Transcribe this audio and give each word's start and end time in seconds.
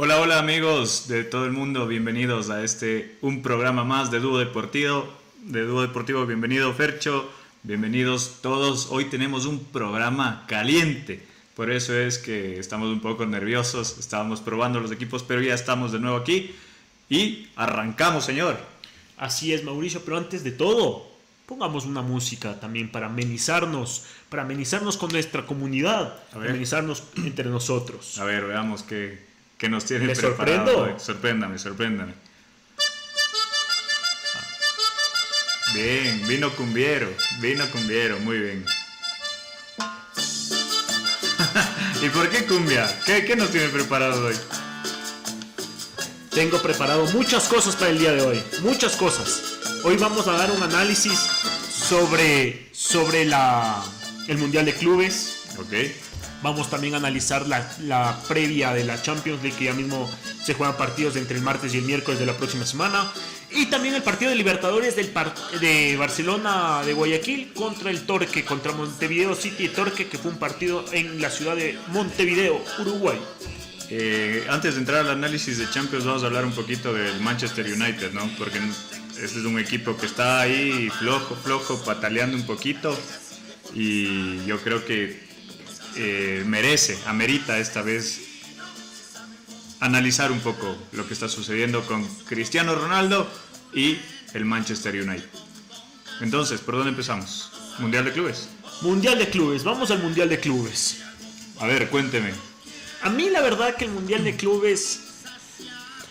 Hola, 0.00 0.20
hola 0.20 0.38
amigos 0.38 1.08
de 1.08 1.24
todo 1.24 1.44
el 1.44 1.50
mundo, 1.50 1.88
bienvenidos 1.88 2.50
a 2.50 2.62
este 2.62 3.18
un 3.20 3.42
programa 3.42 3.82
más 3.82 4.12
de 4.12 4.20
Dúo 4.20 4.38
Deportivo. 4.38 5.12
De 5.42 5.62
Dúo 5.62 5.82
Deportivo, 5.82 6.24
bienvenido 6.24 6.72
Fercho, 6.72 7.28
bienvenidos 7.64 8.36
todos. 8.40 8.86
Hoy 8.92 9.06
tenemos 9.06 9.44
un 9.44 9.64
programa 9.64 10.44
caliente, 10.46 11.26
por 11.56 11.72
eso 11.72 11.98
es 11.98 12.18
que 12.18 12.60
estamos 12.60 12.90
un 12.90 13.00
poco 13.00 13.26
nerviosos, 13.26 13.98
estábamos 13.98 14.40
probando 14.40 14.78
los 14.78 14.92
equipos, 14.92 15.24
pero 15.24 15.42
ya 15.42 15.52
estamos 15.52 15.90
de 15.90 15.98
nuevo 15.98 16.18
aquí 16.18 16.54
y 17.10 17.48
arrancamos, 17.56 18.24
señor. 18.24 18.56
Así 19.16 19.52
es, 19.52 19.64
Mauricio, 19.64 20.02
pero 20.04 20.16
antes 20.16 20.44
de 20.44 20.52
todo, 20.52 21.10
pongamos 21.44 21.86
una 21.86 22.02
música 22.02 22.60
también 22.60 22.92
para 22.92 23.06
amenizarnos, 23.06 24.04
para 24.28 24.44
amenizarnos 24.44 24.96
con 24.96 25.10
nuestra 25.10 25.44
comunidad, 25.44 26.14
amenizarnos 26.32 27.02
entre 27.16 27.50
nosotros. 27.50 28.16
A 28.20 28.24
ver, 28.24 28.44
veamos 28.44 28.84
qué, 28.84 29.27
qué 29.58 29.68
nos 29.68 29.84
tiene 29.84 30.06
¿Le 30.06 30.14
preparado 30.14 30.66
sorprendo? 30.66 30.98
Sorpréndame, 30.98 31.58
sorpréndame. 31.58 32.14
Bien, 35.74 36.26
vino 36.26 36.50
cumbiero, 36.56 37.08
vino 37.40 37.70
cumbiero, 37.70 38.18
muy 38.20 38.38
bien. 38.38 38.64
¿Y 42.02 42.08
por 42.08 42.30
qué 42.30 42.46
cumbia? 42.46 42.88
¿Qué, 43.04 43.24
qué 43.24 43.36
nos 43.36 43.50
tiene 43.50 43.68
preparado 43.68 44.26
hoy? 44.26 44.36
Tengo 46.30 46.62
preparado 46.62 47.04
muchas 47.06 47.48
cosas 47.48 47.76
para 47.76 47.90
el 47.90 47.98
día 47.98 48.12
de 48.12 48.22
hoy, 48.22 48.42
muchas 48.62 48.96
cosas. 48.96 49.58
Hoy 49.82 49.96
vamos 49.96 50.26
a 50.28 50.32
dar 50.32 50.50
un 50.52 50.62
análisis 50.62 51.18
sobre, 51.70 52.68
sobre 52.72 53.24
la, 53.24 53.82
el 54.28 54.38
Mundial 54.38 54.64
de 54.64 54.74
Clubes. 54.74 55.46
Ok, 55.58 55.72
Vamos 56.42 56.70
también 56.70 56.94
a 56.94 56.98
analizar 56.98 57.46
la, 57.48 57.68
la 57.82 58.16
previa 58.28 58.72
de 58.72 58.84
la 58.84 59.00
Champions 59.02 59.42
League, 59.42 59.56
que 59.58 59.64
ya 59.64 59.72
mismo 59.72 60.08
se 60.44 60.54
juegan 60.54 60.76
partidos 60.76 61.16
entre 61.16 61.36
el 61.36 61.42
martes 61.42 61.74
y 61.74 61.78
el 61.78 61.84
miércoles 61.84 62.20
de 62.20 62.26
la 62.26 62.36
próxima 62.36 62.64
semana. 62.64 63.10
Y 63.50 63.66
también 63.66 63.94
el 63.94 64.02
partido 64.02 64.30
de 64.30 64.36
Libertadores 64.36 64.94
del 64.94 65.12
de 65.60 65.96
Barcelona 65.96 66.82
de 66.84 66.92
Guayaquil 66.92 67.52
contra 67.54 67.90
el 67.90 68.02
Torque, 68.02 68.44
contra 68.44 68.72
Montevideo 68.72 69.34
City 69.34 69.64
y 69.64 69.68
Torque, 69.68 70.06
que 70.06 70.18
fue 70.18 70.30
un 70.30 70.38
partido 70.38 70.84
en 70.92 71.20
la 71.20 71.30
ciudad 71.30 71.56
de 71.56 71.78
Montevideo, 71.88 72.62
Uruguay. 72.78 73.18
Eh, 73.90 74.46
antes 74.50 74.74
de 74.74 74.80
entrar 74.80 75.00
al 75.00 75.10
análisis 75.10 75.56
de 75.56 75.68
Champions 75.70 76.04
vamos 76.04 76.22
a 76.22 76.26
hablar 76.26 76.44
un 76.44 76.52
poquito 76.52 76.92
del 76.92 77.20
Manchester 77.20 77.66
United, 77.66 78.12
¿no? 78.12 78.30
Porque 78.36 78.58
este 79.12 79.38
es 79.38 79.44
un 79.46 79.58
equipo 79.58 79.96
que 79.96 80.04
está 80.04 80.40
ahí 80.40 80.90
flojo, 80.98 81.34
flojo, 81.36 81.82
pataleando 81.84 82.36
un 82.36 82.44
poquito 82.44 82.96
y 83.74 84.44
yo 84.44 84.60
creo 84.60 84.84
que 84.84 85.27
eh, 85.96 86.42
merece, 86.46 86.98
amerita 87.06 87.58
esta 87.58 87.82
vez 87.82 88.20
analizar 89.80 90.32
un 90.32 90.40
poco 90.40 90.76
lo 90.92 91.06
que 91.06 91.14
está 91.14 91.28
sucediendo 91.28 91.86
con 91.86 92.04
Cristiano 92.26 92.74
Ronaldo 92.74 93.28
y 93.72 93.98
el 94.34 94.44
Manchester 94.44 94.94
United. 94.94 95.28
Entonces, 96.20 96.60
¿por 96.60 96.74
dónde 96.74 96.90
empezamos? 96.90 97.52
Mundial 97.78 98.04
de 98.04 98.12
Clubes. 98.12 98.48
Mundial 98.80 99.18
de 99.18 99.28
Clubes, 99.28 99.64
vamos 99.64 99.90
al 99.90 100.00
Mundial 100.02 100.28
de 100.28 100.40
Clubes. 100.40 101.02
A 101.60 101.66
ver, 101.66 101.88
cuénteme. 101.88 102.32
A 103.02 103.10
mí 103.10 103.30
la 103.30 103.40
verdad 103.40 103.76
que 103.76 103.84
el 103.84 103.92
Mundial 103.92 104.24
de 104.24 104.36
Clubes 104.36 105.00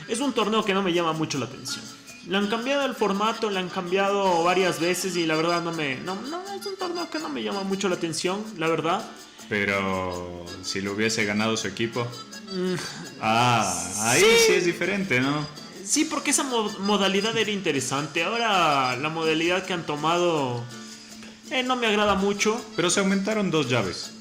es 0.08 0.20
un 0.20 0.34
torneo 0.34 0.64
que 0.64 0.74
no 0.74 0.82
me 0.82 0.94
llama 0.94 1.14
mucho 1.14 1.38
la 1.38 1.46
atención. 1.46 1.84
Le 2.28 2.38
han 2.38 2.48
cambiado 2.48 2.86
el 2.86 2.96
formato, 2.96 3.50
le 3.50 3.60
han 3.60 3.70
cambiado 3.70 4.44
varias 4.44 4.80
veces 4.80 5.16
y 5.16 5.26
la 5.26 5.36
verdad 5.36 5.62
no 5.62 5.72
me... 5.72 5.96
No, 5.98 6.16
no, 6.16 6.42
es 6.54 6.66
un 6.66 6.76
torneo 6.78 7.10
que 7.10 7.20
no 7.20 7.30
me 7.30 7.44
llama 7.44 7.64
mucho 7.64 7.88
la 7.88 7.96
atención, 7.96 8.44
la 8.58 8.68
verdad. 8.68 9.06
Pero 9.50 10.46
si 10.64 10.82
lo 10.82 10.94
hubiese 10.94 11.26
ganado 11.26 11.56
su 11.58 11.68
equipo. 11.68 12.06
Ah, 13.22 13.92
ahí 14.02 14.22
sí. 14.22 14.28
Sí. 14.48 14.54
es 14.54 14.66
diferente, 14.66 15.20
¿no? 15.20 15.46
Sí, 15.86 16.06
porque 16.06 16.32
esa 16.32 16.44
mo- 16.44 16.70
modalidad 16.80 17.36
era 17.38 17.50
interesante. 17.52 18.24
Ahora 18.24 18.96
la 18.98 19.10
modalidad 19.10 19.66
que 19.66 19.74
han 19.74 19.86
tomado 19.86 20.64
eh, 21.50 21.64
no 21.64 21.76
me 21.78 21.88
agrada 21.88 22.16
mucho. 22.16 22.60
Pero 22.76 22.90
se 22.90 23.00
aumentaron 23.00 23.52
dos 23.52 23.70
llaves. 23.70 24.12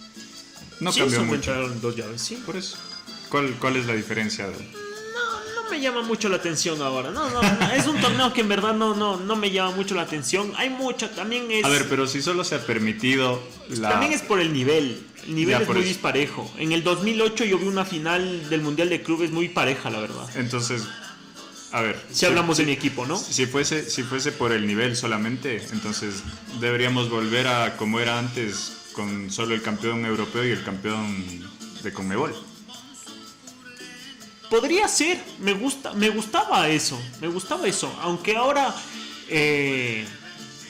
No 0.81 0.93
Sí, 0.93 1.01
cambió 1.01 1.19
se 1.21 1.25
mucho. 1.25 1.51
encontraron 1.53 1.81
dos 1.81 1.97
llaves, 1.97 2.21
sí. 2.23 2.37
Por 2.47 2.57
eso. 2.57 2.77
¿Cuál, 3.29 3.55
¿Cuál 3.59 3.77
es 3.77 3.87
la 3.87 3.95
diferencia? 3.95 4.47
Me 5.71 5.81
llama 5.81 6.03
mucho 6.03 6.29
la 6.29 6.37
atención 6.37 6.81
ahora. 6.83 7.11
No, 7.11 7.29
no, 7.31 7.43
no, 7.43 7.73
es 7.73 7.87
un 7.87 8.01
torneo 8.01 8.33
que 8.33 8.41
en 8.43 8.49
verdad 8.49 8.75
no, 8.75 8.95
no, 8.95 9.17
no 9.19 9.37
me 9.37 9.51
llama 9.51 9.75
mucho 9.77 9.95
la 9.95 10.03
atención. 10.03 10.53
Hay 10.57 10.71
mucha, 10.71 11.11
también 11.11 11.51
es... 11.51 11.65
A 11.65 11.69
ver, 11.69 11.89
pero 11.89 12.07
si 12.07 12.23
solo 12.23 12.45
se 12.45 12.55
ha 12.55 12.67
permitido 12.67 13.43
la... 13.69 13.91
También 13.91 14.13
es 14.13 14.23
por 14.23 14.41
el 14.41 14.53
nivel. 14.53 15.07
El 15.27 15.35
nivel 15.35 15.57
Ya, 15.57 15.63
es 15.63 15.69
muy 15.69 15.79
eso. 15.79 15.89
disparejo. 15.89 16.51
En 16.59 16.73
el 16.73 16.83
2008 16.85 17.45
yo 17.45 17.59
vi 17.59 17.67
una 17.67 17.85
final 17.85 18.49
del 18.49 18.61
Mundial 18.63 18.89
de 18.89 19.03
Clubes 19.03 19.31
muy 19.31 19.49
pareja, 19.49 19.91
la 19.91 20.01
verdad. 20.01 20.29
Entonces, 20.37 20.83
a 21.73 21.83
ver. 21.83 22.01
Si 22.11 22.25
hablamos 22.27 22.59
de 22.59 22.65
mi 22.65 22.73
equipo, 22.73 23.07
¿no? 23.07 23.19
Si 23.19 23.47
fuese, 23.47 23.89
si 23.91 24.03
fuese 24.03 24.33
por 24.33 24.53
el 24.53 24.67
nivel 24.67 24.97
solamente, 24.97 25.63
entonces 25.73 26.23
deberíamos 26.61 27.11
volver 27.11 27.49
a 27.49 27.77
como 27.77 28.01
era 28.01 28.19
antes 28.19 28.73
con 28.93 29.31
solo 29.31 29.55
el 29.55 29.63
campeón 29.63 30.07
europeo 30.07 30.45
y 30.47 30.51
el 30.53 30.65
campeón 30.65 31.25
de 31.83 31.93
Conmebol. 31.93 32.35
Podría 34.51 34.87
ser, 34.89 35.21
me 35.41 35.53
gusta, 35.55 35.93
me 35.95 36.09
gustaba 36.11 36.69
eso, 36.69 37.01
me 37.21 37.29
gustaba 37.29 37.67
eso, 37.67 37.93
aunque 38.01 38.37
ahora, 38.37 38.75
eh, 39.29 40.07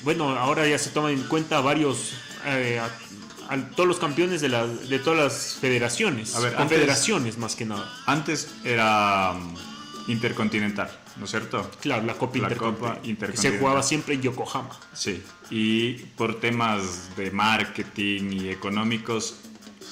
bueno, 0.03 0.31
ahora 0.31 0.67
ya 0.67 0.79
se 0.79 0.91
toman 0.91 1.13
en 1.13 1.23
cuenta 1.25 1.61
varios, 1.61 2.13
eh, 2.47 2.81
a- 2.81 3.53
a 3.53 3.71
todos 3.71 3.87
los 3.89 3.99
campeones 3.99 4.41
de, 4.41 4.49
la- 4.49 4.67
de 4.67 4.99
todas 4.99 5.19
las 5.19 5.59
federaciones, 5.61 6.35
A 6.35 6.41
ver, 6.41 6.49
antes- 6.53 6.59
confederaciones 6.61 7.39
más 7.39 7.55
que 7.55 7.65
nada. 7.67 7.93
Antes 8.07 8.49
era 8.65 9.35
mm, 9.35 10.11
intercontinental, 10.11 10.91
¿no 11.17 11.27
es 11.27 11.31
cierto? 11.31 11.71
Claro, 11.81 12.03
la 12.05 12.15
Copa, 12.15 12.39
La 12.39 12.49
Interconti- 12.49 12.59
Copa 12.79 12.99
se 13.03 13.09
Intercontinental. 13.11 13.61
jugaba 13.61 13.83
siempre 13.83 14.15
en 14.15 14.23
Yokohama. 14.23 14.71
Sí, 14.95 15.23
y 15.51 15.93
por 16.17 16.41
temas 16.41 17.15
de 17.17 17.31
marketing 17.31 18.33
y 18.33 18.49
económicos, 18.49 19.37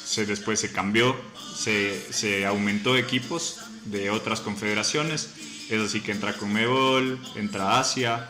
se, 0.05 0.25
después 0.27 0.59
se 0.59 0.72
cambió, 0.72 1.15
se, 1.56 2.01
se 2.12 2.45
aumentó 2.47 2.97
equipos 2.97 3.59
de 3.84 4.11
otras 4.11 4.41
confederaciones, 4.41 5.31
es 5.71 5.81
así 5.81 6.00
que 6.00 6.12
entra 6.12 6.34
Conmebol, 6.34 7.19
entra 7.37 7.78
Asia, 7.81 8.28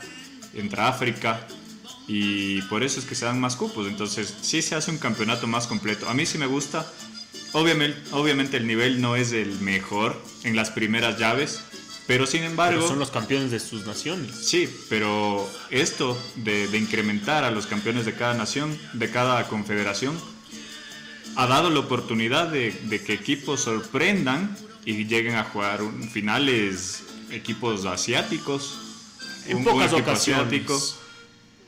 entra 0.55 0.89
África, 0.89 1.47
y 2.07 2.61
por 2.63 2.83
eso 2.83 3.01
es 3.01 3.07
que 3.07 3.15
se 3.15 3.25
dan 3.25 3.41
más 3.41 3.57
cupos, 3.57 3.87
entonces 3.87 4.35
sí 4.43 4.63
se 4.63 4.75
hace 4.75 4.91
un 4.91 4.99
campeonato 4.99 5.47
más 5.47 5.67
completo. 5.67 6.09
A 6.09 6.15
mí 6.15 6.27
sí 6.27 6.39
me 6.39 6.47
gusta, 6.47 6.87
obviamente, 7.53 7.99
obviamente 8.13 8.57
el 8.59 8.67
nivel 8.67 9.01
no 9.01 9.17
es 9.17 9.33
el 9.33 9.59
mejor 9.61 10.21
en 10.43 10.55
las 10.55 10.71
primeras 10.71 11.19
llaves, 11.19 11.61
pero 12.07 12.27
sin 12.27 12.43
embargo... 12.43 12.81
Pero 12.81 12.89
son 12.89 12.99
los 12.99 13.11
campeones 13.11 13.51
de 13.51 13.59
sus 13.59 13.87
naciones. 13.87 14.37
Sí, 14.37 14.69
pero 14.91 15.49
esto 15.71 16.21
de, 16.37 16.69
de 16.69 16.79
incrementar 16.79 17.45
a 17.45 17.51
los 17.51 17.67
campeones 17.67 18.05
de 18.05 18.15
cada 18.15 18.35
nación, 18.35 18.79
de 18.93 19.11
cada 19.11 19.49
confederación, 19.49 20.15
ha 21.37 21.47
dado 21.47 21.71
la 21.71 21.81
oportunidad 21.81 22.49
de, 22.49 22.73
de 22.73 23.03
que 23.03 23.15
equipos 23.15 23.63
sorprendan 23.63 24.57
y 24.85 25.05
lleguen 25.07 25.37
a 25.37 25.45
jugar 25.45 25.83
un- 25.83 26.09
finales 26.11 27.03
equipos 27.31 27.85
asiáticos. 27.87 28.81
En 29.47 29.59
un- 29.59 29.65
pocas 29.65 29.93
equipo 29.93 30.11
ocasiones. 30.11 30.97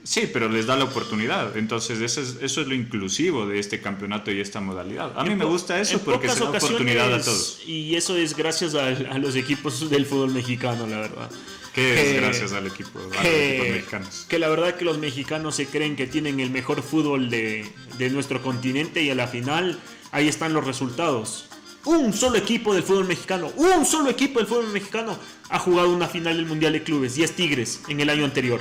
Sí, 0.05 0.31
pero 0.33 0.49
les 0.49 0.67
da 0.67 0.77
la 0.77 0.85
oportunidad. 0.85 1.57
Entonces, 1.57 2.01
eso 2.01 2.21
es, 2.21 2.37
eso 2.41 2.61
es 2.61 2.69
lo 2.69 2.75
inclusivo 2.75 3.45
de 3.47 3.59
este 3.59 3.81
campeonato 3.81 4.31
y 4.31 4.41
esta 4.41 4.61
modalidad. 4.61 5.19
A 5.19 5.25
mí 5.25 5.35
me 5.35 5.45
gusta 5.45 5.81
eso 5.81 5.99
porque 6.01 6.29
se 6.29 6.39
da 6.39 6.51
oportunidad 6.51 7.13
a 7.13 7.21
todos. 7.23 7.59
Y 7.67 7.97
eso 7.97 8.17
es 8.17 8.37
gracias 8.37 8.77
a, 8.77 8.87
a 8.87 9.19
los 9.19 9.35
equipos 9.35 9.91
del 9.91 10.07
fútbol 10.07 10.31
mexicano, 10.33 10.87
la 10.87 10.99
verdad. 11.01 11.29
Que 11.75 11.95
es 11.95 12.01
que- 12.15 12.21
gracias 12.21 12.53
al 12.53 12.69
equipo, 12.69 13.01
a 13.01 13.03
los 13.03 13.17
que, 13.17 13.49
equipos 13.57 13.69
mexicanos. 13.77 14.27
que 14.29 14.39
la 14.39 14.49
verdad 14.49 14.77
que 14.77 14.85
los 14.85 14.99
mexicanos 14.99 15.57
se 15.57 15.67
creen 15.67 15.97
que 15.97 16.07
tienen 16.07 16.39
el 16.39 16.51
mejor 16.51 16.83
fútbol 16.83 17.29
de, 17.29 17.69
de 17.99 18.09
nuestro 18.11 18.41
continente 18.43 19.03
y 19.03 19.11
a 19.11 19.15
la 19.17 19.27
final 19.27 19.79
ahí 20.13 20.29
están 20.29 20.53
los 20.55 20.65
resultados. 20.65 21.47
Un 21.87 22.12
solo 22.12 22.37
equipo 22.37 22.75
del 22.75 22.83
fútbol 22.83 23.06
mexicano, 23.06 23.50
un 23.56 23.85
solo 23.87 24.11
equipo 24.11 24.38
del 24.41 24.49
fútbol 24.49 24.69
mexicano 24.73 25.17
ha 25.49 25.59
jugado 25.59 25.91
una 25.91 26.09
final 26.09 26.37
del 26.37 26.47
Mundial 26.47 26.73
de 26.73 26.83
Clubes 26.83 27.17
y 27.17 27.23
es 27.23 27.35
Tigres 27.37 27.81
en 27.88 28.00
el 28.00 28.11
año 28.11 28.25
anterior, 28.25 28.61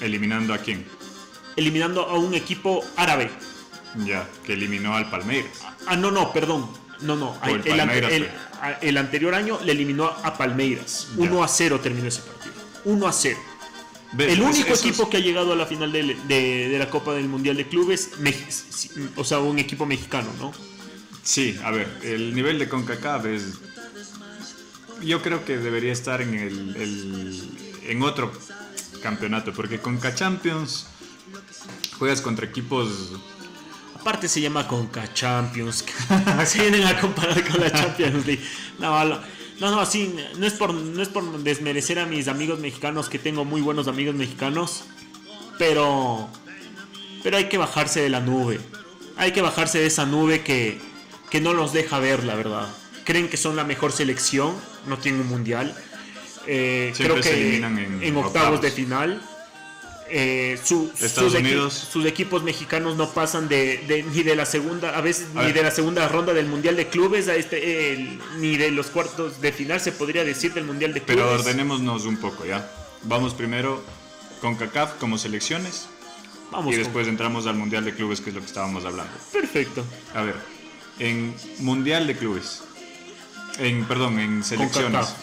Eliminando 0.00 0.52
a 0.52 0.58
quién? 0.58 0.84
eliminando 1.56 2.02
a 2.06 2.18
un 2.18 2.34
equipo 2.34 2.84
árabe. 2.96 3.30
Ya, 4.04 4.28
que 4.44 4.52
eliminó 4.52 4.94
al 4.94 5.08
Palmeiras. 5.08 5.52
Ah, 5.86 5.96
no, 5.96 6.10
no, 6.10 6.30
perdón. 6.34 6.68
No, 7.00 7.16
no. 7.16 7.34
El 8.82 8.96
anterior 8.98 9.34
año 9.34 9.58
le 9.64 9.72
eliminó 9.72 10.04
a 10.06 10.36
Palmeiras. 10.36 11.08
Ya. 11.16 11.22
1 11.30 11.42
a 11.42 11.48
0 11.48 11.80
terminó 11.80 12.06
ese 12.08 12.20
partido. 12.20 12.52
1 12.84 13.06
a 13.06 13.12
0. 13.12 13.38
¿Ves? 14.12 14.32
El 14.32 14.40
Es- 14.42 14.44
único 14.44 14.74
esos- 14.74 14.80
equipo 14.84 15.08
que 15.08 15.16
ha 15.16 15.20
llegado 15.20 15.52
a 15.54 15.56
la 15.56 15.64
final 15.64 15.90
de, 15.92 16.14
de- 16.28 16.68
de 16.68 16.78
la 16.78 16.90
Copa 16.90 17.14
del 17.14 17.28
Mundial 17.28 17.56
de 17.56 17.66
Clubes, 17.66 18.10
o 19.16 19.24
sea, 19.24 19.38
un 19.38 19.58
equipo 19.58 19.86
mexicano, 19.86 20.28
¿no? 20.38 20.52
Sí, 21.26 21.58
a 21.64 21.72
ver, 21.72 21.88
el 22.04 22.34
nivel 22.36 22.58
de 22.60 22.68
CONCACAF 22.68 23.26
es... 23.26 23.42
Yo 25.02 25.20
creo 25.22 25.44
que 25.44 25.58
debería 25.58 25.92
estar 25.92 26.22
en, 26.22 26.34
el, 26.34 26.76
el- 26.76 27.58
en 27.88 28.02
otro 28.02 28.32
campeonato, 29.02 29.52
porque 29.52 29.80
Conca 29.80 30.14
Champions 30.14 30.86
juegas 31.98 32.20
contra 32.20 32.46
equipos... 32.46 33.12
Aparte 34.00 34.28
se 34.28 34.40
llama 34.40 34.68
Conca 34.68 35.12
Champions. 35.12 35.84
se 36.46 36.60
vienen 36.60 36.84
a 36.86 37.00
comparar 37.00 37.44
con 37.46 37.60
la 37.60 37.72
Champions 37.72 38.24
League. 38.24 38.42
No, 38.78 39.04
No, 39.04 39.20
no, 39.58 39.84
sí, 39.84 40.14
no 40.38 40.46
es, 40.46 40.52
por, 40.52 40.72
no 40.72 41.02
es 41.02 41.08
por 41.08 41.24
desmerecer 41.42 41.98
a 41.98 42.06
mis 42.06 42.28
amigos 42.28 42.60
mexicanos, 42.60 43.08
que 43.08 43.18
tengo 43.18 43.44
muy 43.44 43.60
buenos 43.62 43.88
amigos 43.88 44.14
mexicanos, 44.14 44.84
pero, 45.58 46.28
pero 47.24 47.36
hay 47.36 47.48
que 47.48 47.58
bajarse 47.58 48.00
de 48.00 48.10
la 48.10 48.20
nube. 48.20 48.60
Hay 49.16 49.32
que 49.32 49.42
bajarse 49.42 49.78
de 49.80 49.86
esa 49.86 50.06
nube 50.06 50.42
que, 50.44 50.78
que 51.30 51.40
no 51.40 51.52
los 51.52 51.72
deja 51.72 51.98
ver, 51.98 52.24
la 52.24 52.34
verdad. 52.34 52.68
Creen 53.04 53.28
que 53.28 53.36
son 53.36 53.56
la 53.56 53.64
mejor 53.64 53.92
selección, 53.92 54.54
no 54.86 54.98
tienen 54.98 55.22
un 55.22 55.28
mundial. 55.28 55.76
Eh, 56.46 56.92
creo 56.96 57.20
que 57.20 57.56
en, 57.56 58.16
octavos 58.16 58.60
de 58.60 58.70
final 58.70 59.20
eh, 60.08 60.58
sus, 60.62 60.90
sus, 60.96 62.06
equipos 62.06 62.44
mexicanos 62.44 62.96
no 62.96 63.10
pasan 63.10 63.48
de, 63.48 64.04
ni 64.14 64.22
de 64.22 64.36
la 64.36 64.46
segunda, 64.46 64.96
a 64.96 65.00
veces 65.00 65.28
ni 65.34 65.50
de 65.50 65.62
la 65.62 65.72
segunda 65.72 66.06
ronda 66.06 66.32
del 66.32 66.46
Mundial 66.46 66.76
de 66.76 66.86
Clubes 66.86 67.26
a 67.26 67.34
este, 67.34 68.18
ni 68.38 68.56
de 68.56 68.70
los 68.70 68.86
cuartos 68.86 69.40
de 69.40 69.50
final 69.50 69.80
se 69.80 69.90
podría 69.90 70.24
decir 70.24 70.54
del 70.54 70.64
Mundial 70.64 70.94
de 70.94 71.02
Clubes. 71.02 71.24
Pero 71.24 71.34
ordenémonos 71.34 72.04
un 72.04 72.18
poco 72.18 72.44
ya. 72.44 72.70
Vamos 73.02 73.34
primero 73.34 73.82
con 74.40 74.54
CACAF 74.54 74.94
como 75.00 75.18
selecciones. 75.18 75.88
Vamos 76.52 76.72
y 76.72 76.76
después 76.76 77.08
entramos 77.08 77.48
al 77.48 77.56
Mundial 77.56 77.84
de 77.84 77.92
Clubes, 77.92 78.20
que 78.20 78.30
es 78.30 78.34
lo 78.34 78.40
que 78.40 78.46
estábamos 78.46 78.84
hablando. 78.84 79.12
Perfecto. 79.32 79.84
A 80.14 80.22
ver, 80.22 80.36
en 80.98 81.34
Mundial 81.58 82.06
de 82.06 82.16
Clubes, 82.16 82.62
en, 83.58 83.84
perdón, 83.84 84.18
en 84.18 84.44
selecciones 84.44 85.14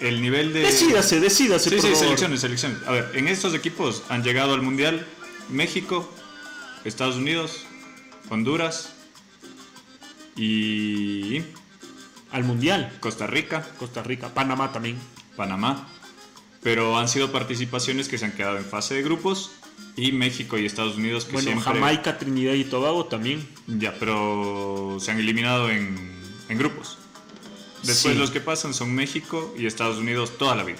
el 0.00 0.22
nivel 0.22 0.52
de. 0.52 0.60
Decídase, 0.60 1.20
decídase. 1.20 1.70
Sí, 1.70 1.80
sí, 1.80 1.94
selecciones, 1.94 2.40
selecciones. 2.40 2.78
A 2.86 2.92
ver, 2.92 3.10
en 3.14 3.28
estos 3.28 3.54
equipos 3.54 4.02
han 4.08 4.22
llegado 4.22 4.54
al 4.54 4.62
Mundial 4.62 5.06
México, 5.48 6.08
Estados 6.84 7.16
Unidos, 7.16 7.64
Honduras 8.28 8.92
y. 10.36 11.42
Al 12.30 12.44
Mundial. 12.44 12.96
Costa 13.00 13.26
Rica. 13.26 13.66
Costa 13.78 14.02
Rica. 14.02 14.32
Panamá 14.34 14.72
también. 14.72 14.98
Panamá. 15.36 15.88
Pero 16.62 16.98
han 16.98 17.08
sido 17.08 17.32
participaciones 17.32 18.08
que 18.08 18.18
se 18.18 18.26
han 18.26 18.32
quedado 18.32 18.58
en 18.58 18.64
fase 18.64 18.94
de 18.94 19.02
grupos 19.02 19.52
y 19.96 20.12
México 20.12 20.56
y 20.58 20.64
Estados 20.64 20.96
Unidos 20.96 21.24
que 21.24 21.32
bueno, 21.32 21.60
Jamaica, 21.60 22.18
Trinidad 22.18 22.54
y 22.54 22.64
Tobago 22.64 23.06
también. 23.06 23.46
Ya, 23.66 23.94
pero 23.98 24.98
se 25.00 25.10
han 25.10 25.18
eliminado 25.18 25.70
en, 25.70 25.96
en 26.48 26.58
grupos. 26.58 26.98
Después 27.82 28.16
los 28.16 28.30
que 28.30 28.40
pasan 28.40 28.74
son 28.74 28.94
México 28.94 29.54
y 29.58 29.66
Estados 29.66 29.98
Unidos 29.98 30.36
toda 30.38 30.54
la 30.54 30.64
vida. 30.64 30.78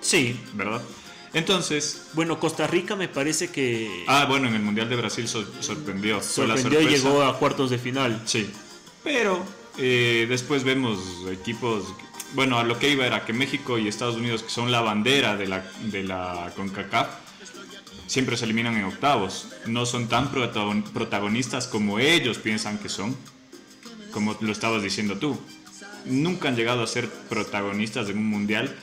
Sí. 0.00 0.38
¿Verdad? 0.54 0.82
Entonces. 1.34 2.08
Bueno, 2.14 2.40
Costa 2.40 2.66
Rica 2.66 2.96
me 2.96 3.08
parece 3.08 3.50
que. 3.50 4.04
Ah, 4.06 4.26
bueno, 4.28 4.48
en 4.48 4.54
el 4.54 4.62
Mundial 4.62 4.88
de 4.88 4.96
Brasil 4.96 5.28
sorprendió. 5.28 6.22
Sorprendió 6.22 6.80
y 6.80 6.88
llegó 6.88 7.22
a 7.22 7.38
cuartos 7.38 7.70
de 7.70 7.78
final. 7.78 8.22
Sí. 8.24 8.50
Pero 9.04 9.44
eh, 9.78 10.26
después 10.28 10.64
vemos 10.64 10.98
equipos. 11.30 11.84
Bueno, 12.34 12.58
a 12.58 12.64
lo 12.64 12.78
que 12.78 12.90
iba 12.90 13.06
era 13.06 13.24
que 13.24 13.32
México 13.32 13.78
y 13.78 13.88
Estados 13.88 14.16
Unidos, 14.16 14.42
que 14.42 14.50
son 14.50 14.70
la 14.70 14.80
bandera 14.82 15.36
de 15.36 15.46
la, 15.46 15.70
de 15.84 16.04
la 16.04 16.52
CONCACAF, 16.56 17.08
siempre 18.08 18.36
se 18.36 18.44
eliminan 18.44 18.76
en 18.76 18.84
octavos. 18.84 19.50
No 19.66 19.86
son 19.86 20.08
tan 20.08 20.32
protagonistas 20.32 21.68
como 21.68 22.00
ellos 22.00 22.38
piensan 22.38 22.78
que 22.78 22.88
son, 22.88 23.16
como 24.10 24.36
lo 24.40 24.50
estabas 24.50 24.82
diciendo 24.82 25.18
tú 25.18 25.38
nunca 26.08 26.48
han 26.48 26.56
llegado 26.56 26.82
a 26.82 26.86
ser 26.86 27.08
protagonistas 27.08 28.06
de 28.06 28.12
un 28.14 28.26
mundial, 28.26 28.74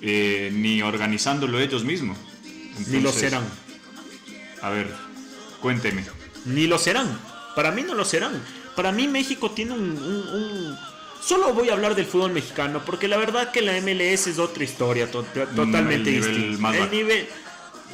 eh, 0.00 0.50
ni 0.52 0.82
organizándolo 0.82 1.58
ellos 1.60 1.84
mismos. 1.84 2.16
ni 2.88 3.00
lo 3.00 3.12
serán. 3.12 3.44
A 4.62 4.70
ver, 4.70 4.88
cuénteme. 5.60 6.04
Ni 6.46 6.66
lo 6.66 6.78
serán. 6.78 7.18
Para 7.54 7.70
mí 7.70 7.82
no 7.82 7.94
lo 7.94 8.04
serán. 8.04 8.32
Para 8.76 8.92
mí 8.92 9.08
México 9.08 9.50
tiene 9.50 9.72
un, 9.72 10.76
Solo 11.22 11.52
voy 11.52 11.68
a 11.68 11.74
hablar 11.74 11.94
del 11.94 12.06
fútbol 12.06 12.32
mexicano, 12.32 12.82
porque 12.86 13.06
la 13.06 13.18
verdad 13.18 13.50
que 13.50 13.60
la 13.60 13.78
MLS 13.82 14.26
es 14.26 14.38
otra 14.38 14.64
historia, 14.64 15.10
totalmente 15.10 16.10
distinta. 16.10 16.76
el 16.76 16.90
nivel... 16.90 17.28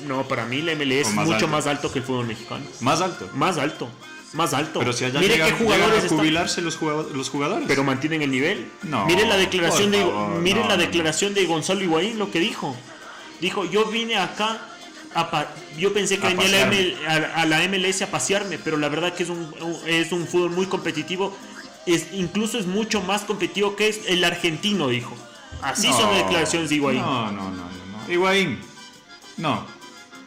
No, 0.07 0.27
para 0.29 0.45
mí 0.45 0.63
la 0.63 0.75
MLS 0.75 1.09
es 1.09 1.15
mucho 1.15 1.49
más 1.49 1.67
alto 1.67 1.93
que 1.93 2.01
el 2.01 2.05
fútbol 2.05 2.27
mexicano. 2.27 2.65
¿Más 2.81 3.01
alto? 3.01 3.29
Más 3.35 3.59
alto 3.59 3.91
más 4.37 4.55
alto. 4.55 4.79
Pero 4.79 4.93
si 4.93 5.05
allá 5.05 5.19
Mire 5.19 5.37
qué 5.37 5.53
jugadores 5.53 6.05
a 6.05 6.09
jubilarse 6.09 6.61
los, 6.61 6.77
jugadores, 6.77 7.65
Pero 7.67 7.83
mantienen 7.83 8.23
el 8.23 8.31
nivel. 8.31 8.71
No. 8.83 9.07
Mire 9.07 9.27
la 9.27 9.37
declaración 9.37 9.91
de 9.91 10.05
la 10.69 10.77
declaración 10.77 11.35
de 11.35 11.45
Gonzalo 11.47 11.83
Higuaín 11.83 12.19
lo 12.19 12.31
que 12.31 12.39
dijo. 12.39 12.77
Dijo, 13.41 13.65
"Yo 13.65 13.87
vine 13.87 14.17
acá 14.17 14.59
a 15.15 15.47
yo 15.79 15.93
pensé 15.93 16.19
que 16.19 16.35
venía 16.35 16.71
a, 17.35 17.47
la 17.47 17.63
MLS 17.65 18.03
a 18.03 18.11
pasearme, 18.11 18.59
pero 18.59 18.77
la 18.77 18.89
verdad 18.89 19.15
que 19.15 19.23
es 19.23 19.31
un 19.31 19.53
es 19.87 20.13
un 20.13 20.27
fútbol 20.27 20.51
muy 20.51 20.67
competitivo. 20.67 21.37
Es, 21.87 22.09
incluso 22.13 22.59
es 22.59 22.67
mucho 22.67 23.01
más 23.01 23.23
competitivo 23.23 23.77
que 23.77 23.89
es 23.89 24.01
el 24.07 24.25
argentino", 24.25 24.89
dijo. 24.89 25.15
Así 25.63 25.89
son 25.89 26.11
las 26.11 26.25
declaraciones 26.25 26.69
de 26.69 26.77
Higuaín. 26.77 27.01
No, 27.01 27.33
no, 27.33 27.51
no, 27.51 27.65
no. 27.65 28.13
Higuaín. 28.13 28.61
No. 29.37 29.67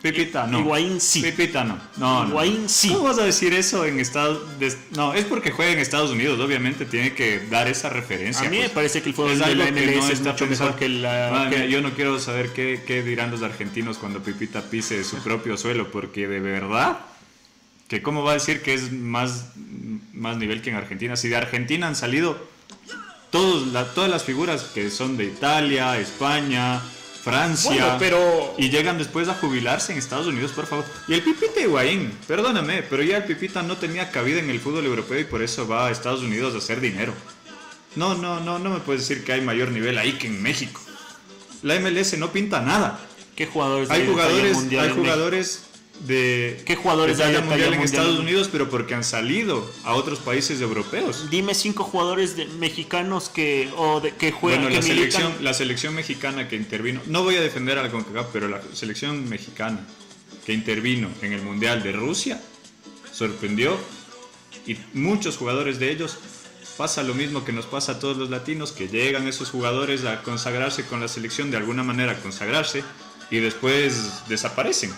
Pipita, 0.01 0.47
no. 0.47 0.59
Higuaín 0.59 1.01
sí. 1.01 1.21
Pipita, 1.21 1.63
no. 1.63 1.77
No, 1.97 2.27
Higuaín 2.27 2.69
sí. 2.69 2.89
¿Cómo 2.89 3.05
vas 3.05 3.19
a 3.19 3.25
decir 3.25 3.53
eso 3.53 3.85
en 3.85 3.99
Estados 3.99 4.43
No, 4.95 5.13
es 5.13 5.25
porque 5.25 5.51
juega 5.51 5.73
en 5.73 5.79
Estados 5.79 6.11
Unidos, 6.11 6.39
obviamente 6.39 6.85
tiene 6.85 7.13
que 7.13 7.39
dar 7.49 7.67
esa 7.67 7.89
referencia. 7.89 8.47
A 8.47 8.49
mí 8.49 8.57
me 8.57 8.63
pues. 8.63 8.71
parece 8.71 9.01
que 9.01 9.09
el 9.09 9.15
fútbol 9.15 9.37
de 9.37 9.55
la 9.55 9.71
MLS 9.71 10.09
es 10.09 10.21
mucho 10.21 10.47
mejor 10.47 10.75
que 10.75 10.87
la... 10.87 11.49
yo 11.67 11.81
no 11.81 11.93
quiero 11.93 12.19
saber 12.19 12.49
qué, 12.53 12.81
qué 12.85 13.03
dirán 13.03 13.31
los 13.31 13.41
argentinos 13.41 13.97
cuando 13.97 14.21
Pipita 14.21 14.61
pise 14.61 15.03
su 15.03 15.17
propio 15.17 15.57
suelo, 15.57 15.91
porque 15.91 16.27
de 16.27 16.39
verdad 16.39 16.99
que 17.89 18.01
cómo 18.01 18.23
va 18.23 18.31
a 18.31 18.33
decir 18.35 18.61
que 18.61 18.75
es 18.75 18.93
más, 18.93 19.51
más 20.13 20.37
nivel 20.37 20.61
que 20.61 20.69
en 20.69 20.75
Argentina. 20.75 21.17
Si 21.17 21.27
de 21.27 21.35
Argentina 21.35 21.87
han 21.87 21.95
salido 21.95 22.37
todos, 23.31 23.73
todas 23.93 24.09
las 24.09 24.23
figuras 24.23 24.63
que 24.73 24.89
son 24.91 25.17
de 25.17 25.25
Italia, 25.25 25.97
España, 25.97 26.81
Francia. 27.23 27.97
pero... 27.99 28.55
Y 28.57 28.69
llegan 28.69 28.97
después 28.97 29.27
a 29.27 29.33
jubilarse 29.33 29.91
en 29.91 29.97
Estados 29.97 30.27
Unidos, 30.27 30.51
por 30.51 30.65
favor. 30.65 30.85
Y 31.07 31.13
el 31.13 31.21
Pipita 31.21 31.59
Higuaín, 31.61 32.11
perdóname, 32.27 32.83
pero 32.83 33.03
ya 33.03 33.17
el 33.17 33.23
Pipita 33.23 33.61
no 33.61 33.77
tenía 33.77 34.11
cabida 34.11 34.39
en 34.39 34.49
el 34.49 34.59
fútbol 34.59 34.85
europeo 34.85 35.19
y 35.19 35.25
por 35.25 35.41
eso 35.41 35.67
va 35.67 35.87
a 35.87 35.91
Estados 35.91 36.21
Unidos 36.21 36.55
a 36.55 36.59
hacer 36.59 36.79
dinero. 36.79 37.13
No, 37.95 38.15
no, 38.15 38.39
no, 38.39 38.59
no 38.59 38.69
me 38.69 38.79
puedes 38.79 39.07
decir 39.07 39.23
que 39.23 39.33
hay 39.33 39.41
mayor 39.41 39.71
nivel 39.71 39.97
ahí 39.97 40.13
que 40.13 40.27
en 40.27 40.41
México. 40.41 40.81
La 41.63 41.79
MLS 41.79 42.17
no 42.17 42.31
pinta 42.31 42.61
nada. 42.61 42.99
¿Qué 43.35 43.45
jugadores? 43.45 43.89
Hay 43.89 44.05
jugadores, 44.05 44.57
hay 44.57 44.89
jugadores 44.89 45.68
de 45.99 46.61
qué 46.65 46.75
jugadores 46.75 47.17
de 47.17 47.41
mundial 47.41 47.73
en 47.73 47.81
Estados 47.81 48.19
Unidos, 48.19 48.49
pero 48.51 48.69
porque 48.69 48.93
han 48.93 49.03
salido 49.03 49.69
a 49.83 49.93
otros 49.95 50.19
países 50.19 50.61
europeos. 50.61 51.29
Dime 51.29 51.53
cinco 51.53 51.83
jugadores 51.83 52.35
de, 52.35 52.45
mexicanos 52.45 53.29
que 53.29 53.69
o 53.75 53.99
de, 53.99 54.11
que 54.11 54.31
juegan. 54.31 54.63
Bueno, 54.63 54.75
la 54.75 54.81
selección, 54.81 55.33
la 55.41 55.53
selección 55.53 55.95
mexicana 55.95 56.47
que 56.47 56.55
intervino. 56.55 57.01
No 57.07 57.23
voy 57.23 57.35
a 57.35 57.41
defender 57.41 57.77
a 57.77 57.83
la 57.83 57.91
Concacaf, 57.91 58.27
pero 58.31 58.47
la 58.47 58.61
selección 58.73 59.27
mexicana 59.27 59.85
que 60.45 60.53
intervino 60.53 61.09
en 61.21 61.33
el 61.33 61.41
mundial 61.41 61.83
de 61.83 61.91
Rusia 61.91 62.41
sorprendió 63.11 63.77
y 64.65 64.77
muchos 64.93 65.37
jugadores 65.37 65.79
de 65.79 65.91
ellos 65.91 66.17
pasa 66.77 67.03
lo 67.03 67.13
mismo 67.13 67.43
que 67.43 67.51
nos 67.51 67.65
pasa 67.65 67.93
a 67.93 67.99
todos 67.99 68.15
los 68.15 68.29
latinos, 68.29 68.71
que 68.71 68.87
llegan 68.87 69.27
esos 69.27 69.49
jugadores 69.49 70.05
a 70.05 70.23
consagrarse 70.23 70.85
con 70.85 71.01
la 71.01 71.09
selección 71.09 71.51
de 71.51 71.57
alguna 71.57 71.83
manera, 71.83 72.13
a 72.13 72.15
consagrarse 72.21 72.83
y 73.29 73.39
después 73.39 74.27
desaparecen 74.29 74.93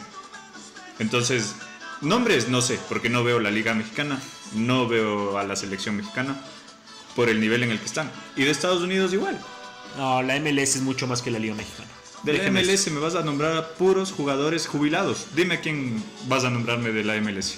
entonces, 1.00 1.56
nombres 2.02 2.50
no 2.50 2.62
sé, 2.62 2.80
porque 2.90 3.10
no 3.10 3.24
veo 3.24 3.40
la 3.40 3.52
Liga 3.52 3.74
Mexicana, 3.74 4.20
no 4.54 4.88
veo 4.88 5.38
a 5.38 5.44
la 5.44 5.56
selección 5.56 5.96
mexicana 5.98 6.40
por 7.16 7.30
el 7.30 7.40
nivel 7.40 7.64
en 7.64 7.72
el 7.72 7.80
que 7.80 7.86
están. 7.86 8.12
Y 8.36 8.44
de 8.44 8.52
Estados 8.52 8.82
Unidos 8.82 9.14
igual. 9.14 9.40
No, 9.98 10.22
la 10.22 10.40
MLS 10.40 10.76
es 10.76 10.82
mucho 10.82 11.08
más 11.08 11.22
que 11.22 11.32
la 11.32 11.40
Liga 11.40 11.56
Mexicana. 11.56 11.90
De 12.24 12.34
la 12.34 12.52
MLS 12.52 12.88
me 12.92 13.00
vas 13.00 13.16
a 13.16 13.24
nombrar 13.24 13.58
a 13.58 13.70
puros 13.70 14.12
jugadores 14.12 14.68
jubilados. 14.68 15.28
Dime 15.36 15.60
quién 15.60 16.04
vas 16.28 16.44
a 16.44 16.50
nombrarme 16.50 16.92
de 16.92 17.04
la 17.04 17.20
MLS. 17.20 17.58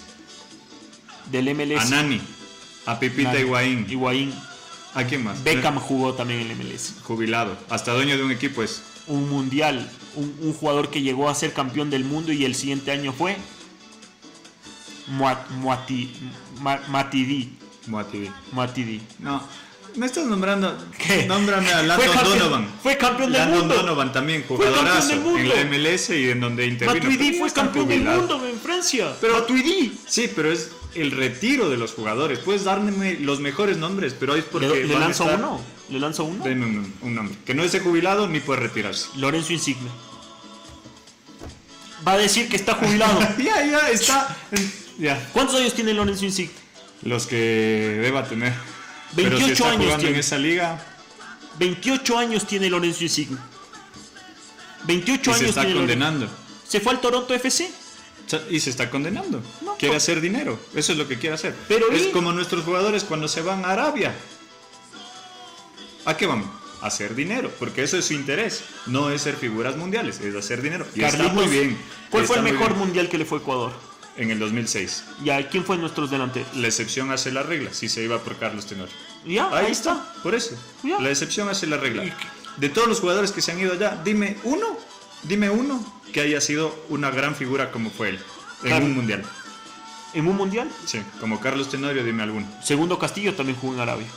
Del 1.31 1.53
MLS. 1.53 1.81
A 1.81 1.89
Nani, 1.89 2.21
a 2.85 2.99
Pipita 2.99 3.37
Higuaín. 3.39 3.85
Higuaín. 3.89 4.33
¿A 4.93 5.03
quién 5.03 5.23
más? 5.23 5.43
Beckham 5.43 5.79
jugó 5.79 6.13
también 6.13 6.39
en 6.41 6.47
la 6.49 6.55
MLS. 6.55 6.93
Jubilado. 7.03 7.57
Hasta 7.69 7.93
dueño 7.93 8.15
de 8.15 8.23
un 8.23 8.31
equipo 8.31 8.63
es 8.63 8.83
un 9.07 9.29
mundial, 9.29 9.89
un, 10.15 10.53
jugador 10.53 10.89
que 10.89 11.01
llegó 11.01 11.29
a 11.29 11.35
ser 11.35 11.53
campeón 11.53 11.89
del 11.89 12.03
mundo 12.03 12.31
y 12.31 12.45
el 12.45 12.55
siguiente 12.55 12.91
año 12.91 13.13
fue 13.13 13.37
Muati, 15.07 16.13
Matidi. 16.87 17.57
Muatidi. 17.87 19.01
No, 19.19 19.43
me 19.95 20.05
estás 20.05 20.25
nombrando. 20.25 20.75
¿Qué? 20.97 21.25
Nómbrame 21.25 21.71
a 21.71 21.83
Landon 21.83 22.39
Donovan. 22.39 22.67
Fue 22.81 22.97
campeón 22.97 23.31
del 23.31 23.41
Landon 23.41 23.59
mundo. 23.59 23.75
Donovan 23.75 24.11
también, 24.11 24.43
jugadorazo. 24.47 25.13
En 25.13 25.49
la 25.49 25.65
MLS 25.65 26.09
y 26.09 26.29
en 26.29 26.39
donde 26.39 26.65
intervino. 26.65 27.09
Matuidi 27.09 27.39
fue 27.39 27.51
campeón 27.51 27.87
del 27.87 28.03
mundo 28.03 28.47
en 28.47 28.59
Francia. 28.59 29.13
Pero, 29.19 29.39
Matuidi. 29.39 29.97
Sí, 30.07 30.31
pero 30.33 30.51
es 30.51 30.71
el 30.95 31.11
retiro 31.11 31.69
de 31.69 31.77
los 31.77 31.93
jugadores. 31.93 32.39
Puedes 32.39 32.63
darme 32.63 33.17
los 33.19 33.39
mejores 33.39 33.77
nombres, 33.77 34.15
pero 34.19 34.35
es 34.35 34.43
porque. 34.43 34.67
¿Le, 34.67 34.85
le 34.85 34.99
lanzo 34.99 35.25
uno? 35.25 35.61
¿Le 35.89 35.99
lanzo 35.99 36.23
uno? 36.23 36.43
Deme 36.43 36.65
un, 37.01 37.15
nombre. 37.15 37.35
Que 37.45 37.53
no 37.53 37.63
esté 37.63 37.79
jubilado 37.79 38.27
ni 38.27 38.39
puede 38.39 38.61
retirarse. 38.61 39.07
Lorenzo 39.17 39.53
Insigne. 39.53 39.89
Va 42.05 42.13
a 42.13 42.17
decir 42.17 42.49
que 42.49 42.55
está 42.55 42.75
jubilado. 42.75 43.19
ya, 43.37 43.65
ya, 43.65 43.89
está. 43.89 44.35
Ya. 44.97 45.29
¿Cuántos 45.33 45.55
años 45.55 45.73
tiene 45.73 45.93
Lorenzo 45.93 46.25
Insigne? 46.25 46.53
Los 47.03 47.27
que 47.27 47.99
deba 48.01 48.23
tener. 48.27 48.53
28 49.13 49.65
años 49.65 50.03
en 50.03 50.15
esa 50.15 50.37
liga. 50.37 50.83
28 51.59 52.17
años 52.17 52.47
tiene 52.47 52.69
Lorenzo 52.69 53.03
Insigne. 53.03 53.37
28 54.85 55.29
Y 55.29 55.33
años 55.33 55.39
se 55.39 55.49
está 55.49 55.61
tiene 55.61 55.75
Lorenzo. 55.75 55.93
condenando. 55.93 56.29
Se 56.67 56.79
fue 56.79 56.93
al 56.93 57.01
Toronto 57.01 57.33
FC. 57.33 57.71
Y 58.49 58.59
se 58.59 58.69
está 58.69 58.89
condenando. 58.89 59.41
No, 59.61 59.75
quiere 59.77 59.95
hacer 59.95 60.19
dinero. 60.21 60.59
Eso 60.73 60.91
es 60.93 60.97
lo 60.97 61.07
que 61.07 61.17
quiere 61.19 61.35
hacer. 61.35 61.55
Pero 61.67 61.91
es 61.91 62.07
y- 62.07 62.11
como 62.11 62.31
nuestros 62.31 62.63
jugadores 62.63 63.03
cuando 63.03 63.27
se 63.27 63.41
van 63.41 63.63
a 63.65 63.71
Arabia. 63.71 64.15
¿A 66.05 66.17
qué 66.17 66.25
van? 66.25 66.43
A 66.81 66.87
hacer 66.87 67.15
dinero. 67.15 67.51
Porque 67.59 67.83
eso 67.83 67.97
es 67.97 68.05
su 68.05 68.13
interés. 68.13 68.63
No 68.87 69.09
es 69.09 69.21
ser 69.21 69.35
figuras 69.35 69.77
mundiales, 69.77 70.19
es 70.19 70.35
hacer 70.35 70.61
dinero. 70.61 70.85
Y 70.95 71.03
está 71.03 71.29
muy 71.29 71.47
bien. 71.47 71.77
¿Cuál 72.09 72.25
fue 72.25 72.37
el 72.37 72.43
mejor 72.43 72.69
bien. 72.69 72.79
mundial 72.79 73.09
que 73.09 73.17
le 73.17 73.25
fue 73.25 73.37
a 73.39 73.41
Ecuador? 73.41 73.71
En 74.15 74.29
el 74.29 74.37
2006. 74.39 75.03
Ya, 75.23 75.49
¿quién 75.49 75.65
fue 75.65 75.77
nuestros 75.77 76.11
delanteros? 76.11 76.55
La 76.55 76.67
excepción 76.67 77.11
hace 77.11 77.31
la 77.31 77.41
regla. 77.43 77.73
Si 77.73 77.89
se 77.89 78.03
iba 78.03 78.19
por 78.19 78.35
Carlos 78.37 78.65
Tenorio. 78.67 78.93
Ya, 79.25 79.49
Ahí, 79.55 79.71
está. 79.71 80.13
Por 80.21 80.35
eso. 80.35 80.55
Ya. 80.83 80.99
La 80.99 81.09
excepción 81.09 81.49
hace 81.49 81.65
la 81.67 81.77
regla. 81.77 82.05
Y- 82.05 82.13
De 82.57 82.69
todos 82.69 82.87
los 82.87 82.99
jugadores 82.99 83.31
que 83.31 83.41
se 83.41 83.51
han 83.51 83.59
ido 83.59 83.73
allá, 83.73 83.99
dime 84.03 84.37
uno. 84.43 84.77
Dime 85.23 85.49
uno 85.49 85.83
que 86.11 86.21
haya 86.21 86.41
sido 86.41 86.73
una 86.89 87.09
gran 87.11 87.35
figura 87.35 87.71
como 87.71 87.89
fue 87.89 88.09
él. 88.09 88.19
En 88.63 88.83
un 88.83 88.93
mundial. 88.95 89.23
¿En 90.13 90.27
un 90.27 90.35
mundial? 90.37 90.69
Sí. 90.85 91.01
Como 91.19 91.39
Carlos 91.39 91.69
Tenorio, 91.69 92.03
dime 92.03 92.23
alguno. 92.23 92.47
Segundo 92.63 92.99
Castillo 92.99 93.33
también 93.33 93.57
jugó 93.57 93.73
en 93.73 93.79
Arabia. 93.79 94.07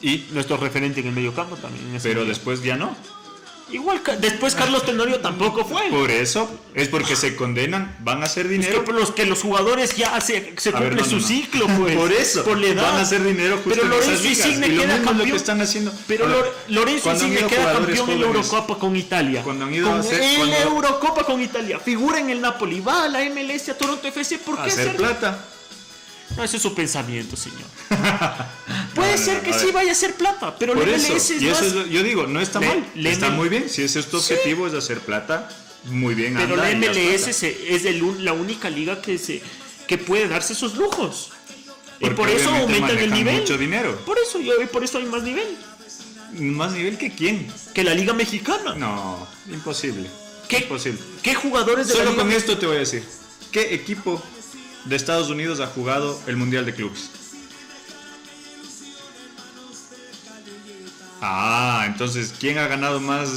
Y 0.00 0.26
Nuestro 0.32 0.56
referente 0.56 1.00
en 1.00 1.06
el 1.08 1.12
mediocampo 1.12 1.56
también. 1.56 1.86
en 1.88 1.96
ese 1.96 2.08
pero 2.08 2.20
mundial. 2.20 2.34
después 2.36 2.62
ya 2.62 2.76
no. 2.76 2.96
Igual, 3.70 4.02
después 4.20 4.54
Carlos 4.54 4.84
Tenorio 4.84 5.20
tampoco 5.20 5.64
fue. 5.64 5.88
Por 5.88 6.10
eso 6.10 6.48
es 6.74 6.88
porque 6.88 7.16
se 7.16 7.34
condenan, 7.34 7.96
van 8.00 8.20
a 8.22 8.26
hacer 8.26 8.44
Es 8.46 8.52
dinero. 8.52 8.84
que 8.84 8.92
los 8.92 9.10
que 9.12 9.24
los 9.24 9.40
jugadores 9.40 9.96
ya 9.96 10.20
se, 10.20 10.54
se 10.58 10.68
A 10.68 10.72
ver, 10.78 10.90
cumple 10.90 11.02
no, 11.02 11.04
su 11.08 11.14
no, 11.16 11.20
no. 11.22 11.26
ciclo, 11.26 11.66
pues. 11.78 11.96
Por 11.96 12.12
eso 12.12 12.44
Por 12.44 12.58
la 12.58 12.66
edad. 12.68 12.82
van 12.82 12.96
a 12.96 13.00
hacer 13.00 13.24
dinero 13.24 13.56
justo 13.64 13.70
Pero 13.82 13.88
Lorenzo. 13.88 14.24
Insigne 14.28 14.68
queda 14.68 14.94
es 14.94 15.00
lo 15.00 15.06
campeón. 15.06 15.30
que 15.30 15.36
están 15.36 15.60
haciendo. 15.62 15.92
Pero 16.06 16.26
ver, 16.26 16.36
Lor- 16.36 16.54
Lorenzo 16.68 17.12
Insigne 17.12 17.46
queda 17.46 17.72
campeón 17.72 18.10
en 18.10 18.20
la 18.20 18.26
Eurocopa 18.26 18.78
con 18.78 18.96
Italia. 18.96 19.42
Cuando 19.42 19.64
han 19.64 19.74
ido 19.74 19.88
Con 19.88 19.96
a 19.96 20.00
hacer- 20.00 20.20
en 20.22 20.50
la 20.50 20.58
Eurocopa 20.62 21.24
con 21.24 21.40
Italia. 21.40 21.78
Figura 21.80 22.20
en 22.20 22.30
el 22.30 22.40
Napoli. 22.42 22.80
Va 22.80 23.04
a 23.04 23.08
la 23.08 23.20
MLS, 23.24 23.70
a 23.70 23.78
Toronto 23.78 24.06
FC. 24.06 24.38
¿Por 24.38 24.56
qué 24.56 24.70
hacer 24.70 24.88
hacer 24.88 24.96
plata. 24.96 25.38
No, 26.36 26.44
ese 26.44 26.56
es 26.56 26.62
su 26.62 26.74
pensamiento, 26.74 27.36
señor. 27.36 27.60
Puede 28.94 29.12
No, 29.12 29.18
no, 29.18 29.24
ser 29.24 29.42
que 29.42 29.52
sí 29.52 29.70
vaya 29.72 29.90
a 29.90 29.92
hacer 29.92 30.14
plata, 30.14 30.56
pero 30.58 30.74
Por 30.74 30.86
la 30.86 30.96
eso, 30.96 31.12
MLS 31.12 31.30
es 31.30 31.42
y 31.42 31.48
eso 31.48 31.64
es 31.64 31.72
lo- 31.74 31.86
yo 31.86 32.02
digo, 32.02 32.26
no 32.26 32.40
está 32.40 32.60
Le- 32.60 32.66
mal. 32.68 32.84
le- 32.94 33.10
está 33.12 33.30
muy 33.30 33.48
bien. 33.48 33.68
Si 33.68 33.82
ese 33.82 34.00
es 34.00 34.06
tu 34.06 34.20
Sí. 34.20 34.34
objetivo, 34.34 34.66
es 34.66 34.74
hacer 34.74 35.00
plata, 35.00 35.48
muy 35.84 36.14
bien. 36.14 36.34
Pero 36.36 36.56
la 36.56 36.70
MLS 36.70 37.32
se- 37.32 37.74
es 37.74 37.84
el 37.84 38.24
la 38.24 38.32
única 38.32 38.70
liga 38.70 39.00
que 39.00 39.18
se 39.18 39.42
que 39.86 39.98
puede 39.98 40.28
darse 40.28 40.52
esos 40.54 40.74
lujos. 40.76 41.30
y 42.00 42.10
por 42.10 42.28
eso 42.28 42.50
aumentan 42.50 42.98
el 42.98 43.12
nivel. 43.12 43.40
mucho 43.40 43.56
dinero. 43.56 43.96
Por 44.04 44.18
eso 44.18 44.40
yo 44.40 44.60
y 44.60 44.66
por 44.66 44.82
eso 44.84 44.98
hay 44.98 45.04
más 45.04 45.22
nivel 45.22 45.46
¿Más 46.32 46.72
nivel 46.72 46.98
que 46.98 47.14
quién? 47.14 47.46
que 47.72 47.84
la 47.84 47.94
liga 47.94 48.12
mexicana. 48.12 48.74
No, 48.74 49.26
imposible. 49.52 50.10
¿Qué, 50.48 50.58
Imposible. 50.58 50.98
¿Qué 51.22 51.34
jugadores 51.34 51.86
de 51.86 51.94
la 51.94 52.00
Solo 52.00 52.10
liga 52.10 52.22
con 52.24 52.32
esto 52.32 52.58
te 52.58 52.66
voy 52.66 52.76
a 52.76 52.80
decir. 52.80 53.04
¿Qué 53.52 53.72
equipo 53.74 54.20
de 54.84 54.96
Estados 54.96 55.30
Unidos 55.30 55.60
ha 55.60 55.66
jugado 55.66 56.20
el 56.26 56.36
Mundial 56.36 56.66
de 56.66 56.74
Clubes? 56.74 57.10
Ah, 61.20 61.84
entonces, 61.86 62.34
¿quién 62.38 62.58
ha 62.58 62.66
ganado 62.66 63.00
más, 63.00 63.30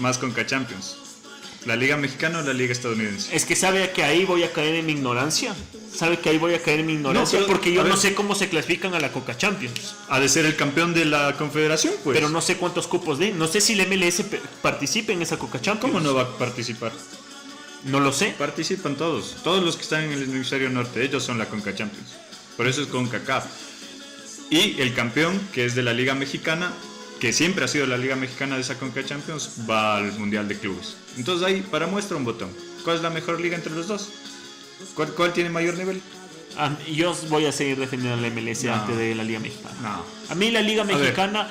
más 0.00 0.18
Conca 0.18 0.44
Champions? 0.46 0.96
¿La 1.64 1.76
Liga 1.76 1.96
Mexicana 1.96 2.40
o 2.40 2.42
la 2.42 2.52
Liga 2.52 2.72
Estadounidense? 2.72 3.34
Es 3.34 3.44
que 3.44 3.54
sabe 3.56 3.90
que 3.92 4.02
ahí 4.02 4.24
voy 4.24 4.42
a 4.42 4.52
caer 4.52 4.74
en 4.74 4.84
mi 4.86 4.92
ignorancia. 4.92 5.54
Sabe 5.94 6.18
que 6.18 6.28
ahí 6.30 6.38
voy 6.38 6.54
a 6.54 6.60
caer 6.62 6.80
en 6.80 6.86
mi 6.86 6.94
ignorancia 6.94 7.38
pero, 7.38 7.48
porque 7.52 7.72
yo 7.72 7.82
no 7.84 7.90
ver. 7.90 7.98
sé 7.98 8.14
cómo 8.14 8.34
se 8.34 8.48
clasifican 8.48 8.94
a 8.94 9.00
la 9.00 9.12
Coca 9.12 9.36
Champions. 9.36 9.94
Ha 10.08 10.18
de 10.20 10.28
ser 10.28 10.44
el 10.44 10.56
campeón 10.56 10.92
de 10.94 11.04
la 11.04 11.36
Confederación, 11.36 11.94
pues. 12.02 12.16
Pero 12.16 12.28
no 12.30 12.40
sé 12.40 12.56
cuántos 12.56 12.86
cupos 12.88 13.18
de. 13.18 13.30
No 13.32 13.46
sé 13.46 13.60
si 13.60 13.74
la 13.76 13.84
MLS 13.86 14.22
pe- 14.22 14.40
participe 14.60 15.12
en 15.12 15.22
esa 15.22 15.38
Coca 15.38 15.60
Champions. 15.60 15.92
¿Cómo 15.94 16.04
no 16.04 16.14
va 16.14 16.22
a 16.22 16.38
participar? 16.38 16.92
No 17.84 18.00
lo 18.00 18.12
sé. 18.12 18.34
Participan 18.38 18.96
todos. 18.96 19.36
Todos 19.42 19.62
los 19.62 19.76
que 19.76 19.82
están 19.82 20.04
en 20.04 20.12
el 20.12 20.22
hemisferio 20.22 20.70
norte, 20.70 21.02
ellos 21.02 21.24
son 21.24 21.38
la 21.38 21.46
Conca 21.46 21.74
Champions. 21.74 22.10
Por 22.56 22.66
eso 22.66 22.82
es 22.82 22.88
CONCACAF. 22.88 23.44
Y 24.50 24.80
el 24.80 24.94
campeón, 24.94 25.40
que 25.52 25.64
es 25.64 25.74
de 25.74 25.82
la 25.82 25.92
Liga 25.92 26.14
Mexicana, 26.14 26.72
que 27.18 27.32
siempre 27.32 27.64
ha 27.64 27.68
sido 27.68 27.86
la 27.86 27.96
Liga 27.96 28.16
Mexicana 28.16 28.56
de 28.56 28.60
esa 28.60 28.78
Conca 28.78 29.04
Champions, 29.04 29.52
va 29.68 29.96
al 29.96 30.12
Mundial 30.18 30.46
de 30.48 30.58
Clubes. 30.58 30.96
Entonces 31.16 31.46
ahí, 31.46 31.62
para 31.62 31.86
muestra 31.86 32.16
un 32.16 32.24
botón. 32.24 32.50
¿Cuál 32.84 32.96
es 32.96 33.02
la 33.02 33.10
mejor 33.10 33.40
liga 33.40 33.56
entre 33.56 33.72
los 33.72 33.86
dos? 33.88 34.10
¿Cuál, 34.94 35.12
cuál 35.12 35.32
tiene 35.32 35.50
mayor 35.50 35.76
nivel? 35.76 36.02
Ah, 36.56 36.76
yo 36.92 37.16
voy 37.28 37.46
a 37.46 37.52
seguir 37.52 37.78
defendiendo 37.78 38.20
la 38.20 38.28
MLS 38.28 38.64
No. 38.64 38.74
antes 38.74 38.96
de 38.96 39.14
la 39.14 39.24
Liga 39.24 39.40
Mexicana. 39.40 39.74
No. 39.80 40.04
A 40.28 40.34
mí 40.34 40.50
la 40.50 40.60
Liga. 40.60 40.84
Mexicana, 40.84 41.50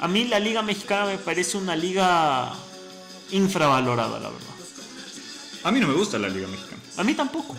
a, 0.00 0.08
mí 0.08 0.24
la 0.24 0.40
Liga 0.40 0.62
Mexicana 0.62 1.06
me 1.06 1.18
parece 1.18 1.56
una 1.56 1.76
liga 1.76 2.52
infravalorada, 3.30 4.18
la 4.18 4.30
verdad. 4.30 4.53
A 5.64 5.70
mí 5.72 5.80
no 5.80 5.88
me 5.88 5.94
gusta 5.94 6.18
la 6.18 6.28
Liga 6.28 6.46
Mexicana. 6.46 6.80
A 6.96 7.04
mí 7.04 7.14
tampoco. 7.14 7.56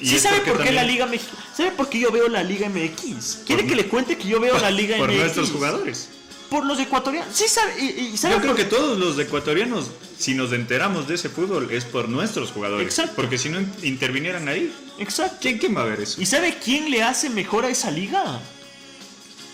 Y 0.00 0.08
¿Sí 0.08 0.18
sabe 0.18 0.40
por 0.40 0.62
qué 0.62 0.72
la 0.72 0.82
Liga 0.82 1.06
Mexicana? 1.06 1.38
¿Sabe 1.56 1.70
por 1.70 1.88
qué 1.88 1.98
yo 2.00 2.10
veo 2.12 2.28
la 2.28 2.42
Liga 2.42 2.68
MX? 2.68 3.38
¿Quiere 3.46 3.62
Por- 3.62 3.70
que 3.70 3.76
le 3.76 3.86
cuente 3.86 4.18
que 4.18 4.28
yo 4.28 4.38
veo 4.40 4.58
la 4.58 4.70
Liga 4.70 4.96
Por 4.98 5.08
MX? 5.10 5.18
nuestros 5.20 5.50
jugadores. 5.50 6.08
Por 6.50 6.64
los 6.66 6.78
ecuatorianos. 6.78 7.34
Sí 7.34 7.44
sabe. 7.48 7.74
Y, 7.82 8.12
y 8.12 8.16
sabe 8.16 8.34
Yo 8.34 8.40
creo 8.40 8.54
por- 8.54 8.62
que 8.62 8.68
todos 8.68 8.98
los 8.98 9.18
ecuatorianos, 9.18 9.86
si 10.18 10.34
nos 10.34 10.52
enteramos 10.52 11.08
de 11.08 11.14
ese 11.14 11.28
fútbol, 11.28 11.68
es 11.72 11.84
por 11.84 12.08
nuestros 12.08 12.50
jugadores. 12.52 12.86
Exacto. 12.86 13.14
Porque 13.16 13.38
si 13.38 13.48
no 13.48 13.58
intervinieran 13.82 14.48
ahí, 14.48 14.72
Exacto. 14.98 15.38
¿quién, 15.40 15.58
quién 15.58 15.76
va 15.76 15.82
a 15.82 15.86
ver 15.86 16.00
eso? 16.00 16.20
¿Y 16.20 16.26
sabe 16.26 16.56
quién 16.62 16.90
le 16.90 17.02
hace 17.02 17.30
mejor 17.30 17.64
a 17.64 17.68
esa 17.70 17.90
liga? 17.90 18.40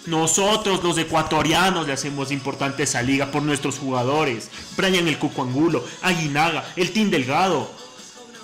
Nosotros, 0.06 0.82
los 0.82 0.98
ecuatorianos, 0.98 1.86
le 1.86 1.92
hacemos 1.92 2.32
importante 2.32 2.82
esa 2.82 3.02
liga 3.02 3.30
por 3.30 3.42
nuestros 3.42 3.78
jugadores. 3.78 4.48
Brian 4.76 5.06
el 5.06 5.16
Cucuangulo, 5.18 5.84
Aguinaga, 6.02 6.72
el 6.74 6.90
Team 6.92 7.10
Delgado. 7.10 7.70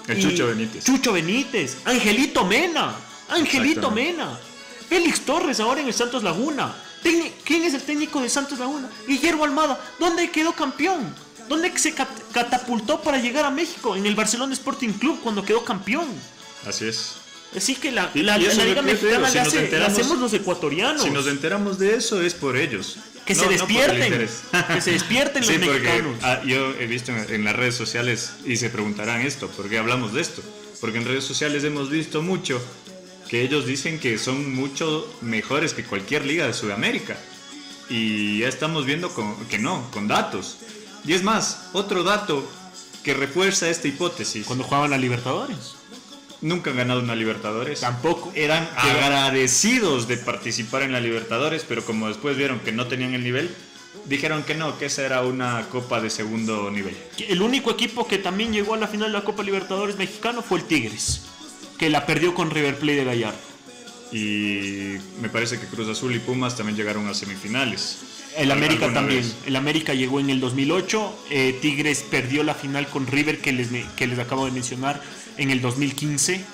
El 0.08 0.20
Chucho 0.22 0.46
Benítez. 0.46 0.84
Chucho 0.84 1.12
Benítez, 1.12 1.76
Angelito 1.84 2.44
Mena. 2.44 2.94
Angelito. 3.28 3.90
Mena. 3.90 4.38
Félix 4.88 5.20
Torres 5.20 5.60
ahora 5.60 5.80
en 5.82 5.86
el 5.88 5.94
Santos 5.94 6.22
Laguna. 6.22 6.74
¿Quién 7.02 7.62
es 7.64 7.74
el 7.74 7.82
técnico 7.82 8.20
de 8.20 8.28
Santos 8.28 8.58
Laguna? 8.58 8.88
Guillermo 9.06 9.44
Almada. 9.44 9.78
¿Dónde 9.98 10.30
quedó 10.30 10.52
campeón? 10.52 11.14
¿Dónde 11.48 11.76
se 11.78 11.92
cat- 11.94 12.08
catapultó 12.32 13.00
para 13.02 13.18
llegar 13.18 13.44
a 13.44 13.50
México? 13.50 13.96
En 13.96 14.06
el 14.06 14.14
Barcelona 14.14 14.52
Sporting 14.54 14.92
Club 14.94 15.20
cuando 15.22 15.44
quedó 15.44 15.64
campeón. 15.64 16.06
Así 16.66 16.86
es. 16.86 17.16
Así 17.56 17.76
que 17.76 17.90
la, 17.92 18.10
Y- 18.14 18.22
la- 18.22 18.36
la 18.38 18.52
lo 18.54 18.64
Liga 18.64 18.82
Mexicana 18.82 19.28
si 19.30 19.36
la, 19.36 19.44
nos 19.44 19.48
hace- 19.48 19.56
la 19.56 19.62
enteramos- 19.64 19.98
hacemos 19.98 20.18
los 20.18 20.32
ecuatorianos. 20.34 21.02
Si 21.02 21.10
nos 21.10 21.26
enteramos 21.26 21.78
de 21.78 21.94
eso 21.96 22.20
es 22.22 22.34
por 22.34 22.56
ellos. 22.56 22.96
que 23.24 23.34
No- 23.34 23.40
se 23.40 23.46
no 23.46 23.52
despierten. 23.52 24.02
interés. 24.04 24.30
que 24.72 24.80
se 24.80 24.92
despierten 24.92 25.44
Sí, 25.44 25.52
los 25.58 25.66
porque 25.66 25.80
mexicanos. 25.80 26.16
ah, 26.22 26.40
yo 26.46 26.72
he 26.80 26.86
visto 26.86 27.12
en, 27.12 27.34
en 27.34 27.44
las 27.44 27.54
redes 27.56 27.74
sociales 27.74 28.30
y 28.46 28.56
se 28.56 28.70
preguntarán 28.70 29.20
esto, 29.20 29.48
¿por 29.48 29.68
qué 29.68 29.76
hablamos 29.76 30.14
de 30.14 30.22
esto? 30.22 30.42
Porque 30.80 30.96
en 30.96 31.04
redes 31.04 31.24
sociales 31.24 31.62
hemos 31.64 31.90
visto 31.90 32.22
mucho 32.22 32.58
que 33.28 33.42
ellos 33.42 33.66
dicen 33.66 33.98
que 34.00 34.16
son 34.16 34.54
mucho 34.54 35.06
mejores 35.20 35.74
que 35.74 35.84
cualquier 35.84 36.24
liga 36.24 36.46
de 36.46 36.54
Sudamérica. 36.54 37.18
Y 37.90 38.38
ya 38.40 38.48
estamos 38.48 38.86
viendo 38.86 39.10
con- 39.12 39.36
que 39.46 39.58
no, 39.58 39.90
con 39.90 40.08
datos. 40.08 40.56
Y 41.04 41.12
es 41.12 41.22
más, 41.22 41.68
otro 41.74 42.04
dato 42.04 42.50
que 43.02 43.12
refuerza 43.14 43.68
esta 43.68 43.88
hipótesis. 43.88 44.46
Cuando 44.46 44.64
jugaban 44.64 44.92
a 44.94 44.98
Libertadores. 44.98 45.74
Nunca 46.40 46.70
han 46.70 46.76
ganado 46.76 47.00
una 47.00 47.14
Libertadores. 47.16 47.80
Tampoco. 47.80 48.30
Eran 48.34 48.64
Que- 48.66 48.90
agradecidos 48.90 50.06
de 50.08 50.18
participar 50.18 50.82
en 50.82 50.92
la 50.92 51.00
Libertadores, 51.00 51.64
pero 51.68 51.84
como 51.84 52.08
después 52.08 52.36
vieron 52.36 52.60
que 52.60 52.70
no 52.72 52.86
tenían 52.86 53.14
el 53.14 53.24
nivel, 53.24 53.50
dijeron 54.04 54.44
que 54.44 54.54
no, 54.54 54.78
que 54.78 54.86
esa 54.86 55.04
era 55.04 55.22
una 55.22 55.66
copa 55.70 56.00
de 56.00 56.10
segundo 56.10 56.70
nivel. 56.70 56.96
El 57.28 57.42
único 57.42 57.70
equipo 57.72 58.06
que 58.06 58.18
también 58.18 58.52
llegó 58.52 58.74
a 58.74 58.78
la 58.78 58.86
final 58.86 59.10
de 59.12 59.18
la 59.18 59.24
Copa 59.24 59.42
Libertadores 59.42 59.96
mexicano 59.96 60.42
fue 60.42 60.58
el 60.58 60.64
Tigres. 60.64 61.22
Que 61.78 61.90
la 61.90 62.06
perdió 62.06 62.34
con 62.34 62.50
River 62.50 62.76
Plate 62.78 62.96
de 62.98 63.04
Gallardo. 63.04 63.38
Y 64.12 64.96
me 65.20 65.28
parece 65.30 65.58
que 65.60 65.66
Cruz 65.66 65.88
Azul 65.88 66.14
y 66.14 66.18
Pumas 66.18 66.56
también 66.56 66.76
llegaron 66.76 67.06
a 67.08 67.14
semifinales. 67.14 67.98
El 68.38 68.50
América 68.52 68.92
también. 68.92 69.20
vez. 69.22 69.36
El 69.46 69.56
América 69.56 69.94
llegó 69.94 70.20
en 70.20 70.30
el 70.30 70.40
2008. 70.40 71.24
eh, 71.30 71.58
Tigres 71.60 72.04
perdió 72.10 72.42
la 72.42 72.54
final 72.54 72.88
con 72.88 73.06
River 73.06 73.40
que 73.40 73.52
les, 73.52 73.68
que 73.96 74.06
les 74.06 74.18
acabo 74.18 74.46
de 74.46 74.52
mencionar 74.52 75.02
en 75.36 75.50
el 75.50 75.60
2015. 75.60 76.44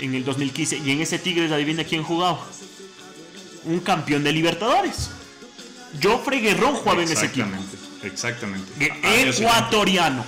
En 0.00 0.14
el 0.14 0.24
2015. 0.24 0.78
Y 0.84 0.90
en 0.90 1.00
ese 1.00 1.18
Tigres, 1.18 1.52
adivina 1.52 1.84
quién 1.84 2.02
jugaba. 2.02 2.44
Un 3.64 3.80
campeón 3.80 4.24
de 4.24 4.32
Libertadores. 4.32 5.10
Joffrey 6.02 6.40
Guerrón 6.40 6.74
jugaba 6.74 7.02
en 7.02 7.10
ese 7.10 7.26
equipo. 7.26 7.48
Exactamente, 8.02 8.92
Años 9.02 9.40
Ecuatoriano. 9.40 10.24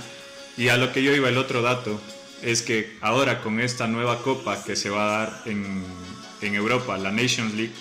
Y 0.57 0.67
a 0.69 0.77
lo 0.77 0.91
que 0.91 1.03
yo 1.03 1.15
iba, 1.15 1.29
el 1.29 1.37
otro 1.37 1.61
dato, 1.61 2.01
es 2.41 2.61
que 2.61 2.97
ahora 3.01 3.41
con 3.41 3.59
esta 3.59 3.87
nueva 3.87 4.21
copa 4.21 4.63
que 4.63 4.75
se 4.75 4.89
va 4.89 5.05
a 5.05 5.19
dar 5.19 5.41
en, 5.45 5.83
en 6.41 6.55
Europa, 6.55 6.97
la 6.97 7.11
Nations 7.11 7.53
League, 7.53 7.71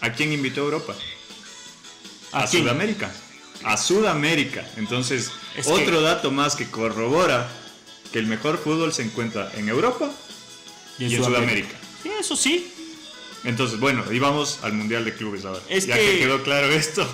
¿a 0.00 0.10
quién 0.12 0.32
invitó 0.32 0.62
Europa? 0.62 0.94
¿A? 2.32 2.46
Sudamérica. 2.46 3.10
A 3.64 3.76
Sudamérica. 3.76 4.66
Entonces, 4.76 5.30
Es 5.56 5.66
que- 5.66 5.72
otro 5.72 6.00
dato 6.00 6.30
más 6.30 6.54
que 6.56 6.66
corrobora 6.70 7.48
que 8.12 8.18
el 8.18 8.26
mejor 8.26 8.58
fútbol 8.62 8.92
se 8.92 9.02
encuentra 9.02 9.50
en 9.56 9.68
Europa 9.68 10.10
y 10.98 11.14
en, 11.14 11.24
Sudamérica. 11.24 11.76
Eso 12.20 12.36
sí. 12.36 12.72
Entonces, 13.44 13.78
bueno, 13.78 14.04
y 14.12 14.18
vamos 14.18 14.58
al 14.62 14.72
Mundial 14.72 15.04
de 15.04 15.14
Clubes 15.14 15.44
ahora. 15.44 15.60
Es 15.68 15.86
ya 15.86 15.96
que- 15.96 16.12
que... 16.12 16.18
quedó 16.20 16.42
claro 16.42 16.70
esto. 16.72 17.06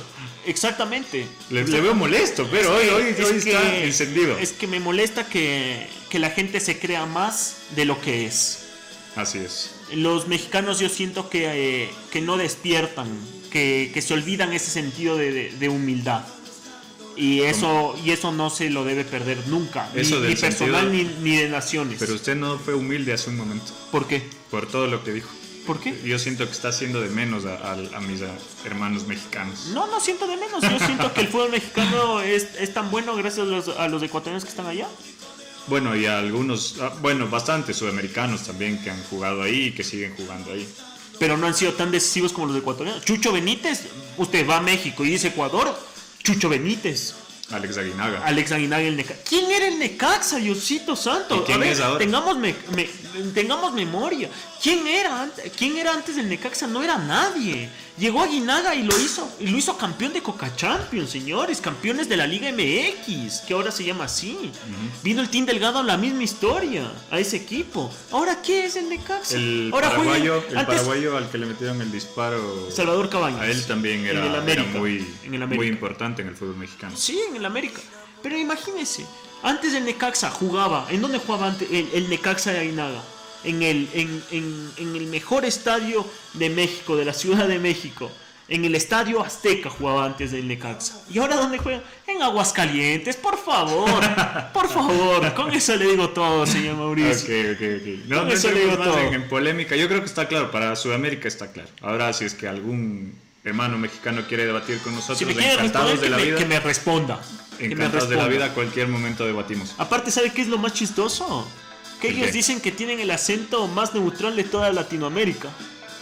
Exactamente. 0.47 1.27
Le, 1.51 1.65
le 1.65 1.81
veo 1.81 1.95
molesto, 1.95 2.47
pero 2.51 2.75
hoy, 2.75 2.89
hoy, 2.89 3.15
es 3.17 3.21
hoy 3.25 3.37
está 3.39 3.77
encendido. 3.79 4.39
Es 4.39 4.53
que 4.53 4.67
me 4.67 4.79
molesta 4.79 5.27
que, 5.27 5.87
que 6.11 6.19
la 6.19 6.31
gente 6.31 6.61
se 6.61 6.79
crea 6.79 7.07
más 7.07 7.57
de 7.75 7.85
lo 7.87 8.01
que 8.01 8.27
es. 8.27 8.61
Así 9.17 9.39
es. 9.39 9.71
Los 9.93 10.27
mexicanos 10.29 10.79
yo 10.81 10.89
siento 10.89 11.31
que, 11.31 11.85
eh, 11.85 11.91
que 12.11 12.21
no 12.21 12.37
despiertan, 12.37 13.09
que, 13.55 13.91
que 13.95 14.03
se 14.03 14.13
olvidan 14.15 14.53
ese 14.53 14.69
sentido 14.71 15.17
de, 15.17 15.31
de- 15.33 15.51
de 15.53 15.69
humildad. 15.69 16.23
Y 17.17 17.43
eso, 17.43 17.97
y 18.05 18.11
eso 18.11 18.33
no 18.33 18.51
se 18.51 18.69
lo 18.71 18.85
debe 18.85 19.05
perder 19.05 19.39
nunca, 19.47 19.89
ni- 19.95 20.01
Eso 20.01 20.17
ni, 20.19 20.27
del 20.27 20.37
personal 20.37 20.91
sentido- 20.91 21.13
ni, 21.21 21.31
ni 21.31 21.37
de 21.37 21.49
naciones. 21.49 21.97
Pero 22.01 22.15
usted 22.15 22.35
no 22.35 22.59
fue 22.59 22.75
humilde 22.75 23.13
hace 23.13 23.31
un 23.31 23.37
momento, 23.37 23.73
¿Por 23.93 24.09
qué? 24.09 24.21
por 24.51 24.67
todo 24.67 24.89
lo 24.89 25.05
que 25.05 25.13
dijo. 25.13 25.31
¿Por 25.69 25.79
qué? 25.81 25.95
Yo 26.05 26.19
siento 26.19 26.45
que 26.47 26.51
está 26.53 26.69
haciendo 26.71 27.01
de 27.01 27.09
menos 27.11 27.45
a, 27.47 27.55
a- 27.55 27.97
a 27.97 28.01
mis 28.01 28.21
hermanos 28.67 29.07
mexicanos. 29.07 29.67
No, 29.73 29.87
no 29.87 30.01
siento 30.01 30.27
de 30.27 30.37
menos. 30.37 30.61
Yo 30.61 30.79
siento 30.85 31.15
que 31.15 31.21
el 31.23 31.29
fútbol 31.29 31.51
mexicano 31.53 32.21
es, 32.21 32.49
es 32.59 32.75
tan 32.75 32.91
bueno 32.91 33.15
gracias 33.15 33.47
a 33.47 33.51
los, 33.51 33.69
a 33.69 33.87
los 33.89 34.03
ecuatorianos 34.03 34.43
que 34.45 34.51
están 34.51 34.67
allá. 34.67 34.89
Bueno, 35.69 35.95
y 35.97 36.05
a 36.07 36.19
algunos, 36.19 36.77
ah, 36.83 36.93
bueno, 37.01 37.29
bastantes 37.31 37.77
sudamericanos 37.77 38.43
también 38.43 38.83
que 38.83 38.91
han 38.91 39.03
jugado 39.05 39.43
ahí 39.43 39.67
y 39.69 39.73
que 39.73 39.85
siguen 39.85 40.13
jugando 40.17 40.53
ahí. 40.53 40.69
Pero 41.19 41.37
no 41.37 41.47
han 41.47 41.55
sido 41.55 41.73
tan 41.75 41.91
decisivos 41.91 42.33
como 42.33 42.47
los 42.49 42.57
ecuatorianos. 42.57 43.05
Chucho 43.05 43.33
Benítez, 43.33 43.83
usted 44.17 44.49
va 44.49 44.57
a 44.57 44.61
México 44.61 45.05
y 45.05 45.11
dice 45.11 45.29
Ecuador. 45.29 45.77
Chucho 46.23 46.49
Benítez, 46.49 47.15
Alex 47.51 47.77
Aguinaga. 47.79 48.23
Alex 48.25 48.53
Aguinaga 48.53 48.83
el 48.83 48.97
Necaxa. 48.97 49.23
¿Quién 49.29 49.51
era 49.51 49.69
el 49.69 49.79
Necaxa, 49.79 50.37
Diosito 50.39 50.97
Santo? 50.97 51.37
¿Y 51.37 51.41
quién 51.41 51.59
A 51.59 51.61
ver, 51.61 51.73
es 51.73 51.81
ahora? 51.81 51.99
Tengamos, 51.99 52.39
me- 52.39 52.55
me- 52.75 52.89
tengamos 53.35 53.73
memoria. 53.75 54.31
¿Quién 54.63 54.87
era, 54.87 55.29
¿Quién 55.57 55.77
era 55.77 55.93
antes 55.93 56.17
del 56.17 56.29
Necaxa? 56.29 56.67
No 56.67 56.83
era 56.83 56.97
nadie. 56.99 57.69
Llegó 57.97 58.23
Aguinaga 58.23 58.75
y 58.75 58.83
lo 58.83 58.99
hizo, 58.99 59.31
y 59.39 59.47
lo 59.47 59.57
hizo 59.57 59.79
campeón 59.79 60.13
de 60.13 60.21
Coca 60.21 60.55
Champions, 60.57 61.11
señores, 61.11 61.61
campeones 61.61 62.09
de 62.09 62.17
la 62.17 62.27
Liga 62.27 62.51
MX, 62.51 63.43
que 63.47 63.55
ahora 63.55 63.71
se 63.71 63.85
llama 63.85 64.07
así. 64.07 64.51
Vino 65.05 65.21
el 65.23 65.29
Team 65.31 65.47
Delgado 65.47 65.79
a 65.79 65.83
la 65.85 65.97
misma 65.97 66.25
historia, 66.25 66.91
a 67.13 67.21
ese 67.21 67.37
equipo. 67.37 67.93
¿Ahora 68.11 68.43
qué 68.43 68.67
es 68.67 68.75
el 68.75 68.89
Necaxa? 68.89 69.37
El 69.37 69.71
ahora 69.73 69.91
paraguayo, 69.91 70.39
el 70.51 70.59
antes- 70.59 70.67
paraguayo 70.75 71.17
al 71.17 71.31
que 71.31 71.39
le 71.39 71.47
metieron 71.47 71.81
el 71.83 71.93
disparo, 71.93 72.69
Salvador 72.73 73.09
Cabañas. 73.09 73.41
a 73.43 73.47
él 73.47 73.65
también 73.65 74.01
En 74.01 74.07
era, 74.07 74.25
el 74.25 74.67
muy, 74.77 75.07
en 75.25 75.35
el 75.35 75.43
América. 75.45 75.57
muy 75.63 75.69
importante 75.69 76.23
en 76.23 76.29
el 76.29 76.35
fútbol 76.35 76.57
mexicano. 76.57 76.97
Sí, 76.97 77.21
en 77.31 77.37
el 77.37 77.45
América. 77.45 77.81
Pero 78.25 78.37
imagínese, 78.37 79.07
antes 79.45 79.73
del 79.73 79.85
Necaxa 79.85 80.31
jugaba, 80.31 80.89
¿en 80.91 81.01
dónde 81.01 81.19
jugaba 81.19 81.47
antes 81.47 81.69
el, 81.71 81.89
el 81.95 82.09
Necaxa 82.09 82.53
de 82.53 82.59
Aguinaga? 82.59 83.03
En 83.45 83.63
el, 83.63 83.89
en, 83.93 84.23
en- 84.31 84.71
en 84.79 84.97
el 84.97 85.07
mejor 85.07 85.45
estadio 85.45 86.07
de 86.35 86.51
México, 86.51 86.97
de 86.97 87.05
la 87.05 87.13
Ciudad 87.13 87.47
de 87.47 87.59
México. 87.59 88.11
En 88.47 88.63
el 88.67 88.75
estadio 88.75 89.23
Azteca 89.25 89.71
jugaba 89.71 90.05
antes 90.05 90.31
del 90.33 90.47
Necaxa. 90.47 91.01
¿Y 91.11 91.19
ahora 91.19 91.37
dónde 91.37 91.57
juega? 91.57 91.83
En 92.07 92.21
Aguascalientes, 92.21 93.17
por 93.17 93.39
favor. 93.43 94.03
Por 94.53 94.69
favor. 94.69 95.33
Con 95.33 95.51
eso 95.55 95.75
le 95.77 95.87
digo 95.87 96.11
todo, 96.11 96.45
señor 96.47 96.77
Mauricio. 96.77 97.35
Ok, 97.35 97.57
ok, 97.57 97.63
ok. 97.81 98.07
No, 98.07 98.19
Con 98.19 98.29
no 98.29 98.35
eso 98.35 98.51
le 98.51 98.61
digo 98.67 98.77
todo. 98.77 98.99
en, 98.99 99.15
en 99.15 99.29
polémica. 99.29 99.77
Yo 99.77 99.89
creo 99.89 100.01
que 100.01 100.07
está 100.07 100.29
claro, 100.29 100.51
para 100.51 100.77
Sudamérica 100.77 101.27
está 101.27 101.53
claro. 101.53 101.71
Ahora, 101.81 102.13
si 102.13 102.27
es 102.27 102.35
que 102.35 102.47
algún 102.47 103.15
hermano 103.45 103.79
mexicano 103.79 104.23
quiere 104.29 104.45
debatir 104.45 104.79
con 104.81 104.95
nosotros, 104.95 105.19
Si 105.19 105.25
me 105.25 105.33
encantados 105.33 106.01
de 106.03 106.11
la 106.11 106.17
me, 106.19 106.25
vida, 106.25 106.37
que 106.37 106.45
me 106.47 106.61
responda. 106.61 107.21
Que 107.59 107.69
me 107.69 107.75
encantados 107.75 108.11
de 108.11 108.17
la 108.17 108.27
vida, 108.29 108.53
cualquier 108.53 108.89
momento 108.89 109.25
debatimos. 109.25 109.75
Aparte, 109.79 110.11
¿sabe 110.11 110.31
qué 110.33 110.43
es 110.43 110.49
lo 110.49 110.59
más 110.59 110.75
chistoso? 110.75 111.49
Que 112.05 112.11
¿El 112.11 112.19
ellos 112.19 112.33
dicen 112.33 112.61
que 112.61 112.71
tienen 112.71 113.01
el 113.01 113.11
acento 113.11 113.67
más 113.67 113.95
neutral 113.95 114.37
de 114.37 114.45
toda 114.45 114.71
Latinoamérica. 114.73 115.49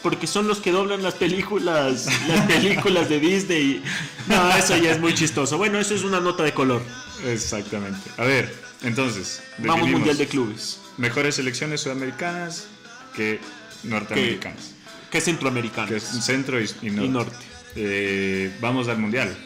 Porque 0.03 0.27
son 0.27 0.49
los 0.49 0.59
que 0.59 0.73
doblan 0.73 1.01
las 1.01 1.15
películas, 1.15 2.07
las 2.29 2.47
películas 2.47 3.09
de 3.09 3.21
Disney. 3.21 3.85
No, 4.27 4.51
eso 4.57 4.77
ya 4.77 4.91
es 4.91 5.01
muy 5.01 5.15
chistoso. 5.15 5.59
Bueno, 5.59 5.79
eso 5.79 5.95
es 5.95 6.03
una 6.03 6.19
nota 6.19 6.43
de 6.43 6.53
color. 6.53 6.83
Exactamente. 7.25 8.01
A 8.17 8.25
ver, 8.25 8.53
entonces, 8.83 9.43
Vamos 9.59 9.89
Mundial 9.89 10.19
de 10.19 10.27
Clubes. 10.27 10.81
mejores 10.97 11.37
selecciones 11.37 11.83
sudamericanas 11.83 12.67
que 13.15 13.39
norteamericanas. 13.85 14.73
Que 15.09 15.19
es 15.19 15.25
centroamericano. 15.25 15.87
Que 15.87 16.01
centro 16.01 16.61
y, 16.61 16.69
y 16.83 16.91
norte. 16.91 17.05
Y 17.05 17.09
norte. 17.09 17.37
Eh, 17.77 18.57
vamos 18.61 18.89
al 18.89 18.99
mundial. 18.99 19.37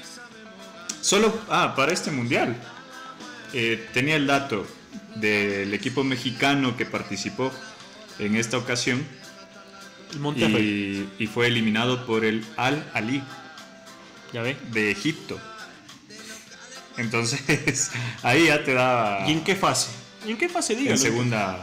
Solo, 1.02 1.38
ah, 1.50 1.74
para 1.76 1.92
este 1.92 2.10
mundial. 2.10 2.56
eh, 3.52 3.86
tenía 3.92 4.16
el 4.16 4.26
dato 4.26 4.66
del 5.20 5.72
equipo 5.74 6.04
mexicano 6.04 6.76
que 6.76 6.86
participó 6.86 7.52
en 8.18 8.36
esta 8.36 8.58
ocasión 8.58 9.04
y, 10.36 11.04
y 11.18 11.26
fue 11.26 11.48
eliminado 11.48 12.06
por 12.06 12.24
el 12.24 12.44
Al 12.56 12.88
Ali 12.94 13.22
¿Ya 14.32 14.42
ve? 14.42 14.56
de 14.72 14.90
Egipto. 14.90 15.38
Entonces, 16.96 17.90
ahí 18.22 18.46
ya 18.46 18.64
te 18.64 18.74
da 18.74 19.24
¿Y 19.28 19.32
en 19.32 19.44
qué 19.44 19.54
fase? 19.54 19.90
¿Y 20.26 20.30
en 20.30 20.38
qué 20.38 20.48
fase, 20.48 20.74
dígalo? 20.74 20.96
en 20.96 20.98
segunda, 20.98 21.62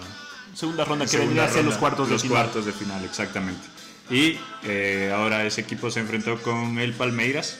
Segunda 0.56 0.86
ronda, 0.86 1.06
que 1.08 1.18
vendría 1.18 1.46
a 1.46 1.50
ser 1.50 1.66
los 1.66 1.76
cuartos 1.76 2.08
de 2.08 2.14
los 2.14 2.22
final. 2.22 2.44
cuartos 2.44 2.66
de 2.66 2.74
final, 2.74 3.04
exactamente. 3.04 3.62
Y 4.10 4.38
eh, 4.64 5.12
ahora 5.16 5.46
ese 5.46 5.62
equipo 5.62 5.90
se 5.90 6.00
enfrentó 6.00 6.40
con 6.42 6.78
el 6.78 6.94
Palmeiras 6.94 7.58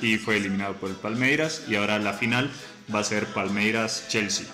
y 0.00 0.18
fue 0.18 0.36
eliminado 0.36 0.74
por 0.74 0.90
el 0.90 0.96
Palmeiras 0.96 1.62
y 1.68 1.76
ahora 1.76 1.98
la 1.98 2.12
final 2.12 2.50
va 2.94 2.98
a 3.00 3.04
ser 3.04 3.26
Palmeiras-Chelsea, 3.26 4.46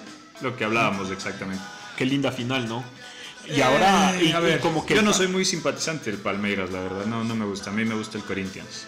lo 0.43 0.57
que 0.57 0.65
hablábamos 0.65 1.11
exactamente. 1.11 1.63
Qué 1.97 2.05
linda 2.07 2.33
final, 2.33 2.69
¿no? 2.69 2.85
Y 3.49 3.61
ahora, 3.61 4.15
Eh, 4.17 4.25
y, 4.27 4.33
a 4.33 4.41
y 4.41 4.43
ver, 4.43 4.61
como 4.61 4.85
que... 4.85 4.95
yo 4.95 5.03
no 5.03 5.13
soy 5.13 5.29
muy 5.29 5.45
simpatizante 5.45 6.11
del 6.11 6.21
Palmeiras, 6.21 6.71
la 6.71 6.81
verdad, 6.81 7.07
no, 7.07 7.25
no 7.25 7.35
me 7.35 7.45
gusta, 7.45 7.71
a 7.71 7.73
mí 7.73 7.85
me 7.85 7.95
gusta 7.95 8.19
el 8.19 8.25
Corinthians. 8.25 8.87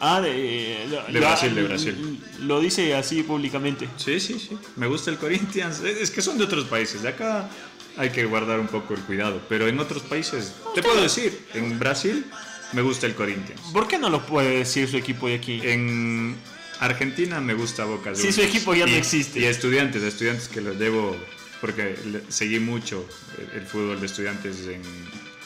Ah, 0.00 0.20
de, 0.20 0.88
De 1.12 1.20
Brasil, 1.20 1.54
de 1.54 1.62
Brasil. 1.62 2.20
Lo 2.40 2.58
dice 2.60 2.94
así 2.94 3.22
públicamente. 3.22 3.88
Sí, 3.96 4.18
sí, 4.18 4.38
sí, 4.38 4.56
me 4.76 4.86
gusta 4.88 5.10
el 5.10 5.18
Corinthians, 5.18 5.80
es 5.80 5.98
es 6.00 6.10
que 6.10 6.22
son 6.22 6.38
de 6.38 6.44
otros 6.44 6.64
países, 6.64 7.02
de 7.02 7.08
acá 7.08 7.48
hay 7.96 8.10
que 8.10 8.24
guardar 8.24 8.58
un 8.58 8.66
poco 8.68 8.94
el 8.94 9.00
cuidado, 9.00 9.40
pero 9.48 9.68
en 9.68 9.78
otros 9.78 10.02
países, 10.02 10.54
te 10.74 10.82
puedo 10.82 11.00
decir, 11.00 11.46
en 11.54 11.78
Brasil 11.78 12.24
me 12.72 12.82
gusta 12.82 13.06
el 13.06 13.14
Corinthians. 13.14 13.60
¿Por 13.72 13.86
qué 13.86 13.98
no 13.98 14.08
lo 14.10 14.24
puede 14.26 14.58
decir 14.58 14.88
su 14.88 14.96
equipo 14.96 15.28
de 15.28 15.34
aquí? 15.34 15.60
En 15.62 16.36
Argentina 16.80 17.40
me 17.40 17.54
gusta 17.54 17.84
Boca 17.84 18.14
Sí, 18.14 18.22
Juniors. 18.22 18.34
su 18.36 18.42
equipo 18.42 18.74
ya 18.74 18.86
no 18.86 18.94
existe. 18.94 19.40
Y 19.40 19.44
estudiantes, 19.44 20.02
estudiantes 20.02 20.48
que 20.48 20.60
los 20.60 20.78
debo, 20.78 21.16
porque 21.60 21.96
seguí 22.28 22.58
mucho 22.58 23.06
el, 23.38 23.60
el 23.60 23.66
fútbol 23.66 24.00
de 24.00 24.06
estudiantes 24.06 24.66
en, 24.66 24.82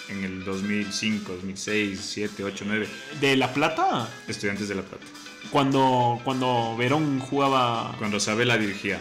en 0.08 0.24
el 0.24 0.44
2005, 0.44 1.32
2006, 1.34 1.90
2007, 1.96 2.42
2008, 2.42 2.64
2009. 2.64 2.88
¿De 3.20 3.36
La 3.36 3.52
Plata? 3.52 4.08
Estudiantes 4.28 4.68
de 4.68 4.74
La 4.76 4.82
Plata. 4.82 5.04
Cuando, 5.50 6.20
cuando 6.24 6.74
Verón 6.76 7.20
jugaba 7.20 7.94
Cuando 7.98 8.18
Sabela 8.18 8.58
dirigía, 8.58 9.00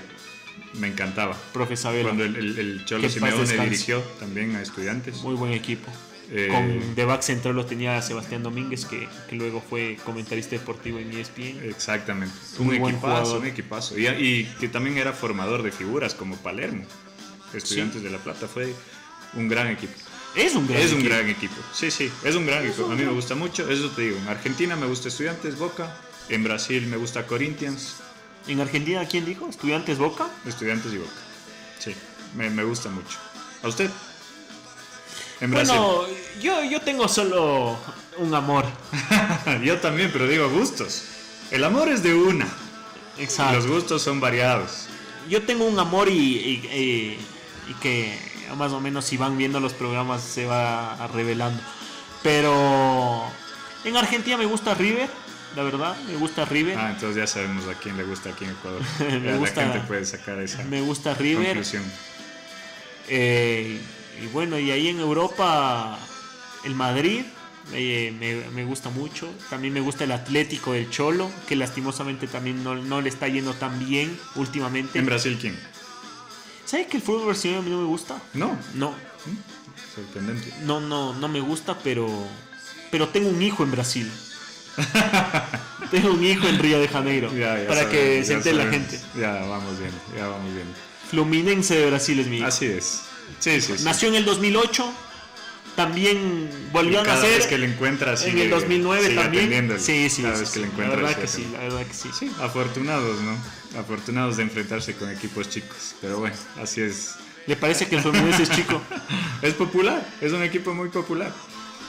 me 0.75 0.87
encantaba. 0.87 1.35
profe 1.53 1.75
Sabela. 1.77 2.03
Cuando 2.09 2.23
el, 2.25 2.35
el, 2.35 2.59
el 2.59 2.85
Cholo 2.85 3.09
Simeone 3.09 3.57
dirigió 3.63 3.99
también 4.19 4.55
a 4.55 4.61
estudiantes. 4.61 5.15
Muy 5.23 5.35
buen 5.35 5.53
equipo. 5.53 5.91
Eh, 6.31 6.49
Con 6.51 6.95
de 6.95 7.05
back 7.05 7.21
central 7.21 7.55
lo 7.55 7.65
tenía 7.65 8.01
Sebastián 8.01 8.41
Domínguez, 8.43 8.85
que, 8.85 9.07
que 9.29 9.35
luego 9.35 9.61
fue 9.61 9.97
comentarista 10.03 10.51
deportivo 10.51 10.97
en 10.99 11.11
ESPN. 11.11 11.63
Exactamente. 11.63 12.35
Muy 12.59 12.75
un 12.75 12.81
buen 12.81 12.95
equipazo, 12.95 13.39
un 13.39 13.45
equipazo. 13.45 13.97
Y, 13.97 14.07
y 14.07 14.43
que 14.59 14.67
también 14.67 14.97
era 14.97 15.13
formador 15.13 15.61
de 15.63 15.71
figuras 15.71 16.13
como 16.15 16.35
Palermo. 16.37 16.83
Estudiantes 17.53 18.01
de 18.03 18.09
La 18.09 18.17
Plata 18.17 18.47
fue 18.47 18.73
un 19.33 19.47
gran 19.47 19.67
equipo. 19.67 19.93
Es 20.35 20.55
un 20.55 20.67
gran 20.67 20.81
es 20.81 20.91
un 20.91 20.99
equipo. 20.99 21.15
gran 21.15 21.29
equipo. 21.29 21.55
Sí, 21.73 21.89
sí, 21.91 22.11
es 22.23 22.35
un 22.35 22.45
gran 22.45 22.65
equipo. 22.65 22.85
A 22.91 22.95
mí 22.95 23.05
me 23.05 23.11
gusta 23.11 23.35
mucho. 23.35 23.69
Eso 23.69 23.89
te 23.91 24.01
digo. 24.01 24.17
En 24.17 24.27
Argentina 24.27 24.75
me 24.75 24.85
gusta 24.87 25.07
Estudiantes, 25.07 25.57
Boca. 25.57 25.95
En 26.27 26.43
Brasil 26.43 26.87
me 26.87 26.97
gusta 26.97 27.27
Corinthians, 27.27 27.97
En 28.47 28.59
Argentina, 28.59 29.05
¿quién 29.07 29.25
dijo? 29.25 29.47
¿Estudiantes 29.47 29.97
Boca? 29.97 30.27
Estudiantes 30.45 30.91
y 30.93 30.97
Boca. 30.97 31.11
Sí, 31.79 31.95
me, 32.35 32.49
me 32.49 32.63
gusta 32.63 32.89
mucho. 32.89 33.17
¿A 33.63 33.67
usted? 33.67 33.89
En 35.41 35.51
Brasil. 35.51 35.75
Bueno, 35.75 36.03
yo, 36.41 36.63
yo 36.63 36.81
tengo 36.81 37.07
solo 37.07 37.77
un 38.17 38.33
amor. 38.33 38.65
Yo 39.63 39.79
también, 39.79 40.09
pero 40.13 40.27
digo 40.27 40.49
gustos. 40.49 41.03
El 41.51 41.63
amor 41.65 41.89
es 41.89 42.01
de 42.01 42.13
una. 42.13 42.47
Exacto. 43.17 43.55
Los 43.55 43.67
gustos 43.67 44.01
son 44.01 44.19
variados. 44.21 44.87
Yo 45.29 45.41
tengo 45.43 45.65
un 45.65 45.77
amor 45.79 46.07
y, 46.09 46.13
y- 46.13 46.67
y- 46.73 47.17
y 47.69 47.73
que 47.81 48.17
más 48.57 48.71
o 48.71 48.79
menos 48.79 49.03
si 49.05 49.17
van 49.17 49.37
viendo 49.37 49.59
los 49.59 49.73
programas 49.73 50.21
se 50.21 50.45
va 50.45 51.07
revelando. 51.13 51.61
Pero 52.23 53.23
en 53.83 53.97
Argentina 53.97 54.37
me 54.37 54.45
gusta 54.45 54.73
River, 54.73 55.09
la 55.55 55.63
verdad, 55.63 55.95
me 56.07 56.15
gusta 56.15 56.45
River. 56.45 56.77
Ah, 56.77 56.91
entonces 56.91 57.17
ya 57.17 57.27
sabemos 57.27 57.67
a 57.67 57.73
quién 57.73 57.97
le 57.97 58.03
gusta 58.03 58.29
aquí 58.29 58.45
en 58.45 58.51
Ecuador. 58.51 58.81
Me 59.21 59.37
gusta- 59.37 59.65
La 59.65 59.73
gente 59.73 59.87
puede 59.87 60.05
sacar 60.05 60.39
esa 60.41 60.63
Me 60.63 60.81
gusta 60.81 61.13
River. 61.15 61.45
conclusión. 61.47 61.83
Eh, 63.07 63.79
y 64.21 64.27
bueno, 64.27 64.57
y 64.59 64.71
ahí 64.71 64.87
en 64.87 64.99
Europa, 64.99 65.97
el 66.63 66.75
Madrid 66.75 67.21
eh, 67.73 68.13
me, 68.19 68.49
me 68.51 68.63
gusta 68.65 68.89
mucho. 68.89 69.29
También 69.49 69.73
me 69.73 69.79
gusta 69.81 70.03
el 70.03 70.11
Atlético 70.11 70.73
del 70.73 70.89
Cholo, 70.89 71.31
que 71.47 71.55
lastimosamente 71.55 72.27
también 72.27 72.63
no, 72.63 72.75
no 72.75 73.01
le 73.01 73.09
está 73.09 73.27
yendo 73.27 73.53
tan 73.53 73.79
bien 73.79 74.17
últimamente. 74.35 74.99
¿En 74.99 75.05
Brasil 75.05 75.37
quién? 75.39 75.57
¿Sabes 76.65 76.87
que 76.87 76.97
el 76.97 77.03
fútbol 77.03 77.27
brasileño 77.27 77.59
a 77.59 77.61
mí 77.63 77.69
no 77.69 77.77
me 77.79 77.85
gusta? 77.85 78.21
No. 78.33 78.57
No, 78.73 78.93
Sorprendente. 79.93 80.51
no, 80.63 80.79
no, 80.79 81.13
no 81.13 81.27
me 81.27 81.39
gusta, 81.39 81.77
pero, 81.83 82.07
pero 82.91 83.09
tengo 83.09 83.29
un 83.29 83.41
hijo 83.41 83.63
en 83.63 83.71
Brasil. 83.71 84.11
Tengo 85.91 86.11
un 86.11 86.25
hijo 86.25 86.47
en 86.47 86.59
Río 86.59 86.79
de 86.79 86.87
Janeiro. 86.87 87.31
Ya, 87.31 87.57
ya 87.61 87.67
para 87.67 87.83
sabemos, 87.83 87.91
que 87.91 88.23
se 88.25 88.33
entere 88.33 88.57
la 88.57 88.67
gente. 88.71 88.99
Ya 89.17 89.31
vamos 89.45 89.79
bien, 89.79 89.91
ya 90.17 90.27
vamos 90.27 90.53
bien. 90.53 90.67
Fluminense 91.09 91.75
de 91.75 91.85
Brasil 91.85 92.19
es 92.19 92.27
mi 92.27 92.37
hijo. 92.39 92.47
Así 92.47 92.65
es. 92.65 93.01
Sí, 93.39 93.61
sí, 93.61 93.77
sí. 93.77 93.83
Nació 93.83 94.09
en 94.09 94.15
el 94.15 94.25
2008. 94.25 94.93
También 95.75 96.49
volvió 96.71 97.01
a 97.01 97.03
nacer 97.03 97.31
vez 97.31 97.47
que 97.47 97.57
le 97.57 97.65
encuentras 97.65 98.23
en 98.23 98.37
el 98.37 98.49
2009 98.49 99.07
sigue 99.09 99.15
también. 99.21 99.75
Sí, 99.77 100.09
sí, 100.09 100.21
Cada 100.21 100.35
sí, 100.35 100.41
vez 100.41 100.51
que 100.51 100.59
le 100.59 100.65
sí. 100.67 100.71
encuentras. 100.71 101.01
La 101.01 101.07
verdad 101.07 101.21
que 101.21 101.27
sí, 101.27 101.47
la 101.51 101.59
verdad 101.59 101.85
que 101.85 101.93
sí. 101.93 102.09
Sí, 102.17 102.31
afortunados, 102.41 103.19
¿no? 103.19 103.37
Afortunados 103.79 104.37
de 104.37 104.43
enfrentarse 104.43 104.93
con 104.95 105.09
equipos 105.11 105.49
chicos. 105.49 105.95
Pero 105.99 106.19
bueno, 106.19 106.35
así 106.61 106.79
es. 106.81 107.15
¿Le 107.45 107.57
parece 107.57 107.87
que 107.89 107.97
el 107.97 108.01
Fluminense 108.01 108.43
es 108.43 108.49
chico? 108.51 108.81
Es 109.41 109.53
popular, 109.53 110.03
es 110.21 110.31
un 110.31 110.41
equipo 110.43 110.73
muy 110.73 110.87
popular. 110.89 111.31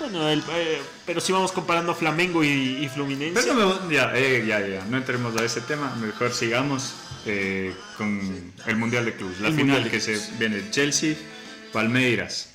Bueno, 0.00 0.28
el- 0.28 0.42
eh, 0.52 0.82
pero 1.06 1.20
si 1.20 1.32
vamos 1.32 1.52
comparando 1.52 1.94
Flamengo 1.94 2.42
y, 2.44 2.48
y 2.84 2.88
Fluminense. 2.92 3.40
Pero 3.40 3.54
no 3.54 3.80
me- 3.86 3.94
ya, 3.94 4.10
eh, 4.16 4.44
ya, 4.46 4.60
ya, 4.66 4.84
no 4.90 4.96
entremos 4.96 5.34
a 5.40 5.44
ese 5.44 5.60
tema. 5.60 5.94
Mejor 5.94 6.34
sigamos 6.34 6.92
eh, 7.26 7.74
con 7.96 8.52
el 8.66 8.76
Mundial 8.76 9.04
de 9.04 9.14
Clubes. 9.14 9.40
La 9.40 9.48
El 9.48 9.54
final 9.54 9.84
de 9.84 9.90
que 9.90 10.00
se 10.00 10.18
viene 10.38 10.62
Chelsea, 10.70 11.14
Palmeiras. 11.72 12.50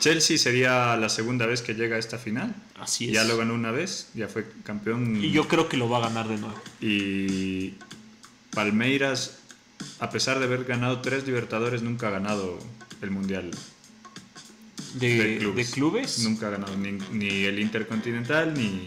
Chelsea 0.00 0.36
sería 0.38 0.96
la 0.96 1.08
segunda 1.08 1.46
vez 1.46 1.62
que 1.62 1.74
llega 1.74 1.96
a 1.96 1.98
esta 1.98 2.18
final. 2.18 2.54
Así 2.78 3.06
es. 3.06 3.12
Ya 3.12 3.24
lo 3.24 3.36
ganó 3.36 3.54
una 3.54 3.70
vez, 3.72 4.08
ya 4.14 4.28
fue 4.28 4.46
campeón. 4.62 5.24
Y 5.24 5.30
yo 5.30 5.48
creo 5.48 5.68
que 5.68 5.76
lo 5.78 5.88
va 5.88 5.98
a 5.98 6.08
ganar 6.08 6.28
de 6.28 6.36
nuevo. 6.36 6.60
Y 6.80 7.74
Palmeiras, 8.50 9.38
a 9.98 10.10
pesar 10.10 10.38
de 10.38 10.44
haber 10.44 10.64
ganado 10.64 11.00
tres 11.00 11.26
Libertadores, 11.26 11.82
nunca 11.82 12.08
ha 12.08 12.10
ganado 12.10 12.58
el 13.00 13.10
Mundial 13.10 13.50
De, 14.94 15.16
de 15.16 15.38
clubes. 15.38 15.66
de 15.66 15.72
clubes. 15.72 16.18
Nunca 16.20 16.48
ha 16.48 16.50
ganado 16.50 16.76
ni, 16.76 16.92
ni 17.12 17.44
el 17.44 17.58
Intercontinental 17.58 18.52
ni, 18.54 18.84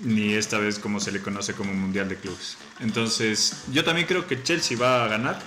ni 0.00 0.34
esta 0.34 0.58
vez 0.58 0.78
como 0.78 1.00
se 1.00 1.12
le 1.12 1.20
conoce 1.20 1.54
como 1.54 1.72
Mundial 1.72 2.08
de 2.08 2.16
Clubes. 2.16 2.56
Entonces, 2.80 3.64
yo 3.72 3.84
también 3.84 4.06
creo 4.06 4.26
que 4.26 4.42
Chelsea 4.42 4.76
va 4.78 5.04
a 5.04 5.08
ganar. 5.08 5.40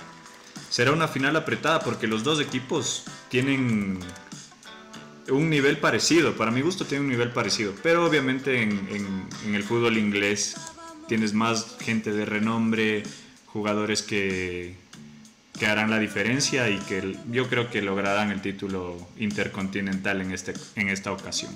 Será 0.70 0.92
una 0.92 1.08
final 1.08 1.36
apretada 1.36 1.80
porque 1.80 2.06
los 2.06 2.24
dos 2.24 2.40
equipos 2.40 3.04
tienen 3.28 4.00
un 5.30 5.50
nivel 5.50 5.78
parecido. 5.78 6.34
Para 6.36 6.50
mi 6.50 6.60
gusto 6.62 6.84
tienen 6.84 7.04
un 7.06 7.10
nivel 7.10 7.30
parecido. 7.32 7.74
Pero 7.82 8.04
obviamente 8.06 8.62
en, 8.62 8.88
en- 8.90 9.54
el 9.54 9.62
fútbol 9.62 9.96
inglés 9.98 10.56
tienes 11.06 11.32
más 11.34 11.76
gente 11.80 12.12
de 12.12 12.24
renombre, 12.24 13.02
jugadores 13.46 14.02
que, 14.02 14.74
que 15.58 15.66
harán 15.66 15.90
la 15.90 15.98
diferencia 15.98 16.68
y 16.68 16.78
que 16.80 17.16
yo 17.30 17.48
creo 17.48 17.70
que 17.70 17.80
lograrán 17.82 18.30
el 18.30 18.42
título 18.42 19.08
intercontinental 19.18 20.20
en, 20.20 20.32
este, 20.32 20.54
en 20.76 20.88
esta 20.90 21.12
ocasión. 21.12 21.54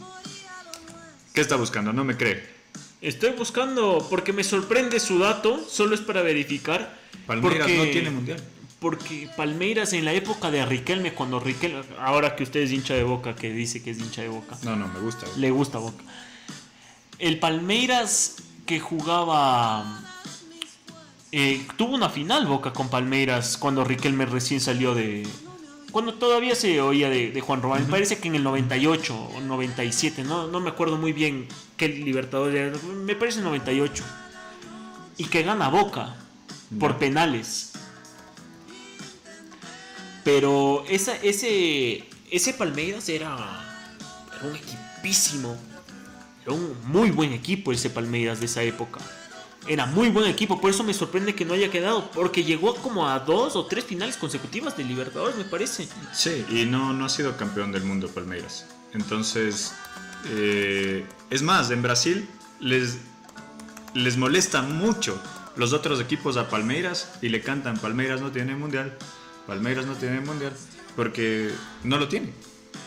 ¿Qué 1.35 1.41
está 1.41 1.57
buscando? 1.57 1.93
No 1.93 2.05
me 2.05 2.17
cree. 2.17 2.62
Estoy 3.03 3.31
buscando 3.33 4.07
porque 4.09 4.33
me 4.33 4.45
sorprende 4.45 5.01
su 5.01 5.19
dato, 5.19 5.61
solo 5.69 5.95
es 5.95 6.01
para 6.01 6.23
verificar. 6.23 6.97
Palmeiras 7.27 7.67
porque- 7.67 7.77
no 7.77 7.85
tiene 7.93 8.11
mundial. 8.11 8.43
Porque 8.79 9.29
Palmeiras 9.37 9.93
en 9.93 10.05
la 10.05 10.13
época 10.13 10.51
de 10.51 10.65
Riquelme, 10.67 11.13
cuando 11.15 11.39
Riquelme, 11.39 11.83
ahora 12.01 12.35
que 12.35 12.43
usted 12.43 12.61
es 12.61 12.73
hincha 12.73 12.95
de 12.95 13.05
Boca, 13.05 13.35
que 13.37 13.53
dice 13.53 13.83
que 13.83 13.91
es 13.91 13.99
hincha 13.99 14.23
de 14.23 14.29
Boca, 14.29 14.57
No, 14.63 14.75
no, 14.77 14.89
me 14.89 14.99
gusta. 15.01 15.27
le 15.37 15.51
gusta 15.53 15.79
Boca. 15.79 16.03
El 17.21 17.39
Palmeiras 17.39 18.37
que 18.67 18.81
jugaba, 18.81 20.01
eh, 21.31 21.65
tuvo 21.77 21.95
una 21.95 22.09
final 22.09 22.47
Boca 22.47 22.73
con 22.73 22.89
Palmeiras 22.89 23.57
cuando 23.57 23.85
Riquelme 23.85 24.27
recién 24.27 24.61
salió 24.61 24.95
de, 24.97 25.27
cuando 25.93 26.15
todavía 26.15 26.55
se 26.55 26.81
oía 26.81 27.09
de, 27.11 27.31
de 27.31 27.41
Juan 27.41 27.63
Román. 27.63 27.85
Me 27.85 27.91
parece 27.91 28.19
que 28.19 28.29
en 28.29 28.35
el 28.35 28.43
98 28.43 29.31
o 29.37 29.41
97, 29.41 30.25
no, 30.25 30.49
no 30.49 30.59
me 30.59 30.71
acuerdo 30.71 30.97
muy 30.97 31.13
bien 31.13 31.47
qué 31.77 31.89
Libertadores 31.89 32.57
era, 32.57 32.93
me 32.95 33.15
parece 33.15 33.41
98. 33.43 34.03
Y 35.19 35.27
que 35.27 35.43
gana 35.43 35.69
Boca 35.69 36.17
por 36.81 36.97
penales. 36.97 37.73
Pero 40.25 40.85
esa, 40.89 41.15
ese, 41.17 42.09
ese 42.31 42.55
Palmeiras 42.55 43.09
era, 43.09 43.37
era 44.39 44.49
un 44.49 44.57
equipísimo. 44.57 45.57
Era 46.43 46.55
un 46.55 46.77
muy 46.85 47.11
buen 47.11 47.33
equipo 47.33 47.71
ese 47.71 47.91
Palmeiras 47.91 48.41
de 48.41 48.47
esa 48.47 48.63
época. 48.63 49.01
Era 49.67 49.87
muy 49.87 50.09
buen 50.09 50.27
equipo, 50.27 50.61
por 50.61 50.71
eso 50.71 50.83
me 50.83 50.93
sorprende 50.93 51.35
que 51.35 51.45
no 51.45 51.55
haya 51.55 51.71
quedado. 51.71 52.11
Porque 52.11 52.45
llegó 52.45 52.75
como 52.75 53.09
a 53.09 53.21
dos 53.21 53.57
o 53.57 53.67
tres 53.67 53.85
finales 53.85 54.17
consecutivas 54.17 54.77
de 54.77 54.85
Libertadores, 54.85 55.37
me 55.37 55.45
parece. 55.45 55.89
Sí, 56.13 56.45
y 56.51 56.65
no, 56.65 56.93
no 56.93 57.05
ha 57.05 57.09
sido 57.09 57.37
campeón 57.37 57.73
del 57.73 57.85
mundo 57.85 58.09
Palmeiras. 58.09 58.67
Entonces, 58.93 59.75
eh, 60.31 61.07
es 61.31 61.43
más, 61.43 61.71
en 61.71 61.83
Brasil 61.83 62.29
les, 62.61 62.99
les 63.95 64.17
molesta 64.17 64.63
mucho 64.63 65.21
los 65.57 65.73
otros 65.73 66.01
equipos 66.01 66.37
a 66.37 66.49
Palmeiras 66.49 67.13
y 67.21 67.29
le 67.29 67.41
cantan 67.41 67.79
Palmeiras 67.79 68.21
no 68.21 68.31
tiene 68.31 68.55
mundial, 68.55 68.97
Palmeiras 69.47 69.87
no 69.87 69.95
tiene 69.95 70.21
mundial, 70.21 70.53
porque 70.97 71.51
no 71.85 71.99
lo 71.99 72.09
tiene. 72.09 72.33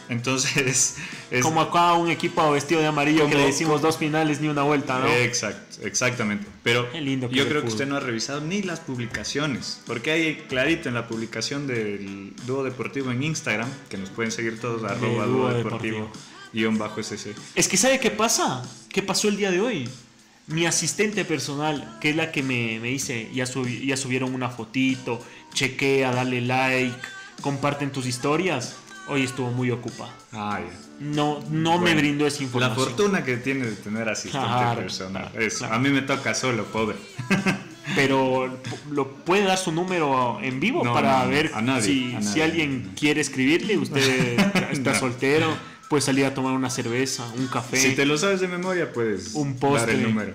Entonces, 0.09 0.97
es, 1.31 1.41
Como 1.43 1.61
acá 1.61 1.93
un 1.93 2.09
equipo 2.09 2.51
vestido 2.51 2.81
de 2.81 2.87
amarillo 2.87 3.25
que 3.25 3.31
Como- 3.33 3.37
le 3.45 3.45
decimos 3.51 3.81
dos 3.81 3.97
finales 3.97 4.39
ni 4.41 4.47
una 4.47 4.63
vuelta, 4.63 4.99
¿no? 4.99 5.07
Exacto, 5.07 5.85
exactamente. 5.85 6.45
Pero 6.63 6.87
lindo 6.93 7.29
que 7.29 7.35
yo 7.35 7.47
creo 7.47 7.61
que 7.61 7.67
usted 7.69 7.87
no 7.87 7.95
ha 7.95 7.99
revisado 7.99 8.41
ni 8.41 8.61
las 8.61 8.79
publicaciones, 8.79 9.81
porque 9.85 10.11
hay 10.11 10.35
clarito 10.47 10.89
en 10.89 10.95
la 10.95 11.07
publicación 11.07 11.67
del 11.67 12.33
Dúo 12.45 12.63
Deportivo 12.63 13.11
en 13.11 13.23
Instagram, 13.23 13.69
que 13.89 13.97
nos 13.97 14.09
pueden 14.09 14.31
seguir 14.31 14.59
todos, 14.59 14.83
arroba 14.83 15.25
Dúo 15.25 15.37
Dúo 15.47 15.53
Deportivo, 15.53 16.11
guion 16.53 16.77
bajo 16.77 16.99
SC. 17.01 17.33
Es 17.55 17.67
que 17.67 17.77
¿sabe 17.77 17.99
qué 17.99 18.11
pasa? 18.11 18.63
¿Qué 18.89 19.01
pasó 19.01 19.27
el 19.27 19.37
día 19.37 19.51
de 19.51 19.59
hoy? 19.61 19.89
Mi 20.47 20.67
asistente 20.67 21.25
personal, 21.25 21.97
que 21.99 22.11
es 22.11 22.15
la 22.15 22.31
que 22.31 22.43
me, 22.43 22.79
me 22.79 22.89
dice, 22.89 23.29
ya, 23.33 23.45
subi- 23.45 23.83
ya 23.85 23.97
subieron 23.97 24.33
una 24.35 24.49
fotito, 24.49 25.19
chequea, 25.53 26.11
dale 26.11 26.39
like, 26.41 26.95
comparten 27.41 27.91
tus 27.91 28.05
historias. 28.05 28.75
Hoy 29.07 29.23
estuvo 29.23 29.51
muy 29.51 29.69
ocupada. 29.71 30.11
Ah, 30.33 30.59
ya. 30.61 30.71
No, 30.99 31.43
no 31.49 31.77
me 31.79 31.93
brindó 31.93 32.25
esa 32.25 32.39
La 32.39 32.43
información. 32.45 32.85
fortuna 32.87 33.23
que 33.23 33.37
tiene 33.37 33.65
de 33.67 33.73
tener 33.73 34.07
asistente 34.09 34.47
Claro, 34.47 34.81
personal. 34.81 35.29
claro, 35.31 35.45
Eso. 35.45 35.59
claro. 35.59 35.73
A 35.75 35.79
mí 35.79 35.89
me 35.89 36.01
toca 36.01 36.33
solo, 36.33 36.65
pobre. 36.65 36.95
Pero 37.95 38.57
lo 38.91 39.11
puede 39.11 39.43
dar 39.43 39.59
su 39.59 39.71
número 39.71 40.39
en 40.41 40.59
vivo 40.59 40.83
No, 40.83 40.91
para 40.93 41.23
no, 41.23 41.29
ver 41.29 41.51
nadie, 41.61 42.17
si, 42.21 42.41
alguien 42.41 42.93
quiere 42.99 43.21
escribirle, 43.21 43.77
usted 43.77 44.39
está 44.71 44.93
No. 44.93 44.99
soltero, 44.99 45.55
puede 45.87 46.01
salir 46.01 46.25
a 46.25 46.33
tomar 46.33 46.53
una 46.53 46.71
cerveza, 46.71 47.25
un 47.37 47.45
café. 47.47 47.77
Si 47.77 47.93
te 47.93 48.05
lo 48.07 48.17
sabes 48.17 48.39
de 48.41 48.47
memoria, 48.47 48.91
puedes 48.91 49.35
Un 49.35 49.59
dar 49.59 49.89
el 49.91 50.01
número. 50.01 50.33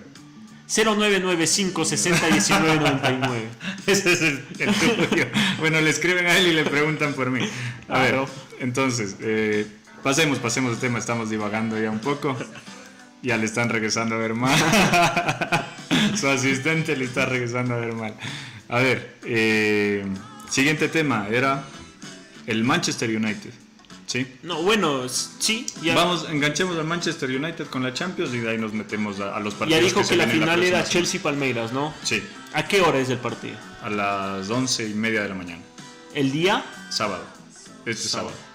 0995 0.72 1.84
60 1.84 2.28
19 2.28 2.76
99. 2.76 3.44
Ese 3.88 4.12
es 4.12 4.22
el, 4.22 4.44
el 4.60 4.72
tuyo. 5.08 5.26
Bueno, 5.58 5.80
le 5.80 5.90
escriben 5.90 6.26
a 6.26 6.38
él 6.38 6.46
y 6.46 6.52
le 6.52 6.64
preguntan 6.64 7.14
por 7.14 7.30
mí. 7.30 7.40
A 7.88 7.98
ver. 7.98 8.20
Entonces, 8.60 9.16
eh, 9.20 9.66
pasemos, 10.02 10.38
pasemos 10.38 10.72
el 10.74 10.78
tema, 10.78 10.98
estamos 10.98 11.30
divagando 11.30 11.80
ya 11.80 11.90
un 11.90 12.00
poco. 12.00 12.36
Ya 13.22 13.36
le 13.36 13.44
están 13.44 13.68
regresando 13.68 14.14
a 14.14 14.18
ver 14.18 14.34
mal. 14.34 14.58
Su 16.16 16.28
asistente 16.28 16.96
le 16.96 17.04
está 17.04 17.26
regresando 17.26 17.74
a 17.74 17.78
ver 17.78 17.92
mal. 17.92 18.14
A 18.68 18.78
ver, 18.78 19.16
eh, 19.24 20.04
siguiente 20.48 20.88
tema 20.88 21.26
era 21.30 21.64
el 22.46 22.64
Manchester 22.64 23.14
United. 23.14 23.50
¿Sí? 24.06 24.26
No, 24.42 24.62
bueno, 24.62 25.08
sí, 25.08 25.66
ya, 25.82 25.94
Vamos, 25.94 26.26
enganchemos 26.28 26.76
al 26.76 26.84
Manchester 26.84 27.30
United 27.30 27.66
con 27.66 27.82
la 27.84 27.94
Champions 27.94 28.34
y 28.34 28.38
de 28.38 28.50
ahí 28.50 28.58
nos 28.58 28.72
metemos 28.72 29.20
a, 29.20 29.36
a 29.36 29.40
los 29.40 29.54
partidos. 29.54 29.80
ya 29.82 29.86
dijo 29.86 30.08
que, 30.08 30.16
la 30.16 30.26
final 30.26 30.62
era 30.64 30.82
Chelsea-Palmeiras, 30.82 31.72
¿no? 31.72 31.94
Sí, 32.02 32.20
¿A 32.52 32.66
qué 32.66 32.80
hora 32.80 32.98
es 32.98 33.08
el 33.10 33.18
partido? 33.18 33.56
a 33.82 33.88
las 33.88 34.50
once 34.50 34.88
y 34.88 34.94
media 34.94 35.22
de 35.22 35.28
la 35.28 35.34
mañana. 35.36 35.62
¿El 36.14 36.32
día? 36.32 36.64
Sábado. 36.90 37.22
Este 37.86 38.08
Sábado. 38.08 38.30
sábado. 38.30 38.49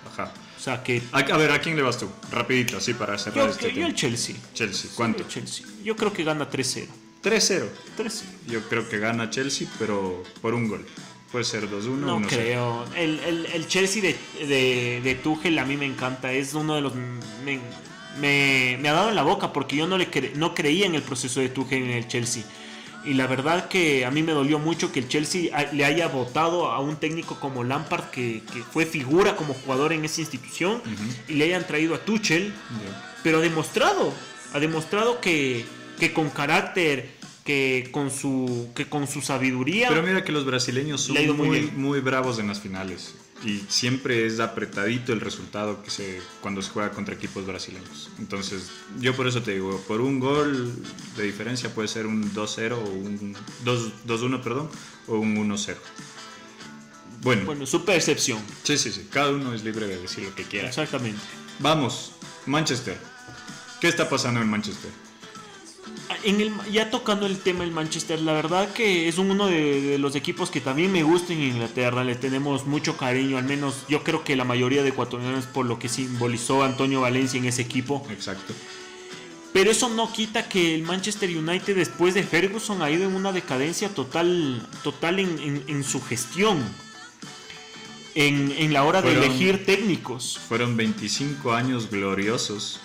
Sea 0.66 0.82
que... 0.82 1.00
A, 1.12 1.20
a 1.20 1.38
ver, 1.38 1.52
¿a 1.52 1.62
quién 1.62 1.76
le 1.76 1.84
vas 1.84 2.00
tú? 2.00 2.10
Rapidito, 2.32 2.78
así 2.78 2.96
para 2.96 3.20
cerrar 3.20 3.46
Yo, 3.46 3.52
este 3.52 3.68
yo 3.68 3.74
tema. 3.76 3.88
el 3.90 3.94
Chelsea. 3.94 4.36
Chelsea. 4.56 4.90
¿Cuánto? 4.96 5.22
El 5.22 5.28
Chelsea. 5.30 5.64
Yo 5.84 5.96
creo 5.96 6.12
que 6.12 6.24
gana 6.24 6.50
3-0. 6.50 6.88
3-0. 7.24 7.66
3-0. 8.00 8.24
Yo 8.48 8.68
creo 8.68 8.90
que 8.90 8.98
gana 8.98 9.30
Chelsea, 9.30 9.68
pero 9.78 10.24
por 10.42 10.56
un 10.56 10.68
gol. 10.68 10.84
Puede 11.32 11.46
ser 11.46 11.70
2-1, 11.70 11.84
No 12.00 12.20
1-0. 12.20 12.28
creo. 12.28 12.86
El, 12.96 13.20
el- 13.20 13.46
el 13.46 13.68
Chelsea 13.68 14.02
de, 14.02 14.16
de, 14.48 15.02
de 15.04 15.16
Tuchel 15.16 15.60
a 15.60 15.66
mí 15.66 15.78
me 15.78 15.86
encanta. 15.86 16.32
Es 16.34 16.56
uno 16.56 16.74
de 16.74 16.82
los... 16.82 16.96
Me, 16.96 17.60
me- 18.20 18.78
me 18.82 18.90
ha 18.90 18.94
dado 18.94 19.10
en 19.10 19.16
la 19.16 19.22
boca 19.24 19.54
porque 19.54 19.76
yo 19.76 19.86
no, 19.86 20.00
le 20.00 20.10
cre- 20.10 20.34
no 20.34 20.56
creía 20.56 20.88
en 20.88 20.96
el 20.96 21.04
proceso 21.04 21.42
de 21.42 21.50
Tuchel 21.50 21.84
en 21.84 21.90
el 21.92 22.08
Chelsea. 22.08 22.44
Y 23.06 23.14
la 23.14 23.28
verdad 23.28 23.68
que 23.68 24.06
a 24.06 24.12
mí 24.12 24.24
me 24.24 24.32
dolió 24.32 24.58
mucho 24.58 24.92
que 24.92 25.00
el 25.00 25.08
Chelsea 25.08 25.52
le 25.72 25.86
haya 25.86 26.08
votado 26.08 26.72
a 26.72 26.80
un 26.80 26.96
técnico 26.96 27.40
como 27.40 27.64
Lampard, 27.64 28.10
que, 28.10 28.42
que 28.52 28.64
fue 28.64 28.86
figura 28.86 29.36
como 29.36 29.54
jugador 29.54 29.94
en 29.94 30.06
esa 30.06 30.22
institución, 30.22 30.82
y 31.28 31.34
le 31.34 31.46
hayan 31.46 31.68
traído 31.68 31.96
a 31.96 32.00
Tuchel. 32.00 32.54
Pero 33.24 33.40
ha 33.40 33.42
demostrado, 33.42 34.14
ha 34.54 34.60
demostrado 34.60 35.20
que, 35.20 35.66
que 36.00 36.14
con 36.14 36.30
carácter, 36.30 37.10
que 37.44 37.90
con 37.92 38.10
su, 38.10 38.70
que 38.76 38.88
con 38.88 39.08
su 39.08 39.22
sabiduría, 39.22 39.90
Pero 39.90 40.04
mira 40.04 40.24
que 40.24 40.32
los 40.32 40.46
brasileños 40.46 41.02
son 41.02 41.16
muy 41.16 41.48
muy, 41.48 41.62
muy 41.72 42.00
bravos 42.02 42.40
en 42.40 42.48
las 42.48 42.60
finales. 42.60 43.16
Y 43.46 43.64
siempre 43.70 44.26
es 44.26 44.40
apretadito 44.40 45.14
el 45.14 45.22
resultado 45.22 45.84
que 45.84 45.92
se, 45.92 46.20
cuando 46.42 46.64
se 46.64 46.72
juega 46.72 46.92
contra 46.92 47.14
equipos 47.14 47.46
brasileños. 47.46 48.10
Entonces, 48.18 48.72
yo 49.00 49.16
por 49.16 49.28
eso 49.28 49.44
te 49.44 49.52
digo, 49.52 49.80
por 49.88 50.02
un 50.02 50.20
gol 50.20 50.74
de 51.16 51.24
diferencia 51.24 51.70
puede 51.74 51.88
ser 51.88 52.08
un 52.08 52.34
2-0 52.34 52.74
o 52.74 52.90
un 52.90 53.36
2-1, 53.64 54.42
perdón, 54.42 54.70
o 55.08 55.18
un 55.20 55.36
1-0. 55.36 55.76
Bueno, 57.22 57.46
bueno, 57.46 57.66
su 57.66 57.86
percepción. 57.86 58.40
Sí, 58.64 58.78
sí, 58.78 58.92
sí, 58.92 59.08
cada 59.12 59.30
uno 59.30 59.54
es 59.54 59.64
libre 59.64 59.88
de 59.88 59.98
decir 60.00 60.24
lo 60.24 60.34
que 60.34 60.44
quiera. 60.44 60.68
Exactamente. 60.68 61.22
Vamos, 61.60 62.14
Manchester. 62.48 62.98
¿Qué 63.80 63.88
está 63.88 64.10
pasando 64.10 64.42
en 64.42 64.50
Manchester? 64.50 65.05
En 66.24 66.40
el, 66.42 66.52
ya 66.72 66.90
tocando 66.90 67.26
el 67.26 67.40
tema 67.40 67.62
del 67.62 67.72
Manchester, 67.72 68.20
la 68.20 68.34
verdad 68.34 68.72
que 68.74 69.08
es 69.08 69.18
uno 69.18 69.48
de, 69.48 69.98
los 69.98 70.16
equipos 70.16 70.52
que 70.52 70.62
también 70.62 70.92
me 70.92 71.04
gusta 71.04 71.34
en 71.34 71.42
Inglaterra, 71.42 72.04
le 72.04 72.16
tenemos 72.16 72.66
mucho 72.66 72.96
cariño, 72.96 73.38
al 73.38 73.46
menos 73.46 73.86
yo 73.88 74.04
creo 74.04 74.24
que 74.24 74.36
la 74.36 74.44
mayoría 74.44 74.84
de 74.84 74.90
ecuatorianos 74.90 75.46
por 75.46 75.66
lo 75.66 75.80
que 75.80 75.90
simbolizó 75.90 76.64
Antonio 76.64 77.02
Valencia 77.02 77.40
en 77.40 77.46
ese 77.46 77.64
equipo. 77.64 78.06
Exacto. 78.12 78.54
Pero 79.54 79.72
eso 79.72 79.90
no 79.90 80.12
quita 80.12 80.50
que 80.50 80.76
el 80.76 80.84
Manchester 80.84 81.30
United 81.30 81.76
después 81.76 82.14
de 82.14 82.24
Ferguson 82.24 82.82
ha 82.82 82.92
ido 82.92 83.06
en 83.06 83.16
una 83.16 83.32
decadencia 83.32 83.90
total, 83.90 84.68
total 84.84 85.20
en, 85.20 85.84
su 85.84 86.02
gestión, 86.04 86.62
en, 88.16 88.74
la 88.74 88.84
hora 88.84 89.02
de 89.02 89.14
elegir 89.14 89.66
técnicos. 89.66 90.40
Fueron 90.50 90.76
25 90.76 91.54
años 91.54 91.90
gloriosos 91.90 92.82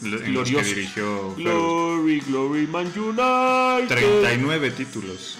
que 0.00 0.62
dirigió 0.62 1.34
Glory, 1.34 2.20
Glory 2.20 2.66
Man 2.66 2.92
United. 2.96 3.88
39 3.88 4.70
títulos 4.70 5.38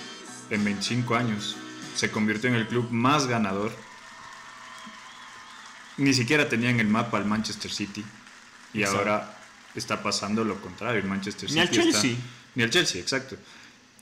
en 0.50 0.64
25 0.64 1.14
años. 1.14 1.56
Se 1.94 2.10
convirtió 2.10 2.48
en 2.48 2.56
el 2.56 2.66
club 2.66 2.88
más 2.90 3.26
ganador. 3.26 3.72
Ni 5.96 6.14
siquiera 6.14 6.48
tenía 6.48 6.70
en 6.70 6.80
el 6.80 6.88
mapa 6.88 7.18
al 7.18 7.24
Manchester 7.24 7.70
City. 7.70 8.04
Y 8.72 8.84
ahora 8.84 9.36
está 9.74 10.02
pasando 10.02 10.44
lo 10.44 10.60
contrario. 10.60 11.00
El 11.00 11.08
Manchester 11.08 11.48
City. 11.48 11.54
Ni 11.54 11.66
al 11.66 11.70
Chelsea. 11.70 12.16
ni 12.54 12.62
al 12.62 12.70
Chelsea, 12.70 13.00
exacto. 13.00 13.36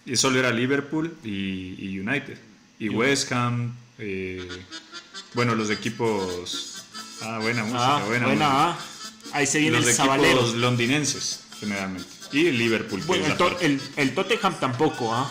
Y 0.04 0.16
solo 0.16 0.38
era 0.38 0.50
Liverpool 0.50 1.16
y, 1.24 1.98
United. 1.98 2.38
Y 2.78 2.88
West 2.88 3.32
Ham. 3.32 3.74
Eh, 3.98 4.46
bueno, 5.34 5.54
los 5.54 5.70
equipos. 5.70 6.84
Ah, 7.22 7.38
buena 7.40 7.62
música, 7.62 7.96
ah, 7.96 8.04
buena, 8.04 8.26
buena 8.26 8.48
música. 8.48 8.70
Ah. 8.70 8.78
Ahí 9.36 9.46
se 9.46 9.58
viene 9.58 9.78
los 9.78 9.86
el 9.86 10.08
equipos 10.08 10.54
londinenses, 10.54 11.40
generalmente. 11.60 12.08
Y 12.32 12.46
el 12.46 12.56
Liverpool. 12.56 13.02
Bueno, 13.06 13.26
el, 13.60 14.14
Tottenham 14.14 14.58
tampoco, 14.58 15.14
¿ah? 15.14 15.30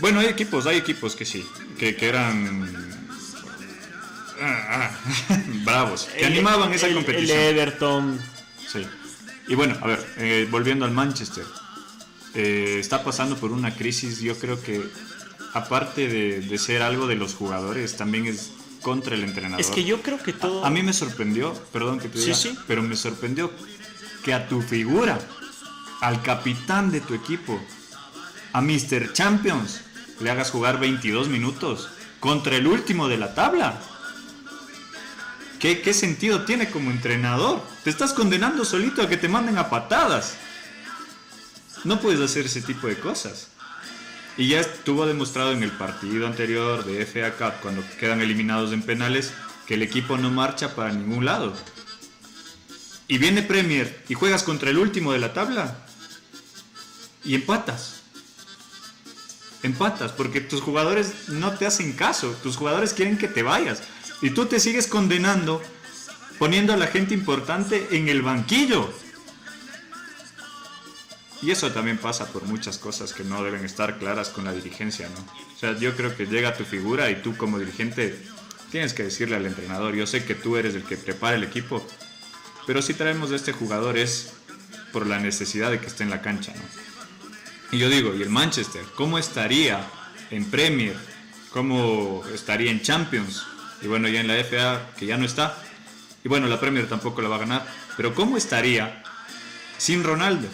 Bueno, 0.00 0.20
hay 0.20 0.28
equipos, 0.28 0.64
hay 0.66 0.78
equipos 0.78 1.14
que 1.14 1.26
sí, 1.26 1.46
que, 1.78 1.94
eran 2.00 2.96
ah, 4.40 4.90
ah, 5.28 5.42
bravos, 5.64 6.08
que 6.16 6.24
animaban 6.24 6.72
esa 6.72 6.90
competición. 6.90 7.38
El 7.38 7.58
Everton. 7.58 8.18
Sí. 8.66 8.86
Y 9.48 9.54
bueno, 9.54 9.76
a 9.82 9.86
ver, 9.86 10.14
eh, 10.16 10.48
volviendo 10.50 10.86
al 10.86 10.92
Manchester. 10.92 11.44
Eh, 12.34 12.78
está 12.80 13.04
pasando 13.04 13.36
por 13.36 13.52
una 13.52 13.74
crisis, 13.74 14.20
yo 14.20 14.38
creo 14.38 14.62
que 14.62 14.80
aparte 15.52 16.08
de, 16.08 16.40
de, 16.40 16.58
ser 16.58 16.80
algo 16.80 17.06
de 17.06 17.16
los 17.16 17.34
jugadores, 17.34 17.96
también 17.96 18.26
es 18.26 18.52
contra 18.82 19.14
el 19.14 19.24
entrenador. 19.24 19.60
Es 19.60 19.68
que 19.68 19.84
yo 19.84 20.02
creo 20.02 20.18
que 20.22 20.32
todo. 20.32 20.64
A, 20.64 20.70
mí 20.70 20.82
me 20.82 20.92
sorprendió, 20.92 21.52
perdón 21.72 21.98
que 21.98 22.08
te 22.08 22.18
diga, 22.18 22.34
sí, 22.34 22.50
sí. 22.50 22.58
pero 22.66 22.82
me 22.82 22.96
sorprendió 22.96 23.50
que 24.24 24.34
a 24.34 24.48
tu 24.48 24.62
figura, 24.62 25.18
al 26.00 26.22
capitán 26.22 26.90
de 26.90 27.00
tu 27.00 27.14
equipo, 27.14 27.60
a 28.52 28.60
Mr. 28.60 29.12
Champions, 29.12 29.82
le 30.20 30.30
hagas 30.30 30.50
jugar 30.50 30.78
22 30.80 31.28
minutos 31.28 31.88
contra 32.18 32.56
el 32.56 32.66
último 32.66 33.08
de 33.08 33.18
la 33.18 33.34
tabla. 33.34 33.80
¿Qué, 35.58 35.82
¿Qué 35.82 35.92
sentido 35.92 36.44
tiene 36.44 36.70
como 36.70 36.90
entrenador? 36.90 37.62
Te 37.84 37.90
estás 37.90 38.12
condenando 38.12 38.64
solito 38.64 39.02
a 39.02 39.08
que 39.08 39.18
te 39.18 39.28
manden 39.28 39.58
a 39.58 39.68
patadas. 39.68 40.36
No 41.84 42.00
puedes 42.00 42.20
hacer 42.20 42.46
ese 42.46 42.62
tipo 42.62 42.86
de 42.86 42.98
cosas. 42.98 43.49
Y 44.36 44.48
ya 44.48 44.60
estuvo 44.60 45.06
demostrado 45.06 45.52
en 45.52 45.62
el 45.62 45.72
partido 45.72 46.26
anterior 46.26 46.84
de 46.84 47.04
FA 47.04 47.32
Cup, 47.36 47.60
cuando 47.62 47.82
quedan 47.98 48.20
eliminados 48.20 48.72
en 48.72 48.82
penales, 48.82 49.32
que 49.66 49.74
el 49.74 49.82
equipo 49.82 50.16
no 50.16 50.30
marcha 50.30 50.74
para 50.74 50.92
ningún 50.92 51.24
lado. 51.24 51.54
Y 53.08 53.18
viene 53.18 53.42
Premier 53.42 54.04
y 54.08 54.14
juegas 54.14 54.42
contra 54.42 54.70
el 54.70 54.78
último 54.78 55.12
de 55.12 55.18
la 55.18 55.32
tabla 55.32 55.76
y 57.24 57.34
empatas. 57.34 58.02
Empatas 59.62 60.12
porque 60.12 60.40
tus 60.40 60.60
jugadores 60.60 61.28
no 61.28 61.52
te 61.52 61.66
hacen 61.66 61.92
caso, 61.92 62.30
tus 62.42 62.56
jugadores 62.56 62.94
quieren 62.94 63.18
que 63.18 63.28
te 63.28 63.42
vayas 63.42 63.82
y 64.22 64.30
tú 64.30 64.46
te 64.46 64.60
sigues 64.60 64.86
condenando 64.86 65.60
poniendo 66.40 66.72
a 66.72 66.78
la 66.78 66.86
gente 66.86 67.12
importante 67.12 67.88
en 67.90 68.08
el 68.08 68.22
banquillo. 68.22 68.90
Y 71.42 71.50
eso 71.50 71.70
también 71.72 71.98
pasa 71.98 72.26
por 72.26 72.44
muchas 72.44 72.78
cosas 72.78 73.12
que 73.14 73.24
no 73.24 73.42
deben 73.42 73.64
estar 73.64 73.98
claras 73.98 74.28
con 74.28 74.44
la 74.44 74.52
dirigencia, 74.52 75.08
¿no? 75.08 75.20
O 75.54 75.58
sea, 75.58 75.76
yo 75.78 75.96
creo 75.96 76.14
que 76.14 76.26
llega 76.26 76.56
tu 76.56 76.64
figura 76.64 77.10
y 77.10 77.22
tú 77.22 77.36
como 77.36 77.58
dirigente 77.58 78.18
tienes 78.70 78.92
que 78.92 79.04
decirle 79.04 79.36
al 79.36 79.46
entrenador, 79.46 79.94
yo 79.94 80.06
sé 80.06 80.24
que 80.24 80.34
tú 80.34 80.56
eres 80.56 80.74
el 80.74 80.84
que 80.84 80.96
prepara 80.96 81.36
el 81.36 81.44
equipo, 81.44 81.86
pero 82.66 82.82
si 82.82 82.94
traemos 82.94 83.32
a 83.32 83.36
este 83.36 83.52
jugador 83.52 83.96
es 83.96 84.34
por 84.92 85.06
la 85.06 85.18
necesidad 85.18 85.70
de 85.70 85.80
que 85.80 85.86
esté 85.86 86.04
en 86.04 86.10
la 86.10 86.20
cancha, 86.20 86.52
¿no? 86.54 86.62
Y 87.72 87.78
yo 87.78 87.88
digo, 87.88 88.14
¿y 88.14 88.22
el 88.22 88.30
Manchester? 88.30 88.82
¿Cómo 88.96 89.18
estaría 89.18 89.86
en 90.30 90.44
Premier? 90.50 90.96
¿Cómo 91.52 92.22
estaría 92.34 92.70
en 92.70 92.82
Champions? 92.82 93.44
Y 93.80 93.86
bueno, 93.86 94.08
ya 94.08 94.20
en 94.20 94.26
la 94.26 94.34
FA, 94.44 94.90
que 94.98 95.06
ya 95.06 95.16
no 95.16 95.24
está. 95.24 95.56
Y 96.24 96.28
bueno, 96.28 96.48
la 96.48 96.58
Premier 96.58 96.88
tampoco 96.88 97.22
la 97.22 97.28
va 97.28 97.36
a 97.36 97.40
ganar. 97.40 97.66
Pero 97.96 98.14
¿cómo 98.14 98.36
estaría 98.36 99.04
sin 99.78 100.02
Ronaldo? 100.02 100.48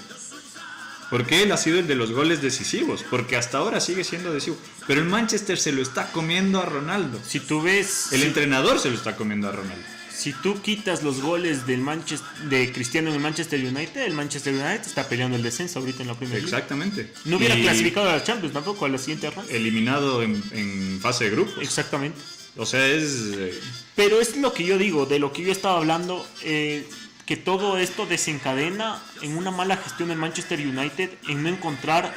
Porque 1.10 1.42
él 1.42 1.52
ha 1.52 1.56
sido 1.56 1.78
el 1.78 1.86
de 1.86 1.94
los 1.94 2.12
goles 2.12 2.42
decisivos, 2.42 3.04
porque 3.08 3.36
hasta 3.36 3.58
ahora 3.58 3.80
sigue 3.80 4.04
siendo 4.04 4.32
decisivo. 4.32 4.58
Pero 4.86 5.00
el 5.00 5.06
Manchester 5.06 5.58
se 5.58 5.72
lo 5.72 5.82
está 5.82 6.10
comiendo 6.12 6.60
a 6.60 6.64
Ronaldo. 6.64 7.20
Si 7.26 7.40
tú 7.40 7.62
ves... 7.62 8.12
El 8.12 8.22
entrenador 8.22 8.78
se 8.78 8.90
lo 8.90 8.96
está 8.96 9.16
comiendo 9.16 9.48
a 9.48 9.52
Ronaldo. 9.52 9.84
Si 10.12 10.32
tú 10.32 10.60
quitas 10.62 11.02
los 11.02 11.20
goles 11.20 11.66
del 11.66 11.80
Manchester, 11.80 12.48
de 12.48 12.72
Cristiano 12.72 13.10
en 13.10 13.16
el 13.16 13.20
Manchester 13.20 13.62
United, 13.62 14.02
el 14.02 14.14
Manchester 14.14 14.54
United 14.54 14.86
está 14.86 15.06
peleando 15.08 15.36
el 15.36 15.42
descenso 15.42 15.78
ahorita 15.78 16.02
en 16.02 16.08
la 16.08 16.14
primera 16.14 16.42
Exactamente. 16.42 17.12
No 17.26 17.36
hubiera 17.36 17.54
clasificado 17.54 18.08
a 18.08 18.14
la 18.14 18.24
Champions 18.24 18.54
tampoco 18.54 18.86
a 18.86 18.88
la 18.88 18.98
siguiente 18.98 19.30
ronda. 19.30 19.52
Eliminado 19.52 20.22
en, 20.22 20.98
fase 21.00 21.24
de 21.24 21.30
grupos. 21.30 21.58
Exactamente. 21.60 22.18
O 22.56 22.64
sea, 22.64 22.86
es... 22.88 23.30
Eh, 23.34 23.60
Pero 23.94 24.20
es 24.20 24.36
lo 24.38 24.54
que 24.54 24.64
yo 24.64 24.78
digo, 24.78 25.04
de 25.04 25.18
lo 25.18 25.32
que 25.32 25.42
yo 25.42 25.52
estaba 25.52 25.76
hablando... 25.76 26.26
Eh, 26.42 26.88
que 27.26 27.36
todo 27.36 27.76
esto 27.76 28.06
desencadena 28.06 29.02
en 29.20 29.36
una 29.36 29.50
mala 29.50 29.76
gestión 29.76 30.08
del 30.08 30.18
Manchester 30.18 30.60
United 30.60 31.10
en 31.28 31.42
no 31.42 31.48
encontrar 31.48 32.14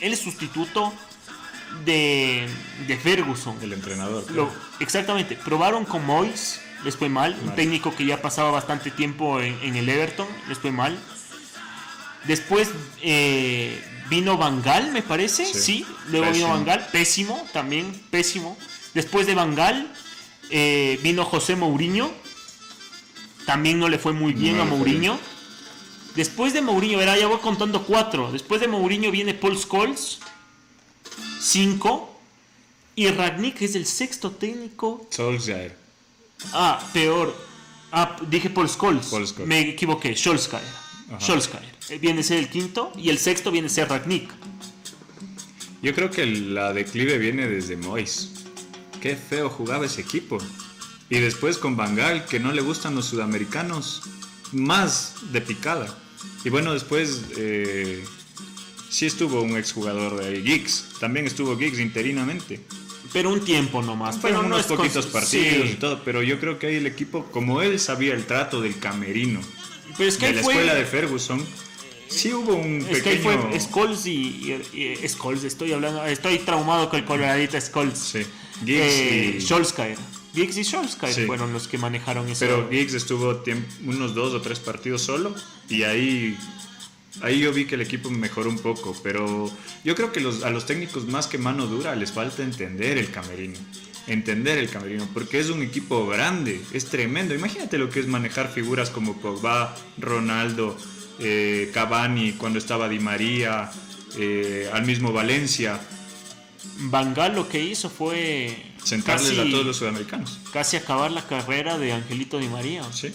el 0.00 0.16
sustituto 0.16 0.92
de, 1.84 2.46
de 2.86 2.96
Ferguson. 2.96 3.56
El 3.60 3.72
entrenador. 3.72 4.24
exactamente. 4.78 5.36
Probaron 5.36 5.84
con 5.84 6.06
Moyes, 6.06 6.60
les 6.84 6.96
fue 6.96 7.08
mal. 7.08 7.36
Un 7.42 7.54
técnico 7.56 7.94
que 7.94 8.06
ya 8.06 8.22
pasaba 8.22 8.52
bastante 8.52 8.92
tiempo 8.92 9.40
en, 9.40 9.76
el 9.76 9.88
Everton, 9.88 10.28
les 10.48 10.58
fue 10.58 10.70
mal. 10.70 10.96
Después 12.24 12.70
eh, 13.02 13.82
vino 14.08 14.36
Bangal, 14.36 14.92
me 14.92 15.02
parece. 15.02 15.44
Sí, 15.44 15.84
luego 16.08 16.30
vino 16.30 16.48
Bangal, 16.48 16.86
pésimo 16.92 17.44
también, 17.52 18.00
pésimo. 18.10 18.56
Después 18.94 19.26
de 19.26 19.34
Bangal 19.34 19.92
eh, 20.50 21.00
vino 21.02 21.24
José 21.24 21.56
Mourinho 21.56 22.21
también 23.46 23.78
no 23.78 23.88
le 23.88 23.98
fue 23.98 24.12
muy 24.12 24.32
bien 24.32 24.60
a 24.60 24.64
Mourinho. 24.64 25.18
Después 26.14 26.52
de 26.52 26.60
Mourinho, 26.60 26.98
verá, 26.98 27.16
ya 27.18 27.26
voy 27.26 27.38
contando 27.38 27.84
cuatro. 27.84 28.30
Después 28.30 28.60
de 28.60 28.68
Mourinho 28.68 29.10
viene 29.10 29.34
Paul 29.34 29.58
Scholes, 29.58 30.18
cinco. 31.40 32.08
Y 32.94 33.08
Ragnick 33.08 33.62
es 33.62 33.74
el 33.74 33.86
sexto 33.86 34.30
técnico. 34.32 35.06
Solskjaer. 35.10 35.74
Ah, 36.52 36.78
peor. 36.92 37.34
Ah, 37.90 38.16
dije 38.28 38.50
Paul 38.50 38.68
Scholes. 38.68 39.10
Me 39.46 39.60
equivoqué. 39.60 40.14
Solskjaer. 40.14 40.62
Solskjaer. 41.18 41.64
Eh, 41.88 41.98
viene 41.98 42.20
a 42.20 42.22
ser 42.22 42.38
el 42.38 42.50
quinto. 42.50 42.92
Y 42.96 43.08
el 43.08 43.18
sexto 43.18 43.50
viene 43.50 43.68
a 43.68 43.70
ser 43.70 43.88
Ragnick. 43.88 44.30
Yo 45.82 45.94
creo 45.94 46.10
que 46.10 46.26
la 46.26 46.74
declive 46.74 47.16
viene 47.16 47.48
desde 47.48 47.76
Mois. 47.76 48.30
Qué 49.00 49.16
feo 49.16 49.48
jugaba 49.48 49.86
ese 49.86 50.02
equipo. 50.02 50.38
Y 51.12 51.20
después 51.20 51.58
con 51.58 51.76
Bangal, 51.76 52.24
que 52.24 52.40
no 52.40 52.52
le 52.52 52.62
gustan 52.62 52.94
los 52.94 53.04
sudamericanos, 53.04 54.00
más 54.50 55.16
de 55.30 55.42
picada. 55.42 55.94
Y 56.42 56.48
bueno, 56.48 56.72
después 56.72 57.24
eh, 57.36 58.02
sí 58.88 59.04
estuvo 59.04 59.42
un 59.42 59.58
exjugador 59.58 60.16
de 60.16 60.28
ahí, 60.28 60.42
Giggs. 60.42 60.86
También 61.00 61.26
estuvo 61.26 61.58
Giggs 61.58 61.80
interinamente. 61.80 62.60
Pero 63.12 63.30
un 63.30 63.44
tiempo 63.44 63.82
nomás. 63.82 64.16
Fueron 64.16 64.44
pero 64.44 64.54
unos 64.54 64.64
poquitos 64.64 65.04
partidos 65.04 65.68
y 65.68 65.74
todo. 65.74 66.02
Pero 66.02 66.22
yo 66.22 66.40
creo 66.40 66.58
que 66.58 66.68
ahí 66.68 66.76
el 66.76 66.86
equipo, 66.86 67.26
como 67.26 67.60
él 67.60 67.78
sabía 67.78 68.14
el 68.14 68.24
trato 68.24 68.62
del 68.62 68.78
camerino, 68.78 69.40
pero 69.98 70.08
es 70.08 70.16
que 70.16 70.28
de 70.28 70.32
la 70.32 70.40
escuela 70.40 70.74
de 70.74 70.86
Ferguson, 70.86 71.44
sí 72.08 72.32
hubo 72.32 72.54
un 72.54 72.86
es 72.88 73.02
que 73.02 73.18
fue 73.18 73.36
Scholes 73.60 74.06
y, 74.06 74.54
y, 74.72 75.06
Scholes, 75.06 75.44
estoy 75.44 75.74
hablando, 75.74 76.06
estoy 76.06 76.38
traumado 76.38 76.88
con 76.88 77.00
el 77.00 77.04
coloradito 77.04 77.60
Scholes. 77.60 77.98
Sí. 77.98 78.22
Giggs 78.64 78.94
eh, 78.94 79.34
y... 79.36 79.40
Solskjaer 79.42 79.98
Giggs 80.34 80.56
y 80.56 80.64
Solskjaer 80.64 81.14
Sí. 81.14 81.26
fueron 81.26 81.52
los 81.52 81.68
que 81.68 81.78
manejaron 81.78 82.28
eso. 82.28 82.40
Pero 82.40 82.68
Giggs 82.70 82.94
estuvo 82.94 83.42
unos 83.84 84.14
dos 84.14 84.32
o 84.34 84.40
tres 84.40 84.58
partidos 84.60 85.02
solo 85.02 85.34
y 85.68 85.82
ahí, 85.82 86.36
ahí 87.22 87.40
yo 87.40 87.52
vi 87.52 87.66
que 87.66 87.74
el 87.74 87.82
equipo 87.82 88.10
mejoró 88.10 88.48
un 88.48 88.58
poco. 88.58 88.96
Pero 89.02 89.50
yo 89.84 89.94
creo 89.94 90.12
que 90.12 90.20
los, 90.20 90.42
a 90.44 90.50
los 90.50 90.66
técnicos 90.66 91.06
más 91.06 91.26
que 91.26 91.38
mano 91.38 91.66
dura 91.66 91.94
les 91.96 92.12
falta 92.12 92.42
entender 92.42 92.98
el 92.98 93.10
camerino. 93.10 93.58
Entender 94.08 94.58
el 94.58 94.68
camerino, 94.68 95.08
porque 95.14 95.38
es 95.38 95.48
un 95.50 95.62
equipo 95.62 96.06
grande, 96.08 96.60
es 96.72 96.86
tremendo. 96.86 97.34
Imagínate 97.34 97.78
lo 97.78 97.88
que 97.88 98.00
es 98.00 98.08
manejar 98.08 98.50
figuras 98.52 98.90
como 98.90 99.20
Pogba, 99.20 99.76
Ronaldo, 99.98 100.76
eh, 101.20 101.70
Cavani, 101.72 102.32
cuando 102.32 102.58
estaba 102.58 102.88
Di 102.88 102.98
María, 102.98 103.70
eh, 104.18 104.68
al 104.72 104.84
mismo 104.86 105.12
Valencia, 105.12 105.78
Van 106.78 107.14
Gaal 107.14 107.34
lo 107.36 107.48
que 107.48 107.62
hizo 107.62 107.88
fue 107.90 108.56
sentarles 108.84 109.30
casi, 109.32 109.40
a 109.48 109.50
todos 109.50 109.66
los 109.66 109.76
sudamericanos. 109.76 110.38
casi 110.52 110.76
acabar 110.76 111.10
la 111.10 111.26
carrera 111.26 111.78
de 111.78 111.92
Angelito 111.92 112.38
Di 112.38 112.48
María. 112.48 112.82
¿sí? 112.92 113.12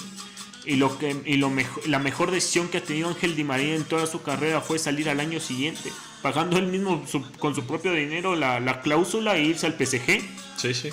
Y, 0.66 0.76
lo 0.76 0.98
que, 0.98 1.16
y 1.26 1.38
lo 1.38 1.50
mejo- 1.50 1.82
la 1.88 2.00
mejor 2.00 2.32
decisión 2.32 2.68
que 2.70 2.78
ha 2.80 2.84
tenido 2.84 3.08
Ángel 3.10 3.36
Di 3.36 3.44
María 3.44 3.76
en 3.76 3.84
toda 3.86 4.06
su 4.08 4.22
carrera 4.22 4.62
fue 4.62 4.80
salir 4.80 5.10
al 5.10 5.20
año 5.20 5.40
siguiente, 5.40 5.92
pagando 6.22 6.58
él 6.58 6.68
mismo 6.68 7.06
su- 7.10 7.24
con 7.40 7.56
su 7.56 7.66
propio 7.66 7.94
dinero 7.94 8.36
la, 8.36 8.60
la 8.60 8.82
cláusula 8.82 9.38
e 9.38 9.44
irse 9.46 9.66
al 9.66 9.74
PSG. 9.78 10.22
Sí, 10.58 10.74
sí. 10.74 10.90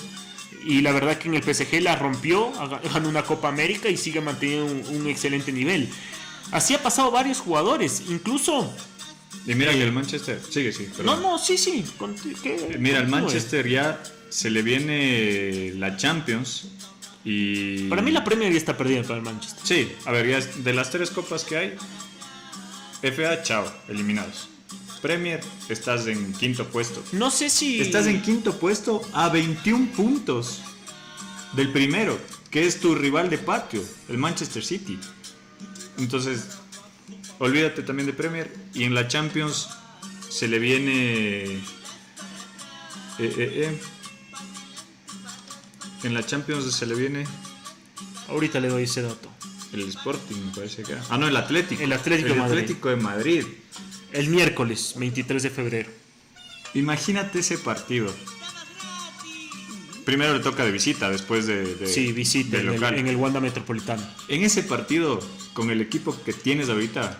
Y 0.64 0.80
la 0.80 0.92
verdad 0.92 1.18
que 1.18 1.28
en 1.28 1.34
el 1.34 1.42
PSG 1.42 1.80
la 1.82 1.96
rompió, 1.96 2.50
ganó 2.92 3.08
una 3.08 3.22
Copa 3.22 3.48
América 3.48 3.88
y 3.88 3.96
sigue 3.96 4.20
manteniendo 4.20 4.64
un, 4.90 5.00
un 5.02 5.06
excelente 5.08 5.52
nivel. 5.52 5.88
Así 6.52 6.72
ha 6.74 6.82
pasado 6.82 7.10
varios 7.10 7.38
jugadores, 7.40 8.02
incluso... 8.08 8.72
Y 9.46 9.54
mira 9.54 9.72
que 9.72 9.82
el 9.82 9.92
Manchester, 9.92 10.40
sigue, 10.48 10.72
sí. 10.72 10.86
No, 10.88 10.94
perdón. 10.96 11.22
no, 11.22 11.38
sí, 11.38 11.58
sí. 11.58 11.84
Mira, 12.78 13.00
Continúe. 13.00 13.06
Manchester 13.10 13.68
ya 13.68 14.02
se 14.34 14.50
le 14.50 14.62
viene 14.62 15.72
la 15.76 15.96
Champions 15.96 16.66
y... 17.24 17.88
Para 17.88 18.02
mí 18.02 18.10
la 18.10 18.24
Premier 18.24 18.50
ya 18.50 18.58
está 18.58 18.76
perdida 18.76 19.04
para 19.04 19.18
el 19.18 19.22
Manchester. 19.22 19.60
Sí, 19.62 19.92
a 20.06 20.10
ver, 20.10 20.26
ya 20.26 20.40
de 20.40 20.72
las 20.72 20.90
tres 20.90 21.10
copas 21.10 21.44
que 21.44 21.56
hay, 21.56 21.76
FA, 23.00 23.44
chao, 23.44 23.72
eliminados. 23.86 24.48
Premier, 25.00 25.40
estás 25.68 26.08
en 26.08 26.32
quinto 26.32 26.66
puesto. 26.66 27.00
No 27.12 27.30
sé 27.30 27.48
si... 27.48 27.80
Estás 27.80 28.08
en 28.08 28.22
quinto 28.22 28.58
puesto 28.58 29.02
a 29.12 29.28
21 29.28 29.92
puntos 29.92 30.62
del 31.52 31.70
primero, 31.70 32.18
que 32.50 32.66
es 32.66 32.80
tu 32.80 32.96
rival 32.96 33.30
de 33.30 33.38
patio, 33.38 33.84
el 34.08 34.18
Manchester 34.18 34.64
City. 34.64 34.98
Entonces, 35.96 36.58
olvídate 37.38 37.84
también 37.84 38.06
de 38.06 38.12
Premier. 38.12 38.52
Y 38.74 38.82
en 38.82 38.94
la 38.94 39.06
Champions 39.06 39.68
se 40.28 40.48
le 40.48 40.58
viene... 40.58 41.44
eh, 41.44 41.60
eh, 43.20 43.32
eh. 43.38 43.80
En 46.04 46.14
la 46.14 46.24
Champions 46.24 46.72
se 46.72 46.86
le 46.86 46.94
viene 46.94 47.24
Ahorita 48.28 48.60
le 48.60 48.68
doy 48.68 48.84
ese 48.84 49.02
dato. 49.02 49.28
el 49.72 49.82
Sporting, 49.88 50.36
me 50.46 50.54
parece 50.54 50.82
que 50.82 50.92
era. 50.92 51.02
Ah, 51.10 51.18
no, 51.18 51.26
el 51.28 51.36
Atlético. 51.36 51.82
El 51.82 51.92
Atlético 51.92 52.28
de 52.28 52.34
el 52.34 52.38
Madrid. 52.40 52.58
Atlético 52.58 52.88
de 52.90 52.96
Madrid. 52.96 53.44
El 54.12 54.28
miércoles, 54.28 54.94
23 54.96 55.42
de 55.42 55.50
febrero. 55.50 55.90
Imagínate 56.74 57.40
ese 57.40 57.58
partido. 57.58 58.12
Primero 60.04 60.34
le 60.34 60.40
toca 60.40 60.64
de 60.64 60.70
visita, 60.70 61.10
después 61.10 61.46
de, 61.46 61.74
de- 61.76 61.86
Sí, 61.86 62.12
visita 62.12 62.56
de 62.58 62.62
en 62.62 62.68
el, 62.68 62.74
local. 62.74 62.98
en 62.98 63.06
el 63.08 63.16
Wanda 63.16 63.40
Metropolitano. 63.40 64.02
En 64.28 64.42
ese 64.42 64.62
partido, 64.62 65.18
con 65.54 65.70
el 65.70 65.80
equipo 65.80 66.16
que 66.24 66.32
tienes 66.32 66.68
ahorita, 66.68 67.18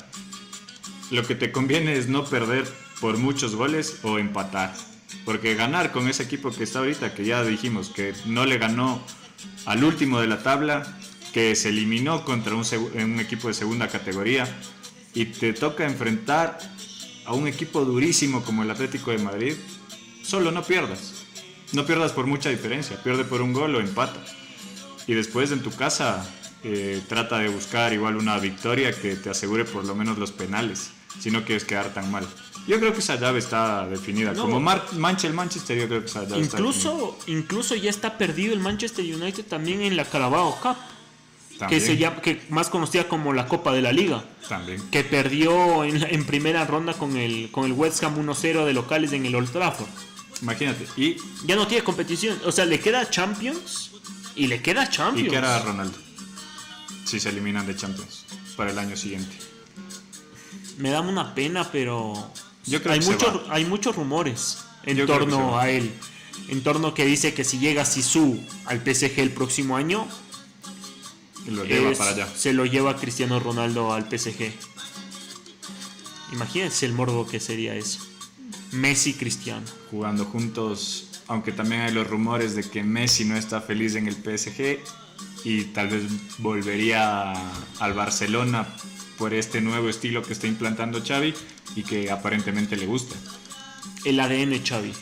lo 1.11 1.27
que 1.27 1.35
te 1.35 1.51
conviene 1.51 1.97
es 1.97 2.09
no 2.09 2.25
perder 2.25 2.65
por 3.01 3.17
muchos 3.19 3.55
goles 3.57 3.99
o 4.03 4.19
empatar. 4.19 4.75
Porque 5.25 5.55
ganar 5.55 5.93
con 5.93 6.09
ese 6.09 6.23
equipo 6.23 6.51
que 6.51 6.65
está 6.65 6.81
ahorita, 6.81 7.15
que 7.15 7.25
ya 7.25 7.43
dijimos 7.43 7.91
que 7.91 8.13
no 8.27 8.45
le 8.47 8.59
ganó 8.59 9.03
al 9.67 9.85
último 9.85 10.21
de 10.21 10.27
la 10.27 10.43
tabla, 10.43 10.99
que 11.33 11.55
se 11.55 11.71
eliminó 11.71 12.25
contra 12.25 12.55
un, 12.55 13.21
equipo 13.21 13.49
de 13.49 13.55
segunda 13.55 13.89
categoría, 13.89 14.47
y 15.15 15.27
te 15.27 15.53
toca 15.53 15.85
enfrentar 15.85 16.59
a 17.25 17.33
un 17.33 17.49
equipo 17.49 17.85
durísimo 17.85 18.45
como 18.45 18.63
el 18.63 18.71
Atlético 18.71 19.11
de 19.11 19.19
Madrid, 19.19 19.55
solo 20.23 20.51
no 20.51 20.63
pierdas. 20.63 21.25
No 21.73 21.87
pierdas 21.87 22.13
por 22.13 22.27
mucha 22.27 22.51
diferencia, 22.51 23.03
pierde 23.03 23.25
por 23.25 23.43
un 23.43 23.53
gol 23.53 23.75
o 23.75 23.81
empata 23.81 24.21
y 25.07 25.15
después 25.15 25.51
en 25.53 25.61
tu 25.61 25.71
casa 25.71 26.27
eh, 26.63 27.03
trata 27.09 27.39
de 27.39 27.49
buscar 27.49 27.93
igual 27.93 28.17
una 28.17 28.39
victoria 28.39 28.93
que 28.99 29.17
te 29.17 29.31
asegure 29.31 29.65
por 29.65 29.85
lo 29.85 29.95
menos 29.95 30.19
los 30.19 30.33
penales, 30.33 30.91
si 31.21 31.31
no 31.31 31.45
quieres 31.45 31.65
quedar 31.65 31.93
tan 31.95 32.11
mal. 32.11 32.27
Yo 32.67 32.79
creo 32.81 32.93
que 32.95 33.01
esa 33.01 33.17
llave 33.17 33.41
está 33.41 33.87
definida. 33.87 34.33
No. 34.33 34.43
Como 34.43 34.61
Mar 34.61 34.87
mancha 34.93 35.27
el 35.27 35.35
Manchester, 35.35 35.79
yo 35.79 35.87
creo 35.87 36.01
que 36.01 36.07
esa 36.07 36.25
llave 36.25 36.41
está 36.41 36.57
Incluso, 36.57 37.19
incluso 37.27 37.75
ya 37.75 37.91
está 37.91 38.17
perdido 38.17 38.55
el 38.55 38.61
Manchester 38.61 39.05
United 39.05 39.45
también 39.45 39.83
en 39.83 39.97
la 39.97 40.05
Carabao 40.07 40.59
Cup, 40.63 40.77
que 41.69 41.79
se 41.81 41.97
llama, 41.97 42.21
que 42.23 42.43
más 42.49 42.69
conocida 42.71 43.07
como 43.07 43.33
la 43.33 43.47
Copa 43.47 43.73
de 43.73 43.83
la 43.83 43.93
Liga, 43.93 44.25
También. 44.49 44.83
que 44.91 45.05
perdió 45.05 45.85
en, 45.85 46.03
en 46.03 46.25
primera 46.25 46.65
ronda 46.65 46.95
con 46.95 47.17
el, 47.17 47.51
con 47.53 47.65
el 47.67 47.73
West 47.73 48.03
Ham 48.03 48.17
1-0 48.17 48.65
de 48.65 48.73
locales 48.73 49.13
en 49.13 49.27
el 49.27 49.35
Old 49.35 49.53
Trafford. 49.53 49.89
Imagínate. 50.43 50.87
Y, 50.97 51.17
Ya 51.47 51.55
no 51.57 51.67
tiene 51.67 51.85
competición, 51.85 52.39
o 52.45 52.51
sea, 52.51 52.65
le 52.65 52.81
queda 52.81 53.09
Champions 53.09 53.93
y 54.35 54.47
le 54.49 54.63
queda 54.63 54.89
Champions. 54.91 55.29
y 55.29 55.31
que 55.31 55.37
era 55.37 55.61
Ronaldo. 55.61 55.97
Si 57.05 57.21
se 57.21 57.29
eliminan 57.29 57.67
de 57.67 57.77
Champions 57.77 58.25
para 58.57 58.71
el 58.71 58.79
año 58.79 58.97
siguiente. 58.97 59.37
Me 60.79 60.91
da 60.91 61.01
una 61.01 61.35
pena, 61.35 61.71
pero 61.71 62.15
Yo 62.67 62.83
creo 62.83 62.95
hay, 62.95 63.01
que 63.01 63.27
hay 63.51 63.65
muchos 63.65 63.95
rumores 63.97 64.59
en 64.85 64.97
Yo 64.99 65.07
torno 65.07 65.59
a 65.59 65.71
él. 65.71 65.93
En 66.49 66.63
torno 66.63 66.93
que 66.95 67.05
dice 67.07 67.33
que 67.33 67.45
si 67.45 67.59
llega 67.59 67.85
Sisu 67.85 68.39
al 68.67 68.81
PSG 68.81 69.21
el 69.21 69.31
próximo 69.31 69.77
año, 69.77 70.07
lo 71.47 71.65
lleva 71.65 71.91
es- 71.91 71.99
para 71.99 72.11
allá. 72.11 72.29
se 72.37 72.53
lo 72.53 72.67
lleva 72.67 72.97
Cristiano 72.97 73.39
Ronaldo 73.39 73.93
al 73.93 74.09
PSG. 74.09 74.53
Imagínense 76.33 76.87
el 76.87 76.93
morbo 76.93 77.27
que 77.27 77.39
sería 77.41 77.75
eso. 77.75 78.01
Messi 78.73 79.15
Cristiano. 79.15 79.65
Jugando 79.91 80.25
juntos, 80.25 81.07
aunque 81.29 81.53
también 81.53 81.83
hay 81.83 81.93
los 81.93 82.07
rumores 82.09 82.57
de 82.57 82.69
que 82.69 82.83
Messi 82.83 83.25
no 83.25 83.37
está 83.37 83.61
feliz 83.61 83.95
en 83.95 84.09
el 84.09 84.17
PSG 84.17 84.81
y 85.45 85.65
tal 85.67 85.89
vez 85.89 86.03
volvería 86.39 87.33
al 87.79 87.95
Barcelona 87.95 88.67
por 89.25 89.33
este 89.33 89.63
nuevo 89.63 89.89
estilo 89.89 90.23
que 90.23 90.35
está 90.35 90.47
implantando 90.47 91.03
Xavi 91.03 91.33
y 91.77 91.83
que 91.83 92.11
aparentemente 92.11 92.77
le 92.77 92.85
gusta. 92.85 93.15
El 94.05 94.21
ADN 94.21 94.63
Xavi. 94.63 94.93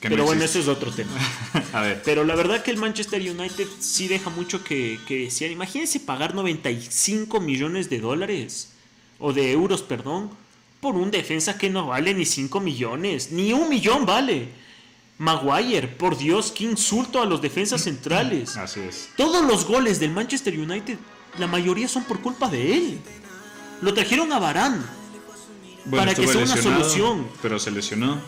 Que 0.00 0.10
no 0.10 0.16
Pero 0.16 0.24
bueno, 0.26 0.44
eso 0.44 0.58
es 0.58 0.68
otro 0.68 0.92
tema. 0.92 1.12
A 1.72 1.80
ver, 1.80 2.02
Pero 2.04 2.24
la 2.24 2.34
verdad 2.34 2.62
que 2.62 2.70
el 2.70 2.76
Manchester 2.76 3.22
United 3.22 3.66
sí 3.80 4.06
deja 4.06 4.28
mucho 4.28 4.62
que, 4.62 5.00
que 5.08 5.20
desear. 5.20 5.50
Imagínense 5.50 5.98
pagar 5.98 6.34
95 6.34 7.40
millones 7.40 7.88
de 7.88 8.00
dólares, 8.00 8.72
o 9.18 9.32
de 9.32 9.50
euros, 9.50 9.80
perdón, 9.80 10.28
por 10.82 10.96
un 10.96 11.10
defensa 11.10 11.56
que 11.56 11.70
no 11.70 11.86
vale 11.86 12.12
ni 12.12 12.26
5 12.26 12.60
millones, 12.60 13.32
ni 13.32 13.54
un 13.54 13.70
millón 13.70 14.04
vale. 14.04 14.50
Maguire, 15.16 15.88
por 15.88 16.18
Dios, 16.18 16.52
qué 16.52 16.64
insulto 16.64 17.22
a 17.22 17.24
los 17.24 17.40
defensas 17.40 17.80
centrales. 17.80 18.56
así 18.58 18.80
es. 18.80 19.08
Todos 19.16 19.42
los 19.46 19.64
goles 19.64 20.00
del 20.00 20.10
Manchester 20.10 20.52
United, 20.52 20.98
la 21.38 21.46
mayoría 21.46 21.88
son 21.88 22.04
por 22.04 22.20
culpa 22.20 22.50
de 22.50 22.74
él. 22.74 23.00
Lo 23.80 23.94
trajeron 23.94 24.32
a 24.32 24.38
Barán. 24.38 24.84
Bueno, 25.84 26.04
Para 26.04 26.14
que 26.14 26.26
sea 26.26 26.42
una 26.42 26.56
solución. 26.56 27.28
Pero 27.40 27.58
se 27.58 27.70
lesionó. 27.70 28.20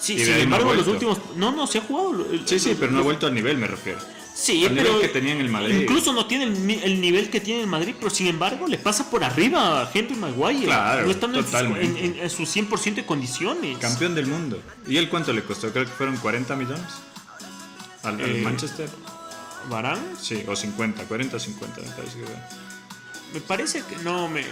Sí, 0.00 0.18
sin 0.18 0.28
ahí 0.34 0.38
no 0.38 0.42
embargo, 0.44 0.74
los 0.74 0.86
últimos. 0.86 1.18
No, 1.36 1.52
no, 1.52 1.66
se 1.66 1.78
ha 1.78 1.80
jugado. 1.82 2.26
el- 2.30 2.46
Sí, 2.46 2.58
sí, 2.58 2.76
pero 2.78 2.92
no 2.92 2.98
ha 2.98 3.02
vuelto 3.02 3.26
al 3.26 3.34
nivel, 3.34 3.56
me 3.58 3.66
refiero. 3.66 3.98
Sí, 4.34 4.66
al 4.66 4.74
pero 4.74 4.88
nivel 4.94 5.00
que 5.02 5.08
tenía 5.08 5.32
en 5.32 5.40
el 5.40 5.48
Madrid. 5.48 5.82
Incluso 5.82 6.12
no 6.12 6.26
tiene 6.26 6.44
el, 6.44 6.66
ni- 6.66 6.80
el 6.82 7.00
nivel 7.00 7.30
que 7.30 7.40
tiene 7.40 7.60
el 7.62 7.66
Madrid, 7.68 7.94
pero 7.96 8.10
sin 8.10 8.26
embargo 8.26 8.66
le 8.66 8.78
pasa 8.78 9.08
por 9.08 9.22
arriba 9.22 9.82
a 9.82 9.90
Henry 9.94 10.16
Maguire. 10.16 10.64
Claro, 10.66 11.04
no 11.04 11.10
estando 11.12 11.38
en 11.78 11.96
en, 11.96 12.18
en- 12.20 12.30
su 12.30 12.42
100% 12.44 12.96
de 12.96 13.06
condiciones. 13.06 13.78
Campeón 13.78 14.14
del 14.16 14.26
mundo. 14.26 14.60
¿Y 14.88 14.96
él 14.96 15.08
cuánto 15.08 15.32
le 15.32 15.44
costó? 15.44 15.70
Creo 15.70 15.84
que 15.84 15.92
fueron 15.92 16.16
40 16.16 16.56
millones. 16.56 16.82
Al, 18.02 18.14
al 18.20 18.20
Eh, 18.28 18.40
Manchester. 18.42 18.90
¿Varane? 19.70 20.02
Sí, 20.20 20.42
o 20.48 20.54
50, 20.56 21.04
40 21.04 21.36
o 21.36 21.40
50, 21.40 21.80
me 21.80 21.88
parece 21.90 22.18
que 22.18 22.24
era. 22.24 22.48
Me 23.32 23.40
parece 23.40 23.82
que 23.82 23.96
no, 23.96 24.28
me, 24.28 24.44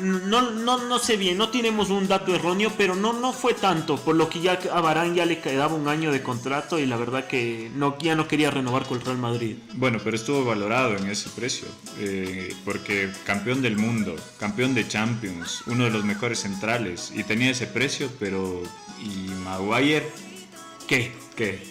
no, 0.00 0.50
no, 0.50 0.78
no 0.88 0.98
sé 0.98 1.16
bien, 1.16 1.38
no 1.38 1.50
tenemos 1.50 1.88
un 1.90 2.08
dato 2.08 2.34
erróneo, 2.34 2.72
pero 2.76 2.96
no, 2.96 3.12
no 3.12 3.32
fue 3.32 3.54
tanto, 3.54 3.96
por 3.96 4.16
lo 4.16 4.28
que 4.28 4.40
ya 4.40 4.58
a 4.72 4.80
Barán 4.80 5.14
ya 5.14 5.24
le 5.24 5.40
quedaba 5.40 5.72
un 5.74 5.86
año 5.86 6.10
de 6.10 6.20
contrato 6.20 6.80
y 6.80 6.86
la 6.86 6.96
verdad 6.96 7.28
que 7.28 7.70
no, 7.76 7.96
ya 8.00 8.16
no 8.16 8.26
quería 8.26 8.50
renovar 8.50 8.86
con 8.86 8.98
el 8.98 9.04
Real 9.04 9.18
Madrid. 9.18 9.56
Bueno, 9.74 10.00
pero 10.02 10.16
estuvo 10.16 10.44
valorado 10.44 10.96
en 10.96 11.06
ese 11.08 11.30
precio, 11.30 11.68
eh, 12.00 12.52
porque 12.64 13.08
campeón 13.24 13.62
del 13.62 13.76
mundo, 13.76 14.16
campeón 14.36 14.74
de 14.74 14.88
Champions, 14.88 15.62
uno 15.66 15.84
de 15.84 15.90
los 15.90 16.04
mejores 16.04 16.40
centrales, 16.40 17.12
y 17.14 17.22
tenía 17.22 17.50
ese 17.50 17.68
precio, 17.68 18.10
pero... 18.18 18.62
¿Y 19.00 19.30
Maguire? 19.44 20.10
¿Qué? 20.88 21.12
¿Qué? 21.36 21.62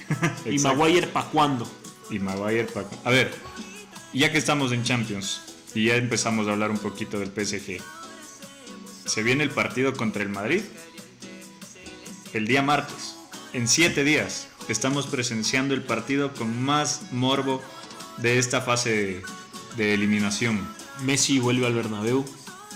¿Y. 0.50 0.60
Maguire 0.60 1.08
para 1.08 1.28
cuándo? 1.28 1.70
Y 2.10 2.20
Maguire 2.20 2.66
pa- 2.66 2.86
A 3.04 3.10
ver, 3.10 3.34
ya 4.14 4.32
que 4.32 4.38
estamos 4.38 4.72
en 4.72 4.84
Champions, 4.84 5.42
y 5.74 5.86
ya 5.86 5.96
empezamos 5.96 6.48
a 6.48 6.52
hablar 6.52 6.72
un 6.72 6.78
poquito 6.78 7.20
del 7.20 7.30
PSG, 7.30 7.78
se 9.06 9.24
viene 9.24 9.44
el 9.44 9.50
partido 9.50 9.94
contra 9.94 10.24
el 10.24 10.30
Madrid 10.30 10.62
el 12.34 12.48
día 12.48 12.62
martes, 12.62 13.16
en 13.54 13.68
siete 13.68 14.04
días. 14.04 14.48
estamos 14.70 15.08
presenciando 15.08 15.74
el 15.74 15.82
partido 15.82 16.34
con 16.34 16.64
más 16.64 17.12
morbo 17.12 17.62
de 18.18 18.38
esta 18.40 18.62
fase 18.62 19.22
de, 19.76 19.94
eliminación. 19.94 20.66
Messi 21.04 21.40
vuelve 21.40 21.66
al 21.66 21.74
Bernabéu. 21.74 22.24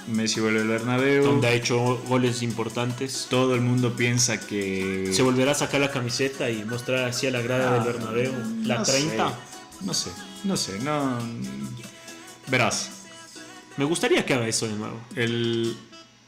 Messi 0.07 0.41
vuelve 0.41 0.61
al 0.61 0.67
Bernabéu. 0.67 1.23
Donde 1.23 1.47
ha 1.47 1.53
hecho 1.53 2.01
goles 2.07 2.41
importantes. 2.41 3.27
Todo 3.29 3.55
el 3.55 3.61
mundo 3.61 3.95
piensa 3.95 4.45
que... 4.45 5.09
Se 5.13 5.21
volverá 5.21 5.51
a 5.51 5.55
sacar 5.55 5.79
la 5.79 5.91
camiseta 5.91 6.49
y 6.49 6.65
mostrar 6.65 7.05
así 7.05 7.27
a 7.27 7.31
la 7.31 7.41
grada 7.41 7.71
del 7.73 7.81
ah, 7.81 7.85
Bernabéu. 7.85 8.33
La 8.63 8.83
30. 8.83 9.39
No 9.81 9.93
sé, 9.93 10.11
no 10.43 10.57
sé, 10.57 10.79
no... 10.79 11.19
Verás. 12.47 12.91
Me 13.77 13.85
gustaría 13.85 14.25
que 14.25 14.33
haga 14.33 14.47
eso 14.47 14.67
de 14.67 14.73
nuevo. 14.73 14.99
El... 15.15 15.75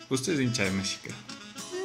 Usted 0.09 0.33
es 0.33 0.39
hincha 0.39 0.63
de 0.63 0.71
Messi, 0.71 0.97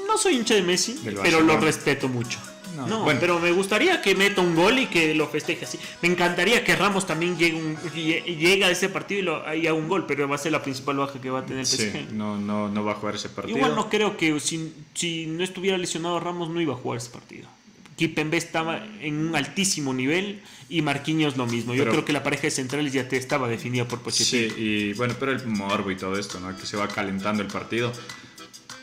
No 0.06 0.16
soy 0.16 0.36
hincha 0.36 0.54
de 0.54 0.62
Messi, 0.62 1.00
pero 1.22 1.40
lo 1.40 1.58
respeto 1.58 2.08
mucho. 2.08 2.38
No, 2.76 3.02
bueno. 3.02 3.20
pero 3.20 3.38
me 3.38 3.52
gustaría 3.52 4.00
que 4.00 4.14
meta 4.14 4.40
un 4.40 4.54
gol 4.54 4.78
y 4.78 4.86
que 4.86 5.14
lo 5.14 5.28
festeje 5.28 5.64
así. 5.64 5.78
Me 6.00 6.08
encantaría 6.08 6.64
que 6.64 6.74
Ramos 6.74 7.06
también 7.06 7.36
llegue, 7.36 8.64
a 8.64 8.70
ese 8.70 8.88
partido 8.88 9.20
y, 9.20 9.22
lo, 9.22 9.36
haga 9.46 9.74
un 9.74 9.88
gol, 9.88 10.06
pero 10.06 10.26
va 10.28 10.36
a 10.36 10.38
ser 10.38 10.52
la 10.52 10.62
principal 10.62 10.96
baja 10.96 11.20
que 11.20 11.30
va 11.30 11.40
a 11.40 11.44
tener 11.44 11.60
el 11.60 11.66
PSG. 11.66 11.92
Sí, 11.92 12.06
no, 12.12 12.38
no, 12.38 12.68
no 12.68 12.84
va 12.84 12.92
a 12.92 12.94
jugar 12.94 13.16
ese 13.16 13.28
partido. 13.28 13.58
Igual 13.58 13.74
no 13.74 13.90
creo 13.90 14.16
que 14.16 14.38
si, 14.40 14.72
si 14.94 15.26
no 15.26 15.44
estuviera 15.44 15.76
lesionado 15.76 16.18
Ramos 16.18 16.48
no 16.48 16.60
iba 16.60 16.74
a 16.74 16.76
jugar 16.76 16.98
ese 16.98 17.10
partido. 17.10 17.48
Kipembe 17.96 18.36
estaba 18.36 18.84
en 19.00 19.28
un 19.28 19.36
altísimo 19.36 19.92
nivel 19.92 20.42
y 20.68 20.82
Marquinhos 20.82 21.36
lo 21.36 21.46
mismo. 21.46 21.74
Yo 21.74 21.84
creo 21.84 22.04
que 22.04 22.12
la 22.12 22.22
pareja 22.22 22.42
de 22.42 22.50
centrales 22.50 22.92
ya 22.92 23.08
te 23.08 23.16
estaba 23.16 23.48
definida 23.48 23.86
por 23.86 24.00
Pochettino. 24.00 24.54
Sí, 24.54 24.60
y 24.60 24.92
bueno, 24.94 25.14
pero 25.18 25.32
el 25.32 25.46
morbo 25.46 25.90
y 25.90 25.96
todo 25.96 26.18
esto, 26.18 26.40
¿no? 26.40 26.56
Que 26.56 26.66
se 26.66 26.76
va 26.76 26.88
calentando 26.88 27.42
el 27.42 27.48
partido. 27.48 27.92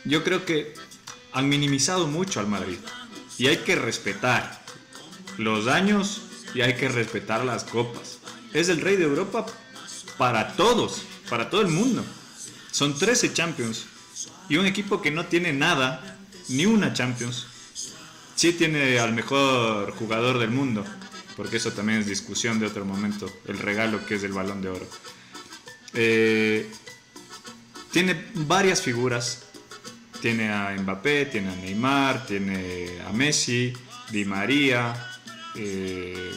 Yo 0.04 0.22
creo 0.24 0.44
que 0.44 0.74
han 1.32 1.48
minimizado 1.48 2.06
mucho 2.06 2.40
al 2.40 2.46
Madrid. 2.46 2.78
Y 3.38 3.46
hay 3.46 3.58
que 3.58 3.74
respetar 3.74 4.62
los 5.38 5.66
años 5.66 6.22
y 6.54 6.60
hay 6.60 6.74
que 6.74 6.88
respetar 6.88 7.44
las 7.44 7.64
copas. 7.64 8.18
Es 8.52 8.68
el 8.68 8.80
rey 8.80 8.96
de 8.96 9.04
Europa 9.04 9.46
para 10.18 10.54
todos, 10.54 11.02
para 11.28 11.50
todo 11.50 11.62
el 11.62 11.68
mundo. 11.68 12.04
Son 12.70 12.96
13 12.98 13.32
Champions. 13.32 13.86
Y 14.48 14.56
un 14.56 14.66
equipo 14.66 15.00
que 15.00 15.10
no 15.10 15.26
tiene 15.26 15.52
nada, 15.52 16.18
ni 16.48 16.66
una 16.66 16.92
Champions, 16.92 17.46
sí 18.40 18.54
tiene 18.54 18.98
al 18.98 19.12
mejor 19.12 19.90
jugador 19.92 20.38
del 20.38 20.50
mundo. 20.50 20.82
Porque 21.36 21.58
eso 21.58 21.72
también 21.72 21.98
es 21.98 22.06
discusión 22.06 22.58
de 22.58 22.66
otro 22.66 22.86
momento. 22.86 23.30
El 23.46 23.58
regalo 23.58 24.06
que 24.06 24.14
es 24.14 24.24
el 24.24 24.32
balón 24.32 24.62
de 24.62 24.68
oro. 24.70 24.86
Eh, 25.92 26.66
tiene 27.92 28.16
varias 28.34 28.80
figuras 28.80 29.50
tiene 30.20 30.50
a 30.50 30.74
Mbappé, 30.78 31.26
tiene 31.26 31.50
a 31.50 31.56
Neymar, 31.56 32.26
tiene 32.26 33.00
a 33.06 33.12
Messi, 33.12 33.72
Di 34.10 34.24
María, 34.24 34.94
eh, 35.56 36.30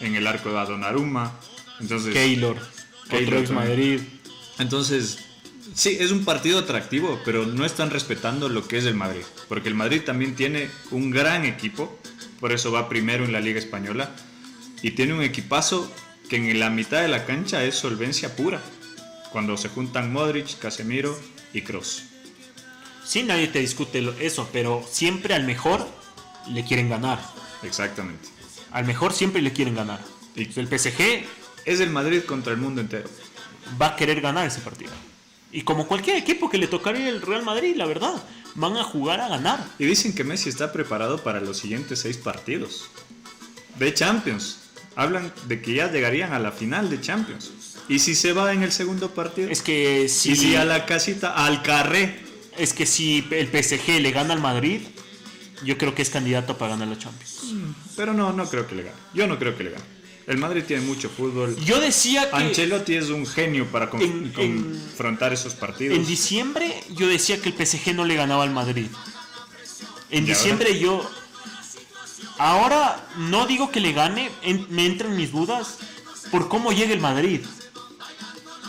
en 0.00 0.14
el 0.14 0.26
arco 0.26 0.50
de 0.50 0.64
Donnarumma. 0.66 1.32
Entonces, 1.80 2.12
Keylor, 2.12 2.56
Keylor 3.08 3.50
Madrid. 3.52 4.00
Entonces, 4.58 5.18
sí, 5.74 5.96
es 6.00 6.10
un 6.10 6.24
partido 6.24 6.58
atractivo, 6.58 7.20
pero 7.24 7.46
no 7.46 7.64
están 7.64 7.90
respetando 7.90 8.48
lo 8.48 8.66
que 8.66 8.78
es 8.78 8.84
el 8.84 8.94
Madrid. 8.94 9.22
Porque 9.48 9.68
el 9.68 9.74
Madrid 9.74 10.02
también 10.04 10.34
tiene 10.34 10.70
un 10.90 11.10
gran 11.10 11.44
equipo, 11.44 11.98
por 12.38 12.52
eso 12.52 12.72
va 12.72 12.88
primero 12.88 13.24
en 13.24 13.32
la 13.32 13.40
Liga 13.40 13.58
Española. 13.58 14.10
Y 14.82 14.92
tiene 14.92 15.14
un 15.14 15.22
equipazo 15.22 15.92
que 16.28 16.36
en 16.36 16.58
la 16.60 16.70
mitad 16.70 17.02
de 17.02 17.08
la 17.08 17.26
cancha 17.26 17.64
es 17.64 17.74
solvencia 17.74 18.36
pura. 18.36 18.62
Cuando 19.32 19.56
se 19.56 19.68
juntan 19.68 20.12
Modric, 20.12 20.58
Casemiro 20.58 21.18
y 21.52 21.62
Kroos. 21.62 22.04
Sí, 23.04 23.22
nadie 23.22 23.48
te 23.48 23.58
discute 23.58 24.14
eso, 24.20 24.48
pero 24.52 24.86
siempre 24.88 25.34
al 25.34 25.44
mejor 25.44 25.86
le 26.48 26.64
quieren 26.64 26.88
ganar. 26.88 27.20
Exactamente. 27.62 28.28
Al 28.70 28.84
mejor 28.84 29.12
siempre 29.12 29.42
le 29.42 29.52
quieren 29.52 29.74
ganar. 29.74 30.00
Y 30.36 30.42
el 30.58 30.68
PSG 30.68 31.24
es 31.64 31.80
el 31.80 31.90
Madrid 31.90 32.22
contra 32.22 32.52
el 32.52 32.58
mundo 32.58 32.80
entero. 32.80 33.08
Va 33.80 33.88
a 33.88 33.96
querer 33.96 34.20
ganar 34.20 34.46
ese 34.46 34.60
partido. 34.60 34.92
Y 35.52 35.62
como 35.62 35.86
cualquier 35.86 36.16
equipo 36.16 36.48
que 36.48 36.58
le 36.58 36.66
tocaría 36.68 37.08
el 37.08 37.22
Real 37.22 37.42
Madrid, 37.42 37.74
la 37.76 37.86
verdad, 37.86 38.22
van 38.54 38.76
a 38.76 38.84
jugar 38.84 39.20
a 39.20 39.28
ganar. 39.28 39.64
Y 39.78 39.86
dicen 39.86 40.14
que 40.14 40.24
Messi 40.24 40.48
está 40.48 40.72
preparado 40.72 41.18
para 41.18 41.40
los 41.40 41.58
siguientes 41.58 42.00
seis 42.00 42.16
partidos 42.16 42.88
de 43.78 43.92
Champions. 43.92 44.58
Hablan 44.96 45.32
de 45.46 45.60
que 45.62 45.74
ya 45.74 45.90
llegarían 45.90 46.32
a 46.32 46.38
la 46.38 46.52
final 46.52 46.90
de 46.90 47.00
Champions. 47.00 47.52
¿Y 47.88 47.98
si 47.98 48.14
se 48.14 48.32
va 48.32 48.52
en 48.52 48.62
el 48.62 48.70
segundo 48.70 49.10
partido? 49.10 49.50
Es 49.50 49.62
que 49.62 50.08
si... 50.08 50.32
¿Y 50.32 50.36
si 50.36 50.56
a 50.56 50.64
la 50.64 50.86
casita, 50.86 51.44
al 51.44 51.62
carré? 51.62 52.30
es 52.60 52.74
que 52.74 52.86
si 52.86 53.26
el 53.30 53.48
PSG 53.48 54.00
le 54.00 54.10
gana 54.12 54.34
al 54.34 54.40
Madrid, 54.40 54.82
yo 55.64 55.78
creo 55.78 55.94
que 55.94 56.02
es 56.02 56.10
candidato 56.10 56.58
para 56.58 56.72
ganar 56.72 56.88
la 56.88 56.98
Champions. 56.98 57.40
Mm, 57.44 57.70
pero 57.96 58.12
no, 58.12 58.32
no 58.32 58.48
creo 58.48 58.66
que 58.66 58.74
le 58.74 58.82
gane. 58.84 58.96
Yo 59.14 59.26
no 59.26 59.38
creo 59.38 59.56
que 59.56 59.64
le 59.64 59.70
gane. 59.70 59.84
El 60.30 60.38
Madrid 60.38 60.62
tiene 60.64 60.86
mucho 60.86 61.10
fútbol. 61.10 61.56
Yo 61.56 61.80
decía 61.80 62.30
que. 62.30 62.36
Ancelotti 62.36 62.94
es 62.94 63.08
un 63.08 63.26
genio 63.26 63.66
para 63.66 63.90
confrontar 63.90 65.32
esos 65.32 65.54
partidos. 65.54 65.98
En 65.98 66.06
diciembre 66.06 66.84
yo 66.90 67.08
decía 67.08 67.42
que 67.42 67.48
el 67.48 67.66
PSG 67.66 67.96
no 67.96 68.04
le 68.04 68.14
ganaba 68.14 68.44
al 68.44 68.52
Madrid. 68.52 68.86
En 70.08 70.24
diciembre 70.24 70.78
yo. 70.78 71.04
Ahora 72.38 73.08
no 73.18 73.48
digo 73.48 73.72
que 73.72 73.80
le 73.80 73.92
gane, 73.92 74.30
me 74.68 74.86
entran 74.86 75.16
mis 75.16 75.32
dudas 75.32 75.78
por 76.30 76.48
cómo 76.48 76.70
llega 76.70 76.92
el 76.92 77.00
Madrid. 77.00 77.40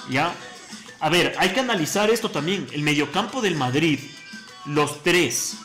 ¿Ya? 0.09 0.33
A 0.99 1.09
ver, 1.09 1.35
hay 1.37 1.49
que 1.49 1.59
analizar 1.59 2.09
esto 2.09 2.31
también. 2.31 2.65
El 2.71 2.81
mediocampo 2.81 3.39
del 3.39 3.55
Madrid, 3.55 3.99
los 4.65 5.03
tres, 5.03 5.57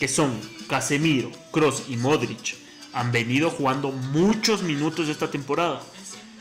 que 0.00 0.08
son 0.08 0.40
Casemiro, 0.68 1.30
Cross 1.52 1.84
y 1.88 1.96
Modric, 1.96 2.65
han 2.96 3.12
venido 3.12 3.50
jugando 3.50 3.92
muchos 3.92 4.62
minutos 4.62 5.10
esta 5.10 5.30
temporada. 5.30 5.82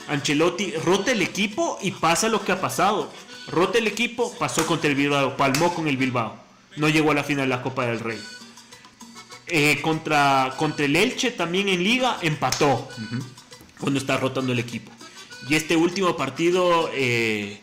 Ancelotti 0.07 0.71
rota 0.85 1.11
el 1.11 1.21
equipo 1.21 1.77
y 1.81 1.91
pasa 1.91 2.29
lo 2.29 2.45
que 2.45 2.53
ha 2.53 2.61
pasado. 2.61 3.11
Rota 3.47 3.77
el 3.77 3.87
equipo, 3.87 4.33
pasó 4.39 4.65
contra 4.65 4.89
el 4.89 4.95
Bilbao, 4.95 5.35
palmó 5.35 5.73
con 5.73 5.89
el 5.89 5.97
Bilbao. 5.97 6.37
No 6.77 6.87
llegó 6.87 7.11
a 7.11 7.13
la 7.13 7.25
final 7.25 7.49
de 7.49 7.55
la 7.55 7.61
Copa 7.61 7.85
del 7.85 7.99
Rey. 7.99 8.19
Eh, 9.47 9.81
contra, 9.81 10.53
contra 10.57 10.85
el 10.85 10.95
Elche 10.95 11.31
también 11.31 11.67
en 11.67 11.83
liga 11.83 12.17
empató 12.21 12.87
cuando 13.77 13.99
está 13.99 14.15
rotando 14.15 14.53
el 14.53 14.59
equipo. 14.59 14.93
Y 15.49 15.55
este 15.55 15.75
último 15.75 16.15
partido 16.15 16.89
eh, 16.93 17.59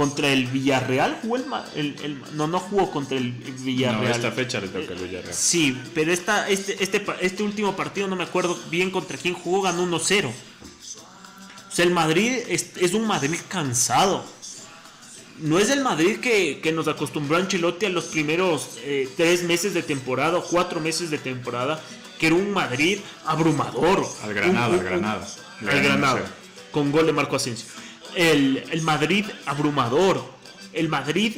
contra 0.00 0.32
el 0.32 0.46
Villarreal 0.46 1.18
jugó 1.20 1.36
el, 1.36 2.22
no 2.32 2.46
no 2.46 2.58
jugó 2.58 2.90
contra 2.90 3.18
el 3.18 3.32
Villarreal. 3.32 4.02
No, 4.02 4.08
esta 4.08 4.32
fecha 4.32 4.58
le 4.58 4.68
toca 4.68 4.94
el 4.94 4.98
Villarreal. 4.98 5.34
Sí, 5.34 5.76
pero 5.94 6.10
esta, 6.10 6.48
este, 6.48 6.82
este, 6.82 7.04
este 7.20 7.42
último 7.42 7.76
partido 7.76 8.08
no 8.08 8.16
me 8.16 8.24
acuerdo 8.24 8.58
bien 8.70 8.90
contra 8.90 9.18
quién 9.18 9.34
jugó, 9.34 9.60
ganó 9.60 9.84
1-0. 9.84 10.24
O 10.26 10.32
sea, 11.70 11.84
el 11.84 11.90
Madrid 11.90 12.32
es, 12.48 12.94
un 12.94 13.06
Madrid 13.06 13.36
cansado. 13.48 14.24
No 15.40 15.58
es 15.58 15.68
el 15.68 15.82
Madrid 15.82 16.18
que, 16.18 16.72
nos 16.74 16.88
acostumbró 16.88 17.36
a 17.36 17.40
Ancelotti 17.40 17.84
a 17.84 17.90
los 17.90 18.06
primeros 18.06 18.78
eh, 18.78 19.06
tres 19.18 19.42
meses 19.42 19.74
de 19.74 19.82
temporada 19.82 20.38
o 20.38 20.44
cuatro 20.44 20.80
meses 20.80 21.10
de 21.10 21.18
temporada, 21.18 21.78
que 22.18 22.28
era 22.28 22.36
un 22.36 22.50
Madrid 22.52 23.00
abrumador. 23.26 24.06
Al 24.22 24.32
Granada, 24.32 24.72
al 24.72 24.82
Granada. 24.82 25.28
Al 25.60 25.82
Granada, 25.82 26.22
con 26.70 26.90
gol 26.90 27.04
de 27.04 27.12
Marco 27.12 27.36
Asensio 27.36 27.66
el, 28.16 28.82
Madrid 28.82 29.26
abrumador, 29.46 30.24
el 30.72 30.88
Madrid 30.88 31.36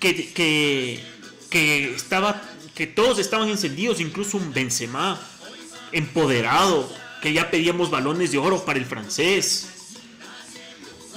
que, 0.00 0.32
que, 1.50 1.94
estaba, 1.94 2.42
que 2.74 2.86
todos 2.86 3.18
estaban 3.18 3.48
encendidos, 3.48 4.00
incluso 4.00 4.36
un 4.36 4.52
Benzema 4.52 5.20
empoderado, 5.92 6.92
que 7.22 7.32
ya 7.32 7.50
pedíamos 7.50 7.90
balones 7.90 8.32
de 8.32 8.38
oro 8.38 8.64
para 8.64 8.78
el 8.78 8.84
francés. 8.84 9.68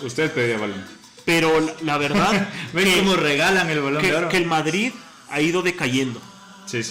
Usted 0.01 0.31
pedía 0.31 0.57
balón. 0.57 0.83
Pero 1.25 1.75
la, 1.83 1.97
verdad. 1.97 2.49
¿Ven 2.73 2.91
cómo 2.99 3.15
regalan 3.15 3.69
el 3.69 3.81
balón 3.81 4.01
que, 4.01 4.07
de 4.07 4.15
oro? 4.15 4.29
Que 4.29 4.37
el 4.37 4.47
Madrid 4.47 4.91
ha 5.29 5.41
ido 5.41 5.61
decayendo. 5.61 6.21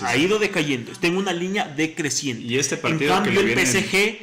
ha 0.02 0.16
ido 0.16 0.38
decayendo. 0.38 0.92
Está 0.92 1.08
en 1.08 1.16
una 1.16 1.32
línea 1.32 1.64
decreciente. 1.64 2.42
Y 2.44 2.58
este 2.58 2.76
partido. 2.76 3.16
En 3.16 3.24
cambio, 3.24 3.40
el 3.40 3.66
PSG 3.66 4.18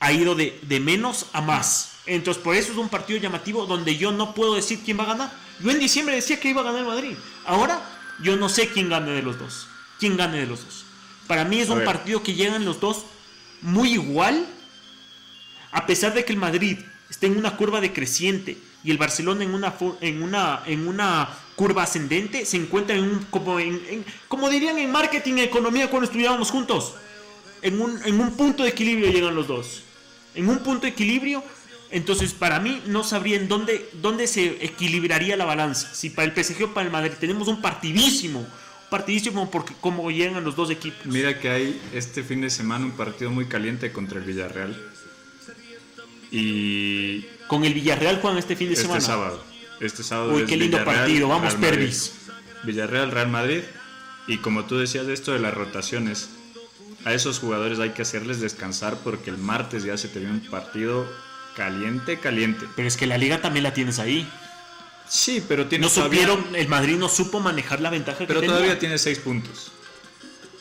ha 0.00 0.12
ido 0.12 0.34
de, 0.34 0.58
de 0.62 0.80
menos 0.80 1.26
a 1.32 1.42
más. 1.42 1.93
Entonces, 2.06 2.42
por 2.42 2.54
eso 2.54 2.72
es 2.72 2.78
un 2.78 2.88
partido 2.88 3.18
llamativo 3.18 3.66
donde 3.66 3.96
yo 3.96 4.12
no 4.12 4.34
puedo 4.34 4.54
decir 4.54 4.80
quién 4.84 4.98
va 4.98 5.04
a 5.04 5.08
ganar. 5.08 5.32
Yo 5.60 5.70
en 5.70 5.78
diciembre 5.78 6.14
decía 6.14 6.38
que 6.38 6.50
iba 6.50 6.60
a 6.60 6.64
ganar 6.64 6.80
el 6.80 6.86
Madrid. 6.86 7.16
Ahora, 7.46 7.80
yo 8.22 8.36
no 8.36 8.48
sé 8.48 8.68
quién 8.68 8.88
gane 8.88 9.10
de 9.10 9.22
los 9.22 9.38
dos. 9.38 9.68
¿Quién 9.98 10.16
gane 10.16 10.38
de 10.38 10.46
los 10.46 10.64
dos? 10.64 10.84
Para 11.26 11.44
mí 11.44 11.60
es 11.60 11.70
un 11.70 11.84
partido 11.84 12.22
que 12.22 12.34
llegan 12.34 12.64
los 12.64 12.80
dos 12.80 13.04
muy 13.62 13.92
igual. 13.92 14.46
A 15.72 15.86
pesar 15.86 16.14
de 16.14 16.24
que 16.24 16.32
el 16.32 16.38
Madrid 16.38 16.78
esté 17.08 17.26
en 17.26 17.36
una 17.36 17.56
curva 17.56 17.80
decreciente 17.80 18.58
y 18.84 18.90
el 18.90 18.98
Barcelona 18.98 19.44
en 19.44 19.54
una, 19.54 19.74
en 20.00 20.22
una, 20.22 20.62
en 20.66 20.86
una 20.86 21.28
curva 21.56 21.84
ascendente, 21.84 22.44
se 22.44 22.58
encuentran 22.58 22.98
en 22.98 23.04
un, 23.04 23.24
como, 23.30 23.56
como 24.28 24.50
dirían 24.50 24.78
en 24.78 24.92
marketing 24.92 25.34
y 25.38 25.40
economía 25.40 25.88
cuando 25.88 26.04
estudiábamos 26.04 26.50
juntos. 26.50 26.94
En 27.62 27.80
un, 27.80 27.98
en 28.04 28.20
un 28.20 28.36
punto 28.36 28.62
de 28.62 28.68
equilibrio 28.68 29.10
llegan 29.10 29.34
los 29.34 29.48
dos. 29.48 29.82
En 30.34 30.48
un 30.48 30.58
punto 30.58 30.82
de 30.82 30.88
equilibrio 30.88 31.42
entonces, 31.94 32.32
para 32.34 32.58
mí, 32.58 32.82
no 32.86 33.04
sabría 33.04 33.36
en 33.36 33.46
dónde, 33.46 33.88
dónde 34.02 34.26
se 34.26 34.64
equilibraría 34.64 35.36
la 35.36 35.44
balanza. 35.44 35.94
Si 35.94 36.10
para 36.10 36.26
el 36.26 36.34
PSG 36.34 36.64
o 36.64 36.74
para 36.74 36.86
el 36.86 36.92
Madrid 36.92 37.12
tenemos 37.20 37.46
un 37.46 37.62
partidísimo, 37.62 38.44
partidísimo 38.90 39.48
porque 39.48 39.74
como 39.80 40.10
llegan 40.10 40.42
los 40.42 40.56
dos 40.56 40.70
equipos. 40.70 41.06
Mira 41.06 41.38
que 41.38 41.48
hay 41.48 41.80
este 41.92 42.24
fin 42.24 42.40
de 42.40 42.50
semana 42.50 42.84
un 42.84 42.96
partido 42.96 43.30
muy 43.30 43.46
caliente 43.46 43.92
contra 43.92 44.18
el 44.18 44.24
Villarreal. 44.24 44.76
Y 46.32 47.22
Con 47.46 47.64
el 47.64 47.72
Villarreal 47.72 48.20
juegan 48.20 48.40
este 48.40 48.56
fin 48.56 48.66
de 48.66 48.72
este 48.74 48.86
semana. 48.86 49.00
sábado. 49.00 49.44
Este 49.78 50.02
sábado 50.02 50.34
Uy, 50.34 50.42
es 50.42 50.48
qué 50.48 50.56
lindo 50.56 50.78
Villarreal, 50.78 50.98
partido. 51.04 51.28
Vamos. 51.28 51.54
Pervis. 51.54 52.12
Villarreal, 52.64 53.12
Real 53.12 53.28
Madrid. 53.28 53.60
Y 54.26 54.38
como 54.38 54.64
tú 54.64 54.78
decías 54.78 55.06
esto 55.06 55.32
de 55.32 55.38
las 55.38 55.54
rotaciones, 55.54 56.30
a 57.04 57.14
esos 57.14 57.38
jugadores 57.38 57.78
hay 57.78 57.90
que 57.90 58.02
hacerles 58.02 58.40
descansar 58.40 58.98
porque 59.04 59.30
el 59.30 59.38
martes 59.38 59.84
ya 59.84 59.96
se 59.96 60.08
te 60.08 60.18
viene 60.18 60.34
un 60.34 60.50
partido 60.50 61.06
caliente, 61.56 62.18
caliente. 62.18 62.66
Pero 62.76 62.88
es 62.88 62.96
que 62.96 63.06
la 63.06 63.18
liga 63.18 63.40
también 63.40 63.62
la 63.64 63.74
tienes 63.74 63.98
ahí. 63.98 64.28
Sí, 65.08 65.44
pero 65.46 65.66
tiene 65.66 65.86
No 65.86 65.92
todavía- 65.92 66.26
supieron, 66.26 66.56
el 66.56 66.68
Madrid 66.68 66.96
no 66.96 67.08
supo 67.08 67.40
manejar 67.40 67.80
la 67.80 67.90
ventaja 67.90 68.18
que 68.20 68.26
Pero 68.26 68.42
todavía 68.42 68.78
tiene 68.78 68.96
seis 68.98 69.18
puntos. 69.18 69.70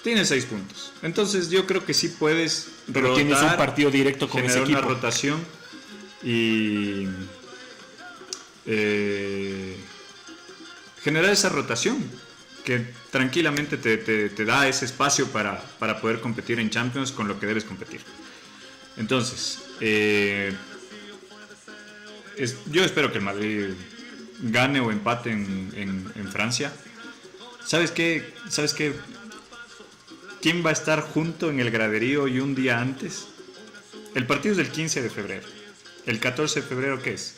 Tiene 0.03 0.25
seis 0.25 0.45
puntos. 0.45 0.91
Entonces 1.01 1.49
yo 1.49 1.65
creo 1.65 1.85
que 1.85 1.93
sí 1.93 2.09
puedes 2.09 2.67
Pero 2.91 3.13
tienes 3.15 3.35
un 3.37 3.41
rotar, 3.43 3.57
partido 3.57 3.89
directo 3.89 4.27
con 4.29 4.43
ese 4.43 4.59
equipo. 4.59 4.79
una 4.79 4.87
rotación 4.87 5.39
y 6.23 7.07
eh, 8.65 9.77
generar 11.03 11.31
esa 11.31 11.49
rotación 11.49 11.97
que 12.65 12.85
tranquilamente 13.11 13.77
te, 13.77 13.97
te- 13.97 14.29
te 14.29 14.45
da 14.45 14.67
ese 14.67 14.85
espacio 14.85 15.27
para, 15.27 15.61
para 15.79 15.99
poder 15.99 16.21
competir 16.21 16.59
en 16.59 16.69
Champions 16.69 17.11
con 17.11 17.27
lo 17.27 17.39
que 17.39 17.45
debes 17.45 17.63
competir. 17.65 18.01
Entonces, 18.95 19.59
eh, 19.81 20.53
es- 22.37 22.57
yo 22.71 22.83
espero 22.83 23.11
que 23.11 23.17
el 23.19 23.23
Madrid 23.23 23.69
gane 24.41 24.79
o 24.79 24.91
empate 24.91 25.31
en, 25.31 25.71
en- 25.75 26.11
en 26.15 26.27
Francia. 26.31 26.71
¿Sabes 27.65 27.91
qué? 27.91 28.33
¿Sabes 28.49 28.73
qué? 28.73 28.93
¿Quién 30.41 30.65
va 30.65 30.69
a 30.71 30.73
estar 30.73 31.01
junto 31.01 31.49
en 31.49 31.59
el 31.59 31.71
graderío 31.71 32.27
y 32.27 32.39
un 32.39 32.53
día 32.55 32.79
antes? 32.81 33.27
El 34.15 34.27
partido 34.27 34.51
es 34.51 34.57
del 34.57 34.69
15 34.69 35.01
de 35.01 35.09
febrero. 35.09 35.47
¿El 36.05 36.19
14 36.19 36.61
de 36.61 36.67
febrero 36.67 37.01
qué 37.01 37.13
es? 37.13 37.35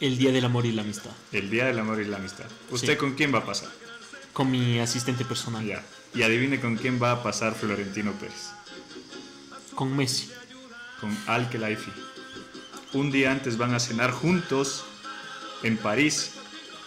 El 0.00 0.18
día 0.18 0.32
del 0.32 0.44
amor 0.44 0.66
y 0.66 0.72
la 0.72 0.82
amistad. 0.82 1.10
El 1.30 1.50
Día 1.50 1.66
del 1.66 1.78
Amor 1.78 2.00
y 2.00 2.06
la 2.06 2.16
Amistad. 2.16 2.46
¿Usted 2.70 2.94
Sí. 2.94 2.96
con 2.98 3.14
quién 3.14 3.32
va 3.34 3.40
a 3.40 3.44
pasar? 3.46 3.68
Con 4.32 4.50
mi 4.50 4.80
asistente 4.80 5.24
personal. 5.26 5.64
Ya. 5.64 5.84
Y 6.14 6.22
adivine 6.22 6.58
con 6.58 6.76
quién 6.76 7.00
va 7.00 7.12
a 7.12 7.22
pasar 7.22 7.54
Florentino 7.54 8.12
Pérez. 8.14 8.48
Con 9.74 9.94
Messi. 9.94 10.30
Con 11.00 11.16
Al 11.26 11.50
Khelaifi. 11.50 11.92
Un 12.92 13.10
día 13.10 13.30
antes 13.30 13.56
van 13.56 13.74
a 13.74 13.80
cenar 13.80 14.10
juntos 14.10 14.84
en 15.62 15.76
París 15.76 16.32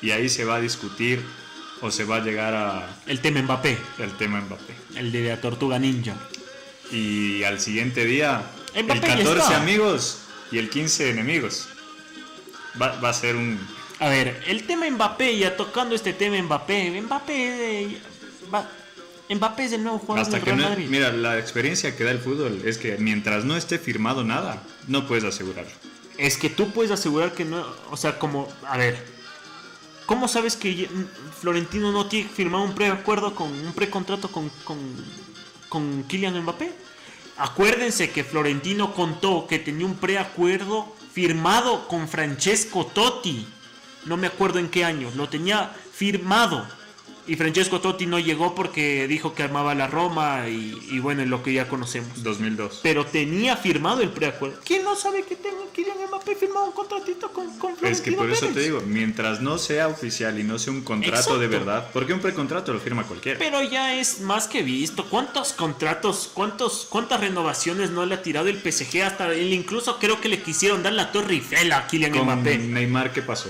y 0.01 0.11
ahí 0.11 0.27
se 0.29 0.43
va 0.45 0.55
a 0.55 0.59
discutir 0.61 1.21
o 1.81 1.91
se 1.91 2.03
va 2.03 2.17
a 2.17 2.19
llegar 2.19 2.53
a 2.53 2.97
El 3.07 3.19
tema 3.21 3.41
Mbappé. 3.41 3.77
el 3.99 4.11
tema 4.17 4.41
Mbappé. 4.41 4.73
El 4.95 5.11
de 5.11 5.29
la 5.29 5.39
tortuga 5.41 5.79
ninja. 5.79 6.13
Y 6.91 7.43
al 7.43 7.59
siguiente 7.59 8.05
día, 8.05 8.43
Mbappé 8.75 8.93
el 8.93 9.01
ya 9.01 9.17
14 9.23 9.39
está. 9.39 9.57
amigos 9.61 10.19
y 10.51 10.57
el 10.57 10.69
15 10.69 11.09
enemigos. 11.11 11.67
Va, 12.81 12.99
va 12.99 13.09
a 13.09 13.13
ser 13.13 13.35
un... 13.35 13.59
A 13.99 14.09
ver, 14.09 14.43
el 14.47 14.63
tema 14.65 14.89
Mbappé, 14.89 15.37
ya 15.37 15.55
tocando 15.55 15.95
este 15.95 16.13
tema 16.13 16.41
Mbappé. 16.41 17.01
Mbappé, 17.01 17.83
eh, 17.83 18.01
va- 18.53 18.69
Mbappé 19.29 19.65
es 19.65 19.71
el 19.73 19.83
nuevo 19.83 19.99
jugador 19.99 20.21
Hasta 20.21 20.35
del 20.35 20.43
que 20.43 20.51
Real 20.51 20.61
no... 20.63 20.69
Madrid. 20.69 20.87
Mira, 20.89 21.11
la 21.13 21.39
experiencia 21.39 21.95
que 21.95 22.03
da 22.03 22.11
el 22.11 22.19
fútbol 22.19 22.61
es 22.65 22.77
que 22.77 22.97
mientras 22.97 23.45
no 23.45 23.55
esté 23.55 23.79
firmado 23.79 24.23
nada, 24.25 24.61
no 24.87 25.07
puedes 25.07 25.23
asegurarlo. 25.23 25.71
Es 26.17 26.37
que 26.37 26.49
tú 26.49 26.71
puedes 26.71 26.91
asegurar 26.91 27.33
que 27.33 27.45
no, 27.45 27.65
o 27.89 27.97
sea, 27.97 28.19
como, 28.19 28.47
a 28.67 28.77
ver, 28.77 29.03
¿cómo 30.05 30.27
sabes 30.27 30.55
que 30.55 30.87
Florentino 31.39 31.91
no 31.91 32.07
tiene 32.07 32.29
firmado 32.29 32.63
un 32.63 32.75
preacuerdo 32.75 33.33
con 33.33 33.51
un 33.51 33.73
precontrato 33.73 34.31
con, 34.31 34.49
con, 34.63 34.77
con 35.69 36.03
Kylian 36.03 36.41
Mbappé? 36.41 36.71
Acuérdense 37.37 38.11
que 38.11 38.23
Florentino 38.23 38.93
contó 38.93 39.47
que 39.47 39.57
tenía 39.57 39.87
un 39.87 39.95
preacuerdo 39.95 40.95
firmado 41.11 41.87
con 41.87 42.07
Francesco 42.07 42.85
Totti. 42.85 43.47
No 44.05 44.17
me 44.17 44.27
acuerdo 44.27 44.59
en 44.59 44.69
qué 44.69 44.85
año, 44.85 45.11
lo 45.15 45.29
tenía 45.29 45.75
firmado. 45.93 46.67
Y 47.25 47.35
Francesco 47.35 47.79
Totti 47.79 48.05
no 48.05 48.19
llegó 48.19 48.53
porque 48.53 49.07
dijo 49.07 49.33
que 49.33 49.43
armaba 49.43 49.73
la 49.75 49.87
Roma 49.87 50.49
y, 50.49 50.77
y 50.91 50.99
bueno, 50.99 51.21
en 51.21 51.29
lo 51.29 51.41
que 51.41 51.53
ya 51.53 51.69
conocemos. 51.69 52.21
2002. 52.23 52.81
Pero 52.83 53.05
tenía 53.05 53.55
firmado 53.55 54.01
el 54.01 54.09
preacuerdo. 54.09 54.59
¿Quién 54.65 54.83
no 54.83 54.95
sabe 54.95 55.23
que 55.23 55.35
tenga 55.37 55.63
Kylian 55.73 55.97
Mbappé 56.09 56.35
firmado 56.35 56.65
un 56.65 56.73
contratito 56.73 57.31
con, 57.31 57.57
con 57.57 57.73
Es 57.81 58.01
que 58.01 58.11
por 58.11 58.29
eso 58.29 58.47
te 58.47 58.59
digo, 58.59 58.81
mientras 58.85 59.41
no 59.41 59.57
sea 59.57 59.87
oficial 59.87 60.37
y 60.39 60.43
no 60.43 60.59
sea 60.59 60.73
un 60.73 60.81
contrato 60.81 61.39
de 61.39 61.47
verdad, 61.47 61.89
porque 61.93 62.13
un 62.13 62.19
precontrato 62.19 62.73
lo 62.73 62.79
firma 62.79 63.03
cualquiera. 63.03 63.39
Pero 63.39 63.63
ya 63.63 63.95
es 63.95 64.19
más 64.19 64.47
que 64.47 64.61
visto. 64.61 65.05
¿Cuántos 65.05 65.53
contratos, 65.53 66.29
cuántos, 66.33 66.87
cuántas 66.89 67.21
renovaciones 67.21 67.89
no 67.89 68.05
le 68.05 68.15
ha 68.15 68.21
tirado 68.21 68.49
el 68.49 68.59
PSG? 68.59 69.01
Hasta 69.01 69.33
él 69.33 69.53
incluso 69.53 69.97
creo 69.97 70.19
que 70.21 70.29
le 70.29 70.41
quisieron 70.41 70.83
dar 70.83 70.93
la 70.93 71.11
Torre 71.11 71.35
Eiffel 71.35 71.71
a 71.71 71.87
Kylian 71.87 72.11
Con 72.11 72.25
Mbappé. 72.25 72.57
Neymar, 72.57 73.13
¿qué 73.13 73.21
pasó? 73.21 73.49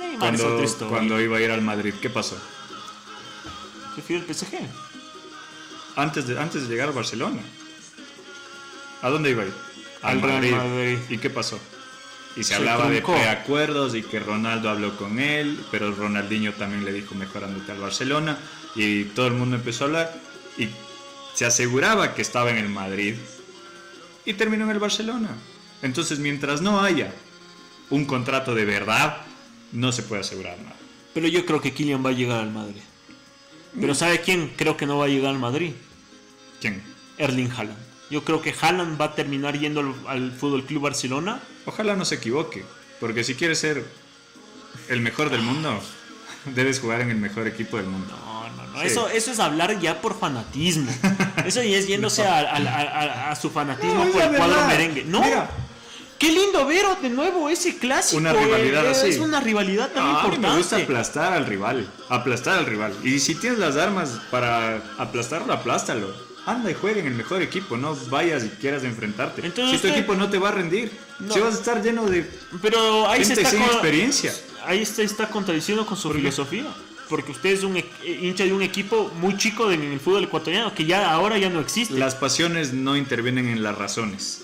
Neymar 0.00 0.34
es 0.34 0.40
Cuando, 0.40 0.64
historia. 0.64 0.88
cuando 0.90 1.20
iba 1.20 1.36
a 1.36 1.40
ir 1.40 1.50
al 1.50 1.62
Madrid, 1.62 1.94
¿qué 2.00 2.10
pasó? 2.10 2.36
Prefiero 3.94 4.24
el 4.24 4.34
PSG. 4.34 4.58
Antes 5.96 6.26
de, 6.26 6.38
antes 6.38 6.62
de 6.62 6.68
llegar 6.68 6.88
a 6.88 6.92
Barcelona. 6.92 7.40
¿A 9.02 9.10
dónde 9.10 9.30
iba 9.30 9.42
a 9.42 9.46
ir? 9.46 9.54
Al 10.02 10.20
Madrid. 10.20 10.98
¿Y 11.08 11.18
qué 11.18 11.30
pasó? 11.30 11.58
Y 12.34 12.44
se, 12.44 12.50
Se 12.50 12.54
hablaba 12.54 12.88
de 12.88 13.02
preacuerdos 13.02 13.94
y 13.94 14.02
que 14.02 14.18
Ronaldo 14.18 14.70
habló 14.70 14.96
con 14.96 15.18
él, 15.20 15.58
pero 15.70 15.92
Ronaldinho 15.92 16.54
también 16.54 16.84
le 16.84 16.92
dijo 16.92 17.14
mejor 17.14 17.44
andate 17.44 17.72
al 17.72 17.78
Barcelona 17.78 18.38
y 18.74 19.04
todo 19.04 19.26
el 19.26 19.34
mundo 19.34 19.56
empezó 19.56 19.84
a 19.84 19.86
hablar 19.88 20.20
y 20.56 20.68
se 21.34 21.44
aseguraba 21.44 22.14
que 22.14 22.22
estaba 22.22 22.50
en 22.50 22.56
el 22.56 22.68
Madrid 22.68 23.16
y 24.24 24.34
terminó 24.34 24.64
en 24.64 24.70
el 24.70 24.78
Barcelona. 24.78 25.30
Entonces, 25.82 26.18
mientras 26.20 26.62
no 26.62 26.80
haya 26.80 27.12
un 27.90 28.04
contrato 28.06 28.54
de 28.54 28.64
verdad, 28.64 29.18
no 29.72 29.92
se 29.92 30.02
puede 30.02 30.22
asegurar 30.22 30.58
nada. 30.58 30.76
Pero 31.12 31.28
yo 31.28 31.44
creo 31.44 31.60
que 31.60 31.72
Kylian 31.72 32.04
va 32.04 32.10
a 32.10 32.14
llegar 32.14 32.40
al 32.40 32.52
Madrid. 32.52 32.80
Pero 33.80 33.94
¿sabe 33.94 34.20
quién 34.20 34.52
creo 34.56 34.76
que 34.76 34.86
no 34.86 34.98
va 34.98 35.06
a 35.06 35.08
llegar 35.08 35.30
al 35.30 35.38
Madrid? 35.38 35.72
¿Quién? 36.60 36.82
Erling 37.18 37.50
Haaland. 37.50 37.78
Yo 38.10 38.22
creo 38.24 38.42
que 38.42 38.54
Haaland 38.60 39.00
va 39.00 39.06
a 39.06 39.14
terminar 39.14 39.58
yendo 39.58 39.80
al, 39.80 39.94
al 40.06 40.32
Fútbol 40.32 40.64
Club 40.64 40.82
Barcelona. 40.82 41.40
Ojalá 41.64 41.96
no 41.96 42.04
se 42.04 42.16
equivoque, 42.16 42.64
porque 43.00 43.24
si 43.24 43.34
quieres 43.34 43.58
ser 43.58 43.84
el 44.88 45.00
mejor 45.00 45.30
del 45.30 45.40
mundo, 45.42 45.80
debes 46.54 46.80
jugar 46.80 47.00
en 47.00 47.10
el 47.10 47.16
mejor 47.16 47.46
equipo 47.46 47.78
del 47.78 47.86
mundo. 47.86 48.14
No, 48.24 48.48
no, 48.50 48.66
no. 48.72 48.80
Sí. 48.80 48.86
Eso, 48.88 49.08
eso 49.08 49.30
es 49.32 49.38
hablar 49.40 49.78
ya 49.80 50.00
por 50.02 50.18
fanatismo. 50.18 50.90
Eso 51.46 51.62
ya 51.62 51.78
es 51.78 51.86
yéndose 51.86 52.22
a, 52.26 52.40
a- 52.40 52.56
a- 52.56 53.30
a 53.30 53.36
su 53.36 53.48
fanatismo 53.50 54.04
No, 54.04 54.10
por 54.10 54.22
el 54.22 54.36
cuadro 54.36 54.66
merengue. 54.66 55.04
No. 55.04 55.22
Mira. 55.22 55.50
Qué 56.22 56.30
lindo 56.30 56.64
ver 56.66 56.84
de 57.02 57.10
nuevo 57.10 57.48
ese 57.48 57.76
clásico. 57.78 58.18
Una 58.20 58.32
rivalidad 58.32 58.86
eh, 58.86 58.90
así. 58.90 59.08
Es 59.08 59.18
una 59.18 59.40
rivalidad 59.40 59.90
tan 59.90 60.04
No, 60.04 60.10
a 60.10 60.12
mí 60.12 60.18
importante. 60.20 60.48
me 60.48 60.56
gusta 60.56 60.76
aplastar 60.76 61.32
al 61.32 61.46
rival, 61.46 61.90
aplastar 62.08 62.58
al 62.60 62.66
rival. 62.66 62.94
Y 63.02 63.18
si 63.18 63.34
tienes 63.34 63.58
las 63.58 63.76
armas 63.76 64.20
para 64.30 64.76
aplastarlo, 64.98 65.52
aplástalo. 65.52 66.14
Anda 66.46 66.70
y 66.70 66.74
juega 66.74 67.00
en 67.00 67.06
el 67.08 67.14
mejor 67.14 67.42
equipo, 67.42 67.76
no 67.76 67.96
vayas 68.08 68.44
y 68.44 68.48
quieras 68.50 68.84
enfrentarte. 68.84 69.44
Entonces 69.44 69.76
si 69.76 69.82
tu 69.82 69.88
usted- 69.88 69.98
equipo 69.98 70.14
no 70.14 70.30
te 70.30 70.38
va 70.38 70.50
a 70.50 70.52
rendir, 70.52 70.92
No. 71.18 71.34
si 71.34 71.40
vas 71.40 71.54
a 71.54 71.58
estar 71.58 71.82
lleno 71.82 72.06
de 72.06 72.28
Pero 72.60 73.08
ahí 73.08 73.20
se 73.24 73.34
gente 73.34 73.42
está 73.42 73.50
sin 73.50 73.60
con- 73.62 73.72
experiencia. 73.72 74.32
Ahí 74.64 74.86
se 74.86 75.02
está 75.02 75.28
contradiciendo 75.28 75.84
con 75.84 75.96
su 75.96 76.08
¿Por 76.08 76.16
filosofía. 76.18 76.66
Porque 77.08 77.32
usted 77.32 77.50
es 77.50 77.64
un 77.64 77.76
e- 77.76 77.84
hincha 78.04 78.44
de 78.44 78.52
un 78.52 78.62
equipo 78.62 79.10
muy 79.16 79.36
chico 79.36 79.70
en 79.72 79.82
el 79.82 79.98
fútbol 80.00 80.22
ecuatoriano 80.24 80.72
que 80.72 80.84
ya 80.84 81.10
ahora 81.10 81.36
ya 81.36 81.50
no 81.50 81.58
existe. 81.60 81.94
Las 81.94 82.14
pasiones 82.14 82.72
no 82.72 82.96
intervienen 82.96 83.48
en 83.48 83.62
las 83.62 83.76
razones. 83.76 84.42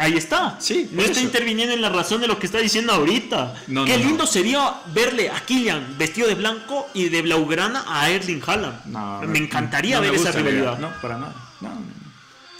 Ahí 0.00 0.14
está. 0.16 0.56
Sí, 0.60 0.88
no 0.92 1.02
está 1.02 1.12
eso. 1.12 1.20
interviniendo 1.20 1.74
en 1.74 1.82
la 1.82 1.90
razón 1.90 2.22
de 2.22 2.26
lo 2.26 2.38
que 2.38 2.46
está 2.46 2.58
diciendo 2.58 2.92
ahorita. 2.92 3.54
No, 3.66 3.84
Qué 3.84 3.98
no, 3.98 4.04
lindo 4.04 4.26
sería 4.26 4.74
verle 4.94 5.28
a 5.28 5.40
Kylian 5.40 5.98
vestido 5.98 6.26
de 6.26 6.36
blanco 6.36 6.88
y 6.94 7.10
de 7.10 7.20
blaugrana 7.20 7.84
a 7.86 8.10
Erling 8.10 8.40
Haaland. 8.46 8.86
No, 8.86 9.20
me 9.22 9.38
encantaría 9.38 10.00
me 10.00 10.10
ver 10.10 10.18
esa 10.18 10.32
rivalidad. 10.32 10.78
No, 10.78 10.90
para 11.02 11.18
nada. 11.18 11.34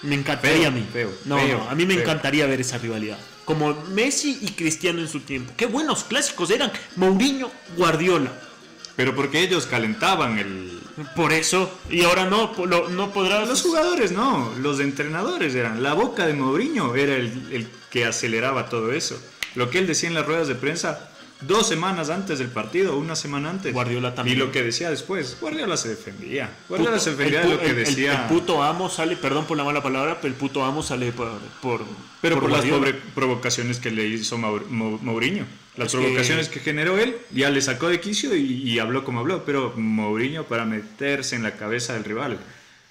Me 0.03 0.15
encantaría 0.15 0.59
Feo, 0.59 0.69
a 0.69 0.71
mí. 0.71 0.87
feo, 0.93 1.13
no, 1.27 1.39
feo, 1.39 1.59
no, 1.59 1.71
a 1.71 1.75
mí 1.75 1.85
me 1.87 1.95
encantaría 1.95 2.47
ver 2.47 2.61
esa 2.61 2.79
rivalidad. 2.79 3.19
Como 3.45 3.75
Messi 3.89 4.39
y 4.43 4.49
Cristiano 4.53 5.01
en 5.01 5.09
su 5.09 5.21
tiempo. 5.21 5.53
Qué 5.57 5.67
buenos 5.67 6.05
clásicos 6.05 6.51
eran. 6.51 6.71
Mourinho, 6.97 7.51
Guardiola. 7.77 8.31
Pero 8.97 9.15
porque 9.15 9.41
ellos 9.41 9.67
calentaban 9.67 10.39
el... 10.39 10.80
Por 11.17 11.33
eso. 11.33 11.71
Y 11.91 12.03
ahora 12.03 12.25
no, 12.27 12.53
lo- 12.67 12.89
no 12.89 13.11
podrás. 13.13 13.49
Los 13.49 13.63
jugadores 13.63 14.13
no, 14.13 14.53
los 14.61 14.81
entrenadores 14.81 15.55
eran. 15.55 15.83
La 15.83 15.95
boca 15.95 16.27
de 16.27 16.35
Mourinho 16.35 16.95
era 16.95 17.17
el 17.17 17.69
que 17.91 18.05
aceleraba 18.05 18.69
todo 18.69 18.93
eso. 18.93 19.21
Lo 19.55 19.69
que 19.71 19.79
él 19.79 19.87
decía 19.87 20.09
en 20.09 20.15
las 20.15 20.27
ruedas 20.27 20.49
de 20.49 20.55
prensa 20.55 21.10
dos 21.43 21.67
semanas 21.69 22.11
antes 22.11 22.39
del 22.39 22.49
partido, 22.49 22.97
una 22.99 23.17
semana 23.17 23.51
antes. 23.51 23.73
Guardiola 23.73 24.15
también. 24.15 24.37
Y 24.37 24.41
lo 24.41 24.51
que 24.53 24.63
decía 24.63 24.91
después, 24.91 25.37
Guardiola 25.41 25.77
se 25.77 25.89
defendía. 25.91 26.51
Guardiola 26.69 26.97
Puto- 26.97 27.05
se 27.05 27.11
defendía 27.11 27.41
de 27.43 27.49
lo 27.51 27.61
que 27.61 27.71
el- 27.71 27.77
decía. 27.77 28.23
El, 28.23 28.29
puto 28.29 28.63
amo 28.63 28.89
sale, 28.91 29.17
perdón 29.17 29.47
por 29.47 29.57
la 29.57 29.65
mala 29.65 29.83
palabra, 29.83 30.19
pero 30.21 30.33
el 30.33 30.39
puto 30.39 30.65
amo 30.65 30.83
sale 30.83 31.13
por. 31.13 31.29
por 31.63 31.83
pero 32.21 32.39
por, 32.41 32.51
las 32.51 32.65
pobre- 32.65 32.95
provocaciones 33.15 33.79
que 33.79 33.91
le 33.91 34.07
hizo 34.07 34.37
Maur- 34.39 34.67
Mau- 34.69 35.01
Mourinho. 35.01 35.47
Las 35.77 35.87
Es 35.87 35.93
que- 35.95 35.99
provocaciones 36.03 36.49
que... 36.49 36.61
generó 36.61 36.99
él, 36.99 37.17
ya 37.31 37.49
le 37.49 37.63
sacó 37.63 37.89
de 37.89 38.01
quicio 38.01 38.35
y, 38.37 38.43
y 38.69 38.79
habló 38.79 39.05
como 39.05 39.21
habló. 39.21 39.45
Pero 39.45 39.73
Mourinho 39.77 40.45
para 40.45 40.65
meterse 40.65 41.37
en 41.37 41.43
la 41.43 41.53
cabeza 41.57 41.95
del 41.95 42.05
rival. 42.05 42.39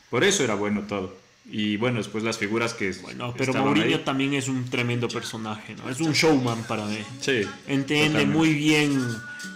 Por 0.10 0.24
eso 0.24 0.44
era 0.44 0.56
bueno 0.56 0.82
todo. 0.88 1.16
Y 1.52 1.78
bueno, 1.78 1.98
después 1.98 2.24
las 2.24 2.38
figuras 2.38 2.74
que 2.76 2.96
No, 3.18 3.34
pero 3.34 3.54
Mourinho 3.54 3.98
ahí. 3.98 4.04
también 4.06 4.34
es 4.36 4.48
un 4.48 4.66
tremendo 4.70 5.08
personaje, 5.08 5.76
¿no? 5.76 5.90
Es 5.90 6.00
un 6.00 6.14
showman 6.14 6.64
para 6.64 6.86
mí. 6.86 7.00
Sí, 7.22 7.42
Entiende 7.68 8.20
totalmente. 8.20 8.26
muy 8.38 8.54
bien. 8.54 9.02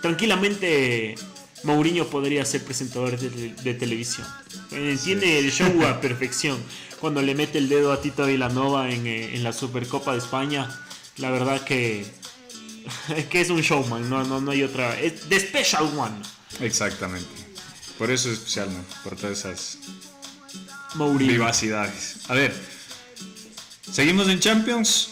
Tranquilamente, 0.01 1.15
Mourinho 1.63 2.07
podría 2.07 2.43
ser 2.45 2.63
presentador 2.63 3.17
de, 3.17 3.29
de 3.53 3.73
televisión. 3.75 4.25
Entiende 4.71 5.39
el 5.39 5.51
show 5.51 5.85
a 5.85 6.01
perfección. 6.01 6.57
Cuando 6.99 7.21
le 7.21 7.35
mete 7.35 7.57
el 7.57 7.69
dedo 7.69 7.91
a 7.91 8.01
Tito 8.01 8.25
Villanova 8.25 8.89
en, 8.89 9.05
eh, 9.05 9.35
en 9.35 9.43
la 9.43 9.53
Supercopa 9.53 10.13
de 10.13 10.19
España, 10.19 10.69
la 11.17 11.29
verdad 11.29 11.63
que, 11.63 12.05
que 13.29 13.41
es 13.41 13.49
un 13.49 13.61
showman, 13.61 14.09
no, 14.09 14.23
no, 14.23 14.41
no 14.41 14.51
hay 14.51 14.63
otra. 14.63 14.99
Es 14.99 15.29
The 15.29 15.39
Special 15.39 15.83
One. 15.97 16.15
Exactamente. 16.61 17.27
Por 17.97 18.09
eso 18.09 18.29
es 18.31 18.39
especial, 18.39 18.69
¿no? 18.73 18.83
Por 19.03 19.15
todas 19.15 19.39
esas 19.39 19.77
Mourinho. 20.95 21.31
vivacidades. 21.33 22.17
A 22.27 22.33
ver, 22.33 22.53
seguimos 23.91 24.27
en 24.29 24.39
Champions. 24.39 25.09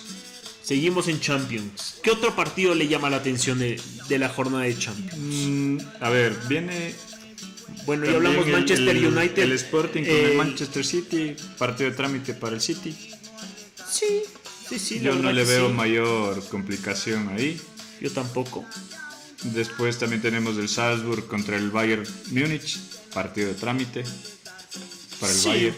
Seguimos 0.63 1.07
en 1.07 1.19
Champions. 1.19 1.95
¿Qué 2.03 2.11
otro 2.11 2.35
partido 2.35 2.73
le 2.75 2.87
llama 2.87 3.09
la 3.09 3.17
atención 3.17 3.59
de, 3.59 3.81
de 4.07 4.19
la 4.19 4.29
jornada 4.29 4.63
de 4.63 4.77
Champions? 4.77 5.17
Mm, 5.17 5.77
a 5.99 6.09
ver, 6.09 6.37
viene 6.47 6.93
Bueno, 7.85 8.05
ya 8.05 8.11
hablamos 8.13 8.45
el- 8.45 8.51
Manchester 8.53 8.95
el- 8.95 9.05
United. 9.07 9.43
El 9.43 9.51
Sporting 9.53 10.01
con 10.03 10.11
Eh, 10.11 10.31
el 10.31 10.37
Manchester 10.37 10.85
City, 10.85 11.35
partido 11.57 11.89
de 11.89 11.95
trámite 11.95 12.33
para 12.35 12.55
el 12.55 12.61
City. 12.61 12.95
Sí, 13.91 14.21
sí, 14.69 14.79
sí. 14.79 14.99
Yo 15.01 15.15
no 15.15 15.31
le 15.33 15.43
veo 15.43 15.67
sí. 15.67 15.73
mayor 15.73 16.47
complicación 16.49 17.29
ahí. 17.29 17.59
Yo 17.99 18.11
tampoco. 18.11 18.63
Después 19.43 19.97
también 19.97 20.21
tenemos 20.21 20.57
el 20.57 20.69
Salzburg 20.69 21.27
contra 21.27 21.57
el 21.57 21.71
Bayern 21.71 22.03
Múnich, 22.29 22.77
partido 23.13 23.47
de 23.49 23.55
trámite 23.55 24.03
para 25.21 25.31
el 25.31 25.39
Sí. 25.39 25.47
Bayern. 25.47 25.75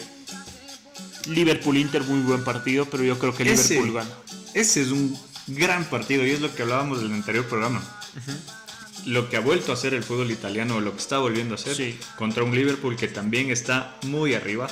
Liverpool-Inter, 1.28 2.02
muy 2.02 2.20
buen 2.20 2.42
partido, 2.44 2.86
pero 2.86 3.04
yo 3.04 3.18
creo 3.18 3.34
que 3.34 3.44
Ese, 3.50 3.74
Liverpool 3.74 3.94
gana. 4.02 4.10
ese 4.54 4.82
es 4.82 4.88
un 4.88 5.16
gran 5.46 5.84
partido 5.84 6.26
y 6.26 6.30
es 6.30 6.40
lo 6.40 6.54
que 6.54 6.62
hablábamos 6.62 7.00
del 7.02 7.12
anterior 7.12 7.46
programa. 7.46 7.82
Lo 9.06 9.28
que 9.28 9.36
ha 9.36 9.40
vuelto 9.40 9.70
a 9.70 9.74
hacer 9.74 9.94
el 9.94 10.02
fútbol 10.02 10.30
italiano, 10.30 10.76
o 10.76 10.80
lo 10.80 10.92
que 10.92 10.98
está 11.00 11.18
volviendo 11.18 11.54
a 11.54 11.56
hacer, 11.56 11.76
Sí. 11.76 11.98
contra 12.16 12.42
un 12.42 12.54
Liverpool 12.54 12.96
que 12.96 13.06
también 13.08 13.50
está 13.50 13.96
muy 14.02 14.34
arriba. 14.34 14.68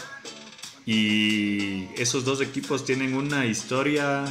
Y 0.84 1.84
esos 1.96 2.24
dos 2.24 2.40
equipos 2.40 2.84
tienen 2.84 3.14
una 3.14 3.46
historia 3.46 4.24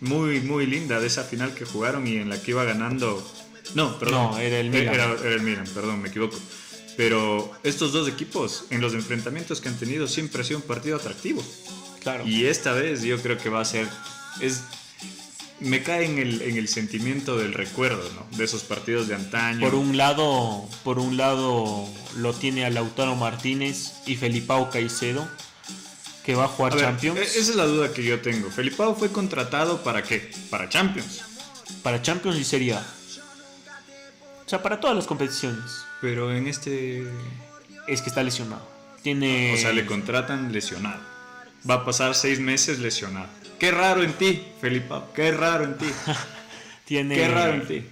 muy, 0.00 0.40
muy 0.40 0.66
linda 0.66 1.00
de 1.00 1.08
esa 1.08 1.24
final 1.24 1.52
que 1.54 1.64
jugaron 1.64 2.06
y 2.06 2.16
en 2.16 2.28
la 2.28 2.40
que 2.40 2.52
iba 2.52 2.64
ganando. 2.64 3.26
No, 3.74 3.98
perdón. 3.98 4.32
No, 4.32 4.38
era 4.38 4.60
el 4.60 4.70
Milan. 4.70 4.94
Era, 4.94 5.04
era 5.12 5.34
el 5.34 5.40
Milan, 5.42 5.66
perdón, 5.74 6.00
me 6.00 6.08
equivoco. 6.08 6.38
Pero 6.98 7.48
estos 7.62 7.92
dos 7.92 8.08
equipos, 8.08 8.64
en 8.70 8.80
los 8.80 8.92
enfrentamientos 8.92 9.60
que 9.60 9.68
han 9.68 9.76
tenido, 9.78 10.08
siempre 10.08 10.42
ha 10.42 10.44
sido 10.44 10.58
un 10.58 10.64
partido 10.64 10.96
atractivo. 10.96 11.44
Claro. 12.02 12.26
Y 12.26 12.46
esta 12.46 12.72
vez 12.72 13.02
yo 13.02 13.22
creo 13.22 13.38
que 13.38 13.48
va 13.48 13.60
a 13.60 13.64
ser. 13.64 13.86
Es, 14.40 14.62
me 15.60 15.84
cae 15.84 16.06
en 16.06 16.18
el, 16.18 16.42
en 16.42 16.56
el 16.56 16.66
sentimiento 16.66 17.38
del 17.38 17.54
recuerdo, 17.54 18.02
¿no? 18.16 18.36
De 18.36 18.42
esos 18.42 18.64
partidos 18.64 19.06
de 19.06 19.14
antaño. 19.14 19.60
Por 19.60 19.76
un 19.76 19.96
lado, 19.96 20.68
por 20.82 20.98
un 20.98 21.16
lado 21.16 21.88
lo 22.16 22.32
tiene 22.34 22.64
a 22.64 22.70
Lautaro 22.70 23.14
Martínez 23.14 23.92
y 24.04 24.16
Felipao 24.16 24.68
Caicedo, 24.68 25.28
que 26.24 26.34
va 26.34 26.46
a 26.46 26.48
jugar 26.48 26.72
A 26.72 26.76
ver, 26.76 26.84
Champions. 26.86 27.18
e- 27.20 27.22
Esa 27.22 27.38
es 27.38 27.54
la 27.54 27.66
duda 27.66 27.92
que 27.92 28.02
yo 28.02 28.20
tengo. 28.20 28.50
Felipao 28.50 28.96
fue 28.96 29.12
contratado 29.12 29.84
para 29.84 30.02
qué? 30.02 30.32
Para 30.50 30.68
Champions. 30.68 31.20
Para 31.84 32.02
Champions 32.02 32.38
y 32.38 32.44
Serie 32.44 32.74
A. 32.74 32.84
O 34.44 34.48
sea, 34.48 34.60
para 34.60 34.80
todas 34.80 34.96
las 34.96 35.06
competiciones. 35.06 35.62
Pero 36.00 36.34
en 36.34 36.46
este. 36.46 37.04
Es 37.86 38.02
que 38.02 38.08
está 38.08 38.22
lesionado. 38.22 38.66
Tiene. 39.02 39.54
O 39.54 39.56
sea, 39.56 39.72
le 39.72 39.86
contratan 39.86 40.52
lesionado. 40.52 41.00
Va 41.68 41.74
a 41.74 41.84
pasar 41.84 42.14
seis 42.14 42.40
meses 42.40 42.78
lesionado. 42.78 43.28
Qué 43.58 43.70
raro 43.70 44.02
en 44.02 44.12
ti, 44.12 44.42
Felipao. 44.60 45.12
Qué 45.12 45.32
raro 45.32 45.64
en 45.64 45.76
ti. 45.78 45.86
tiene, 46.84 47.14
Qué 47.16 47.28
raro 47.28 47.54
en 47.54 47.66
ti. 47.66 47.82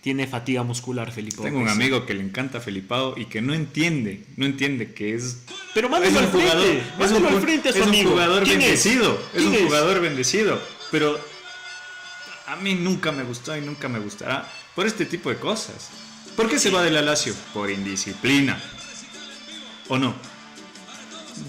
Tiene 0.00 0.26
fatiga 0.26 0.62
muscular, 0.62 1.12
Felipao. 1.12 1.44
Tengo 1.44 1.58
un 1.58 1.68
amigo 1.68 2.06
que 2.06 2.14
le 2.14 2.22
encanta 2.22 2.60
Felipao 2.60 3.18
y 3.18 3.26
que 3.26 3.42
no 3.42 3.52
entiende, 3.52 4.24
no 4.36 4.46
entiende 4.46 4.94
que 4.94 5.14
es 5.14 5.42
Pero 5.74 5.90
mándalo 5.90 6.20
al 6.20 6.28
frente. 6.28 6.78
es 6.78 6.98
mándalo 6.98 7.28
un, 7.28 7.34
al 7.34 7.40
frente 7.42 7.68
a 7.68 7.72
su 7.72 7.78
es 7.80 7.86
un 7.86 8.04
jugador 8.04 8.44
¿Quién 8.44 8.62
es? 8.62 8.66
bendecido, 8.66 9.22
es, 9.34 9.42
¿Quién 9.42 9.48
un 9.48 9.66
jugador 9.66 10.00
bendecido, 10.00 10.62
pero 10.90 11.20
a 12.46 12.56
mí 12.56 12.74
nunca 12.76 13.12
me 13.12 13.24
gustó 13.24 13.54
y 13.56 13.60
nunca 13.60 13.88
me 13.88 13.98
gustará 13.98 14.50
por 14.74 14.86
este 14.86 15.04
tipo 15.04 15.28
de 15.28 15.36
cosas. 15.36 15.90
¿Por 16.40 16.48
qué 16.48 16.58
se 16.58 16.70
va 16.70 16.82
de 16.82 16.90
la 16.90 17.02
Lazio? 17.02 17.34
Por 17.52 17.70
indisciplina. 17.70 18.58
¿O 19.88 19.98
no? 19.98 20.14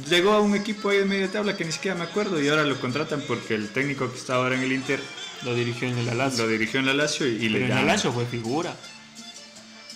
Llegó 0.09 0.33
a 0.33 0.41
un 0.41 0.53
equipo 0.53 0.89
ahí 0.89 0.97
de 0.97 1.05
media 1.05 1.31
tabla 1.31 1.55
que 1.55 1.63
ni 1.63 1.71
siquiera 1.71 1.95
me 1.95 2.03
acuerdo 2.03 2.41
y 2.41 2.49
ahora 2.49 2.65
lo 2.65 2.77
contratan 2.77 3.23
porque 3.25 3.55
el 3.55 3.69
técnico 3.69 4.11
que 4.11 4.17
está 4.17 4.35
ahora 4.35 4.55
en 4.55 4.63
el 4.63 4.73
Inter 4.73 4.99
Lo 5.45 5.55
dirigió 5.55 5.87
en 5.87 5.97
el 5.97 6.17
Lazio. 6.17 6.43
lo 6.43 6.49
dirigió 6.51 6.81
en 6.81 6.87
la 6.87 6.93
Lazio 6.93 7.25
y, 7.25 7.35
y 7.35 7.49
Pero 7.49 7.67
le 7.67 7.71
en 7.71 7.77
el. 7.77 7.87
Lazio 7.87 8.11
fue 8.11 8.25
figura. 8.25 8.75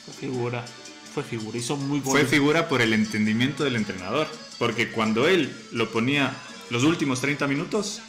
Fue 0.05 0.13
figura. 0.13 0.63
Fue 1.13 1.23
figura. 1.23 1.57
Hizo 1.57 1.75
muy 1.75 1.99
Fue 1.99 2.11
buenos. 2.11 2.29
figura 2.31 2.69
por 2.69 2.81
el 2.81 2.93
entendimiento 2.93 3.65
del 3.65 3.75
entrenador. 3.75 4.29
Porque 4.57 4.91
cuando 4.91 5.27
él 5.27 5.53
lo 5.73 5.91
ponía 5.91 6.33
los 6.69 6.85
últimos 6.85 7.19
30 7.19 7.47
minutos, 7.47 7.99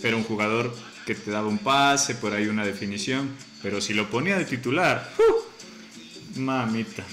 era 0.00 0.14
un 0.14 0.22
jugador 0.22 0.72
que 1.06 1.16
te 1.16 1.32
daba 1.32 1.48
un 1.48 1.58
pase, 1.58 2.14
por 2.14 2.34
ahí 2.34 2.46
una 2.46 2.64
definición. 2.64 3.34
Pero 3.64 3.80
si 3.80 3.94
lo 3.94 4.08
ponía 4.08 4.38
de 4.38 4.44
titular, 4.44 5.12
¡uf! 5.18 5.39
Mamita. 6.36 7.04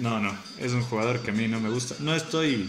No, 0.00 0.18
no, 0.20 0.36
es 0.58 0.72
un 0.72 0.82
jugador 0.82 1.20
que 1.20 1.30
a 1.30 1.34
mí 1.34 1.46
no 1.48 1.60
me 1.60 1.70
gusta. 1.70 1.94
No 2.00 2.14
estoy 2.14 2.68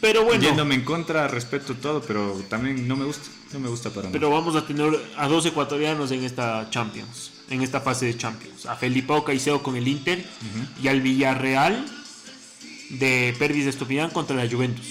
Pero 0.00 0.24
bueno. 0.24 0.42
yéndome 0.42 0.74
en 0.74 0.84
contra, 0.84 1.28
respeto 1.28 1.74
todo, 1.74 2.00
pero 2.02 2.42
también 2.48 2.86
no 2.88 2.96
me 2.96 3.04
gusta. 3.04 3.28
No 3.52 3.60
me 3.60 3.68
gusta 3.68 3.90
para 3.90 4.02
nada. 4.02 4.12
Pero 4.12 4.30
vamos 4.30 4.56
a 4.56 4.66
tener 4.66 4.90
a 5.16 5.28
dos 5.28 5.46
ecuatorianos 5.46 6.10
en 6.10 6.24
esta 6.24 6.68
Champions, 6.70 7.30
en 7.50 7.62
esta 7.62 7.80
fase 7.80 8.06
de 8.06 8.16
Champions. 8.16 8.66
A 8.66 8.74
Felipao 8.76 9.22
Caicedo 9.24 9.62
con 9.62 9.76
el 9.76 9.86
Inter 9.86 10.24
y 10.82 10.88
al 10.88 11.00
Villarreal 11.00 11.86
de 12.90 13.34
Pervis 13.38 13.64
de 13.64 13.70
Estupidán 13.70 14.10
contra 14.10 14.34
la 14.36 14.50
Juventus. 14.50 14.86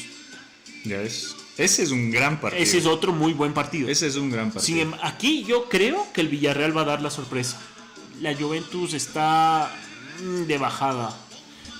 Ya 0.85 1.01
es. 1.01 1.35
Ese 1.57 1.83
es 1.83 1.91
un 1.91 2.11
gran 2.11 2.39
partido. 2.39 2.61
Ese 2.63 2.77
es 2.77 2.85
otro 2.85 3.11
muy 3.13 3.33
buen 3.33 3.53
partido. 3.53 3.87
Ese 3.89 4.07
es 4.07 4.15
un 4.17 4.29
gran 4.29 4.51
partido. 4.51 4.81
em- 4.81 4.93
aquí 5.01 5.43
yo 5.45 5.67
creo 5.69 6.05
que 6.13 6.21
el 6.21 6.27
Villarreal 6.27 6.75
va 6.77 6.81
a 6.81 6.85
dar 6.85 7.01
la 7.01 7.09
sorpresa. 7.09 7.59
La 8.21 8.35
Juventus 8.35 8.93
está 8.93 9.71
de 10.47 10.57
bajada. 10.57 11.15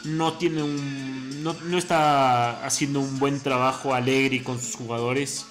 No 0.04 0.34
tiene 0.34 0.62
un. 0.64 1.44
No, 1.44 1.54
no 1.64 1.78
está 1.78 2.66
haciendo 2.66 3.00
un 3.00 3.18
buen 3.20 3.40
trabajo 3.40 3.94
alegre 3.94 4.44
con 4.44 4.60
sus 4.62 4.76
jugadores. 4.76 5.46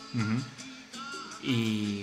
Y 1.42 2.02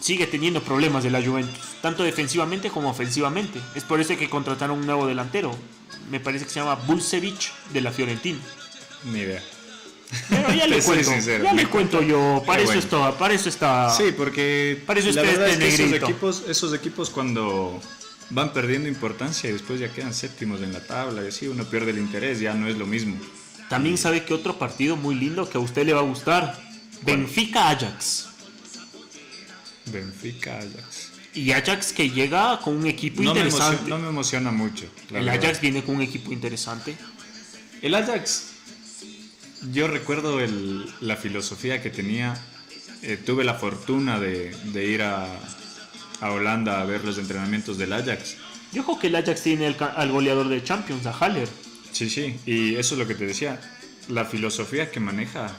sigue 0.00 0.26
teniendo 0.26 0.62
problemas 0.62 1.02
de 1.04 1.10
la 1.10 1.22
Juventus, 1.22 1.58
tanto 1.82 2.02
defensivamente 2.04 2.70
como 2.70 2.90
ofensivamente. 2.90 3.60
Es 3.74 3.84
por 3.84 4.00
eso 4.00 4.16
que 4.16 4.30
contrataron 4.30 4.78
un 4.78 4.86
nuevo 4.86 5.06
delantero. 5.06 5.54
Me 6.10 6.20
parece 6.20 6.44
que 6.46 6.50
se 6.50 6.60
llama 6.60 6.76
Bulcevic 6.86 7.52
de 7.72 7.80
la 7.80 7.90
Fiorentina. 7.90 8.38
Ni 9.04 9.20
idea. 9.20 9.42
Pero 10.30 10.54
ya 10.54 10.66
le 10.68 10.80
cuento, 10.82 11.10
sincero, 11.10 11.44
ya 11.44 11.52
le 11.52 11.66
cuento 11.66 12.00
yo. 12.02 12.42
Para 12.46 12.58
Qué 12.58 12.64
eso 12.64 12.72
bueno. 12.88 13.08
está, 13.08 13.18
para 13.18 13.34
eso 13.34 13.48
está. 13.50 13.90
Sí, 13.90 14.04
porque 14.16 14.82
Para 14.86 15.00
eso 15.00 15.10
la 15.12 15.22
verdad 15.22 15.48
este 15.48 15.52
es 15.52 15.58
que 15.58 15.74
esos 15.74 15.86
negrito. 15.90 16.06
equipos, 16.06 16.42
esos 16.48 16.72
equipos 16.72 17.10
cuando 17.10 17.78
van 18.30 18.52
perdiendo 18.52 18.88
importancia 18.88 19.48
y 19.48 19.52
después 19.52 19.80
ya 19.80 19.92
quedan 19.92 20.12
séptimos 20.14 20.60
en 20.62 20.72
la 20.72 20.80
tabla 20.80 21.24
y 21.24 21.28
así 21.28 21.46
uno 21.48 21.64
pierde 21.64 21.90
el 21.92 21.98
interés, 21.98 22.40
ya 22.40 22.54
no 22.54 22.68
es 22.68 22.76
lo 22.76 22.86
mismo. 22.86 23.16
También 23.68 23.98
sabe 23.98 24.24
que 24.24 24.34
otro 24.34 24.58
partido 24.58 24.96
muy 24.96 25.14
lindo 25.14 25.48
que 25.48 25.58
a 25.58 25.60
usted 25.60 25.84
le 25.86 25.92
va 25.92 26.00
a 26.00 26.04
gustar. 26.04 26.58
Benfica 27.02 27.68
Ajax. 27.70 28.26
Benfica, 29.86 30.58
Ajax. 30.58 31.10
Y 31.34 31.52
Ajax 31.52 31.92
que 31.92 32.10
llega 32.10 32.58
con 32.60 32.76
un 32.76 32.86
equipo 32.86 33.22
No 33.22 33.32
me, 33.34 33.40
interesante. 33.40 33.76
emociona, 33.76 33.96
no 33.96 34.02
me 34.02 34.08
emociona 34.08 34.50
mucho. 34.50 34.84
el 35.10 35.24
verdad. 35.24 35.34
Ajax 35.44 35.60
viene 35.60 35.82
con 35.82 35.96
un 35.96 36.02
equipo 36.02 36.32
interesante. 36.32 36.96
El 37.80 37.94
Ajax, 37.94 38.44
yo 39.72 39.86
recuerdo 39.88 40.40
el- 40.40 40.92
la 41.00 41.16
filosofía 41.16 41.80
que 41.82 41.90
tenía. 41.90 42.36
eh, 43.00 43.16
tuve 43.16 43.44
la 43.44 43.54
fortuna 43.54 44.18
de, 44.18 44.50
de 44.72 44.84
ir 44.86 45.02
a, 45.02 45.24
a 46.20 46.30
Holanda 46.32 46.80
a 46.80 46.84
ver 46.84 47.04
los 47.04 47.18
entrenamientos 47.18 47.78
del 47.78 47.92
Ajax. 47.92 48.36
Yo 48.72 48.84
creo 48.84 48.98
que 48.98 49.06
el 49.06 49.16
Ajax 49.16 49.42
tiene 49.42 49.66
el 49.66 49.76
al 49.80 50.10
goleador 50.12 50.48
de 50.48 50.62
Champions, 50.62 51.06
a 51.06 51.12
Haller. 51.12 51.48
Sí, 51.92 52.10
sí, 52.10 52.36
y 52.46 52.74
eso 52.76 52.94
es 52.94 52.98
lo 52.98 53.06
que 53.06 53.14
te 53.14 53.26
decía. 53.26 53.60
La 54.08 54.24
filosofía 54.24 54.90
que 54.90 55.00
maneja 55.00 55.50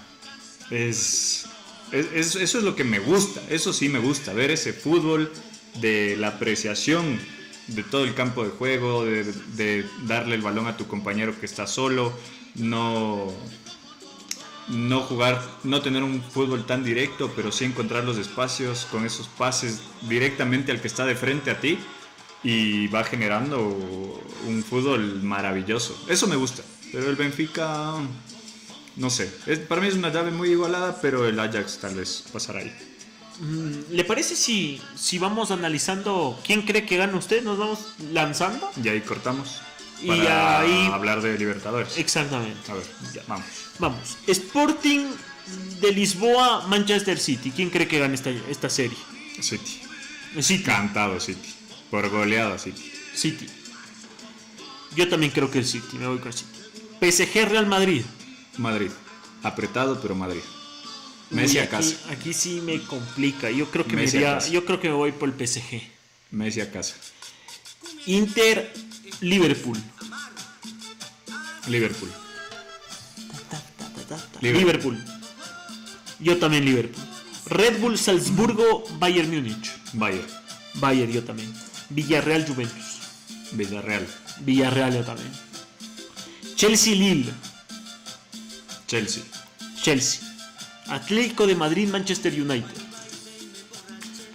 es, 0.69 1.45
es- 1.91 2.07
es- 2.13 2.35
Eso 2.35 2.57
es 2.59 2.63
lo 2.63 2.75
que 2.75 2.83
me 2.83 2.99
gusta, 2.99 3.41
eso 3.49 3.73
sí 3.73 3.89
me 3.89 3.99
gusta, 3.99 4.33
ver 4.33 4.51
ese 4.51 4.73
fútbol 4.73 5.31
de 5.81 6.15
la 6.17 6.29
apreciación 6.29 7.19
de 7.67 7.83
todo 7.83 8.03
el 8.03 8.15
campo 8.15 8.43
de 8.43 8.49
juego, 8.49 9.05
de, 9.05 9.23
de 9.55 9.85
darle 10.07 10.35
el 10.35 10.41
balón 10.41 10.67
a 10.67 10.75
tu 10.77 10.87
compañero 10.87 11.39
que 11.39 11.45
está 11.45 11.67
solo, 11.67 12.13
no, 12.55 13.31
no 14.69 15.01
jugar, 15.01 15.41
no 15.63 15.81
tener 15.81 16.03
un 16.03 16.21
fútbol 16.21 16.65
tan 16.65 16.83
directo, 16.83 17.31
pero 17.35 17.51
sí 17.51 17.65
encontrar 17.65 18.03
los 18.03 18.17
espacios 18.17 18.85
con 18.91 19.05
esos 19.05 19.27
pases 19.27 19.81
directamente 20.07 20.71
al 20.71 20.81
que 20.81 20.87
está 20.87 21.05
de 21.05 21.15
frente 21.15 21.51
a 21.51 21.59
ti 21.59 21.77
y 22.43 22.87
va 22.87 23.03
generando 23.03 23.59
un 24.47 24.63
fútbol 24.63 25.21
maravilloso. 25.23 25.97
Eso 26.07 26.27
me 26.27 26.35
gusta, 26.35 26.63
pero 26.91 27.09
el 27.09 27.15
Benfica, 27.15 27.95
no 28.95 29.09
sé, 29.09 29.33
es, 29.47 29.59
para 29.59 29.81
mí 29.81 29.87
es 29.87 29.95
una 29.95 30.09
llave 30.09 30.31
muy 30.31 30.51
igualada, 30.51 30.99
pero 31.01 31.27
el 31.27 31.39
Ajax 31.39 31.79
tal 31.79 31.95
vez 31.95 32.25
pasará 32.31 32.59
ahí. 32.59 32.73
Mm, 33.39 33.93
¿Le 33.93 34.03
parece 34.03 34.35
si, 34.35 34.81
si 34.95 35.17
vamos 35.17 35.51
analizando 35.51 36.39
quién 36.45 36.61
cree 36.61 36.85
que 36.85 36.97
gana 36.97 37.17
usted? 37.17 37.41
¿Nos 37.43 37.57
vamos 37.57 37.93
lanzando? 38.11 38.69
Y 38.81 38.87
ahí 38.89 39.01
cortamos. 39.01 39.61
Y 40.01 40.09
ahí- 40.11 40.87
hablar 40.91 41.21
de 41.21 41.37
Libertadores. 41.37 41.97
Exactamente. 41.97 42.71
A 42.71 42.75
ver, 42.75 42.83
ya, 43.13 43.21
vamos. 43.27 43.45
Vamos. 43.79 44.17
Sporting 44.27 45.07
de 45.81 45.91
Lisboa, 45.91 46.67
Manchester 46.67 47.17
City. 47.19 47.51
¿Quién 47.51 47.69
cree 47.69 47.87
que 47.87 47.99
gana 47.99 48.13
esta, 48.13 48.29
esta 48.29 48.69
serie? 48.69 48.97
City. 49.41 49.81
City. 50.41 50.63
Cantado 50.63 51.19
City. 51.19 51.49
Por 51.89 52.07
goleada 52.09 52.57
City. 52.59 52.91
City. 53.13 53.47
Yo 54.95 55.07
también 55.09 55.31
creo 55.31 55.49
que 55.49 55.59
el 55.59 55.65
City. 55.65 55.97
Me 55.97 56.07
voy 56.07 56.19
con 56.19 56.27
el 56.29 56.33
City. 56.33 56.49
PSG 56.99 57.45
Real 57.49 57.65
Madrid. 57.67 58.03
Madrid. 58.57 58.91
Apretado, 59.43 59.99
pero 60.01 60.15
Madrid. 60.15 60.41
Messi 61.31 61.57
Uy, 61.57 61.63
a 61.63 61.69
casa. 61.69 61.95
aquí 62.09 62.33
sí 62.33 62.59
me 62.61 62.81
complica. 62.81 63.49
Yo 63.51 63.69
creo 63.69 63.85
que 63.85 63.95
me 63.95 64.01
Messi 64.03 64.17
iría- 64.17 64.39
yo 64.49 64.65
creo 64.65 64.79
que 64.79 64.89
me 64.89 64.95
voy 64.95 65.11
por 65.11 65.29
el 65.29 65.35
PSG. 65.35 65.81
Messi 66.31 66.59
a 66.61 66.71
casa. 66.71 66.95
Inter 68.05 68.73
Liverpool. 69.21 69.77
Liverpool. 71.67 72.09
Liverpool. 74.41 74.97
Yo 76.19 76.37
también 76.37 76.65
Liverpool. 76.65 77.03
Red 77.47 77.79
Bull 77.79 77.97
Salzburgo 77.97 78.85
Bayern 78.97 79.29
Múnich. 79.29 79.71
Bayern. 79.93 80.27
Bayern 80.75 81.11
yo 81.11 81.23
también. 81.23 81.53
Villarreal 81.89 82.47
Juventus. 82.47 82.99
Villarreal. 83.51 84.07
Villarreal 84.41 84.93
yo 84.93 85.03
también. 85.03 85.31
Chelsea 86.55 86.95
Lille. 86.95 87.31
Chelsea. 88.87 89.23
Chelsea. 89.81 90.21
Atlético 90.87 91.45
de 91.45 91.55
Madrid 91.55 91.89
Manchester 91.89 92.33
United. 92.33 92.77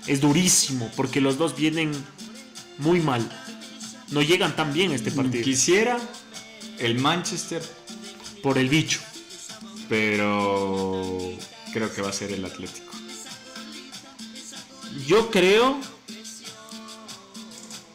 Es 0.07 0.21
durísimo 0.21 0.91
porque 0.97 1.21
los 1.21 1.39
dos 1.39 1.57
vienen 1.57 1.93
muy 2.79 3.01
mal. 3.01 3.27
No 4.11 4.23
llegan 4.23 4.55
tan 4.57 4.73
bien 4.73 4.93
a 4.93 4.95
este 4.95 5.11
partido 5.11 5.43
Quisiera 5.45 5.99
el 6.79 6.99
Manchester, 6.99 7.63
por 8.43 8.59
el 8.59 8.69
bicho. 8.69 9.01
pero 9.89 11.33
creo 11.73 11.93
que 11.93 12.03
va 12.03 12.11
a 12.11 12.13
ser 12.13 12.33
el 12.33 12.45
Atlético. 12.45 12.93
Yo 15.07 15.31
creo 15.31 15.79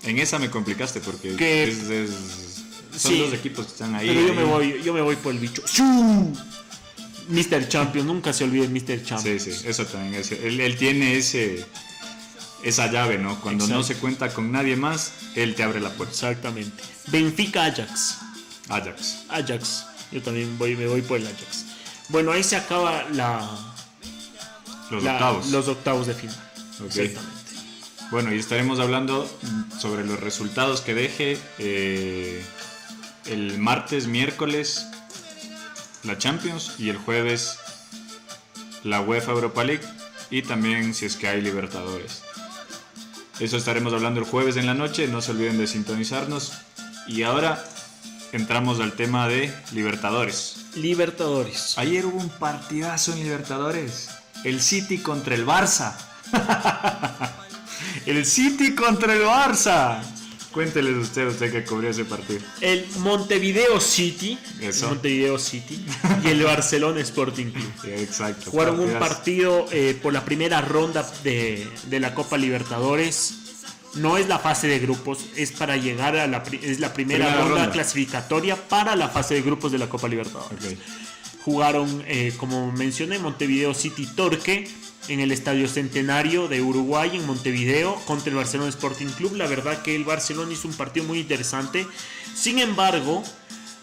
En 0.03 0.17
esa 0.17 0.39
me 0.39 0.49
complicaste 0.49 1.01
porque 1.01 1.35
Que- 1.35 1.63
es- 1.65 1.89
es- 1.89 2.09
son 2.97 3.11
Sí. 3.11 3.19
dos 3.19 3.33
equipos 3.33 3.65
que 3.67 3.71
están 3.73 3.93
ahí. 3.95 4.07
Pero 4.07 4.21
yo 4.21 4.29
ahí. 4.29 4.35
me 4.37 4.43
voy, 4.45 4.81
yo 4.83 4.93
me 4.93 5.01
voy 5.01 5.15
por 5.17 5.33
el 5.33 5.39
bicho. 5.39 5.61
¡Shuu! 5.71 6.33
Mr. 7.27 7.67
Champion, 7.67 8.07
nunca 8.07 8.31
se 8.33 8.45
olvide 8.45 8.67
Mr. 8.69 9.03
Champion. 9.03 9.39
Sí, 9.39 9.51
sí, 9.51 9.67
eso 9.67 9.85
también. 9.85 10.15
es- 10.15 10.31
él, 10.31 10.59
él 10.61 10.77
tiene 10.77 11.15
ese 11.17 11.63
esa 12.63 12.91
llave, 12.91 13.17
¿no? 13.17 13.39
Cuando 13.41 13.67
no 13.67 13.83
se 13.83 13.95
cuenta 13.95 14.33
con 14.33 14.51
nadie 14.51 14.75
más, 14.75 15.11
él 15.35 15.55
te 15.55 15.63
abre 15.63 15.79
la 15.79 15.89
puerta. 15.91 16.13
Exactamente. 16.13 16.83
Benfica 17.07 17.65
Ajax. 17.65 18.17
Ajax. 18.69 19.17
Ajax. 19.29 19.85
Yo 20.11 20.21
también 20.21 20.57
voy, 20.57 20.75
me 20.75 20.87
voy 20.87 21.01
por 21.01 21.17
el 21.19 21.27
Ajax. 21.27 21.65
Bueno, 22.09 22.31
ahí 22.31 22.43
se 22.43 22.55
acaba 22.55 23.05
la, 23.11 23.47
Los 24.89 25.03
la- 25.03 25.13
octavos. 25.13 25.47
los 25.49 25.67
octavos 25.67 26.07
de 26.07 26.13
final. 26.15 26.35
Exactamente. 26.85 27.39
Bueno, 28.11 28.33
y 28.33 28.39
estaremos 28.39 28.79
hablando 28.79 29.29
sobre 29.79 30.03
los 30.05 30.19
resultados 30.19 30.81
que 30.81 30.95
deje 30.95 31.37
eh, 31.59 32.43
el 33.27 33.59
martes, 33.59 34.07
miércoles 34.07 34.85
la 36.03 36.17
Champions 36.17 36.71
y 36.79 36.89
el 36.89 36.97
jueves 36.97 37.57
la 38.83 39.01
UEFA 39.01 39.33
Europa 39.33 39.63
League 39.63 39.83
y 40.31 40.41
también 40.41 40.93
si 40.95 41.05
es 41.05 41.15
que 41.17 41.27
hay 41.27 41.41
Libertadores. 41.41 42.23
Eso 43.39 43.55
estaremos 43.55 43.93
hablando 43.93 44.19
el 44.19 44.25
jueves 44.25 44.57
en 44.57 44.65
la 44.65 44.73
noche, 44.73 45.07
no 45.07 45.21
se 45.21 45.31
olviden 45.31 45.57
de 45.57 45.67
sintonizarnos. 45.67 46.53
Y 47.07 47.23
ahora 47.23 47.63
entramos 48.33 48.81
al 48.81 48.93
tema 48.93 49.27
de 49.27 49.53
Libertadores. 49.71 50.65
Libertadores. 50.75 51.77
Ayer 51.77 52.05
hubo 52.05 52.17
un 52.17 52.29
partidazo 52.29 53.13
en 53.13 53.23
Libertadores. 53.23 54.09
El 54.43 54.61
City 54.61 54.97
contra 54.99 55.35
el 55.35 55.45
Barça. 55.45 55.93
el 58.05 58.25
City 58.25 58.75
contra 58.75 59.13
el 59.13 59.23
Barça. 59.23 60.01
Cuénteles 60.51 60.95
usted, 60.95 61.27
usted 61.27 61.51
que 61.51 61.63
cubrió 61.63 61.91
ese 61.91 62.05
partido. 62.05 62.39
El 62.61 62.85
Montevideo 62.97 63.79
City. 63.79 64.37
Eso. 64.59 64.87
Montevideo 64.89 65.37
City. 65.37 65.85
y 66.23 66.27
el 66.27 66.43
Barcelona 66.43 66.99
Sporting 67.01 67.51
Club. 67.51 67.71
Sí, 67.83 67.89
exacto. 67.95 68.49
Jugaron 68.51 68.79
un 68.79 68.93
partido 68.97 69.67
eh, 69.71 69.97
por 70.01 70.11
la 70.11 70.25
primera 70.25 70.59
ronda 70.61 71.07
de, 71.23 71.67
de 71.87 71.99
la 71.99 72.15
Copa 72.15 72.37
Libertadores. 72.37 73.35
No 73.95 74.17
es 74.17 74.27
la 74.27 74.37
fase 74.39 74.67
de 74.67 74.77
grupos, 74.79 75.19
es 75.35 75.51
para 75.51 75.75
llegar 75.75 76.15
a 76.15 76.27
la, 76.27 76.43
es 76.61 76.79
la 76.79 76.93
primera, 76.93 77.25
Primera 77.25 77.41
ronda, 77.43 77.55
ronda. 77.61 77.71
clasificatoria 77.71 78.55
para 78.55 78.95
la 78.95 79.09
fase 79.09 79.33
de 79.35 79.41
grupos 79.41 79.71
de 79.71 79.79
la 79.79 79.89
Copa 79.89 80.07
Libertadores. 80.07 80.77
Jugaron, 81.43 82.03
eh, 82.07 82.33
como 82.37 82.71
mencioné, 82.71 83.17
Montevideo 83.17 83.73
City 83.73 84.05
Torque 84.15 84.67
en 85.09 85.19
el 85.19 85.31
Estadio 85.31 85.67
Centenario 85.67 86.47
de 86.47 86.61
Uruguay 86.61 87.11
en 87.13 87.25
Montevideo 87.25 87.95
contra 88.05 88.29
el 88.29 88.35
Barcelona 88.37 88.69
Sporting 88.69 89.07
Club. 89.07 89.35
La 89.35 89.47
verdad 89.47 89.81
que 89.81 89.95
el 89.95 90.03
Barcelona 90.05 90.53
hizo 90.53 90.67
un 90.67 90.73
partido 90.75 91.05
muy 91.05 91.19
interesante. 91.19 91.85
Sin 92.35 92.59
embargo, 92.59 93.23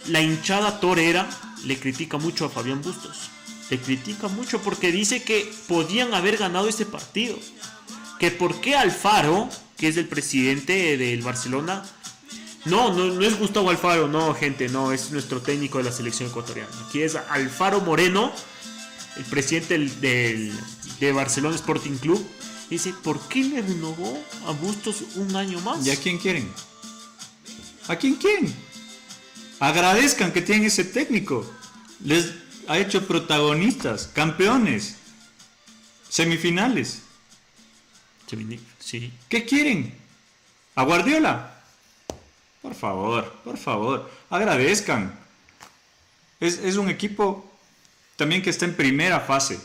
la 0.09 0.21
hinchada 0.23 0.81
torera 0.81 1.29
le 1.65 1.79
critica 1.79 2.17
mucho 2.17 2.45
a 2.47 2.49
Fabián 2.49 2.81
Bustos. 2.81 3.31
Le 3.71 3.79
critica 3.79 4.29
mucho 4.29 4.63
porque 4.63 4.93
dice 4.93 5.23
que 5.23 5.53
podían 5.67 6.15
haber 6.15 6.37
ganado 6.37 6.69
ese 6.69 6.87
partido. 6.87 7.37
Que 8.21 8.31
por 8.31 8.61
qué 8.61 8.77
Alfaro, 8.77 9.49
que 9.77 9.89
es 9.89 9.97
el 9.97 10.07
presidente 10.07 10.97
del 10.97 11.23
Barcelona, 11.23 11.85
no, 12.65 12.93
no, 12.93 13.21
es 13.23 13.39
Gustavo 13.39 13.71
Alfaro, 13.71 14.09
no, 14.09 14.35
gente, 14.35 14.69
no, 14.69 14.93
es 14.93 15.11
nuestro 15.11 15.41
técnico 15.41 15.79
de 15.79 15.85
la 15.85 15.93
selección 15.93 16.29
ecuatoriana. 16.31 16.71
Aquí 16.89 17.03
es 17.03 17.15
Alfaro 17.15 17.81
Moreno, 17.81 18.33
el 19.17 19.25
presidente 19.25 19.79
del- 19.79 20.53
de 21.01 21.13
Barcelona 21.13 21.57
Sporting 21.57 21.97
Club. 21.99 22.25
Dice, 22.71 22.93
¿por 23.03 23.21
qué 23.29 23.45
le 23.45 23.63
renovó 23.63 24.23
a 24.47 24.53
Bustos 24.53 25.03
un 25.15 25.37
año 25.37 25.61
más? 25.61 25.87
¿Y 25.87 25.91
a 25.91 25.97
quién 25.97 26.19
quieren? 26.19 26.51
¿A 27.89 27.97
quién 27.97 28.17
quieren? 28.17 28.53
Agradezcan 29.61 30.33
que 30.33 30.43
tienen 30.43 30.65
ese 30.67 30.85
técnico. 30.85 31.49
Les 32.05 32.33
ha 32.69 32.79
hecho 32.79 33.07
protagonistas, 33.07 34.09
campeones, 34.13 34.97
semifinales. 36.09 37.03
Sí. 38.81 39.13
¿Qué 39.29 39.45
quieren? 39.45 39.95
¿A 40.75 40.83
Guardiola? 40.83 41.63
Por 42.61 42.75
favor, 42.75 43.33
por 43.45 43.57
favor, 43.57 44.11
agradezcan. 44.29 45.17
Es, 46.41 46.59
es 46.59 46.77
un 46.77 46.91
equipo 46.91 47.49
también 48.17 48.43
que 48.43 48.51
está 48.51 48.65
en 48.65 48.75
primera 48.75 49.21
fase, 49.21 49.61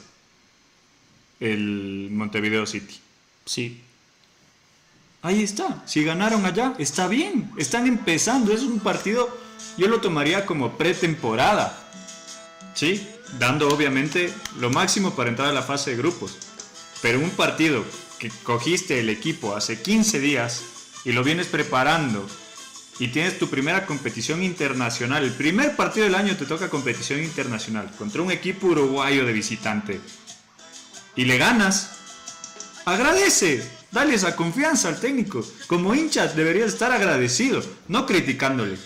el 1.41 2.09
Montevideo 2.11 2.65
City. 2.65 2.95
Sí. 3.45 3.81
Ahí 5.23 5.43
está, 5.43 5.83
si 5.85 6.03
ganaron 6.03 6.45
allá, 6.45 6.73
está 6.79 7.07
bien, 7.07 7.51
están 7.57 7.85
empezando, 7.85 8.53
es 8.53 8.61
un 8.61 8.79
partido, 8.79 9.37
yo 9.77 9.87
lo 9.87 10.01
tomaría 10.01 10.45
como 10.45 10.77
pretemporada, 10.77 11.77
¿sí? 12.73 13.05
Dando 13.37 13.67
obviamente 13.67 14.33
lo 14.59 14.69
máximo 14.71 15.13
para 15.15 15.29
entrar 15.29 15.49
a 15.49 15.53
la 15.53 15.61
fase 15.61 15.91
de 15.91 15.97
grupos. 15.97 16.37
Pero 17.01 17.19
un 17.19 17.29
partido 17.31 17.83
que 18.19 18.31
cogiste 18.43 18.99
el 18.99 19.09
equipo 19.09 19.55
hace 19.55 19.81
15 19.81 20.19
días 20.19 20.63
y 21.05 21.11
lo 21.11 21.23
vienes 21.23 21.47
preparando 21.47 22.27
y 22.99 23.07
tienes 23.07 23.39
tu 23.39 23.47
primera 23.47 23.85
competición 23.85 24.43
internacional, 24.43 25.23
el 25.23 25.33
primer 25.33 25.75
partido 25.75 26.05
del 26.05 26.15
año 26.15 26.35
te 26.35 26.45
toca 26.45 26.69
competición 26.69 27.23
internacional 27.23 27.91
contra 27.97 28.21
un 28.21 28.31
equipo 28.31 28.67
uruguayo 28.67 29.25
de 29.25 29.33
visitante 29.33 30.01
y 31.15 31.25
le 31.25 31.37
ganas, 31.37 31.91
agradece, 32.85 33.63
dale 33.91 34.15
esa 34.15 34.35
confianza 34.35 34.89
al 34.89 34.99
técnico. 34.99 35.45
Como 35.67 35.93
hincha 35.93 36.27
deberías 36.27 36.73
estar 36.73 36.91
agradecido, 36.91 37.63
no 37.87 38.05
criticándole. 38.05 38.77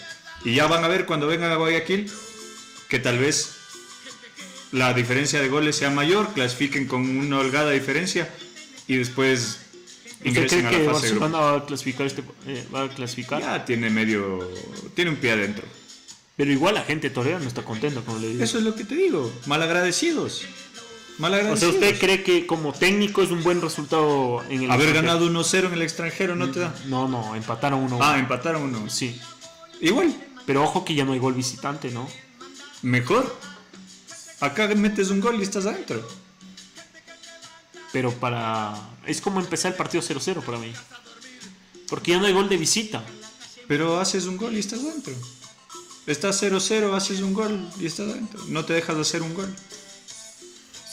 Y 0.44 0.56
ya 0.56 0.68
van 0.68 0.84
a 0.84 0.88
ver 0.88 1.06
cuando 1.06 1.28
vengan 1.28 1.52
a 1.52 1.56
Guayaquil 1.56 2.12
que 2.90 3.00
tal 3.00 3.18
vez 3.18 3.56
la 4.72 4.94
diferencia 4.94 5.42
de 5.42 5.48
goles 5.48 5.76
sea 5.76 5.90
mayor, 5.90 6.34
clasifiquen 6.34 6.88
con 6.88 7.02
una 7.18 7.40
holgada 7.40 7.72
diferencia 7.72 8.30
y 8.88 8.98
después 8.98 9.60
¿Usted 10.26 10.30
ingresen 10.30 10.66
a 10.66 10.70
que 10.70 10.84
la 10.84 10.94
fase 10.94 11.14
de 11.14 11.20
va 11.20 11.56
a 11.56 11.66
clasificar? 11.66 12.08
Este, 12.08 12.24
eh, 12.48 12.66
va 12.74 12.84
a 12.84 12.90
clasificar? 12.90 13.42
Ya 13.42 13.64
tiene 13.66 13.90
medio, 13.90 14.52
tiene 14.96 15.12
un 15.12 15.18
pie 15.18 15.32
adentro. 15.32 15.66
Pero 16.36 16.52
igual 16.52 16.76
la 16.76 16.84
gente 16.84 17.10
torera 17.10 17.40
no 17.40 17.48
está 17.48 17.64
contenta, 17.64 18.02
como 18.02 18.20
le 18.20 18.30
digo. 18.30 18.44
Eso 18.44 18.58
es 18.58 18.64
lo 18.64 18.76
que 18.76 18.84
te 18.84 18.96
digo, 18.96 19.32
malagradecidos. 19.46 20.44
O 21.20 21.58
sea. 21.58 21.70
¿usted 21.70 22.00
cree 22.00 22.24
que 22.24 22.46
como 22.46 22.74
técnico 22.74 23.22
es 23.22 23.32
un 23.32 23.44
buen 23.44 23.62
resultado 23.62 24.44
en 24.50 24.64
el 24.64 24.72
Haber 24.72 24.94
ganado 24.94 25.30
1-0 25.30 25.68
en 25.68 25.74
el 25.74 25.82
extranjero 25.82 26.36
no 26.36 26.52
te 26.52 26.60
da. 26.60 26.74
No, 26.88 27.08
no, 27.08 27.36
empataron 27.36 27.82
uno. 27.82 28.00
Ah, 28.02 28.20
empataron 28.20 28.64
uno. 28.64 28.90
sí. 28.90 29.20
Igual, 29.82 30.16
Pero 30.46 30.64
ojo 30.64 30.86
que 30.86 30.96
ya 30.96 31.06
no 31.06 31.14
hay 31.14 31.20
gol 31.20 31.34
visitante, 31.34 31.92
¿no? 31.92 32.08
mejor. 32.82 33.36
Acá 34.40 34.68
metes 34.68 35.10
un 35.10 35.20
gol 35.20 35.40
y 35.40 35.44
estás 35.44 35.66
adentro. 35.66 36.08
Pero 37.92 38.12
para... 38.14 38.76
Es 39.06 39.22
como 39.22 39.40
empezar 39.40 39.72
el 39.72 39.78
partido 39.78 40.04
0-0 40.04 40.44
para 40.44 40.58
mí. 40.58 40.72
Porque 41.90 42.12
ya 42.12 42.20
no 42.20 42.26
hay 42.26 42.34
gol 42.34 42.50
de 42.50 42.58
visita. 42.58 43.04
Pero 43.68 44.00
haces 44.00 44.26
un 44.26 44.38
gol 44.38 44.56
y 44.56 44.60
estás 44.60 44.84
dentro. 44.84 45.14
Estás 46.06 46.42
0-0, 46.44 46.94
haces 46.94 47.22
un 47.22 47.34
gol 47.34 47.68
y 47.80 47.88
estás 47.88 48.14
dentro. 48.14 48.40
No 48.48 48.66
te 48.66 48.74
dejas 48.74 48.96
de 48.96 49.02
hacer 49.02 49.22
un 49.22 49.34
gol. 49.34 49.54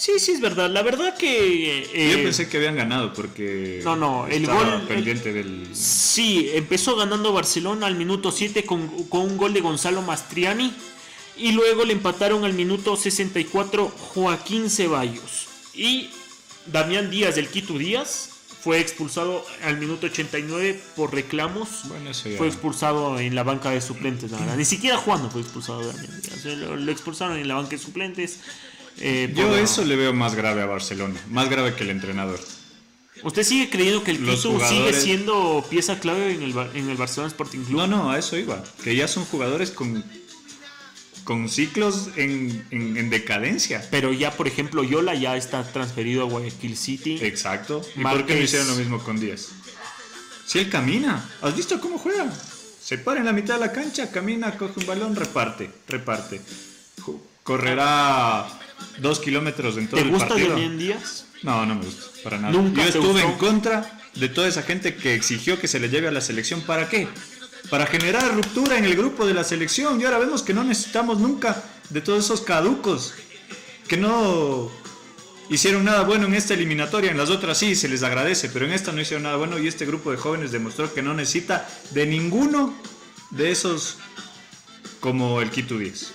Sí, 0.02 0.18
sí, 0.18 0.32
es 0.32 0.40
verdad. 0.40 0.68
La 0.68 0.82
verdad 0.82 1.16
que... 1.16 1.82
eh, 1.94 2.10
Yo 2.16 2.22
pensé 2.24 2.48
que 2.48 2.56
habían 2.56 2.74
ganado 2.74 3.12
porque. 3.12 3.80
No, 3.84 3.94
no, 3.94 4.26
el 4.26 4.44
gol- 4.48 4.84
pendiente 4.88 5.32
del. 5.32 5.68
Sí, 5.76 6.50
empezó 6.54 6.96
ganando 6.96 7.32
Barcelona 7.32 7.86
al 7.86 7.94
minuto 7.94 8.32
7 8.32 8.64
con, 8.64 8.88
con 9.04 9.20
un 9.20 9.36
gol 9.36 9.52
de 9.54 9.60
Gonzalo 9.60 10.02
Mastriani. 10.02 10.72
Y 11.36 11.52
luego 11.52 11.84
le 11.84 11.92
empataron 11.92 12.44
al 12.44 12.52
minuto 12.52 12.96
64 12.96 13.88
Joaquín 13.96 14.68
Ceballos. 14.68 15.46
Y 15.72 16.10
Damián 16.66 17.08
Díaz 17.08 17.36
del 17.36 17.46
Quito 17.46 17.78
Díaz 17.78 18.30
fue 18.60 18.80
expulsado 18.80 19.44
al 19.64 19.76
minuto 19.78 20.06
89 20.06 20.80
por 20.96 21.14
reclamos. 21.14 21.68
Bueno, 21.88 22.10
eso 22.10 22.28
ya. 22.28 22.38
Fue 22.38 22.48
expulsado 22.48 23.20
en 23.20 23.36
la 23.36 23.44
banca 23.44 23.70
de 23.70 23.80
suplentes, 23.80 24.32
la 24.32 24.38
verdad. 24.38 24.56
Ni 24.56 24.64
siquiera 24.64 24.96
jugando 24.96 25.30
fue 25.30 25.42
expulsado 25.42 25.80
Damián 25.86 26.20
Díaz. 26.22 26.44
Eh, 26.44 26.56
Lo, 26.56 26.76
lo 26.76 26.90
expulsaron 26.90 27.36
en 27.38 27.46
la 27.46 27.54
banca 27.54 27.70
de 27.70 27.78
suplentes. 27.78 28.40
Eh, 28.98 29.32
Yo 29.34 29.56
eso 29.56 29.84
le 29.84 29.96
veo 29.96 30.12
más 30.12 30.34
grave 30.34 30.62
a 30.62 30.66
Barcelona. 30.66 31.20
Más 31.30 31.48
grave 31.48 31.74
que 31.74 31.84
el 31.84 31.90
entrenador. 31.90 32.40
¿Usted 33.22 33.44
sigue 33.44 33.70
creyendo 33.70 34.02
que 34.02 34.10
el 34.12 34.24
Los 34.26 34.42
sigue 34.42 34.92
siendo 34.94 35.64
pieza 35.70 36.00
clave 36.00 36.32
en 36.34 36.42
el, 36.42 36.52
Bar- 36.52 36.70
en 36.74 36.88
el 36.90 36.96
Barcelona 36.96 37.28
Sporting 37.28 37.60
Club? 37.64 37.76
No, 37.78 37.86
no, 37.86 38.10
a 38.10 38.18
eso 38.18 38.36
iba. 38.36 38.62
Que 38.82 38.96
ya 38.96 39.06
son 39.08 39.24
jugadores 39.24 39.70
con. 39.70 40.04
Con 41.24 41.48
ciclos 41.48 42.08
en, 42.16 42.66
en- 42.72 42.96
en 42.96 43.08
decadencia. 43.10 43.86
Pero 43.92 44.12
ya, 44.12 44.32
por 44.32 44.48
ejemplo, 44.48 44.82
Yola 44.82 45.14
ya 45.14 45.36
está 45.36 45.62
transferido 45.62 46.22
a 46.22 46.24
Guayaquil 46.24 46.76
City. 46.76 47.18
Exacto. 47.22 47.80
¿Y 47.94 48.02
por 48.02 48.26
qué 48.26 48.34
no 48.34 48.40
hicieron 48.42 48.66
lo 48.66 48.74
mismo 48.74 48.98
con 48.98 49.20
Díaz? 49.20 49.50
Si 50.46 50.58
él 50.58 50.68
camina. 50.68 51.30
¿Has 51.40 51.56
visto 51.56 51.80
cómo 51.80 51.98
juega? 51.98 52.28
Se 52.82 52.98
para 52.98 53.20
en 53.20 53.26
la 53.26 53.32
mitad 53.32 53.54
de 53.54 53.60
la 53.60 53.70
cancha, 53.72 54.10
camina, 54.10 54.58
coge 54.58 54.80
un 54.80 54.86
balón, 54.86 55.14
reparte, 55.14 55.70
reparte. 55.86 56.40
Correrá 57.44 58.46
dos 58.98 59.18
kilómetros 59.20 59.76
en 59.76 59.88
todo 59.88 60.00
¿Te 60.00 60.06
el 60.06 60.10
gusta 60.12 60.28
partido. 60.28 60.50
Damián 60.50 60.78
Díaz? 60.78 61.24
No, 61.42 61.66
no 61.66 61.74
me 61.74 61.84
gusta, 61.84 62.06
para 62.22 62.38
nada. 62.38 62.52
¿Nunca 62.52 62.84
Yo 62.84 62.92
te 62.92 62.98
estuve 62.98 63.22
gustó? 63.22 63.28
en 63.28 63.38
contra 63.38 64.00
de 64.14 64.28
toda 64.28 64.48
esa 64.48 64.62
gente 64.62 64.94
que 64.94 65.14
exigió 65.14 65.58
que 65.60 65.68
se 65.68 65.80
le 65.80 65.88
lleve 65.88 66.08
a 66.08 66.10
la 66.12 66.20
selección. 66.20 66.60
¿Para 66.62 66.88
qué? 66.88 67.08
Para 67.70 67.86
generar 67.86 68.34
ruptura 68.34 68.78
en 68.78 68.84
el 68.84 68.94
grupo 68.96 69.26
de 69.26 69.34
la 69.34 69.44
selección. 69.44 70.00
Y 70.00 70.04
ahora 70.04 70.18
vemos 70.18 70.42
que 70.42 70.52
no 70.54 70.62
necesitamos 70.64 71.18
nunca 71.18 71.62
de 71.90 72.00
todos 72.00 72.24
esos 72.24 72.40
caducos 72.42 73.14
que 73.88 73.96
no 73.96 74.70
hicieron 75.50 75.84
nada 75.84 76.02
bueno 76.02 76.26
en 76.26 76.34
esta 76.34 76.54
eliminatoria. 76.54 77.10
En 77.10 77.18
las 77.18 77.30
otras 77.30 77.58
sí, 77.58 77.74
se 77.74 77.88
les 77.88 78.02
agradece, 78.02 78.48
pero 78.50 78.66
en 78.66 78.72
esta 78.72 78.92
no 78.92 79.00
hicieron 79.00 79.24
nada 79.24 79.36
bueno. 79.36 79.58
Y 79.58 79.66
este 79.66 79.84
grupo 79.86 80.10
de 80.10 80.16
jóvenes 80.16 80.52
demostró 80.52 80.92
que 80.94 81.02
no 81.02 81.14
necesita 81.14 81.68
de 81.90 82.06
ninguno 82.06 82.74
de 83.30 83.50
esos 83.50 83.98
como 85.00 85.40
el 85.40 85.50
Quito 85.50 85.78
10. 85.78 86.12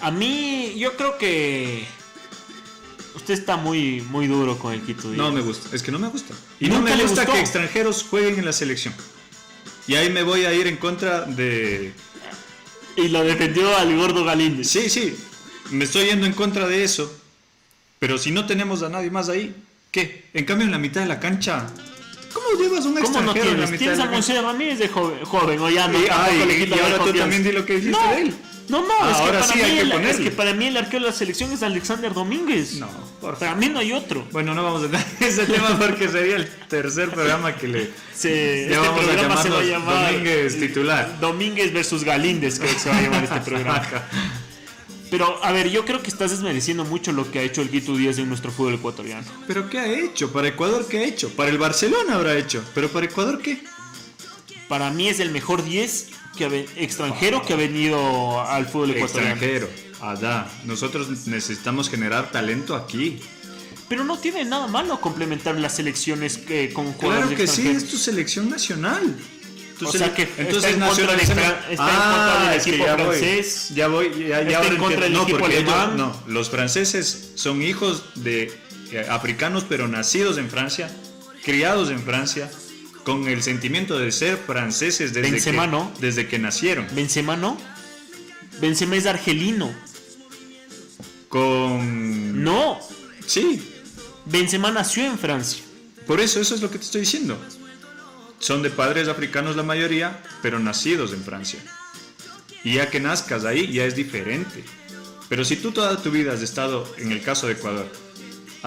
A 0.00 0.10
mí, 0.10 0.74
yo 0.78 0.96
creo 0.96 1.18
que. 1.18 1.86
Usted 3.14 3.34
está 3.34 3.56
muy, 3.56 4.02
muy 4.02 4.26
duro 4.26 4.58
con 4.58 4.72
el 4.74 4.82
Quito 4.82 5.10
Díaz. 5.10 5.16
No 5.16 5.32
me 5.32 5.40
gusta, 5.40 5.74
es 5.74 5.82
que 5.82 5.90
no 5.90 5.98
me 5.98 6.08
gusta. 6.08 6.34
Y 6.60 6.68
no 6.68 6.80
¿Nunca 6.80 6.94
me 6.94 7.02
gusta 7.02 7.24
que 7.24 7.40
extranjeros 7.40 8.04
jueguen 8.08 8.38
en 8.38 8.44
la 8.44 8.52
selección. 8.52 8.94
Y 9.88 9.94
ahí 9.94 10.10
me 10.10 10.22
voy 10.22 10.44
a 10.44 10.52
ir 10.52 10.66
en 10.66 10.76
contra 10.76 11.22
de... 11.22 11.92
Y 12.96 13.08
lo 13.08 13.24
defendió 13.24 13.74
al 13.76 13.96
gordo 13.96 14.24
Galíndez. 14.24 14.68
Sí, 14.68 14.90
sí, 14.90 15.16
me 15.70 15.84
estoy 15.84 16.06
yendo 16.06 16.26
en 16.26 16.34
contra 16.34 16.66
de 16.68 16.84
eso. 16.84 17.10
Pero 17.98 18.18
si 18.18 18.30
no 18.32 18.46
tenemos 18.46 18.82
a 18.82 18.90
nadie 18.90 19.10
más 19.10 19.28
ahí, 19.30 19.54
¿qué? 19.90 20.26
En 20.34 20.44
cambio 20.44 20.66
en 20.66 20.72
la 20.72 20.78
mitad 20.78 21.00
de 21.00 21.06
la 21.06 21.18
cancha... 21.18 21.66
¿Cómo 22.34 22.60
llevas 22.60 22.84
un 22.84 22.96
¿Cómo 22.96 23.20
no 23.22 23.30
extranjero 23.32 23.50
en 23.52 23.60
la 23.60 23.66
tienes? 23.66 23.70
mitad 23.70 23.78
Tienes 23.78 23.96
de 23.96 24.02
a 24.02 24.06
la 24.06 24.12
cancha? 24.12 24.32
Moisés 24.32 24.44
Ramírez 24.44 24.78
de 24.78 24.88
joven, 24.88 25.24
joven 25.24 25.60
o 25.60 25.70
ya 25.70 25.88
no. 25.88 25.98
Y- 25.98 26.06
ay, 26.10 26.62
y 26.62 26.66
la 26.66 26.76
ahora 26.82 26.98
tú 26.98 27.14
también 27.14 27.42
di 27.42 27.52
lo 27.52 27.64
que 27.64 27.76
dijiste 27.76 27.98
no, 27.98 28.10
de 28.10 28.20
él. 28.20 28.34
No, 28.68 28.82
no, 28.82 28.88
Ah, 29.00 29.10
es, 29.10 29.16
que 29.16 29.22
ahora 29.22 29.40
para 29.40 29.52
sí 29.52 29.58
mí 29.58 29.64
hay 29.64 29.74
que 29.74 29.80
el, 29.80 29.92
es 30.04 30.16
que 30.16 30.30
para 30.30 30.52
mí 30.52 30.66
el 30.66 30.76
arquero 30.76 31.04
de 31.04 31.10
la 31.10 31.16
selección 31.16 31.52
es 31.52 31.62
Alexander 31.62 32.12
Domínguez. 32.12 32.74
No, 32.74 32.88
por 33.20 33.38
Para 33.38 33.54
mí 33.54 33.68
no 33.68 33.78
hay 33.78 33.92
otro. 33.92 34.26
Bueno, 34.32 34.54
no 34.54 34.62
vamos 34.64 34.82
a 34.82 34.84
entrar 34.86 35.06
en 35.20 35.26
ese 35.26 35.46
tema 35.46 35.78
porque 35.78 36.08
sería 36.08 36.36
el 36.36 36.48
tercer 36.68 37.10
programa 37.10 37.54
que 37.54 37.68
le... 37.68 37.90
Se, 38.16 38.68
Ya 38.70 38.80
vamos 38.80 39.00
a 39.00 39.04
programa 39.04 39.42
se 39.42 39.50
va 39.50 39.58
a 39.60 39.62
llamar 39.62 40.12
Domínguez 40.12 40.58
titular. 40.58 41.20
Domínguez 41.20 41.72
versus 41.72 42.02
Galíndez, 42.02 42.58
creo 42.58 42.72
que 42.72 42.78
se 42.78 42.88
va 42.88 42.96
a 42.96 43.02
llamar 43.02 43.24
este 43.24 43.40
programa. 43.40 43.82
Pero, 45.10 45.38
a 45.44 45.52
ver, 45.52 45.70
yo 45.70 45.84
creo 45.84 46.02
que 46.02 46.08
estás 46.08 46.32
desmereciendo 46.32 46.84
mucho 46.84 47.12
lo 47.12 47.30
que 47.30 47.38
ha 47.38 47.42
hecho 47.42 47.62
el 47.62 47.70
Quito 47.70 47.96
Díaz 47.96 48.18
en 48.18 48.28
nuestro 48.28 48.50
fútbol 48.50 48.74
ecuatoriano. 48.74 49.26
¿Pero 49.46 49.70
qué 49.70 49.78
ha 49.78 49.86
hecho? 49.86 50.32
¿Para 50.32 50.48
Ecuador 50.48 50.86
qué 50.88 50.98
ha 50.98 51.04
hecho? 51.04 51.30
Para 51.30 51.50
el 51.50 51.58
Barcelona 51.58 52.16
habrá 52.16 52.36
hecho. 52.36 52.64
¿Pero 52.74 52.88
para 52.88 53.06
Ecuador 53.06 53.40
qué? 53.40 53.62
Para 54.68 54.90
mí 54.90 55.08
es 55.08 55.20
el 55.20 55.30
mejor 55.30 55.62
10 55.64 56.08
que 56.36 56.44
ha 56.44 56.48
extranjero 56.82 57.42
que 57.44 57.54
ha 57.54 57.56
venido 57.56 58.40
al 58.42 58.66
fútbol 58.66 58.90
ecuatoriano. 58.92 59.32
Extranjero. 59.34 59.68
Allá. 60.00 60.46
Nosotros 60.64 61.08
necesitamos 61.26 61.88
generar 61.88 62.30
talento 62.30 62.76
aquí. 62.76 63.18
Pero 63.88 64.04
no 64.04 64.18
tiene 64.18 64.44
nada 64.44 64.66
malo 64.66 65.00
complementar 65.00 65.56
las 65.58 65.76
selecciones 65.76 66.40
eh, 66.48 66.70
con 66.74 66.92
jugadores 66.92 67.28
Claro 67.28 67.36
que 67.40 67.46
sí, 67.46 67.68
es 67.68 67.88
tu 67.88 67.96
selección 67.96 68.50
nacional. 68.50 69.16
Tu 69.78 69.86
O 69.86 69.92
sele- 69.92 69.98
sea 70.06 70.14
que 70.14 70.22
está 70.22 70.70
en 70.70 70.80
contra 70.80 71.14
está 71.14 71.32
en 71.34 71.78
Ah, 71.78 72.38
contra 72.38 72.50
del 72.52 72.62
que 72.62 72.70
equipo 72.70 72.84
ya 72.86 72.96
voy. 72.96 73.04
francés. 73.18 73.68
Ya 73.74 73.88
voy, 73.88 74.10
ya, 74.28 74.42
ya 74.42 74.60
Está 74.60 74.66
en 74.72 74.76
contra 74.78 75.00
del 75.02 75.12
no, 75.12 75.22
equipo 75.22 75.46
ellos- 75.46 75.72
alemán. 75.72 75.96
no, 75.96 76.16
los 76.26 76.48
franceses 76.50 77.32
son 77.36 77.62
hijos 77.62 78.02
de 78.16 78.52
eh, 78.92 79.06
africanos 79.10 79.64
pero 79.68 79.86
nacidos 79.88 80.38
en 80.38 80.48
Francia, 80.50 80.90
criados 81.44 81.90
en 81.90 82.00
Francia, 82.02 82.50
con 83.06 83.28
el 83.28 83.40
sentimiento 83.40 84.00
de 84.00 84.10
ser 84.10 84.36
franceses 84.36 85.14
desde, 85.14 85.30
Benzema, 85.30 85.66
que, 85.66 85.70
¿no? 85.70 85.92
desde 86.00 86.26
que 86.26 86.40
nacieron. 86.40 86.88
Benzema 86.90 87.36
no. 87.36 87.56
Benzema 88.60 88.96
es 88.96 89.06
argelino. 89.06 89.72
Con... 91.28 92.42
No. 92.42 92.80
Sí, 93.24 93.62
Benzema 94.24 94.72
nació 94.72 95.04
en 95.04 95.20
Francia. 95.20 95.62
Por 96.04 96.18
eso, 96.18 96.40
eso 96.40 96.56
es 96.56 96.60
lo 96.60 96.68
que 96.68 96.78
te 96.78 96.84
estoy 96.84 97.02
diciendo. 97.02 97.38
Son 98.40 98.60
de 98.64 98.70
padres 98.70 99.06
africanos 99.06 99.54
la 99.54 99.62
mayoría, 99.62 100.20
pero 100.42 100.58
nacidos 100.58 101.12
en 101.12 101.22
Francia. 101.22 101.60
Y 102.64 102.74
ya 102.74 102.90
que 102.90 102.98
nazcas 102.98 103.44
ahí, 103.44 103.70
ya 103.70 103.84
es 103.84 103.94
diferente. 103.94 104.64
Pero 105.28 105.44
si 105.44 105.54
tú 105.54 105.70
toda 105.70 106.02
tu 106.02 106.10
vida 106.10 106.32
has 106.32 106.42
estado, 106.42 106.92
en 106.98 107.12
el 107.12 107.22
caso 107.22 107.46
de 107.46 107.52
Ecuador, 107.52 107.88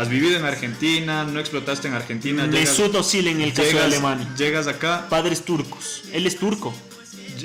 has 0.02 0.10
vivido 0.10 0.38
en 0.38 0.46
Argentina, 0.46 1.24
no 1.26 1.40
explotaste 1.40 1.88
en 1.90 1.94
Argentina, 1.94 2.48
Mesut 2.48 2.96
Özil 2.96 3.28
en 3.28 3.42
el 3.42 3.54
caso 3.54 3.70
de 3.78 3.82
Alemania. 3.82 4.34
llegas 4.38 4.68
acá, 4.68 5.08
Padres 5.10 5.44
turcos. 5.44 6.04
Él 6.14 6.26
es 6.26 6.38
turco. 6.38 6.74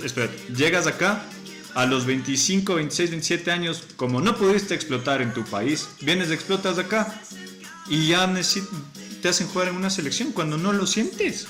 espérate, 0.04 0.36
llegas 0.56 0.86
acá 0.86 1.24
a 1.74 1.86
los 1.86 2.06
25, 2.06 2.76
26, 2.76 3.10
27 3.10 3.50
años, 3.50 3.82
como 3.96 4.20
no 4.20 4.36
pudiste 4.36 4.74
explotar 4.74 5.20
en 5.20 5.34
tu 5.34 5.44
país, 5.44 5.88
vienes, 6.00 6.30
explotas 6.30 6.78
acá 6.78 7.20
y 7.88 8.06
ya 8.08 8.32
te 9.20 9.28
hacen 9.28 9.48
jugar 9.48 9.68
en 9.68 9.76
una 9.76 9.90
selección 9.90 10.30
cuando 10.32 10.56
no 10.56 10.72
lo 10.72 10.86
sientes. 10.86 11.46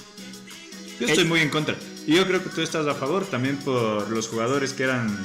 Yo 0.99 1.07
estoy 1.07 1.25
El- 1.25 1.29
muy 1.29 1.41
en 1.41 1.51
contra. 1.51 1.77
Y 2.07 2.15
yo 2.17 2.27
creo 2.27 2.43
que 2.43 2.51
tú 2.51 2.61
estás 2.63 2.87
a 2.87 2.95
favor 2.95 3.25
también 3.27 3.57
por 3.59 4.11
los 4.11 4.29
jugadores 4.29 4.73
que 4.73 4.85
eran 4.85 5.17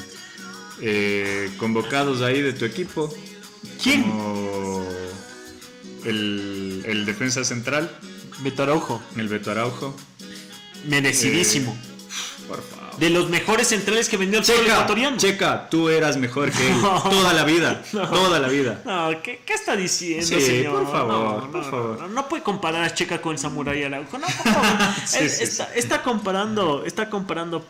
eh, 0.81 1.49
convocados 1.57 2.21
ahí 2.21 2.41
de 2.41 2.53
tu 2.53 2.65
equipo. 2.65 3.13
¿Quién? 3.83 4.03
Como 4.03 4.68
el, 6.05 6.83
el 6.85 7.05
defensa 7.05 7.43
central, 7.43 7.89
Beto 8.39 8.63
Araujo. 8.63 9.01
el 9.17 9.27
Beto 9.27 9.51
Araujo. 9.51 9.95
Merecidísimo. 10.85 11.77
Por 12.47 12.63
favor. 12.63 12.79
De 12.99 13.09
los 13.09 13.29
mejores 13.29 13.67
centrales 13.67 14.09
que 14.09 14.17
vendió 14.17 14.39
el 14.39 14.45
fútbol 14.45 14.61
Checa, 14.61 14.73
ecuatoriano. 14.73 15.17
checa, 15.17 15.69
tú 15.69 15.87
eras 15.89 16.17
mejor 16.17 16.51
que 16.51 16.67
él. 16.67 16.73
No. 16.81 17.01
Toda 17.03 17.33
la 17.33 17.43
vida. 17.43 17.81
No. 17.93 18.09
Toda 18.09 18.39
la 18.39 18.47
vida. 18.47 18.81
No, 18.85 19.21
¿qué, 19.21 19.41
qué 19.45 19.53
está 19.53 19.75
diciendo, 19.75 20.25
Sí, 20.25 20.41
señor? 20.41 20.83
por 20.83 20.91
favor, 20.91 21.13
No, 21.13 21.41
no, 21.45 21.51
por 21.51 21.63
favor. 21.69 21.99
No, 22.01 22.07
no 22.09 22.27
puede 22.27 22.43
comparar 22.43 22.83
a 22.83 22.93
Checa 22.93 23.21
con 23.21 23.33
el 23.33 23.39
Samurai 23.39 23.83
Araujo. 23.83 24.17
No, 24.17 24.27
por 24.27 24.53
favor. 24.53 24.77
Sí, 25.05 25.17
Él 25.19 25.29
sí, 25.29 25.43
está, 25.43 25.73
está 25.75 26.01
comparando, 26.03 26.83
está 26.85 27.09
comparando 27.09 27.65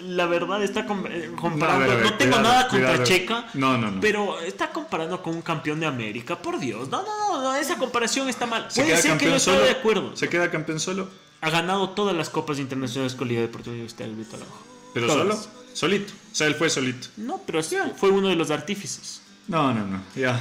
la 0.00 0.26
verdad 0.26 0.62
está 0.62 0.80
eh, 0.80 1.28
No, 1.30 1.36
comparando. 1.36 1.86
No, 1.86 1.96
ver, 1.98 2.18
tengo 2.18 2.36
cuidado, 2.36 2.42
nada 2.42 2.68
contra 2.68 2.88
cuidado. 2.88 3.04
Checa. 3.04 3.48
No, 3.54 3.78
no, 3.78 3.90
no. 3.90 4.00
Pero 4.00 4.40
está 4.40 4.70
comparando 4.70 5.22
con 5.22 5.34
un 5.34 5.42
campeón 5.42 5.80
de 5.80 5.86
América, 5.86 6.36
por 6.38 6.58
Dios. 6.58 6.88
No, 6.88 7.02
no, 7.02 7.18
no, 7.34 7.42
no, 7.42 7.54
esa 7.56 7.76
comparación 7.76 8.28
está 8.28 8.46
mal. 8.46 8.66
¿Se 8.70 8.82
Puede 8.82 8.96
ser 8.96 9.18
que 9.18 9.26
esté 9.26 9.40
solo? 9.40 9.60
de 9.62 9.70
acuerdo. 9.70 10.16
¿Se 10.16 10.28
queda 10.28 10.50
campeón 10.50 10.80
solo? 10.80 11.08
Ha 11.40 11.50
ganado 11.50 11.90
todas 11.90 12.16
las 12.16 12.30
copas 12.30 12.58
internacionales 12.58 13.14
con 13.14 13.28
Liga 13.28 13.40
Deportiva 13.42 13.72
Universitaria 13.72 14.14
del 14.14 14.24
Beto 14.24 14.36
Araujo. 14.36 14.58
¿Pero 14.94 15.06
Todas. 15.06 15.22
solo? 15.22 15.38
Solito. 15.74 16.12
O 16.32 16.34
sea, 16.34 16.46
él 16.48 16.54
fue 16.56 16.68
solito. 16.70 17.08
No, 17.16 17.40
pero 17.46 17.62
sí, 17.62 17.76
fue 17.96 18.10
uno 18.10 18.28
de 18.28 18.34
los 18.34 18.50
artífices. 18.50 19.22
No, 19.46 19.72
no, 19.72 19.86
no. 19.86 20.02
Ya. 20.16 20.40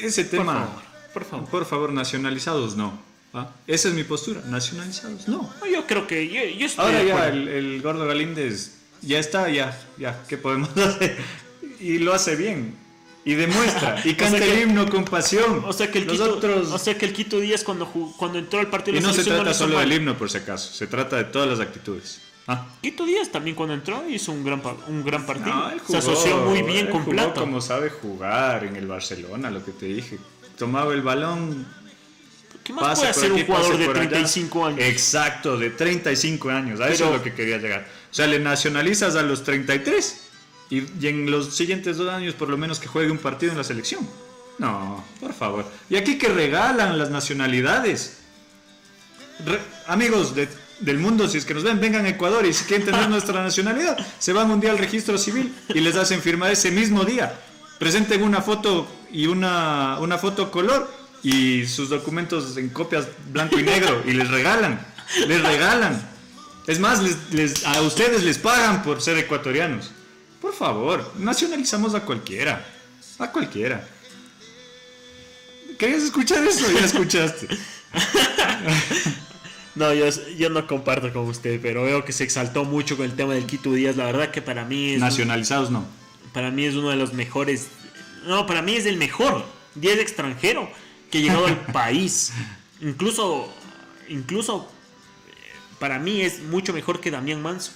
Ese 0.00 0.24
Por 0.24 0.30
tema. 0.40 0.52
favor, 0.54 0.82
por 1.12 1.24
favor. 1.24 1.48
Por 1.48 1.64
favor, 1.64 1.92
nacionalizados 1.92 2.76
no. 2.76 2.96
¿Ah? 3.32 3.48
Esa 3.66 3.88
es 3.88 3.94
mi 3.94 4.04
postura. 4.04 4.40
Nacionalizados 4.46 5.28
no. 5.28 5.52
No, 5.60 5.66
Yo 5.66 5.86
creo 5.86 6.06
que 6.06 6.28
yo, 6.28 6.40
yo 6.58 6.66
estoy 6.66 6.84
Ahora 6.84 7.02
ya 7.02 7.28
el, 7.28 7.48
el 7.48 7.82
gordo 7.82 8.06
Galíndez 8.06 8.76
ya 9.02 9.18
está, 9.18 9.48
ya, 9.48 9.78
ya, 9.98 10.22
¿qué 10.28 10.36
podemos 10.36 10.68
hacer? 10.76 11.16
Y 11.78 11.98
lo 11.98 12.12
hace 12.12 12.36
bien. 12.36 12.74
Y 13.24 13.34
demuestra. 13.34 14.00
Y 14.04 14.14
canta 14.14 14.38
sea 14.38 14.46
que- 14.46 14.62
el 14.62 14.68
himno 14.68 14.88
con 14.90 15.04
pasión. 15.04 15.62
O 15.66 15.72
sea 15.72 15.90
que 15.90 15.98
el 15.98 16.06
Los 16.06 16.16
Quito, 16.18 16.36
otros- 16.38 16.72
o 16.72 16.78
sea 16.78 16.96
que 16.98 17.06
el 17.06 17.12
Quito 17.12 17.38
Díaz 17.38 17.62
cuando 17.64 17.86
jugó- 17.86 18.14
cuando 18.16 18.38
entró 18.38 18.58
al 18.60 18.68
partido 18.68 18.96
Y 18.98 19.00
no 19.00 19.12
se 19.12 19.22
trata 19.24 19.50
hizo 19.50 19.54
solo 19.60 19.74
mal. 19.76 19.88
del 19.88 19.98
himno, 20.00 20.16
por 20.18 20.30
si 20.30 20.38
acaso. 20.38 20.72
Se 20.72 20.86
trata 20.86 21.16
de 21.16 21.24
todas 21.24 21.48
las 21.48 21.60
actitudes. 21.60 22.20
Ah. 22.48 22.66
Quito 22.82 23.04
Díaz 23.04 23.28
también 23.30 23.54
cuando 23.54 23.74
entró 23.74 24.02
hizo 24.08 24.32
un 24.32 24.42
gran 24.44 24.60
un 24.88 25.04
gran 25.04 25.24
partido. 25.24 25.54
No, 25.54 25.70
él 25.70 25.78
se 25.80 25.84
jugó, 25.86 25.98
asoció 25.98 26.36
muy 26.38 26.62
bien 26.62 26.86
él 26.86 26.90
con 26.90 27.02
jugó 27.02 27.12
Plata. 27.12 27.40
como 27.40 27.60
sabe 27.60 27.90
jugar 27.90 28.64
en 28.64 28.74
el 28.76 28.86
Barcelona, 28.88 29.50
lo 29.50 29.64
que 29.64 29.70
te 29.72 29.86
dije. 29.86 30.18
Tomaba 30.58 30.92
el 30.94 31.02
balón, 31.02 31.66
¿Qué 32.70 32.74
más 32.74 32.84
pase 32.84 33.00
puede 33.00 33.10
hacer 33.10 33.32
un 33.32 33.46
jugador 33.46 33.78
de 33.78 33.86
por 33.86 33.96
allá. 33.98 34.08
35 34.08 34.66
años? 34.66 34.80
Exacto, 34.80 35.58
de 35.58 35.70
35 35.70 36.50
años. 36.50 36.80
A 36.80 36.88
eso 36.88 37.06
es 37.06 37.12
lo 37.12 37.22
que 37.22 37.32
quería 37.34 37.58
llegar. 37.58 37.86
O 38.10 38.14
sea, 38.14 38.26
le 38.26 38.38
nacionalizas 38.38 39.16
a 39.16 39.22
los 39.22 39.44
33 39.44 40.20
y, 40.70 40.78
y 41.00 41.06
en 41.08 41.30
los 41.30 41.54
siguientes 41.56 41.96
dos 41.96 42.08
años 42.12 42.34
por 42.34 42.48
lo 42.48 42.56
menos 42.56 42.78
que 42.80 42.86
juegue 42.88 43.10
un 43.10 43.18
partido 43.18 43.52
en 43.52 43.58
la 43.58 43.64
selección. 43.64 44.08
No, 44.58 45.04
por 45.20 45.32
favor. 45.32 45.64
Y 45.88 45.96
aquí 45.96 46.18
que 46.18 46.28
regalan 46.28 46.98
las 46.98 47.10
nacionalidades. 47.10 48.18
Re- 49.44 49.60
amigos 49.86 50.34
de- 50.34 50.48
del 50.80 50.98
mundo, 50.98 51.28
si 51.28 51.38
es 51.38 51.44
que 51.44 51.54
nos 51.54 51.62
ven, 51.62 51.78
vengan 51.80 52.04
a 52.06 52.08
Ecuador 52.10 52.44
y 52.46 52.52
si 52.54 52.64
quieren 52.64 52.86
tener 52.86 53.08
nuestra 53.10 53.42
nacionalidad, 53.42 53.98
se 54.18 54.32
van 54.32 54.50
un 54.50 54.60
día 54.60 54.70
al 54.70 54.78
registro 54.78 55.18
civil 55.18 55.54
y 55.68 55.80
les 55.80 55.96
hacen 55.96 56.20
firmar 56.22 56.50
ese 56.52 56.70
mismo 56.70 57.04
día. 57.04 57.34
Presenten 57.78 58.22
una 58.22 58.42
foto 58.42 58.86
y 59.10 59.26
una, 59.26 59.98
una 60.00 60.18
foto 60.18 60.50
color 60.50 60.90
y 61.22 61.66
sus 61.66 61.88
documentos 61.90 62.56
en 62.56 62.68
copias 62.70 63.06
blanco 63.32 63.58
y 63.58 63.62
negro 63.62 64.02
y 64.06 64.12
les 64.12 64.28
regalan, 64.30 64.84
les 65.26 65.42
regalan. 65.42 66.08
Es 66.66 66.78
más, 66.78 67.02
les- 67.02 67.32
les- 67.32 67.64
a 67.66 67.80
ustedes 67.82 68.22
les 68.22 68.38
pagan 68.38 68.82
por 68.82 69.00
ser 69.02 69.18
ecuatorianos. 69.18 69.90
Por 70.40 70.54
favor, 70.54 71.12
nacionalizamos 71.18 71.94
a 71.94 72.00
cualquiera, 72.00 72.64
a 73.18 73.30
cualquiera. 73.30 73.86
¿Querías 75.78 76.02
escuchar 76.02 76.44
eso? 76.44 76.70
Ya 76.72 76.84
escuchaste. 76.84 77.48
No, 79.76 79.94
yo, 79.94 80.04
yo 80.36 80.50
no 80.50 80.66
comparto 80.66 81.12
con 81.12 81.28
usted, 81.28 81.60
pero 81.62 81.84
veo 81.84 82.04
que 82.04 82.12
se 82.12 82.24
exaltó 82.24 82.64
mucho 82.64 82.96
con 82.96 83.06
el 83.06 83.14
tema 83.14 83.34
del 83.34 83.46
Quito 83.46 83.72
Díaz. 83.72 83.96
La 83.96 84.04
verdad 84.04 84.30
que 84.32 84.42
para 84.42 84.64
mí 84.64 84.94
es, 84.94 85.00
Nacionalizados 85.00 85.70
no. 85.70 85.84
para 86.34 86.50
mí 86.50 86.64
es 86.66 86.74
uno 86.74 86.90
de 86.90 86.96
los 86.96 87.12
mejores. 87.14 87.68
No, 88.26 88.46
para 88.46 88.62
mí 88.62 88.74
es 88.74 88.84
el 88.84 88.96
mejor 88.96 89.44
10 89.76 90.00
extranjero 90.00 90.68
que 91.10 91.20
llegado 91.20 91.46
al 91.46 91.60
país. 91.72 92.32
Incluso, 92.80 93.52
incluso 94.08 94.70
para 95.78 95.98
mí 95.98 96.22
es 96.22 96.42
mucho 96.42 96.72
mejor 96.72 97.00
que 97.00 97.10
Damián 97.10 97.42
Manso. 97.42 97.72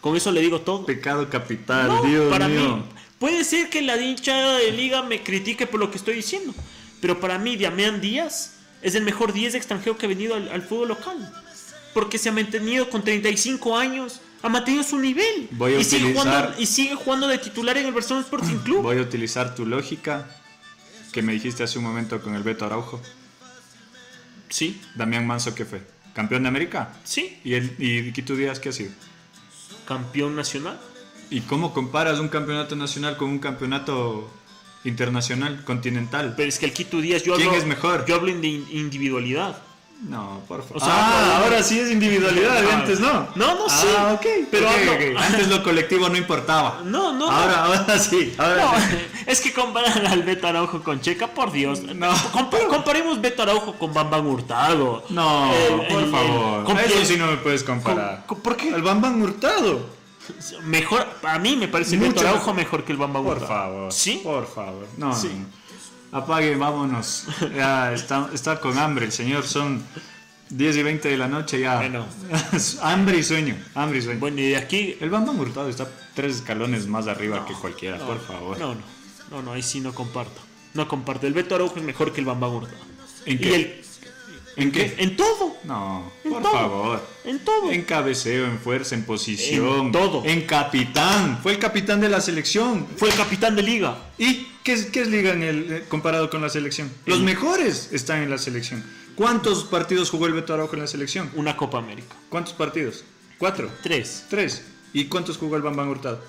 Con 0.00 0.16
eso 0.16 0.30
le 0.32 0.40
digo 0.40 0.60
todo. 0.60 0.84
Pecado 0.84 1.28
capital, 1.30 1.88
No, 1.88 2.02
Dios 2.02 2.30
para 2.30 2.48
mío. 2.48 2.76
mí 2.76 2.84
puede 3.18 3.44
ser 3.44 3.70
que 3.70 3.80
la 3.80 3.96
hinchada 3.96 4.58
de 4.58 4.70
liga 4.72 5.02
me 5.02 5.22
critique 5.22 5.66
por 5.66 5.80
lo 5.80 5.90
que 5.90 5.96
estoy 5.96 6.14
diciendo, 6.16 6.52
pero 7.00 7.20
para 7.20 7.38
mí 7.38 7.56
Damián 7.56 8.00
Díaz 8.00 8.56
es 8.82 8.94
el 8.94 9.02
mejor 9.02 9.32
10 9.32 9.54
extranjero 9.54 9.96
que 9.96 10.04
ha 10.04 10.08
venido 10.08 10.34
al, 10.34 10.48
al 10.50 10.60
fútbol 10.62 10.88
local, 10.88 11.32
porque 11.94 12.18
se 12.18 12.28
ha 12.28 12.32
mantenido 12.32 12.90
con 12.90 13.02
35 13.02 13.78
años, 13.78 14.20
ha 14.42 14.50
mantenido 14.50 14.82
su 14.84 14.98
nivel 14.98 15.48
Voy 15.52 15.74
a 15.74 15.78
y, 15.78 15.84
sigue 15.84 16.12
jugando, 16.12 16.54
y 16.58 16.66
sigue 16.66 16.94
jugando 16.96 17.28
de 17.28 17.38
titular 17.38 17.78
en 17.78 17.86
el 17.86 17.92
Barcelona 17.94 18.24
Sporting 18.26 18.58
Club. 18.58 18.82
Voy 18.82 18.98
a 18.98 19.02
utilizar 19.02 19.54
tu 19.54 19.64
lógica 19.64 20.28
que 21.14 21.22
me 21.22 21.32
dijiste 21.32 21.62
hace 21.62 21.78
un 21.78 21.84
momento 21.84 22.20
con 22.20 22.34
el 22.34 22.42
Beto 22.42 22.64
Araujo. 22.66 23.00
Sí, 24.48 24.82
Damián 24.96 25.24
Manso, 25.24 25.54
¿qué 25.54 25.64
fue? 25.64 25.80
¿Campeón 26.12 26.42
de 26.42 26.48
América? 26.48 26.92
sí, 27.04 27.38
¿Y, 27.44 27.54
el, 27.54 27.76
y 27.78 28.10
Quito 28.12 28.34
Díaz 28.34 28.58
qué 28.58 28.70
ha 28.70 28.72
sido? 28.72 28.90
campeón 29.86 30.34
nacional. 30.34 30.80
¿Y 31.30 31.42
cómo 31.42 31.72
comparas 31.72 32.18
un 32.18 32.28
campeonato 32.28 32.74
nacional 32.74 33.16
con 33.16 33.28
un 33.28 33.38
campeonato 33.38 34.28
internacional, 34.84 35.62
continental? 35.64 36.34
Pero 36.36 36.48
es 36.48 36.58
que 36.58 36.66
el 36.66 36.72
Quito 36.72 37.00
Díaz, 37.00 37.22
yo 37.22 37.36
¿Quién 37.36 37.48
hablo, 37.48 37.60
es 37.60 37.66
mejor? 37.66 38.04
Yo 38.06 38.16
hablo 38.16 38.34
de 38.34 38.46
in- 38.48 38.66
individualidad. 38.72 39.56
No, 40.02 40.40
por 40.46 40.62
favor. 40.62 40.76
O 40.76 40.84
sea, 40.84 40.92
ah, 40.94 41.38
ahora 41.44 41.62
sí 41.62 41.78
es 41.80 41.90
individualidad, 41.90 42.62
No, 42.62 42.70
antes 42.72 43.00
no. 43.00 43.28
no, 43.36 43.54
no, 43.54 43.68
sí. 43.70 43.86
Ah, 43.96 44.12
ok. 44.12 44.26
Pero. 44.50 44.68
Antes 45.18 45.48
lo 45.48 45.62
colectivo 45.62 46.08
no 46.10 46.16
importaba. 46.18 46.80
No, 46.84 47.12
no, 47.12 47.18
no. 47.26 47.30
Ahora, 47.30 47.64
ahora 47.64 47.98
sí. 47.98 48.34
Ahora 48.36 48.62
No, 48.64 48.74
sí. 48.80 48.96
es 49.26 49.40
que 49.40 49.52
comparar 49.54 50.04
al 50.06 50.22
Beto 50.22 50.46
Araujo 50.46 50.82
con 50.82 51.00
Checa, 51.00 51.28
por 51.28 51.52
Dios. 51.52 51.80
No. 51.82 52.12
Compa- 52.32 52.66
comparemos 52.68 53.18
Beto 53.20 53.44
Araujo 53.44 53.74
con 53.78 53.94
Bambam 53.94 54.26
Hurtado. 54.26 55.04
No, 55.08 55.50
El- 55.54 55.86
por 55.86 56.02
el- 56.02 56.10
favor. 56.10 56.64
con 56.64 56.78
Eso 56.78 57.04
sí 57.04 57.16
no 57.16 57.26
me 57.28 57.36
puedes 57.38 57.62
comparar. 57.64 58.24
con- 58.26 58.40
¿Por 58.40 58.56
qué? 58.56 58.68
El 58.70 58.82
Bambán 58.82 59.22
Hurtado. 59.22 59.88
Mejor, 60.64 61.06
a 61.22 61.38
mí 61.38 61.54
me 61.56 61.68
parece 61.68 61.94
el 61.94 62.00
Mucho 62.00 62.12
Beto 62.14 62.28
Araujo 62.28 62.52
mejor. 62.54 62.84
que 62.84 62.92
el 62.92 62.98
Bambam 62.98 63.24
Por 63.24 63.36
Hurtado. 63.38 63.48
favor. 63.48 63.92
¿Sí? 63.92 64.20
Por 64.22 64.46
favor. 64.46 64.86
No, 64.98 65.14
Sí. 65.14 65.30
no. 65.34 65.63
Apague, 66.14 66.54
vámonos. 66.54 67.24
Ya 67.54 67.92
está, 67.92 68.30
está 68.32 68.60
con 68.60 68.78
hambre 68.78 69.06
el 69.06 69.12
señor. 69.12 69.44
Son 69.44 69.82
10 70.50 70.76
y 70.76 70.82
20 70.84 71.08
de 71.08 71.16
la 71.18 71.26
noche 71.26 71.58
ya. 71.60 71.76
Bueno. 71.78 72.06
hambre 72.82 73.18
y 73.18 73.22
sueño. 73.24 73.56
Hambre 73.74 73.98
y 73.98 74.02
sueño. 74.02 74.20
Bueno, 74.20 74.40
y 74.40 74.50
de 74.50 74.56
aquí. 74.56 74.96
El 75.00 75.10
Bambán 75.10 75.38
Hurtado 75.40 75.68
está 75.68 75.88
tres 76.14 76.36
escalones 76.36 76.86
más 76.86 77.08
arriba 77.08 77.44
que 77.44 77.54
cualquiera, 77.54 77.98
por 77.98 78.20
favor. 78.20 78.56
No, 78.60 78.74
no, 78.76 78.80
no, 79.32 79.42
no, 79.42 79.52
ahí 79.54 79.62
sí 79.62 79.80
no 79.80 79.92
comparto. 79.92 80.40
No 80.74 80.86
comparto. 80.86 81.26
El 81.26 81.32
Beto 81.34 81.56
Araujo 81.56 81.76
es 81.78 81.82
mejor 81.84 82.12
que 82.12 82.20
el 82.20 82.26
Bambam 82.26 82.54
Hurtado. 82.54 82.78
¿En 83.26 83.34
Y 83.34 83.38
qué? 83.38 83.54
el- 83.56 83.80
¿En 84.56 84.70
qué? 84.70 84.94
en 84.98 85.16
todo. 85.16 85.56
No, 85.64 86.12
En 86.22 86.30
por 86.30 86.42
todo. 86.42 86.52
favor. 86.52 87.08
En 87.24 87.40
todo. 87.40 87.72
En 87.72 87.82
cabeceo, 87.82 88.46
en 88.46 88.60
fuerza, 88.60 88.94
en 88.94 89.02
posición. 89.04 89.86
En 89.86 89.92
todo. 89.92 90.22
En 90.24 90.42
capitán. 90.42 91.40
Fue 91.42 91.50
el 91.54 91.58
capitán 91.58 92.00
de 92.00 92.08
la 92.08 92.20
selección. 92.20 92.86
Fue 92.96 93.08
el 93.10 93.16
capitán 93.16 93.56
de 93.56 93.64
liga. 93.64 93.98
¿Y 94.16 94.46
qué 94.64 94.72
es, 94.72 94.86
qué 94.86 95.02
es 95.02 95.08
liga 95.08 95.32
en 95.32 95.42
el, 95.42 95.72
eh, 95.72 95.84
comparado 95.88 96.30
con 96.30 96.42
la 96.42 96.48
selección? 96.48 96.90
Los 97.06 97.20
mejores 97.20 97.90
están 97.92 98.22
en 98.22 98.30
la 98.30 98.38
selección. 98.38 98.82
¿Cuántos 99.14 99.64
partidos 99.64 100.10
jugó 100.10 100.26
el 100.26 100.32
Beto 100.32 100.54
Araujo 100.54 100.74
en 100.74 100.80
la 100.80 100.88
selección? 100.88 101.30
Una 101.34 101.56
Copa 101.56 101.78
América. 101.78 102.16
¿Cuántos 102.28 102.54
partidos? 102.54 103.04
¿Cuatro? 103.38 103.70
Tres. 103.82 104.26
¿Tres? 104.28 104.64
¿Y 104.92 105.04
cuántos 105.04 105.36
jugó 105.36 105.56
el 105.56 105.62
Bambán 105.62 105.88
Hurtado? 105.88 106.20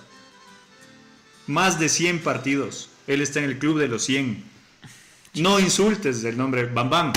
Más 1.47 1.79
de 1.79 1.89
100 1.89 2.19
partidos. 2.19 2.89
Él 3.07 3.21
está 3.21 3.39
en 3.39 3.45
el 3.45 3.57
club 3.57 3.79
de 3.79 3.87
los 3.87 4.03
100. 4.03 4.43
No 5.35 5.59
insultes 5.59 6.23
el 6.23 6.37
nombre 6.37 6.65
Bambán. 6.65 7.13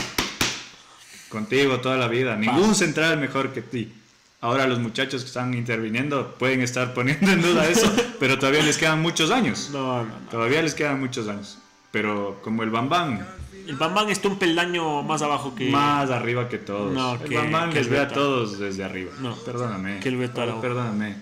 Contigo 1.28 1.80
toda 1.80 1.96
la 1.96 2.08
vida. 2.08 2.36
Ningún 2.36 2.74
central 2.74 3.18
mejor 3.18 3.52
que 3.52 3.62
ti. 3.62 3.92
Ahora 4.40 4.66
los 4.68 4.78
muchachos 4.78 5.22
que 5.22 5.26
están 5.28 5.52
interviniendo 5.54 6.34
pueden 6.38 6.60
estar 6.62 6.94
poniendo 6.94 7.30
en 7.32 7.42
duda 7.42 7.66
eso, 7.68 7.92
pero 8.20 8.38
todavía 8.38 8.62
les 8.62 8.78
quedan 8.78 9.02
muchos 9.02 9.30
años. 9.30 9.70
No, 9.72 10.04
no, 10.04 10.04
no. 10.04 10.28
Todavía 10.30 10.62
les 10.62 10.74
quedan 10.74 11.00
muchos 11.00 11.26
años. 11.28 11.58
Pero 11.90 12.38
como 12.44 12.62
el 12.62 12.70
Bambán, 12.70 13.26
El 13.66 13.76
Bambam 13.76 14.08
está 14.10 14.28
un 14.28 14.38
peldaño 14.38 15.02
más 15.02 15.22
abajo 15.22 15.54
que. 15.56 15.70
más 15.70 16.10
arriba 16.10 16.48
que 16.48 16.58
todos. 16.58 16.92
No, 16.92 17.14
el 17.14 17.20
que- 17.28 17.34
Bambán 17.36 17.70
que 17.70 17.76
les 17.78 17.86
el 17.88 17.92
ve 17.92 17.98
a 18.00 18.08
todos 18.08 18.58
desde 18.58 18.84
arriba. 18.84 19.10
No. 19.20 19.34
perdóname. 19.36 19.98
Que 20.00 20.08
el 20.10 20.16
Beto 20.18 20.40
Araujo. 20.42 20.60
Perdóname. 20.60 21.16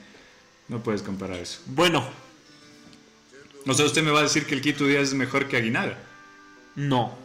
No 0.69 0.81
puedes 0.83 1.03
comparar 1.03 1.39
eso. 1.39 1.61
Bueno, 1.67 2.05
O 3.69 3.73
sea, 3.75 3.85
usted 3.87 4.03
me 4.05 4.11
va 4.11 4.21
a 4.21 4.23
decir 4.25 4.45
que 4.47 4.55
el 4.55 4.61
Quito 4.61 4.85
Díaz 4.85 5.05
es 5.05 5.15
mejor 5.15 5.47
que 5.49 5.57
Aguinaga. 5.57 5.97
no. 6.75 7.17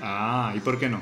Ah, 0.00 0.52
¿y 0.56 0.60
por 0.60 0.78
qué 0.78 0.88
no? 0.88 1.00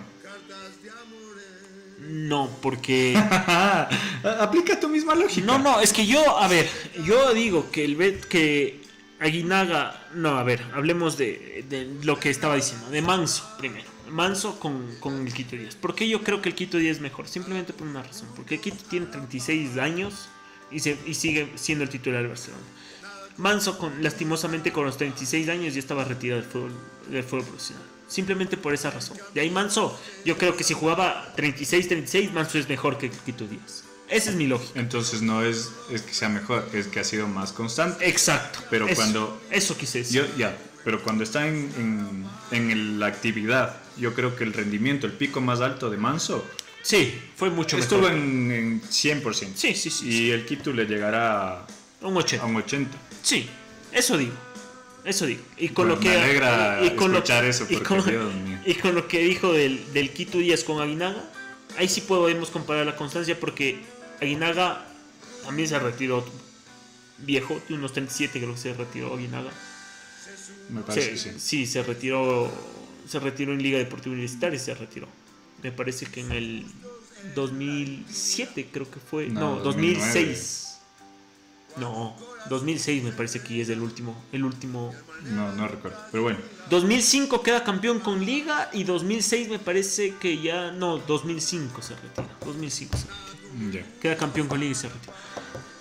No, 2.09 2.50
porque. 2.62 3.16
Aplica 4.40 4.78
tu 4.78 4.88
misma 4.88 5.14
lógica. 5.14 5.46
No, 5.46 5.59
no, 5.59 5.80
es 5.80 5.92
que 5.92 6.07
yo, 6.07 6.38
a 6.38 6.48
ver, 6.48 6.68
yo 7.04 7.34
digo 7.34 7.70
que 7.70 7.84
el 7.84 7.96
Bet 7.96 8.24
que 8.24 8.86
Aguinaga. 9.18 10.09
No, 10.14 10.38
a 10.38 10.42
ver, 10.42 10.62
hablemos 10.74 11.16
de, 11.16 11.64
de 11.68 11.90
lo 12.04 12.18
que 12.18 12.30
estaba 12.30 12.54
diciendo, 12.57 12.90
de 12.90 13.02
Manso 13.02 13.48
primero. 13.59 13.86
Manso 14.09 14.61
con, 14.61 14.94
con 15.00 15.26
el 15.26 15.32
Quito 15.32 15.57
10. 15.57 15.76
¿Por 15.76 15.94
qué 15.94 16.09
yo 16.09 16.22
creo 16.22 16.40
que 16.40 16.50
el 16.50 16.54
Quito 16.54 16.78
10 16.78 16.96
es 16.96 17.02
mejor? 17.02 17.26
Simplemente 17.26 17.72
por 17.72 17.86
una 17.86 18.02
razón. 18.02 18.28
Porque 18.36 18.57
el 18.57 18.61
Quito 18.61 18.84
tiene 18.88 19.07
36 19.07 19.78
años 19.78 20.28
y, 20.70 20.80
se, 20.80 20.98
y 21.07 21.14
sigue 21.14 21.50
siendo 21.57 21.84
el 21.84 21.90
titular 21.90 22.20
del 22.20 22.28
Barcelona. 22.28 22.62
Manso, 23.38 23.78
con, 23.78 24.02
lastimosamente, 24.02 24.72
con 24.72 24.84
los 24.84 24.96
36 24.96 25.48
años 25.48 25.74
ya 25.74 25.80
estaba 25.80 26.04
retirado 26.04 26.40
del 26.40 26.50
fútbol, 26.50 26.72
del 27.11 27.24
fútbol 27.24 27.44
profesional. 27.44 27.95
Simplemente 28.09 28.57
por 28.57 28.72
esa 28.72 28.90
razón. 28.90 29.18
De 29.34 29.40
ahí 29.40 29.50
Manso, 29.50 29.98
yo 30.24 30.38
creo 30.38 30.57
que 30.57 30.62
si 30.64 30.74
jugaba 30.74 31.34
36-36, 31.36 32.32
Manso 32.32 32.59
es 32.59 32.68
mejor 32.68 32.98
que 32.98 33.11
Quito 33.11 33.46
10. 33.46 33.61
Esa 34.09 34.30
es 34.30 34.36
mi 34.36 34.46
lógica. 34.46 34.78
Entonces 34.78 35.22
no 35.22 35.42
es, 35.42 35.70
es 35.90 36.02
que 36.02 36.14
sea 36.14 36.28
mejor, 36.28 36.68
es 36.72 36.86
que 36.86 37.00
ha 37.00 37.04
sido 37.04 37.26
más 37.26 37.52
constante. 37.52 38.09
Exacto. 38.09 38.61
Pero 38.70 38.86
Eso- 38.86 38.94
cuando- 38.94 39.42
Eso 39.50 39.76
quise 39.76 39.98
decir. 39.98 40.22
Yo, 40.24 40.36
ya, 40.36 40.57
pero 40.84 41.02
cuando 41.02 41.24
está 41.24 41.48
en, 41.48 41.57
en- 41.76 42.26
en 42.52 42.70
el- 42.70 43.00
la 43.00 43.07
actividad, 43.07 43.76
yo 43.96 44.14
creo 44.14 44.36
que 44.36 44.44
el 44.44 44.52
rendimiento, 44.52 45.07
el 45.09 45.12
pico 45.12 45.40
más 45.40 45.61
alto 45.61 45.90
de 45.90 45.96
Manso, 45.96 46.46
sí, 46.82 47.20
fue 47.34 47.50
mucho 47.50 47.76
estuvo 47.78 48.02
mejor. 48.02 48.16
en, 48.16 48.52
en 48.52 48.82
100%. 48.82 49.57
Sí, 49.57 49.74
sí, 49.74 49.90
sí. 49.90 50.09
Y 50.09 50.30
el 50.30 50.46
Quito 50.46 50.72
le 50.72 50.84
llegará 50.86 51.62
a, 51.62 51.66
Un 52.02 52.16
80. 52.16 52.44
a 52.44 52.46
un 52.46 52.54
80%. 52.62 52.86
Sí, 53.22 53.50
eso 53.90 54.16
digo. 54.16 54.34
Eso 55.07 55.24
digo. 55.26 55.42
Y 55.57 55.68
con 55.70 55.88
lo 55.88 55.98
que. 56.00 56.09
me 56.09 56.16
alegra 56.16 56.80
y 56.84 56.90
con 56.96 57.12
lo- 57.12 57.18
escuchar 57.18 57.44
eso, 57.44 57.64
y 57.70 57.74
porque, 57.76 57.84
con, 57.88 58.04
Dios 58.04 58.34
mío. 58.34 58.59
y 58.66 58.74
con 58.74 58.94
lo 58.94 59.07
que 59.09 59.20
dijo 59.20 59.52
del, 59.52 59.92
del 59.92 60.11
Quito 60.12 60.38
Díaz 60.38 60.64
con 60.64 60.82
Aguinaga, 60.82 61.24
ahí 61.78 61.88
sí 61.88 62.00
podemos 62.02 62.50
comparar 62.50 62.84
la 62.84 62.96
constancia 62.96 63.38
porque 63.38 63.78
Aguinaga 64.20 64.84
también 65.44 65.68
se 65.68 65.78
retiró 65.78 66.24
viejo, 67.18 67.61
de 67.68 67.74
unos 67.76 67.92
37 67.92 68.40
creo 68.40 68.52
que 68.54 68.61
se 68.61 68.74
retiró 68.74 69.14
Aguinaga. 69.14 69.50
Me 70.70 70.80
parece 70.82 71.16
Se- 71.16 71.28
que 71.32 71.38
sí. 71.38 71.40
sí, 71.40 71.66
se 71.66 71.82
retiró. 71.82 72.50
Se 73.09 73.20
retiró 73.20 73.52
en 73.52 73.62
Liga 73.62 73.78
Deportiva 73.78 74.12
Universitaria 74.14 74.57
y 74.57 74.61
se 74.61 74.74
retiró. 74.74 75.07
Me 75.62 75.70
parece 75.70 76.07
que 76.07 76.20
en 76.20 76.32
el 76.32 76.64
2007 77.36 78.68
creo 78.72 78.90
que 78.90 78.98
fue. 78.98 79.26
No, 79.28 79.57
No, 79.57 79.61
2009. 79.61 80.04
2006. 80.04 80.65
No, 81.76 82.16
2006 82.48 83.02
me 83.04 83.12
parece 83.12 83.42
que 83.42 83.60
es 83.60 83.68
el 83.68 83.80
último. 83.80 84.16
El 84.32 84.44
último. 84.44 84.94
No, 85.24 85.52
no 85.52 85.68
recuerdo. 85.68 85.98
Pero 86.10 86.22
bueno, 86.22 86.38
2005 86.70 87.42
queda 87.42 87.64
campeón 87.64 88.00
con 88.00 88.24
Liga 88.24 88.70
y 88.72 88.84
2006 88.84 89.48
me 89.48 89.58
parece 89.58 90.14
que 90.16 90.40
ya. 90.40 90.72
No, 90.72 90.98
2005 90.98 91.82
se 91.82 91.94
retira. 91.96 92.28
2005 92.44 92.96
se 92.96 93.06
retira. 93.06 93.86
Queda 94.00 94.16
campeón 94.16 94.48
con 94.48 94.60
Liga 94.60 94.72
y 94.72 94.74
se 94.74 94.88
retira. 94.88 95.14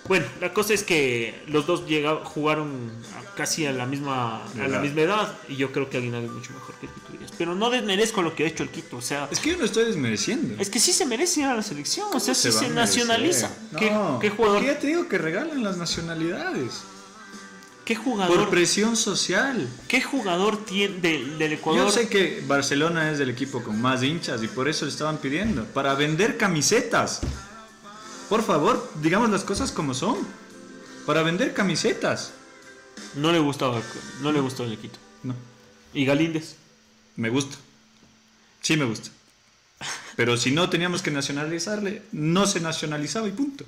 Bueno, 0.08 0.26
la 0.40 0.52
cosa 0.52 0.72
es 0.74 0.84
que 0.84 1.34
los 1.48 1.66
dos 1.66 1.82
jugaron 2.24 2.92
casi 3.36 3.66
a 3.66 3.72
la 3.72 3.86
misma 3.86 4.44
a 4.44 4.56
la 4.58 4.66
Edad. 4.66 4.82
misma 4.82 5.00
edad 5.02 5.38
y 5.48 5.56
yo 5.56 5.72
creo 5.72 5.90
que 5.90 5.98
Aguinaga 5.98 6.24
es 6.26 6.30
mucho 6.30 6.52
mejor 6.52 6.74
que 6.76 6.86
el. 6.86 6.92
Pero 7.38 7.54
no 7.54 7.68
desmerezco 7.70 8.22
lo 8.22 8.34
que 8.34 8.44
ha 8.44 8.46
hecho 8.46 8.62
el 8.62 8.70
Quito, 8.70 8.96
o 8.96 9.02
sea, 9.02 9.28
Es 9.30 9.40
que 9.40 9.50
yo 9.50 9.58
no 9.58 9.64
estoy 9.64 9.84
desmereciendo. 9.84 10.54
es 10.60 10.70
que 10.70 10.80
sí 10.80 10.92
se 10.92 11.04
merece 11.04 11.40
ir 11.40 11.46
a 11.46 11.54
la 11.54 11.62
selección, 11.62 12.08
o 12.14 12.18
sea, 12.20 12.34
sí 12.34 12.50
se 12.50 12.68
nacionaliza. 12.70 13.48
merecer. 13.48 13.78
¿Qué, 13.78 13.90
No, 13.90 14.18
qué 14.18 14.30
jugador, 14.30 14.64
ya 14.64 14.78
te 14.78 14.86
digo 14.86 15.06
que 15.08 15.18
regalan 15.18 15.62
las 15.62 15.76
nacionalidades. 15.76 16.82
qué 17.84 17.94
Por 17.94 18.04
jugador, 18.04 18.48
presión 18.50 18.96
social. 18.96 19.68
qué 19.86 20.00
jugador 20.00 20.64
tiene 20.64 20.98
del, 21.00 21.38
del 21.38 21.52
Ecuador? 21.52 21.84
Yo 21.84 21.90
sé 21.92 22.08
que 22.08 22.42
Barcelona 22.46 23.12
es 23.12 23.20
el 23.20 23.28
equipo 23.30 23.62
con 23.62 23.80
más 23.80 24.02
hinchas 24.02 24.42
y 24.42 24.48
por 24.48 24.68
eso 24.68 24.86
le 24.86 24.90
estaban 24.90 25.18
pidiendo. 25.18 25.64
Para 25.66 25.94
vender 25.94 26.36
camisetas. 26.38 27.20
Por 28.28 28.42
favor, 28.42 28.90
digamos 29.02 29.30
las 29.30 29.44
cosas 29.44 29.70
como 29.72 29.94
son. 29.94 30.16
Para 31.04 31.22
vender 31.22 31.54
camisetas. 31.54 32.32
No 33.14 33.30
le 33.30 33.38
gustaba, 33.38 33.80
no 34.22 34.32
le 34.32 34.40
gustó 34.40 34.64
el 34.64 34.76
Quito. 34.78 34.98
No, 35.22 35.34
Y 35.94 36.04
Galíndez. 36.06 36.56
Me 37.16 37.28
gusta. 37.30 37.56
Sí 38.60 38.76
me 38.76 38.84
gusta. 38.84 39.10
Pero 40.16 40.36
si 40.36 40.50
no 40.50 40.70
teníamos 40.70 41.02
que 41.02 41.10
nacionalizarle, 41.10 42.02
no 42.12 42.46
se 42.46 42.60
nacionalizaba 42.60 43.28
y 43.28 43.32
punto. 43.32 43.64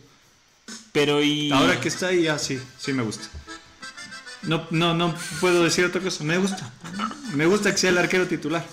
Pero 0.93 1.23
y 1.23 1.53
Ahora 1.53 1.81
que 1.81 1.89
está 1.89 2.09
ahí, 2.09 2.23
ya 2.23 2.39
sí, 2.39 2.59
sí 2.79 2.93
me 2.93 3.03
gusta. 3.03 3.29
No, 4.43 4.67
no, 4.71 4.95
no 4.95 5.15
puedo 5.41 5.65
decir 5.65 5.85
otra 5.85 6.01
cosa. 6.01 6.25
Me 6.25 6.39
gusta. 6.39 6.73
Me 7.35 7.47
gusta 7.47 7.71
que 7.73 7.79
sea 7.79 7.91
el 7.91 7.99
arquero 7.99 8.27
titular. 8.27 8.65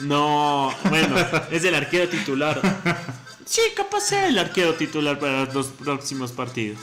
No, 0.00 0.74
bueno, 0.88 1.16
es 1.50 1.64
el 1.64 1.74
arquero 1.74 2.08
titular. 2.08 2.60
Sí, 3.46 3.60
capaz 3.76 4.00
sea 4.00 4.28
el 4.28 4.38
arquero 4.38 4.74
titular 4.74 5.18
para 5.18 5.44
los 5.52 5.66
próximos 5.68 6.32
partidos. 6.32 6.78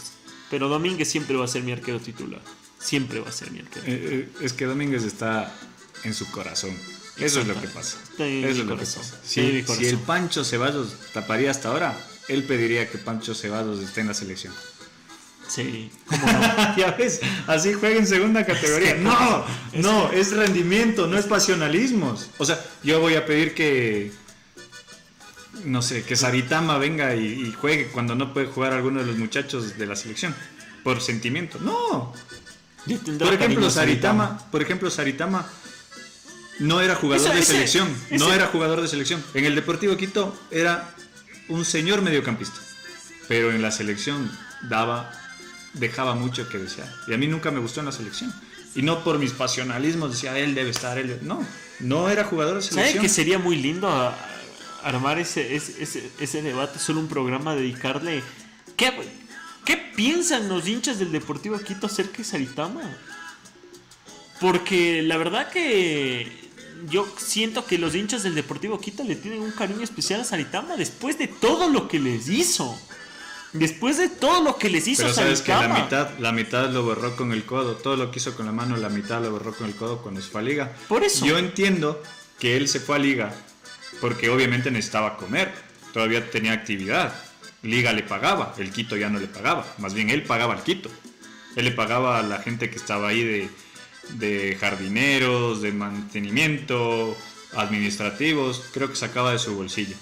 Pero 0.50 0.70
Domínguez 0.70 1.10
siempre 1.10 1.36
va 1.36 1.46
a 1.46 1.48
ser 1.48 1.64
mi 1.64 1.72
arquero 1.72 2.00
titular. 2.00 2.42
Siempre 2.80 3.20
va 3.20 3.30
a 3.30 3.32
ser 3.32 3.52
mi 3.52 3.60
arquero. 3.60 3.86
Eh, 3.88 4.30
eh, 4.30 4.30
es 4.42 4.54
que 4.54 4.66
Domínguez 4.66 5.04
está 5.04 5.52
en 6.04 6.14
su 6.14 6.30
corazón. 6.32 6.78
Eso 7.18 7.42
es 7.42 7.48
lo 7.48 7.60
que 7.60 7.68
pasa. 7.68 7.98
Eso 8.18 8.48
es 8.48 8.58
lo 8.58 8.78
que 8.78 8.86
pasa. 8.86 9.02
Si, 9.24 9.64
el 9.86 9.98
Pancho 10.00 10.44
Ceballos 10.44 10.96
taparía 11.14 11.52
hasta 11.52 11.70
ahora, 11.70 11.98
él 12.28 12.44
pediría 12.44 12.90
que 12.90 12.98
Pancho 12.98 13.36
Ceballos 13.36 13.80
esté 13.80 14.02
en 14.02 14.08
la 14.08 14.14
selección. 14.14 14.54
Sí, 15.48 15.92
cómo 16.06 16.26
no. 16.26 16.76
ya 16.78 16.92
ves, 16.98 17.20
así 17.48 17.74
juega 17.74 17.98
en 17.98 18.08
segunda 18.08 18.46
categoría. 18.46 18.96
No, 19.02 19.46
no, 19.74 20.12
es 20.12 20.32
rendimiento, 20.32 21.08
no 21.08 21.18
es 21.18 21.26
pasionalismos. 21.26 22.30
O 22.38 22.46
sea, 22.46 22.64
yo 22.84 23.02
voy 23.02 23.16
a 23.16 23.26
pedir 23.26 23.54
que, 23.54 24.14
no 25.66 25.82
sé, 25.82 26.04
que 26.04 26.16
Saritama 26.16 26.78
venga 26.78 27.16
y, 27.16 27.48
y 27.48 27.52
juegue 27.52 27.88
cuando 27.88 28.16
no 28.16 28.34
puede 28.34 28.48
jugar 28.48 28.72
alguno 28.72 29.02
de 29.02 29.08
los 29.08 29.18
muchachos 29.18 29.78
de 29.78 29.86
la 29.86 29.98
selección. 29.98 30.34
Por 30.84 31.02
sentimiento. 31.02 31.60
No. 31.60 32.14
Por 33.20 33.34
ejemplo, 33.34 33.70
Saritama, 33.70 34.40
por 34.52 34.62
ejemplo, 34.62 34.90
Saritama 34.90 35.48
no 36.62 36.80
era 36.82 36.96
jugador 36.96 37.34
de 37.34 37.40
ese- 37.40 37.54
selección, 37.54 37.96
no 38.12 38.34
era 38.34 38.48
jugador 38.48 38.82
de 38.82 38.88
selección. 38.88 39.24
En 39.34 39.46
el 39.46 39.56
Deportivo 39.56 39.98
Quito 39.98 40.40
era 40.52 40.90
un 41.50 41.66
señor 41.66 42.02
mediocampista, 42.02 42.60
pero 43.28 43.52
en 43.52 43.62
la 43.62 43.72
selección 43.72 44.32
daba 44.70 45.12
dejaba 45.74 46.16
mucho 46.16 46.48
que 46.50 46.58
desear. 46.58 46.90
Y 47.08 47.14
a 47.14 47.18
mí 47.18 47.28
nunca 47.28 47.50
me 47.52 47.60
gustó 47.60 47.80
en 47.80 47.86
la 47.88 47.92
selección. 47.92 48.34
Y 48.76 48.82
no 48.84 49.04
por 49.04 49.20
mis 49.20 49.32
pasionalismos 49.32 50.12
decía 50.12 50.38
él 50.38 50.54
debe 50.56 50.70
estar, 50.70 50.98
él 50.98 51.08
debe-". 51.08 51.22
no, 51.24 51.46
no 51.80 52.10
era 52.10 52.24
jugador 52.26 52.56
de 52.56 52.62
¿Sabe 52.62 52.74
selección. 52.82 53.02
que 53.04 53.10
sería 53.10 53.40
muy 53.40 53.56
lindo 53.58 53.88
a- 53.90 54.16
armar 54.84 55.20
ese, 55.20 55.56
ese, 55.56 55.82
ese, 55.84 56.10
ese 56.20 56.42
debate, 56.42 56.80
solo 56.80 57.00
un 57.00 57.08
programa, 57.08 57.56
dedicarle... 57.56 58.24
¿Qué, 58.76 58.92
¿Qué 59.66 59.78
piensan 59.78 60.50
los 60.50 60.68
hinchas 60.68 61.00
del 61.00 61.12
Deportivo 61.12 61.60
Quito 61.60 61.86
acerca 61.88 62.18
de 62.20 62.24
Saritama? 62.24 62.82
Porque 64.40 65.04
la 65.04 65.18
verdad 65.18 65.50
que 65.52 66.41
yo 66.90 67.08
siento 67.18 67.66
que 67.66 67.78
los 67.78 67.96
hinchas 67.96 68.24
del 68.24 68.36
Deportivo 68.36 68.80
Quito 68.80 69.04
le 69.04 69.16
tienen 69.16 69.42
un 69.42 69.52
cariño 69.52 69.82
especial 69.82 70.22
a 70.22 70.24
Saritama 70.24 70.76
después 70.78 71.18
de 71.18 71.28
todo 71.28 71.70
lo 71.70 71.88
que 71.88 72.00
les 72.00 72.30
hizo. 72.30 72.78
Después 73.54 73.98
de 73.98 74.08
todo 74.08 74.42
lo 74.42 74.58
que 74.58 74.70
les 74.70 74.88
hizo 74.88 75.04
Pero 75.04 75.14
sabes 75.14 75.42
que 75.42 75.52
la 75.52 75.68
mitad, 75.68 76.18
la 76.20 76.32
mitad 76.32 76.70
lo 76.70 76.84
borró 76.84 77.16
con 77.18 77.34
el 77.34 77.44
codo. 77.44 77.76
Todo 77.76 77.98
lo 77.98 78.10
que 78.10 78.20
hizo 78.20 78.34
con 78.36 78.46
la 78.46 78.54
mano, 78.54 78.78
la 78.78 78.90
mitad 78.90 79.22
lo 79.22 79.32
borró 79.32 79.54
con 79.54 79.68
el 79.68 79.76
codo 79.76 80.02
cuando 80.02 80.22
se 80.22 80.30
fue 80.30 80.42
a 80.42 80.44
Liga. 80.44 80.76
Por 80.88 81.04
eso. 81.04 81.26
Yo 81.26 81.38
entiendo 81.38 82.02
que 82.40 82.56
él 82.56 82.70
se 82.70 82.80
fue 82.80 82.96
a 82.96 83.00
Liga 83.00 83.34
porque 84.00 84.30
obviamente 84.30 84.72
necesitaba 84.72 85.18
comer. 85.18 85.54
Todavía 85.94 86.32
tenía 86.32 86.54
actividad. 86.54 87.14
Liga 87.62 87.92
le 87.92 88.04
pagaba, 88.04 88.56
el 88.58 88.72
Quito 88.72 88.96
ya 88.96 89.10
no 89.10 89.20
le 89.20 89.28
pagaba. 89.28 89.66
Más 89.78 89.94
bien 89.94 90.10
él 90.10 90.24
pagaba 90.24 90.54
al 90.54 90.64
Quito. 90.64 90.90
Él 91.58 91.66
le 91.66 91.72
pagaba 91.72 92.20
a 92.20 92.24
la 92.24 92.40
gente 92.40 92.70
que 92.70 92.78
estaba 92.78 93.10
ahí 93.10 93.24
de, 93.24 93.50
de 94.20 94.58
jardineros, 94.60 95.62
de 95.62 95.72
mantenimiento, 95.72 97.16
administrativos. 97.54 98.64
Creo 98.74 98.90
que 98.90 98.96
sacaba 98.96 99.32
de 99.32 99.40
su 99.40 99.56
bolsillo. 99.56 99.96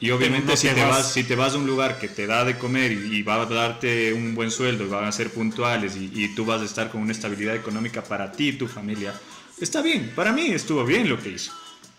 Y 0.00 0.10
obviamente 0.10 0.48
no 0.52 0.56
si, 0.56 0.68
te 0.68 0.74
vas- 0.82 0.90
vas, 0.90 1.12
si 1.12 1.24
te 1.24 1.34
vas 1.36 1.54
a 1.54 1.56
un 1.56 1.66
lugar 1.66 1.98
que 1.98 2.08
te 2.08 2.26
da 2.26 2.44
de 2.44 2.58
comer 2.58 2.92
y, 2.92 3.16
y 3.16 3.22
va 3.22 3.40
a 3.40 3.46
darte 3.46 4.12
un 4.12 4.34
buen 4.34 4.50
sueldo 4.50 4.84
y 4.84 4.88
van 4.88 5.04
a 5.04 5.12
ser 5.12 5.30
puntuales 5.30 5.96
y, 5.96 6.10
y 6.12 6.34
tú 6.34 6.44
vas 6.44 6.60
a 6.60 6.64
estar 6.64 6.90
con 6.90 7.00
una 7.00 7.12
estabilidad 7.12 7.54
económica 7.54 8.02
para 8.04 8.32
ti 8.32 8.48
y 8.48 8.52
tu 8.52 8.66
familia, 8.66 9.14
está 9.60 9.80
bien. 9.82 10.12
Para 10.14 10.32
mí 10.32 10.48
estuvo 10.48 10.84
bien 10.84 11.08
lo 11.08 11.18
que 11.18 11.30
hizo. 11.30 11.52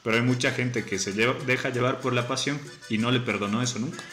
Pero 0.04 0.18
hay 0.18 0.22
mucha 0.24 0.52
gente 0.52 0.84
que 0.86 1.00
se 1.00 1.14
lleva- 1.14 1.36
deja 1.48 1.70
llevar 1.70 2.00
por 2.00 2.14
la 2.14 2.28
pasión 2.28 2.60
y 2.90 3.00
no 3.00 3.10
le 3.12 3.22
perdonó 3.22 3.64
eso 3.64 3.80
nunca. 3.80 4.04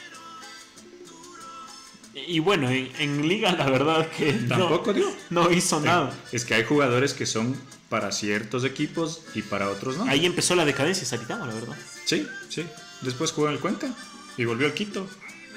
Y 2.14 2.40
bueno, 2.40 2.68
en, 2.70 2.90
en 2.98 3.26
Liga 3.28 3.52
la 3.52 3.66
verdad 3.70 4.06
que 4.08 4.32
no- 4.32 4.48
Tampoco 4.48 4.92
dio. 4.92 5.10
no 5.30 5.50
hizo 5.50 5.80
nada. 5.80 6.12
Es 6.30 6.44
que 6.44 6.54
hay 6.54 6.64
jugadores 6.64 7.14
que 7.14 7.24
son 7.26 7.56
para 7.88 8.12
ciertos 8.12 8.64
equipos 8.64 9.22
y 9.34 9.42
para 9.42 9.68
otros 9.68 9.96
no. 9.96 10.04
Ahí 10.04 10.26
empezó 10.26 10.54
la 10.54 10.64
decadencia 10.64 11.02
de 11.02 11.06
Saritama, 11.08 11.46
la 11.46 11.54
verdad. 11.54 11.76
Sí, 12.04 12.26
sí. 12.48 12.64
Después 13.02 13.32
jugó 13.32 13.48
en 13.48 13.54
el 13.54 13.60
Cuenca 13.60 13.88
y 14.36 14.44
volvió 14.44 14.66
al 14.66 14.74
Quito. 14.74 15.06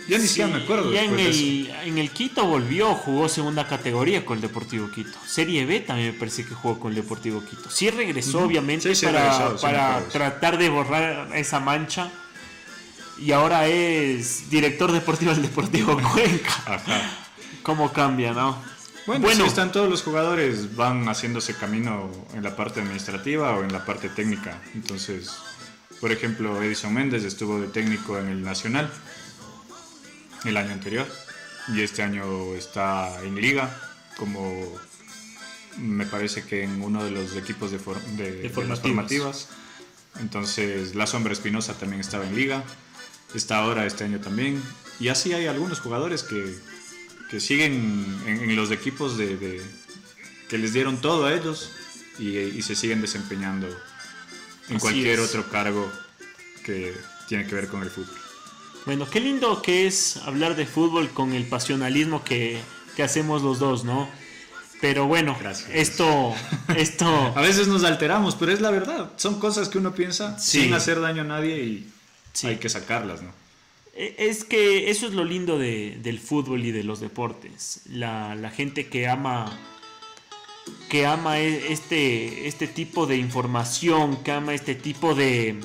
Ya 0.08 0.20
ni 0.20 0.28
siquiera 0.28 0.50
Sí, 0.52 0.58
me 0.58 0.64
acuerdo. 0.64 0.94
Ya 0.94 1.04
en 1.04 1.18
el, 1.20 1.72
en 1.86 1.98
el 1.98 2.12
Quito 2.12 2.46
volvió, 2.46 2.94
jugó 2.94 3.28
segunda 3.28 3.68
categoría 3.68 4.24
con 4.24 4.38
el 4.38 4.42
Deportivo 4.42 4.92
Quito. 4.92 5.18
Serie 5.26 5.66
B 5.66 5.80
también 5.80 6.12
me 6.14 6.20
parece 6.20 6.46
que 6.46 6.54
jugó 6.54 6.80
con 6.80 6.92
el 6.92 6.96
Deportivo 6.96 7.44
Quito. 7.44 7.70
Sí 7.72 7.90
regresó, 7.90 8.40
obviamente, 8.44 8.94
Sí, 8.94 9.06
para, 9.06 9.32
regresó, 9.48 9.62
para 9.62 10.00
tratar 10.10 10.58
de 10.58 10.70
borrar 10.70 11.30
esa 11.36 11.60
mancha. 11.60 12.12
Y 13.20 13.32
ahora 13.32 13.68
es 13.68 14.50
director 14.50 14.92
deportivo 14.92 15.32
del 15.34 15.44
Deportivo 15.44 15.98
Cuenca. 16.14 16.54
Ajá. 16.66 17.02
¿Cómo 17.64 17.92
cambia, 17.94 18.34
no? 18.34 18.62
Bueno, 19.08 19.46
están 19.46 19.72
todos 19.72 19.90
los 19.90 20.02
jugadores, 20.02 20.76
van 20.76 21.08
haciéndose 21.08 21.54
camino 21.56 22.10
en 22.34 22.44
la 22.44 22.56
parte 22.56 22.82
administrativa 22.82 23.56
o 23.56 23.64
en 23.64 23.72
la 23.72 23.86
parte 23.86 24.10
técnica. 24.10 24.60
Entonces, 24.74 25.30
por 26.02 26.12
ejemplo, 26.12 26.62
Edison 26.62 26.94
Méndez 26.94 27.24
estuvo 27.24 27.60
de 27.60 27.68
técnico 27.68 28.18
en 28.18 28.28
el 28.30 28.42
Nacional 28.44 28.92
el 30.44 30.58
año 30.58 30.72
anterior 30.74 31.08
y 31.74 31.82
este 31.82 32.04
año 32.04 32.54
está 32.56 33.22
en 33.24 33.36
liga 33.36 33.76
como 34.18 34.64
me 35.78 36.06
parece 36.06 36.44
que 36.44 36.64
en 36.64 36.82
uno 36.82 37.04
de 37.04 37.12
los 37.12 37.36
equipos 37.36 37.72
de, 37.72 37.80
for- 37.80 38.02
de- 38.02 38.32
de 38.38 38.44
las 38.44 38.54
formativas. 38.54 38.82
formativas. 38.82 39.48
Entonces, 40.20 40.96
La 40.96 41.06
Sombra 41.06 41.34
Espinosa 41.34 41.74
también 41.74 42.00
estaba 42.02 42.26
en 42.26 42.36
liga. 42.36 42.64
Está 43.34 43.58
ahora 43.58 43.86
este 43.86 44.04
año 44.04 44.20
también. 44.20 44.62
Y 45.00 45.10
así 45.10 45.34
hay 45.34 45.48
algunos 45.48 45.80
jugadores 45.80 46.24
que, 46.24 46.58
que 47.30 47.40
siguen 47.40 48.24
en, 48.26 48.56
los 48.56 48.72
equipos 48.72 49.18
de, 49.18 49.62
que 50.50 50.58
les 50.58 50.74
dieron 50.74 51.02
todo 51.02 51.26
a 51.26 51.34
ellos 51.34 51.72
y, 52.20 52.62
se 52.62 52.76
siguen 52.76 53.02
desempeñando 53.02 53.68
en 54.70 54.80
cualquier 54.80 55.20
otro 55.20 55.50
cargo 55.50 55.92
que 56.64 56.94
tiene 57.28 57.46
que 57.46 57.56
ver 57.56 57.68
con 57.68 57.84
el 57.84 57.90
fútbol. 57.90 58.16
Bueno, 58.86 59.10
qué 59.10 59.20
lindo 59.20 59.62
que 59.62 59.88
es 59.88 60.18
hablar 60.18 60.56
de 60.56 60.66
fútbol 60.66 61.10
con 61.10 61.34
el 61.34 61.46
pasionalismo 61.46 62.24
que, 62.24 62.60
que 62.96 63.04
hacemos 63.04 63.42
los 63.42 63.60
dos, 63.60 63.84
¿no? 63.84 64.10
Pero 64.80 65.08
bueno, 65.08 65.38
esto, 65.74 66.36
esto... 66.78 67.34
a 67.36 67.42
veces 67.42 67.68
nos 67.68 67.84
alteramos, 67.84 68.36
pero 68.36 68.52
es 68.52 68.62
la 68.62 68.72
verdad. 68.72 69.12
Son 69.18 69.40
cosas 69.40 69.70
que 69.70 69.78
uno 69.78 69.96
piensa 69.96 70.38
sin 70.38 70.74
hacer 70.74 71.02
daño 71.02 71.24
a 71.24 71.26
nadie 71.26 71.64
y 71.64 71.92
hay 72.44 72.58
que 72.58 72.70
sacarlas, 72.70 73.22
¿no? 73.22 73.32
E, 73.94 74.16
es 74.18 74.44
que 74.44 74.90
eso 74.90 75.08
es 75.08 75.14
lo 75.14 75.24
lindo 75.24 75.58
del 75.58 76.20
fútbol 76.20 76.66
y 76.66 76.72
de 76.72 76.84
los 76.84 77.00
deportes. 77.00 77.82
La, 77.90 78.36
la, 78.36 78.50
gente 78.50 78.88
que 78.88 79.08
ama 79.08 79.58
que 80.90 81.06
ama 81.06 81.40
e, 81.40 81.72
este, 81.72 82.48
este 82.48 82.68
tipo 82.68 83.06
de 83.06 83.18
información, 83.18 84.18
que 84.24 84.32
ama 84.32 84.54
este 84.54 84.76
tipo 84.76 85.16
de, 85.16 85.60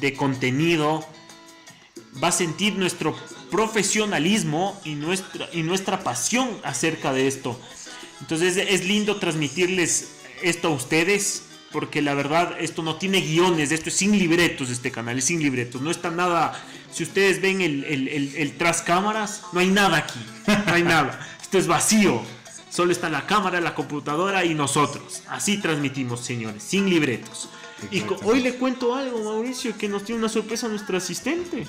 de 0.00 0.14
contenido, 0.14 1.04
va 2.22 2.28
a 2.28 2.32
sentir 2.32 2.76
nuestro 2.76 3.14
profesionalismo 3.50 4.80
y 4.84 4.94
nuestra, 4.94 5.48
y 5.52 5.62
nuestra 5.62 6.02
pasión 6.02 6.48
acerca 6.62 7.12
de 7.12 7.26
esto. 7.26 7.60
Entonces 8.20 8.56
es 8.56 8.84
lindo 8.84 9.16
transmitirles 9.16 10.12
esto 10.42 10.68
a 10.68 10.70
ustedes, 10.70 11.49
porque 11.72 12.02
la 12.02 12.14
verdad 12.14 12.56
esto 12.58 12.82
no 12.82 12.96
tiene 12.96 13.20
guiones, 13.20 13.72
esto 13.72 13.88
es 13.88 13.94
sin 13.96 14.18
libretos 14.18 14.70
este 14.70 14.90
canal, 14.90 15.18
es 15.18 15.24
sin 15.24 15.42
libretos, 15.42 15.80
no 15.80 15.90
está 15.90 16.10
nada, 16.10 16.60
si 16.90 17.02
ustedes 17.02 17.40
ven 17.40 17.60
el, 17.60 17.84
el, 17.84 18.56
tras 18.56 18.82
cámaras, 18.82 19.42
no 19.52 19.60
hay 19.60 19.68
nada 19.68 19.98
aquí, 19.98 20.20
no 20.66 20.72
hay 20.72 20.82
nada, 20.82 21.20
esto 21.40 21.58
es 21.58 21.66
vacío, 21.66 22.22
solo 22.70 22.92
está 22.92 23.08
la 23.08 23.26
cámara, 23.26 23.60
la 23.60 23.74
computadora 23.74 24.44
y 24.44 24.54
nosotros, 24.54 25.22
así 25.28 25.58
transmitimos 25.58 26.20
señores, 26.20 26.62
sin 26.62 26.90
libretos. 26.90 27.48
Y 27.90 28.02
hoy 28.24 28.40
le 28.40 28.54
cuento 28.56 28.94
algo, 28.94 29.24
Mauricio, 29.24 29.76
que 29.78 29.88
nos 29.88 30.04
tiene 30.04 30.18
una 30.18 30.28
sorpresa 30.28 30.68
nuestro 30.68 30.98
asistente. 30.98 31.66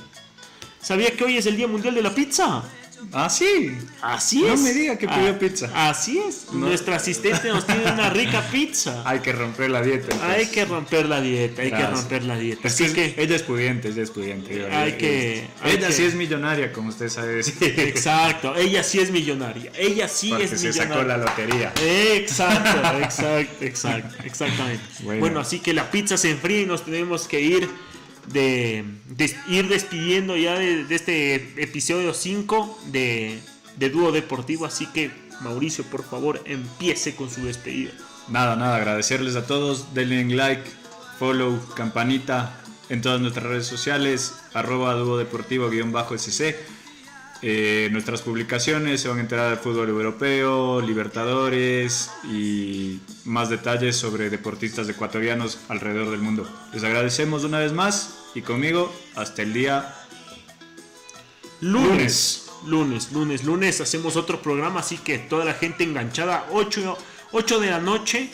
¿Sabía 0.81 1.15
que 1.15 1.23
hoy 1.23 1.37
es 1.37 1.45
el 1.45 1.55
Día 1.55 1.67
Mundial 1.69 1.95
de 1.95 2.01
la 2.01 2.13
Pizza? 2.13 2.63
Ah, 3.11 3.29
sí. 3.29 3.77
Así 4.01 4.45
es. 4.45 4.59
No 4.59 4.63
me 4.65 4.73
diga 4.73 4.97
que 4.97 5.07
pidió 5.07 5.29
ah, 5.29 5.39
pizza. 5.39 5.89
Así 5.89 6.19
es. 6.19 6.51
Nuestra 6.51 6.95
asistente 6.95 7.49
nos 7.49 7.65
tiene 7.65 7.91
una 7.91 8.09
rica 8.09 8.41
pizza. 8.51 9.03
Hay 9.05 9.19
que 9.19 9.31
romper 9.31 9.69
la 9.69 9.81
dieta. 9.81 10.15
Hay 10.31 10.47
que 10.47 10.65
romper 10.65 11.07
la 11.07 11.21
dieta, 11.21 11.61
hay 11.61 11.71
que 11.71 11.87
romper 11.87 12.23
la 12.23 12.37
dieta. 12.37 12.67
Así 12.67 12.93
que, 12.93 13.15
ella 13.17 13.35
es 13.35 13.43
pudiente, 13.43 13.89
ella 13.89 14.03
es 14.03 14.11
pudiente. 14.11 14.65
Hay 14.73 14.93
que. 14.93 15.47
ella 15.65 15.91
sí 15.91 16.05
es 16.05 16.15
millonaria, 16.15 16.71
como 16.71 16.89
usted 16.89 17.09
sabe 17.09 17.35
decir. 17.35 17.55
Exacto, 17.61 18.55
ella 18.55 18.83
sí 18.83 18.99
es 18.99 19.11
millonaria. 19.11 19.71
Ella 19.77 20.07
sí 20.07 20.29
Porque 20.29 20.45
es 20.45 20.59
se 20.59 20.73
sacó 20.73 21.03
la 21.03 21.17
lotería. 21.17 21.73
Exacto, 21.81 22.97
exacto, 23.01 23.65
exacto, 23.65 24.23
exactamente. 24.23 24.83
Bueno. 25.03 25.39
así 25.39 25.59
que 25.59 25.73
la 25.73 25.89
pizza 25.89 26.17
se 26.17 26.31
enfría 26.31 26.61
y 26.61 26.65
nos 26.65 26.85
tenemos 26.85 27.27
que 27.27 27.41
ir 27.41 27.69
de, 28.27 28.85
ir 29.49 29.67
despidiendo 29.67 30.35
ya 30.37 30.57
de, 30.57 30.85
este 30.89 31.35
episodio 31.61 32.13
5 32.13 32.79
de, 32.87 33.39
de 33.77 33.89
Dúo 33.89 34.11
Deportivo. 34.11 34.65
Así 34.65 34.85
que 34.87 35.11
Mauricio, 35.41 35.83
por 35.85 36.03
favor, 36.03 36.41
empiece 36.45 37.15
con 37.15 37.29
su 37.29 37.45
despedida. 37.45 37.91
Nada, 38.27 38.55
nada, 38.55 38.77
agradecerles 38.77 39.35
a 39.35 39.45
todos. 39.45 39.93
Denle 39.93 40.35
like, 40.35 40.63
follow, 41.19 41.59
campanita 41.75 42.61
en 42.89 43.01
todas 43.01 43.21
nuestras 43.21 43.45
redes 43.45 43.67
sociales, 43.67 44.33
arroba 44.53 44.93
Dúo 44.93 45.17
Deportivo-SC. 45.17 46.55
Eh, 47.43 47.89
nuestras 47.91 48.21
publicaciones 48.21 49.01
se 49.01 49.07
van 49.07 49.17
a 49.17 49.21
enterar 49.21 49.49
del 49.49 49.57
fútbol 49.57 49.89
europeo, 49.89 50.79
Libertadores 50.79 52.11
y 52.23 52.99
más 53.25 53.49
detalles 53.49 53.95
sobre 53.95 54.29
deportistas 54.29 54.87
ecuatorianos 54.87 55.59
alrededor 55.67 56.11
del 56.11 56.19
mundo. 56.19 56.47
Les 56.71 56.83
agradecemos 56.83 57.43
una 57.43 57.57
vez 57.57 57.73
más 57.73 58.29
y 58.35 58.43
conmigo 58.43 58.93
hasta 59.15 59.41
el 59.41 59.53
día 59.53 59.95
lunes. 61.61 62.47
Lunes, 62.67 63.11
lunes, 63.11 63.43
lunes 63.43 63.81
hacemos 63.81 64.15
otro 64.15 64.39
programa, 64.39 64.81
así 64.81 64.99
que 64.99 65.17
toda 65.17 65.43
la 65.43 65.55
gente 65.55 65.83
enganchada, 65.83 66.45
8, 66.51 66.95
8 67.31 67.59
de 67.59 67.71
la 67.71 67.79
noche. 67.79 68.29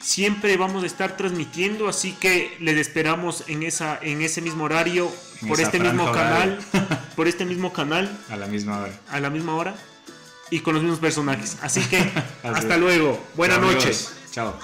Siempre 0.00 0.56
vamos 0.56 0.84
a 0.84 0.86
estar 0.86 1.16
transmitiendo, 1.16 1.88
así 1.88 2.12
que 2.12 2.56
les 2.60 2.76
esperamos 2.76 3.42
en, 3.48 3.64
esa, 3.64 3.98
en 4.00 4.22
ese 4.22 4.40
mismo 4.40 4.64
horario, 4.64 5.10
por 5.48 5.60
este 5.60 5.78
mismo 5.78 6.12
canal, 6.12 6.58
por 7.16 7.28
este 7.28 7.44
mismo 7.44 7.72
canal. 7.72 8.10
A 8.30 8.36
la 8.36 8.46
misma 8.46 8.80
hora. 8.80 8.92
A 9.10 9.20
la 9.20 9.30
misma 9.30 9.54
hora 9.54 9.74
y 10.50 10.60
con 10.60 10.74
los 10.74 10.82
mismos 10.82 11.00
personajes. 11.00 11.56
Así 11.62 11.80
que 11.80 12.10
hasta 12.42 12.76
luego. 12.76 13.22
Buenas 13.34 13.60
noches. 13.60 14.12
Chao. 14.30 14.54